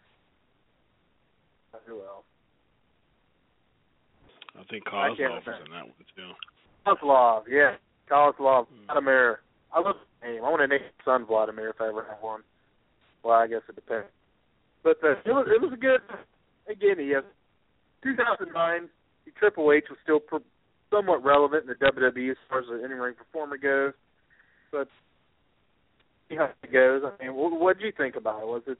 Uh, 1.74 1.78
Who 1.88 2.00
else? 2.02 2.26
I 4.60 4.64
think 4.70 4.84
I 4.88 5.10
Kozlov 5.10 5.18
can't 5.18 5.34
was 5.34 5.62
in 5.66 5.72
that 5.72 5.86
one 5.86 5.94
too. 6.16 6.32
Kozlov, 6.86 7.44
yeah, 7.50 7.76
Kozlov, 8.10 8.68
Hmm. 8.68 8.86
Vladimir. 8.86 9.40
I 9.74 9.80
love 9.80 9.96
the 10.22 10.28
name. 10.28 10.44
I 10.44 10.50
want 10.50 10.62
to 10.62 10.68
name 10.68 10.82
my 10.82 11.04
son 11.06 11.26
Vladimir 11.26 11.70
if 11.70 11.80
I 11.80 11.88
ever 11.88 12.06
have 12.10 12.22
one. 12.22 12.42
Well, 13.24 13.38
I 13.40 13.48
guess 13.48 13.62
it 13.70 13.76
depends. 13.76 14.08
But 14.84 14.98
uh, 15.04 15.12
it 15.24 15.32
was 15.32 15.48
it 15.48 15.62
was 15.62 15.72
a 15.74 15.78
good. 15.78 16.02
Again, 16.70 17.00
he 17.00 17.10
has 17.12 17.24
2009. 18.04 18.90
the 19.26 19.32
Triple 19.40 19.72
H 19.72 19.86
was 19.90 19.98
still 20.04 20.20
pr- 20.20 20.38
somewhat 20.90 21.24
relevant 21.24 21.64
in 21.64 21.68
the 21.70 21.76
WWE 21.86 22.32
as 22.32 22.38
far 22.50 22.60
as 22.60 22.66
the 22.68 22.84
in-ring 22.84 23.16
performer 23.16 23.58
goes. 23.58 23.94
But 24.72 24.88
see 26.32 26.38
how 26.38 26.50
it 26.64 26.72
goes. 26.72 27.02
I 27.06 27.24
mean, 27.24 27.36
what 27.36 27.78
did 27.78 27.86
you 27.86 27.94
think 27.96 28.16
about 28.16 28.42
it? 28.42 28.48
Was 28.48 28.64
it? 28.68 28.78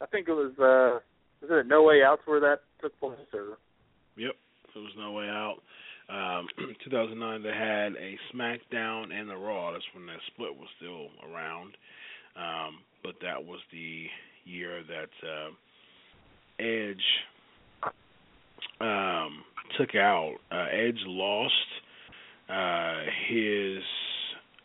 I 0.00 0.06
think 0.06 0.28
it 0.28 0.32
was. 0.32 0.52
uh 0.58 1.00
Was 1.42 1.50
it 1.50 1.66
No 1.66 1.82
Way 1.82 2.02
Out 2.02 2.20
where 2.24 2.40
that 2.40 2.60
took 2.80 2.98
place, 2.98 3.18
or? 3.32 3.58
Yep, 4.16 4.32
there 4.74 4.82
was 4.82 4.92
no 4.98 5.12
way 5.12 5.26
out. 5.28 5.56
Um, 6.08 6.46
2009, 6.84 7.42
they 7.42 7.48
had 7.48 7.92
a 7.94 8.18
SmackDown 8.34 9.12
and 9.12 9.30
a 9.30 9.36
Raw. 9.36 9.72
That's 9.72 9.84
when 9.94 10.06
that 10.06 10.18
split 10.34 10.54
was 10.54 10.68
still 10.76 11.08
around. 11.30 11.76
Um, 12.36 12.78
but 13.02 13.14
that 13.22 13.44
was 13.44 13.60
the 13.70 14.06
year 14.44 14.82
that 14.82 15.10
uh, 15.26 15.50
Edge 16.62 17.92
um, 18.80 19.44
took 19.78 19.94
out. 19.94 20.34
Uh, 20.50 20.66
Edge 20.72 21.00
lost 21.06 21.52
uh, 22.48 23.00
his. 23.28 23.82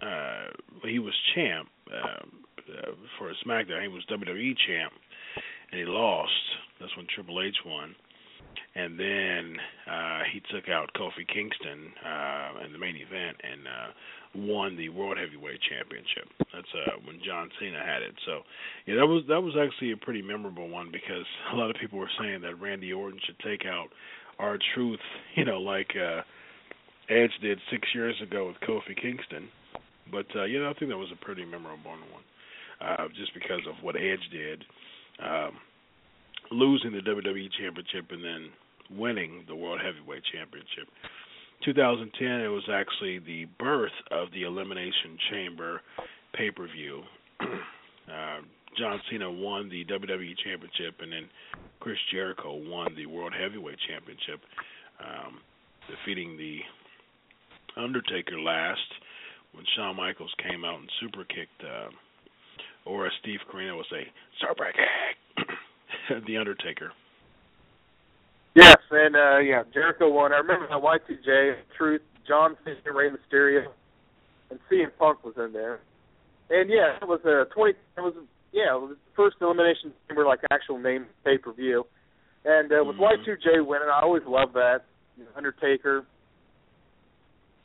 Uh, 0.01 0.87
he 0.87 0.99
was 0.99 1.13
champ 1.33 1.69
uh, 1.93 2.23
uh, 2.67 2.91
for 3.17 3.29
a 3.29 3.35
SmackDown. 3.45 3.81
He 3.81 3.87
was 3.87 4.03
WWE 4.09 4.53
champ, 4.67 4.93
and 5.71 5.79
he 5.79 5.85
lost. 5.85 6.31
That's 6.79 6.95
when 6.97 7.07
Triple 7.13 7.41
H 7.41 7.55
won 7.65 7.95
and 8.77 8.99
then 8.99 9.55
uh 9.89 10.21
he 10.31 10.39
took 10.53 10.69
out 10.69 10.89
Kofi 10.95 11.25
Kingston 11.27 11.91
uh 12.05 12.65
in 12.65 12.73
the 12.73 12.79
main 12.79 12.95
event 12.95 13.37
and 13.41 13.61
uh 13.67 13.89
won 14.35 14.77
the 14.77 14.89
World 14.89 15.17
Heavyweight 15.17 15.59
Championship. 15.69 16.29
That's 16.53 16.67
uh 16.75 17.01
when 17.05 17.19
John 17.25 17.49
Cena 17.59 17.81
had 17.83 18.03
it. 18.03 18.13
So 18.25 18.41
yeah, 18.85 18.95
that 18.95 19.07
was 19.07 19.23
that 19.27 19.41
was 19.41 19.55
actually 19.57 19.91
a 19.91 19.97
pretty 19.97 20.21
memorable 20.21 20.69
one 20.69 20.89
because 20.91 21.25
a 21.53 21.55
lot 21.55 21.69
of 21.69 21.75
people 21.81 21.99
were 21.99 22.11
saying 22.19 22.41
that 22.41 22.61
Randy 22.61 22.93
Orton 22.93 23.19
should 23.25 23.39
take 23.39 23.65
out 23.65 23.87
our 24.39 24.57
truth, 24.75 25.01
you 25.35 25.45
know, 25.45 25.59
like 25.59 25.91
uh 25.97 26.21
Edge 27.09 27.31
did 27.41 27.57
six 27.71 27.87
years 27.95 28.15
ago 28.21 28.47
with 28.47 28.57
Kofi 28.67 28.95
Kingston. 28.99 29.49
But 30.11 30.27
uh 30.35 30.45
yeah, 30.45 30.69
I 30.69 30.73
think 30.77 30.91
that 30.91 30.97
was 30.97 31.11
a 31.11 31.25
pretty 31.25 31.45
memorable 31.45 31.91
one. 31.91 32.23
Uh 32.81 33.07
just 33.15 33.33
because 33.33 33.61
of 33.67 33.83
what 33.83 33.95
Edge 33.95 34.27
did. 34.31 34.63
Um 35.23 35.57
losing 36.51 36.91
the 36.91 36.99
WWE 36.99 37.49
Championship 37.59 38.11
and 38.11 38.23
then 38.23 38.49
winning 38.97 39.43
the 39.47 39.55
World 39.55 39.81
Heavyweight 39.83 40.23
Championship. 40.31 40.87
2010, 41.65 42.27
it 42.41 42.47
was 42.47 42.63
actually 42.71 43.19
the 43.19 43.45
birth 43.59 43.95
of 44.11 44.29
the 44.31 44.43
Elimination 44.43 45.17
Chamber 45.31 45.81
pay 46.33 46.51
per 46.51 46.67
view. 46.67 47.01
uh, 47.41 48.39
John 48.77 49.01
Cena 49.09 49.31
won 49.31 49.69
the 49.69 49.83
WWE 49.85 50.35
Championship, 50.43 51.01
and 51.01 51.11
then 51.11 51.29
Chris 51.79 51.97
Jericho 52.11 52.53
won 52.53 52.93
the 52.95 53.07
World 53.07 53.33
Heavyweight 53.37 53.77
Championship, 53.87 54.39
um, 54.99 55.39
defeating 55.89 56.37
the 56.37 56.59
Undertaker 57.75 58.39
last 58.39 58.79
when 59.57 59.65
Shawn 59.75 59.97
Michaels 59.97 60.33
came 60.37 60.63
out 60.63 60.79
and 60.79 60.89
super 61.01 61.25
kicked, 61.25 61.65
uh, 61.65 61.89
or 62.85 63.07
as 63.07 63.11
Steve 63.21 63.39
Corino 63.51 63.75
would 63.75 63.89
say, 63.89 64.05
super 64.39 64.69
kick. 64.69 66.23
the 66.27 66.37
Undertaker. 66.37 66.91
Yes, 68.55 68.77
and 68.89 69.15
uh 69.15 69.37
yeah, 69.39 69.63
Jericho 69.73 70.09
won. 70.09 70.31
I 70.33 70.37
remember 70.37 70.67
that 70.69 70.81
Y2J, 70.81 71.55
Truth, 71.77 72.01
John 72.27 72.57
Cena, 72.63 72.95
Rey 72.95 73.09
Mysterio, 73.09 73.65
and 74.49 74.59
CM 74.71 74.89
Punk 74.97 75.23
was 75.23 75.35
in 75.37 75.53
there. 75.53 75.79
And 76.49 76.69
yeah, 76.69 76.97
it 77.01 77.07
was 77.07 77.19
a 77.25 77.45
twenty. 77.53 77.73
It 77.97 78.01
was 78.01 78.15
yeah, 78.51 78.75
it 78.75 78.81
was 78.81 78.95
the 78.95 79.15
first 79.15 79.37
elimination 79.41 79.93
chamber 80.07 80.25
like 80.25 80.39
actual 80.49 80.79
name 80.79 81.05
pay 81.23 81.37
per 81.37 81.53
view. 81.53 81.85
And 82.45 82.71
uh, 82.71 82.83
with 82.83 82.95
Y2J 82.95 83.65
winning, 83.65 83.89
I 83.93 84.01
always 84.01 84.23
love 84.25 84.53
that. 84.53 84.85
You 85.17 85.25
Undertaker, 85.35 86.05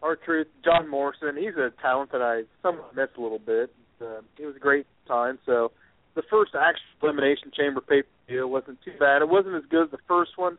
R-Truth, 0.03 0.49
John 0.65 0.89
Morrison. 0.89 1.37
He's 1.37 1.55
a 1.57 1.71
talent 1.81 2.13
that 2.13 2.23
I 2.23 2.43
somewhat 2.63 2.95
missed 2.97 3.13
a 3.17 3.21
little 3.21 3.39
bit. 3.39 3.73
Uh, 4.01 4.21
it 4.39 4.47
was 4.47 4.57
a 4.57 4.61
great 4.61 4.87
time. 5.07 5.39
So 5.47 5.71
the 6.15 6.23
first 6.29 6.53
actual 6.55 6.83
elimination 7.03 7.53
chamber 7.57 7.81
pay 7.81 8.03
per 8.03 8.09
view 8.29 8.49
wasn't 8.49 8.79
too 8.85 8.93
bad. 8.99 9.23
It 9.23 9.29
wasn't 9.29 9.55
as 9.55 9.63
good 9.71 9.85
as 9.85 9.91
the 9.91 9.99
first 10.09 10.33
one, 10.37 10.59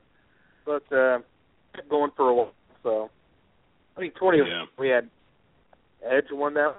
but 0.65 0.83
uh, 0.91 1.19
kept 1.75 1.89
going 1.89 2.11
for 2.15 2.29
a 2.29 2.33
while. 2.33 2.53
So 2.83 3.09
I 3.97 3.99
think 3.99 4.15
twenty 4.15 4.37
Yeah. 4.39 4.65
we 4.77 4.89
had 4.89 5.09
Edge 6.05 6.25
won 6.31 6.53
that. 6.55 6.75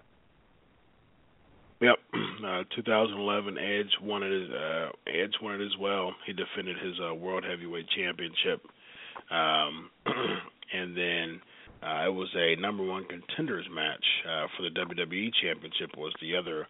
Yep. 1.81 1.97
Uh, 2.45 2.63
2011, 2.77 3.57
Edge 3.57 3.87
won 4.03 4.23
it. 4.23 4.51
Uh, 4.51 4.91
Edge 5.09 5.33
won 5.41 5.59
it 5.59 5.65
as 5.65 5.71
well. 5.81 6.13
He 6.27 6.35
defended 6.35 6.77
his 6.77 6.95
uh, 7.01 7.15
World 7.15 7.43
Heavyweight 7.49 7.87
Championship, 7.97 8.61
um, 9.31 9.89
and 10.75 10.95
then 10.95 11.41
uh, 11.85 12.07
it 12.07 12.15
was 12.15 12.29
a 12.35 12.57
number 12.61 12.83
one 12.83 13.05
contenders 13.05 13.67
match 13.73 14.05
uh, 14.29 14.47
for 14.57 14.63
the 14.63 14.71
WWE 14.71 15.31
Championship. 15.43 15.91
Was 15.99 16.15
the 16.21 16.37
other 16.37 16.67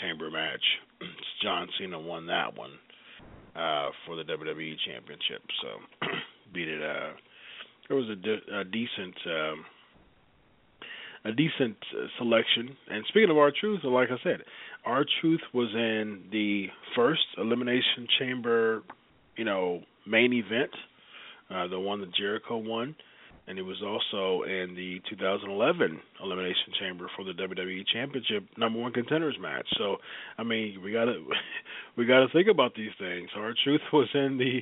chamber 0.00 0.30
match? 0.30 0.62
John 1.42 1.68
Cena 1.78 2.00
won 2.00 2.26
that 2.26 2.56
one 2.56 2.72
uh, 3.54 3.90
for 4.06 4.16
the 4.16 4.22
WWE 4.22 4.74
Championship. 4.86 5.42
So 5.60 6.06
beat 6.54 6.68
it. 6.68 6.82
Uh, 6.82 7.12
there 7.88 7.96
was 7.96 8.08
a, 8.08 8.16
de- 8.16 8.60
a 8.60 8.64
decent. 8.64 9.14
Um, 9.26 9.64
a 11.26 11.32
decent 11.32 11.76
uh, 11.94 12.06
selection. 12.18 12.76
And 12.90 13.02
speaking 13.08 13.30
of 13.30 13.38
R-Truth, 13.38 13.80
like 13.84 14.10
I 14.10 14.22
said, 14.22 14.40
our 14.84 15.06
truth 15.22 15.40
was 15.54 15.70
in 15.74 16.24
the 16.30 16.66
first 16.94 17.22
elimination 17.38 18.06
chamber, 18.18 18.82
you 19.36 19.44
know, 19.46 19.80
main 20.06 20.34
event, 20.34 20.70
uh, 21.48 21.66
the 21.68 21.80
one 21.80 22.00
that 22.00 22.14
Jericho 22.14 22.58
won, 22.58 22.94
and 23.46 23.58
it 23.58 23.62
was 23.62 23.82
also 23.82 24.44
in 24.44 24.74
the 24.74 25.00
2011 25.10 26.00
elimination 26.22 26.72
chamber 26.80 27.10
for 27.14 27.24
the 27.24 27.32
WWE 27.32 27.84
Championship 27.92 28.44
number 28.56 28.78
one 28.78 28.92
contenders 28.92 29.36
match. 29.40 29.66
So, 29.76 29.96
I 30.38 30.42
mean, 30.42 30.80
we 30.82 30.92
gotta 30.92 31.22
we 31.96 32.06
gotta 32.06 32.28
think 32.32 32.48
about 32.48 32.74
these 32.74 32.92
things. 32.98 33.28
Our 33.36 33.54
truth 33.64 33.82
was 33.92 34.08
in 34.14 34.38
the 34.38 34.60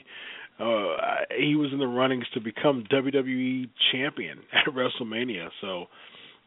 uh 0.62 1.24
he 1.38 1.56
was 1.56 1.70
in 1.72 1.78
the 1.78 1.86
runnings 1.86 2.26
to 2.34 2.40
become 2.40 2.84
WWE 2.90 3.68
champion 3.92 4.40
at 4.52 4.72
WrestleMania. 4.72 5.48
So 5.60 5.86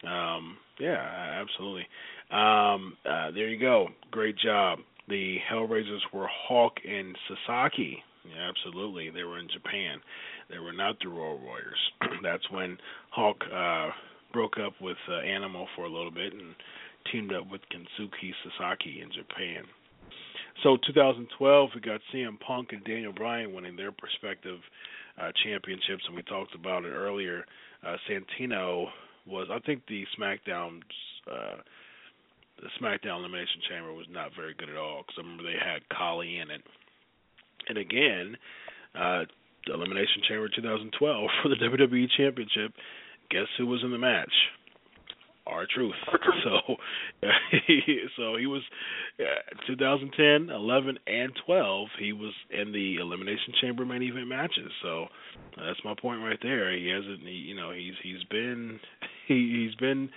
um, 0.07 0.57
yeah, 0.79 1.41
absolutely. 1.41 1.87
Um, 2.31 2.97
uh, 3.05 3.31
there 3.31 3.47
you 3.47 3.59
go. 3.59 3.89
Great 4.11 4.37
job. 4.37 4.79
The 5.07 5.37
Hellraisers 5.51 6.01
were 6.13 6.27
Hawk 6.27 6.73
and 6.87 7.15
Sasaki. 7.27 8.03
Yeah, 8.27 8.49
absolutely. 8.49 9.09
They 9.11 9.23
were 9.23 9.39
in 9.39 9.47
Japan. 9.53 9.99
They 10.49 10.59
were 10.59 10.73
not 10.73 10.97
the 11.01 11.09
Road 11.09 11.41
Warriors. 11.41 11.79
That's 12.23 12.49
when 12.51 12.77
Hawk 13.11 13.37
uh, 13.53 13.89
broke 14.33 14.57
up 14.59 14.73
with 14.81 14.97
uh, 15.09 15.19
Animal 15.19 15.67
for 15.75 15.85
a 15.85 15.89
little 15.89 16.11
bit 16.11 16.33
and 16.33 16.55
teamed 17.11 17.33
up 17.33 17.49
with 17.49 17.61
Kensuke 17.71 18.33
Sasaki 18.43 19.01
in 19.01 19.09
Japan. 19.11 19.63
So 20.63 20.77
2012, 20.87 21.69
we 21.75 21.81
got 21.81 21.99
CM 22.13 22.39
Punk 22.39 22.69
and 22.71 22.83
Daniel 22.83 23.11
Bryan 23.11 23.53
winning 23.53 23.75
their 23.75 23.91
respective 24.01 24.59
uh, 25.21 25.31
championships, 25.43 26.03
and 26.07 26.15
we 26.15 26.23
talked 26.23 26.55
about 26.55 26.85
it 26.85 26.89
earlier. 26.89 27.45
Uh, 27.85 27.95
Santino 28.09 28.87
was, 29.27 29.47
I 29.51 29.59
think, 29.59 29.83
the 29.87 30.05
SmackDown. 30.17 30.81
Uh, 31.29 31.57
the 32.61 32.69
SmackDown 32.81 33.19
Elimination 33.19 33.61
Chamber 33.69 33.93
was 33.93 34.07
not 34.09 34.31
very 34.35 34.53
good 34.53 34.69
at 34.69 34.77
all 34.77 35.01
because 35.01 35.15
I 35.17 35.21
remember 35.21 35.43
they 35.43 35.59
had 35.59 35.87
Khali 35.89 36.37
in 36.37 36.49
it. 36.49 36.61
And 37.67 37.77
again, 37.77 38.37
uh, 38.97 39.25
the 39.67 39.73
Elimination 39.73 40.21
Chamber 40.27 40.49
2012 40.49 41.29
for 41.43 41.49
the 41.49 41.55
WWE 41.55 42.07
Championship. 42.17 42.73
Guess 43.31 43.47
who 43.57 43.65
was 43.67 43.81
in 43.83 43.91
the 43.91 43.97
match? 43.97 44.31
R-Truth. 45.47 45.93
So, 46.43 46.75
so 48.17 48.35
he 48.37 48.47
was 48.47 48.61
uh, 49.19 49.65
2010, 49.67 50.49
11, 50.55 50.99
and 51.07 51.31
12. 51.45 51.87
He 51.99 52.13
was 52.13 52.33
in 52.49 52.71
the 52.71 52.95
Elimination 52.95 53.53
Chamber 53.61 53.85
main 53.85 54.01
event 54.01 54.27
matches. 54.27 54.71
So 54.81 55.03
uh, 55.57 55.65
that's 55.67 55.79
my 55.85 55.93
point 55.99 56.21
right 56.21 56.39
there. 56.41 56.75
He 56.75 56.89
hasn't, 56.89 57.21
he, 57.21 57.33
you 57.49 57.55
know, 57.55 57.71
he's 57.71 57.93
he's 58.01 58.23
been 58.29 58.79
he, 59.27 59.67
he's 59.67 59.75
been 59.75 60.09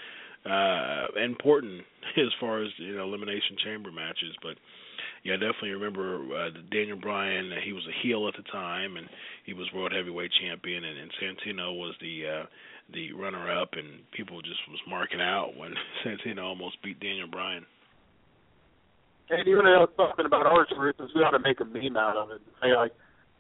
uh 0.48 1.06
important 1.22 1.82
as 2.16 2.32
far 2.40 2.62
as 2.62 2.68
you 2.78 2.96
know 2.96 3.04
Elimination 3.04 3.56
Chamber 3.64 3.92
matches, 3.92 4.34
but 4.42 4.56
yeah, 5.28 5.34
I 5.34 5.36
definitely 5.36 5.76
remember 5.76 6.24
uh, 6.32 6.48
Daniel 6.72 6.96
Bryan. 6.96 7.52
He 7.64 7.72
was 7.72 7.84
a 7.86 8.02
heel 8.02 8.28
at 8.28 8.34
the 8.36 8.48
time, 8.50 8.96
and 8.96 9.06
he 9.44 9.52
was 9.52 9.68
world 9.74 9.92
heavyweight 9.92 10.30
champion. 10.40 10.84
And, 10.84 10.98
and 10.98 11.10
Santino 11.20 11.76
was 11.76 11.94
the 12.00 12.24
uh, 12.24 12.46
the 12.94 13.12
runner 13.12 13.50
up, 13.52 13.70
and 13.72 14.00
people 14.16 14.40
just 14.40 14.60
was 14.70 14.80
marking 14.88 15.20
out 15.20 15.52
when 15.56 15.74
Santino 16.04 16.44
almost 16.44 16.82
beat 16.82 16.98
Daniel 17.00 17.28
Bryan. 17.28 17.66
And 19.28 19.46
even 19.46 19.64
though 19.64 19.86
talking 19.96 20.24
about 20.24 20.46
R-Truth, 20.46 20.96
we 21.14 21.20
ought 21.20 21.36
to 21.36 21.38
make 21.38 21.60
a 21.60 21.64
meme 21.66 21.98
out 21.98 22.16
of 22.16 22.30
it. 22.30 22.40
Say 22.62 22.72
like, 22.74 22.92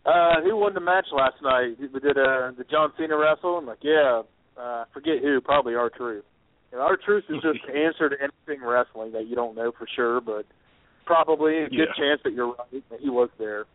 uh, 0.04 0.42
who 0.44 0.56
won 0.56 0.74
the 0.74 0.80
match 0.80 1.06
last 1.10 1.36
night? 1.42 1.80
We 1.80 1.88
did 2.00 2.18
uh, 2.18 2.52
the 2.52 2.64
John 2.70 2.92
Cena 2.98 3.16
wrestle. 3.16 3.56
I'm 3.56 3.64
like, 3.64 3.78
yeah, 3.80 4.20
uh, 4.60 4.84
forget 4.92 5.22
who, 5.22 5.40
probably 5.40 5.74
R-Truth. 5.74 6.24
You 6.70 6.76
know, 6.78 6.84
R-Truth 6.84 7.24
is 7.30 7.36
just 7.40 7.60
the 7.66 7.72
answer 7.72 8.10
to 8.10 8.16
anything 8.20 8.62
wrestling 8.62 9.12
that 9.12 9.26
you 9.26 9.34
don't 9.34 9.56
know 9.56 9.72
for 9.72 9.88
sure, 9.96 10.20
but 10.20 10.44
probably 11.08 11.64
a 11.64 11.68
good 11.70 11.88
Yeah. 11.88 11.92
chance 11.96 12.20
that 12.24 12.34
you're 12.34 12.52
right 12.52 12.84
that 12.90 13.00
he 13.00 13.08
was 13.10 13.30
there. 13.38 13.64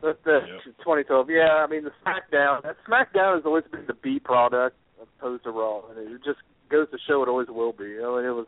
So 0.00 0.08
that's 0.08 0.18
the 0.24 0.40
2012. 0.80 1.28
Yeah, 1.28 1.60
I 1.60 1.66
mean 1.66 1.84
the 1.84 1.92
SmackDown. 2.06 2.62
That 2.62 2.76
SmackDown 2.88 3.34
has 3.34 3.44
always 3.44 3.64
been 3.70 3.84
the 3.86 3.92
B 3.92 4.18
product 4.18 4.76
as 5.02 5.08
opposed 5.18 5.42
to 5.44 5.50
Raw, 5.50 5.82
and 5.90 5.98
it 5.98 6.22
just 6.24 6.38
goes 6.70 6.88
to 6.90 6.96
show 7.06 7.22
it 7.22 7.28
always 7.28 7.48
will 7.48 7.72
be. 7.74 7.84
You 7.84 8.00
know, 8.00 8.16
and 8.16 8.24
it 8.26 8.30
was 8.32 8.46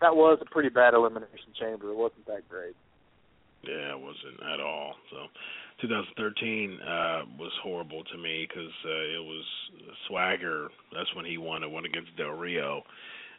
that 0.00 0.16
was 0.16 0.38
a 0.40 0.46
pretty 0.46 0.70
bad 0.70 0.94
elimination 0.94 1.52
chamber. 1.58 1.90
It 1.90 1.96
wasn't 1.96 2.24
that 2.26 2.48
great. 2.48 2.74
Yeah, 3.62 3.92
it 3.92 4.00
wasn't 4.00 4.40
at 4.54 4.60
all. 4.60 4.94
So 5.10 5.26
2013 5.82 6.80
uh 6.80 7.22
was 7.38 7.52
horrible 7.62 8.02
to 8.04 8.16
me 8.16 8.46
because 8.48 8.72
uh, 8.86 9.18
it 9.20 9.24
was 9.24 9.44
Swagger. 10.08 10.68
That's 10.94 11.12
when 11.14 11.26
he 11.26 11.36
won. 11.36 11.62
It 11.62 11.70
won 11.70 11.84
against 11.84 12.16
Del 12.16 12.38
Rio 12.38 12.82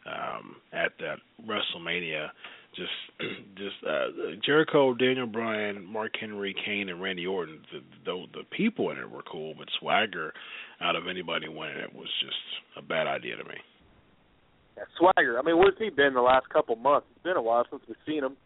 um, 0.06 0.56
at 0.72 0.92
that 1.00 1.18
WrestleMania. 1.44 2.28
Just, 2.74 2.90
just 3.56 3.76
uh, 3.86 4.36
Jericho, 4.44 4.94
Daniel 4.94 5.26
Bryan, 5.26 5.84
Mark 5.84 6.12
Henry, 6.18 6.54
Kane, 6.64 6.88
and 6.88 7.02
Randy 7.02 7.26
Orton. 7.26 7.60
The, 7.72 7.80
the 8.04 8.24
the 8.32 8.44
people 8.56 8.90
in 8.90 8.98
it 8.98 9.10
were 9.10 9.22
cool, 9.22 9.54
but 9.56 9.68
Swagger, 9.78 10.32
out 10.80 10.96
of 10.96 11.06
anybody 11.06 11.48
winning 11.48 11.78
it, 11.78 11.94
was 11.94 12.08
just 12.24 12.36
a 12.76 12.82
bad 12.82 13.06
idea 13.06 13.36
to 13.36 13.44
me. 13.44 13.56
Yeah, 14.76 14.84
Swagger. 14.98 15.38
I 15.38 15.42
mean, 15.42 15.58
where's 15.58 15.74
he 15.78 15.90
been 15.90 16.14
the 16.14 16.22
last 16.22 16.48
couple 16.48 16.76
months? 16.76 17.06
It's 17.14 17.22
been 17.22 17.36
a 17.36 17.42
while 17.42 17.66
since 17.70 17.82
we've 17.86 17.96
seen 18.06 18.24
him. 18.24 18.36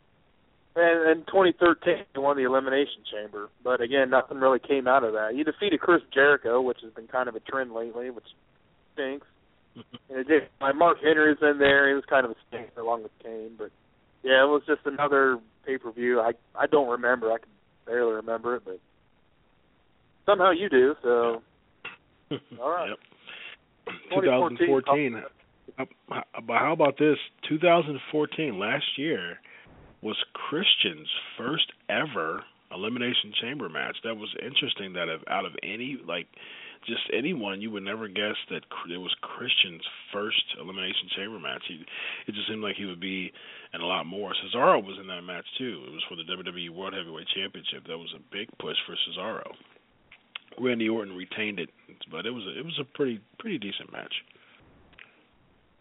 And 0.77 1.19
in 1.19 1.25
2013, 1.25 2.05
he 2.13 2.19
won 2.21 2.37
the 2.37 2.45
Elimination 2.45 3.01
Chamber, 3.11 3.49
but 3.65 3.81
again, 3.81 4.11
nothing 4.11 4.37
really 4.37 4.59
came 4.59 4.87
out 4.87 5.05
of 5.05 5.15
that. 5.15 5.33
He 5.35 5.43
defeated 5.43 5.81
Chris 5.81 6.03
Jericho, 6.13 6.61
which 6.61 6.79
has 6.83 6.93
been 6.93 7.07
kind 7.07 7.31
of 7.31 7.35
a 7.35 7.41
trend 7.41 7.73
lately, 7.73 8.11
which 8.11 8.27
stinks. 8.93 9.27
and 10.11 10.19
it 10.19 10.29
did. 10.29 10.43
My 10.61 10.73
Mark 10.73 10.99
Henry's 11.03 11.39
in 11.41 11.59
there. 11.59 11.89
He 11.89 11.95
was 11.95 12.05
kind 12.11 12.27
of 12.27 12.33
a 12.33 12.37
stinker 12.49 12.81
along 12.81 13.05
with 13.05 13.13
Kane, 13.23 13.53
but 13.57 13.71
yeah, 14.27 14.43
it 14.43 14.49
was 14.49 14.63
just 14.67 14.81
another 14.85 15.39
pay 15.65 15.79
per 15.79 15.93
view. 15.93 16.21
I 16.21 16.33
I 16.59 16.67
don't 16.67 16.89
remember. 16.89 17.33
I 17.33 17.39
can 17.39 17.49
barely 17.87 18.15
remember 18.15 18.57
it, 18.57 18.63
but 18.65 18.81
somehow 20.27 20.51
you 20.51 20.69
do. 20.69 20.95
So 21.03 21.43
all 22.61 22.71
right. 22.71 22.89
Yep. 22.91 22.99
2014. 24.11 24.59
2014. 24.67 25.23
Uh, 25.79 25.85
But 26.47 26.59
how 26.59 26.73
about 26.73 26.99
this? 26.99 27.19
2014, 27.49 28.59
last 28.59 28.85
year, 28.97 29.39
was 30.03 30.17
Christian's 30.35 31.09
first 31.39 31.73
ever 31.89 32.43
elimination 32.73 33.33
chamber 33.41 33.69
match. 33.69 33.97
That 34.05 34.17
was 34.17 34.35
interesting. 34.43 34.93
That 34.95 35.09
of, 35.09 35.21
out 35.29 35.45
of 35.47 35.53
any 35.63 35.99
like 36.07 36.27
just 36.87 37.03
anyone, 37.13 37.61
you 37.61 37.71
would 37.71 37.83
never 37.83 38.09
guess 38.09 38.39
that 38.51 38.63
it 38.91 38.99
was 38.99 39.15
Christian's 39.21 39.83
first 40.13 40.43
elimination 40.61 41.11
chamber 41.17 41.39
match. 41.39 41.63
He, 41.69 41.85
it 42.27 42.35
just 42.35 42.49
seemed 42.49 42.63
like 42.63 42.77
he 42.77 42.85
would 42.87 43.01
be 43.01 43.33
in 43.75 43.81
a 43.81 43.87
lot 43.87 44.07
more. 44.07 44.33
Cesaro 44.33 44.83
was 44.83 44.99
in 45.01 45.07
that 45.09 45.23
match 45.23 45.47
too. 45.59 45.85
It 45.87 45.93
was 45.93 46.05
for 46.09 46.17
the 46.17 46.25
WWE 46.25 46.71
World 46.71 46.95
Heavyweight 46.95 47.27
Championship. 47.35 47.87
That 47.87 47.99
was 47.99 48.13
a 48.15 48.23
big 48.33 48.49
push 48.59 48.77
for 48.87 48.95
Cesaro. 48.95 49.51
Randy 50.59 50.89
Orton 50.89 51.15
retained 51.15 51.59
it, 51.59 51.69
but 52.11 52.25
it 52.25 52.31
was 52.31 52.45
a, 52.45 52.59
it 52.59 52.65
was 52.65 52.79
a 52.81 52.85
pretty 52.85 53.21
pretty 53.39 53.59
decent 53.59 53.93
match. 53.93 54.13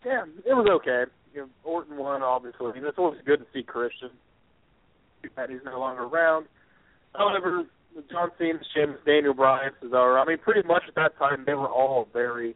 Yeah, 0.06 0.26
it 0.46 0.54
was 0.54 0.68
okay. 0.82 1.10
You 1.34 1.42
know, 1.42 1.50
Orton 1.64 1.98
won, 1.98 2.22
obviously. 2.22 2.68
I 2.68 2.74
mean, 2.74 2.86
it's 2.86 2.98
always 2.98 3.22
good 3.26 3.40
to 3.40 3.46
see 3.54 3.64
Christian. 3.64 4.10
That 5.36 5.50
he's 5.50 5.60
no 5.66 5.80
longer 5.80 6.04
around. 6.04 6.46
However, 7.14 7.66
John 8.12 8.30
Cena, 8.38 8.60
Sheamus, 8.74 9.00
Daniel 9.06 9.34
Bryan, 9.34 9.72
Cesaro. 9.82 10.22
I 10.22 10.26
mean, 10.28 10.38
pretty 10.38 10.68
much 10.68 10.84
at 10.88 10.96
that 10.96 11.18
time 11.18 11.44
they 11.46 11.54
were 11.54 11.70
all 11.70 12.08
very 12.12 12.56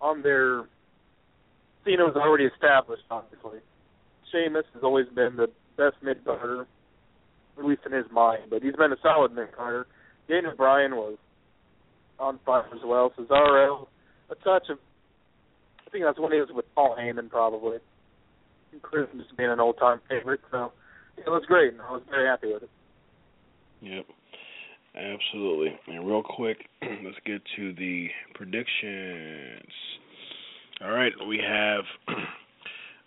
on 0.00 0.22
their. 0.22 0.64
Cena 1.84 2.04
was 2.04 2.16
already 2.16 2.44
established, 2.44 3.02
obviously. 3.10 3.58
Sheamus 4.30 4.64
has 4.74 4.82
always 4.82 5.06
been 5.08 5.36
the 5.36 5.48
best 5.76 5.96
mid 6.02 6.24
carder, 6.24 6.66
at 7.58 7.64
least 7.64 7.82
in 7.84 7.92
his 7.92 8.06
mind. 8.10 8.44
But 8.50 8.62
he's 8.62 8.76
been 8.76 8.92
a 8.92 8.96
solid 9.02 9.34
mid 9.34 9.52
carder. 9.52 9.86
Daniel 10.28 10.54
Bryan 10.56 10.96
was 10.96 11.18
on 12.18 12.38
fire 12.46 12.64
as 12.72 12.80
well. 12.84 13.12
Cesaro, 13.18 13.88
a 14.30 14.34
touch 14.36 14.68
of 14.70 14.78
I 15.86 15.90
think 15.90 16.04
that's 16.04 16.18
when 16.18 16.32
he 16.32 16.40
was 16.40 16.48
with 16.50 16.64
Paul 16.74 16.96
Heyman, 16.98 17.28
probably. 17.28 17.76
Chris 18.80 19.06
just 19.14 19.36
being 19.36 19.50
an 19.50 19.60
old 19.60 19.76
time 19.78 20.00
favorite, 20.08 20.40
so 20.50 20.72
it 21.18 21.28
was 21.28 21.44
great. 21.46 21.74
and 21.74 21.82
I 21.82 21.92
was 21.92 22.02
very 22.08 22.26
happy 22.26 22.50
with 22.50 22.62
it. 22.62 22.70
Yep. 23.82 24.06
Absolutely. 24.94 25.78
And 25.88 26.06
real 26.06 26.22
quick, 26.22 26.58
let's 26.82 27.16
get 27.24 27.42
to 27.56 27.72
the 27.74 28.08
predictions. 28.34 29.72
All 30.82 30.90
right, 30.90 31.12
we 31.26 31.38
have 31.38 31.84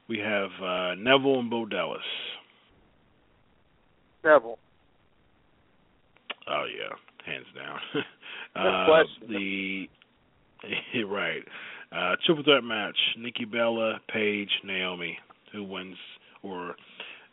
we 0.10 0.18
have 0.20 0.50
uh, 0.64 0.96
Neville 0.96 1.40
and 1.40 1.50
Bo 1.50 1.66
Dallas. 1.66 2.00
Neville. 4.24 4.58
Oh 6.48 6.66
yeah, 6.66 6.96
hands 7.26 7.48
down. 7.56 7.80
Uh, 8.58 9.04
the 9.28 9.88
right. 11.10 11.44
Uh, 11.92 12.16
triple 12.26 12.42
threat 12.42 12.64
match: 12.64 12.96
Nikki 13.20 13.44
Bella, 13.44 14.00
Paige, 14.08 14.50
Naomi. 14.64 15.18
Who 15.52 15.66
wins 15.66 15.98
or 16.42 16.76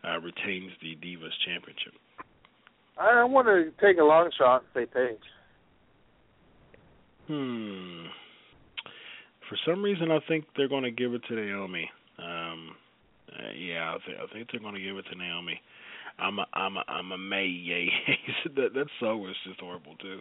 uh, 0.03 0.19
retains 0.19 0.73
the 0.83 0.97
Divas 0.97 1.31
Championship? 1.47 1.93
I 3.11 3.25
want 3.25 3.47
to 3.49 3.71
take 3.85 3.99
a 3.99 4.05
long 4.05 4.31
shot 4.37 4.63
and 4.75 4.87
say 4.87 4.93
Paige. 4.93 5.19
Hmm. 7.27 8.07
For 9.49 9.59
some 9.67 9.83
reason, 9.83 10.11
I 10.11 10.19
think 10.29 10.45
they're 10.57 10.69
going 10.69 10.85
to 10.85 10.91
give 10.91 11.15
it 11.15 11.23
to 11.29 11.35
Naomi. 11.35 11.91
Um, 12.19 12.77
uh, 13.29 13.53
yeah, 13.57 13.95
I, 13.95 14.07
th- 14.07 14.19
I 14.19 14.33
think 14.33 14.49
they're 14.51 14.61
going 14.61 14.75
to 14.75 14.81
give 14.81 14.97
it 14.97 15.05
to 15.11 15.19
Naomi. 15.19 15.61
I'm 16.19 16.39
a, 16.39 16.47
I'm 16.53 16.77
a, 16.77 16.85
I'm 16.89 17.13
a 17.13 17.19
May 17.19 17.47
yay. 17.47 17.89
that 18.57 18.75
that 18.75 18.87
song 19.01 19.23
was 19.23 19.35
just 19.47 19.61
horrible 19.61 19.97
too. 19.97 20.21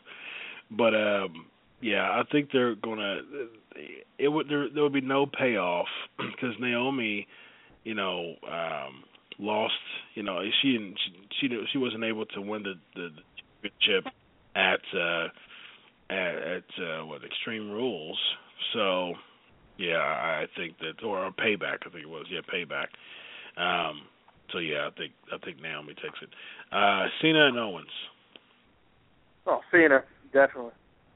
But 0.72 0.96
um, 0.96 1.46
yeah, 1.82 2.10
I 2.12 2.24
think 2.32 2.50
they're 2.52 2.76
gonna. 2.76 3.20
It 4.18 4.30
would 4.30 4.48
there 4.48 4.68
there 4.74 4.84
would 4.84 4.94
be 4.94 5.02
no 5.02 5.26
payoff 5.26 5.88
because 6.18 6.56
Naomi, 6.60 7.28
you 7.84 7.94
know, 7.94 8.36
um, 8.48 9.04
lost. 9.40 9.74
You 10.16 10.24
know, 10.24 10.42
she 10.62 10.74
didn't 10.74 10.98
she 11.40 11.48
she, 11.48 11.64
she 11.72 11.78
wasn't 11.78 12.04
able 12.04 12.26
to 12.28 12.42
win 12.42 12.64
the 12.64 12.74
the 12.96 13.10
championship 13.62 14.14
at 14.56 14.82
uh 14.98 15.28
at, 16.10 16.36
at 16.36 16.84
uh, 16.84 17.06
what 17.06 17.24
Extreme 17.24 17.72
Rules. 17.72 18.20
So 18.74 19.14
yeah, 19.78 19.98
I 19.98 20.44
I 20.44 20.48
think 20.58 20.78
that 20.80 21.04
or, 21.06 21.26
or 21.26 21.32
Payback. 21.32 21.80
I 21.86 21.90
think 21.90 22.04
it 22.04 22.10
was 22.10 22.26
yeah 22.30 22.42
Payback. 22.54 22.88
Um, 23.58 24.02
so 24.52 24.60
yeah, 24.60 24.88
I 24.88 24.92
think 24.98 25.14
I 25.34 25.38
think 25.44 25.62
Naomi 25.62 25.94
takes 25.96 26.20
it. 26.22 26.30
Uh, 26.72 27.08
Cena 27.22 27.48
and 27.48 27.58
Owens. 27.58 27.88
Oh, 29.48 29.62
Cena, 29.72 30.04
definitely. 30.34 30.72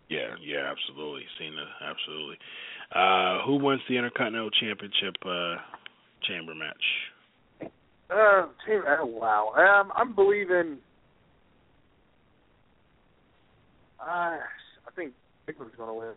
Yeah, 0.10 0.36
yeah, 0.42 0.72
absolutely. 0.72 1.24
Cena, 1.38 1.66
absolutely. 1.82 2.38
Uh, 2.94 3.46
who 3.46 3.56
wins 3.56 3.82
the 3.90 3.98
Intercontinental 3.98 4.52
Championship 4.52 5.16
uh, 5.26 5.56
chamber 6.28 6.54
match? 6.56 6.84
Uh, 8.10 8.48
team, 8.68 8.82
oh, 8.88 9.06
wow. 9.06 9.54
Um, 9.58 9.92
I'm 9.96 10.14
believing. 10.14 10.78
I 14.00 14.40
I 14.88 14.92
think 14.96 15.14
Bigman's 15.48 15.76
going 15.76 15.90
to 15.90 15.94
win. 15.94 16.14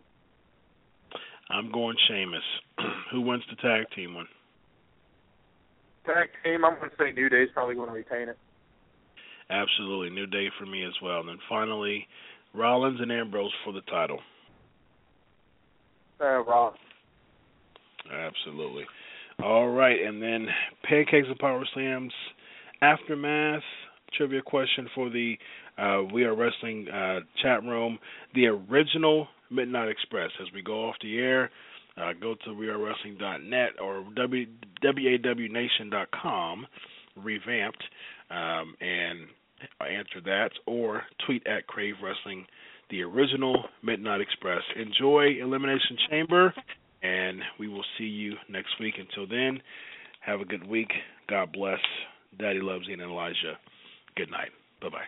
I'm 1.50 1.72
going 1.72 1.96
Sheamus. 2.06 2.42
Who 3.12 3.22
wins 3.22 3.42
the 3.48 3.56
tag 3.56 3.86
team 3.96 4.14
one? 4.14 4.26
Tag 6.04 6.28
team, 6.44 6.64
I'm 6.64 6.78
going 6.78 6.90
to 6.90 6.96
say 6.98 7.12
New 7.12 7.28
Day's 7.28 7.48
probably 7.54 7.74
going 7.74 7.88
to 7.88 7.94
retain 7.94 8.28
it. 8.28 8.38
Absolutely, 9.50 10.10
New 10.10 10.26
Day 10.26 10.48
for 10.58 10.66
me 10.66 10.84
as 10.84 10.92
well. 11.02 11.20
And 11.20 11.28
then 11.30 11.38
finally, 11.48 12.06
Rollins 12.54 13.00
and 13.00 13.10
Ambrose 13.10 13.52
for 13.64 13.72
the 13.72 13.80
title. 13.82 14.20
Uh, 16.20 16.42
Rollins. 16.44 16.76
Absolutely. 18.12 18.84
All 19.42 19.68
right, 19.68 20.00
and 20.00 20.20
then 20.20 20.48
Pancakes 20.82 21.28
and 21.28 21.38
Power 21.38 21.64
Slams 21.72 22.12
aftermath 22.82 23.62
trivia 24.16 24.42
question 24.42 24.88
for 24.94 25.10
the 25.10 25.38
uh, 25.78 26.02
We 26.12 26.24
Are 26.24 26.34
Wrestling 26.34 26.88
uh, 26.88 27.20
chat 27.40 27.62
room. 27.62 28.00
The 28.34 28.46
original 28.46 29.28
Midnight 29.50 29.88
Express. 29.90 30.30
As 30.40 30.48
we 30.52 30.62
go 30.62 30.88
off 30.88 30.96
the 31.02 31.18
air, 31.18 31.50
uh, 31.96 32.12
go 32.20 32.34
to 32.44 32.50
wearewrestling.net 32.50 33.70
or 33.80 34.04
wawnation.com, 34.82 36.66
revamped, 37.16 37.84
um, 38.30 38.74
and 38.80 39.20
answer 39.80 40.20
that, 40.24 40.50
or 40.66 41.02
tweet 41.26 41.46
at 41.46 41.66
Crave 41.66 41.94
Wrestling. 42.02 42.44
The 42.90 43.02
original 43.02 43.64
Midnight 43.82 44.20
Express. 44.20 44.62
Enjoy 44.76 45.36
Elimination 45.40 45.96
Chamber, 46.10 46.54
and 47.02 47.40
we 47.58 47.68
will 47.68 47.84
see 47.96 48.04
you 48.04 48.34
next 48.48 48.78
week. 48.80 48.94
Until 48.98 49.26
then, 49.26 49.60
have 50.20 50.40
a 50.40 50.44
good 50.44 50.66
week. 50.66 50.90
God 51.28 51.52
bless. 51.52 51.80
Daddy 52.38 52.60
loves 52.60 52.88
Ian 52.88 53.00
and 53.00 53.10
Elijah. 53.10 53.58
Good 54.16 54.30
night. 54.30 54.50
Bye 54.80 54.88
bye. 54.90 55.04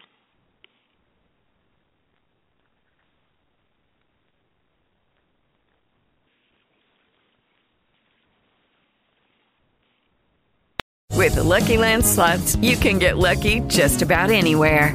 With 11.20 11.34
the 11.34 11.44
Lucky 11.44 11.76
Land 11.76 12.06
slots, 12.06 12.56
you 12.56 12.78
can 12.78 12.98
get 12.98 13.18
lucky 13.18 13.60
just 13.68 14.00
about 14.00 14.30
anywhere. 14.30 14.94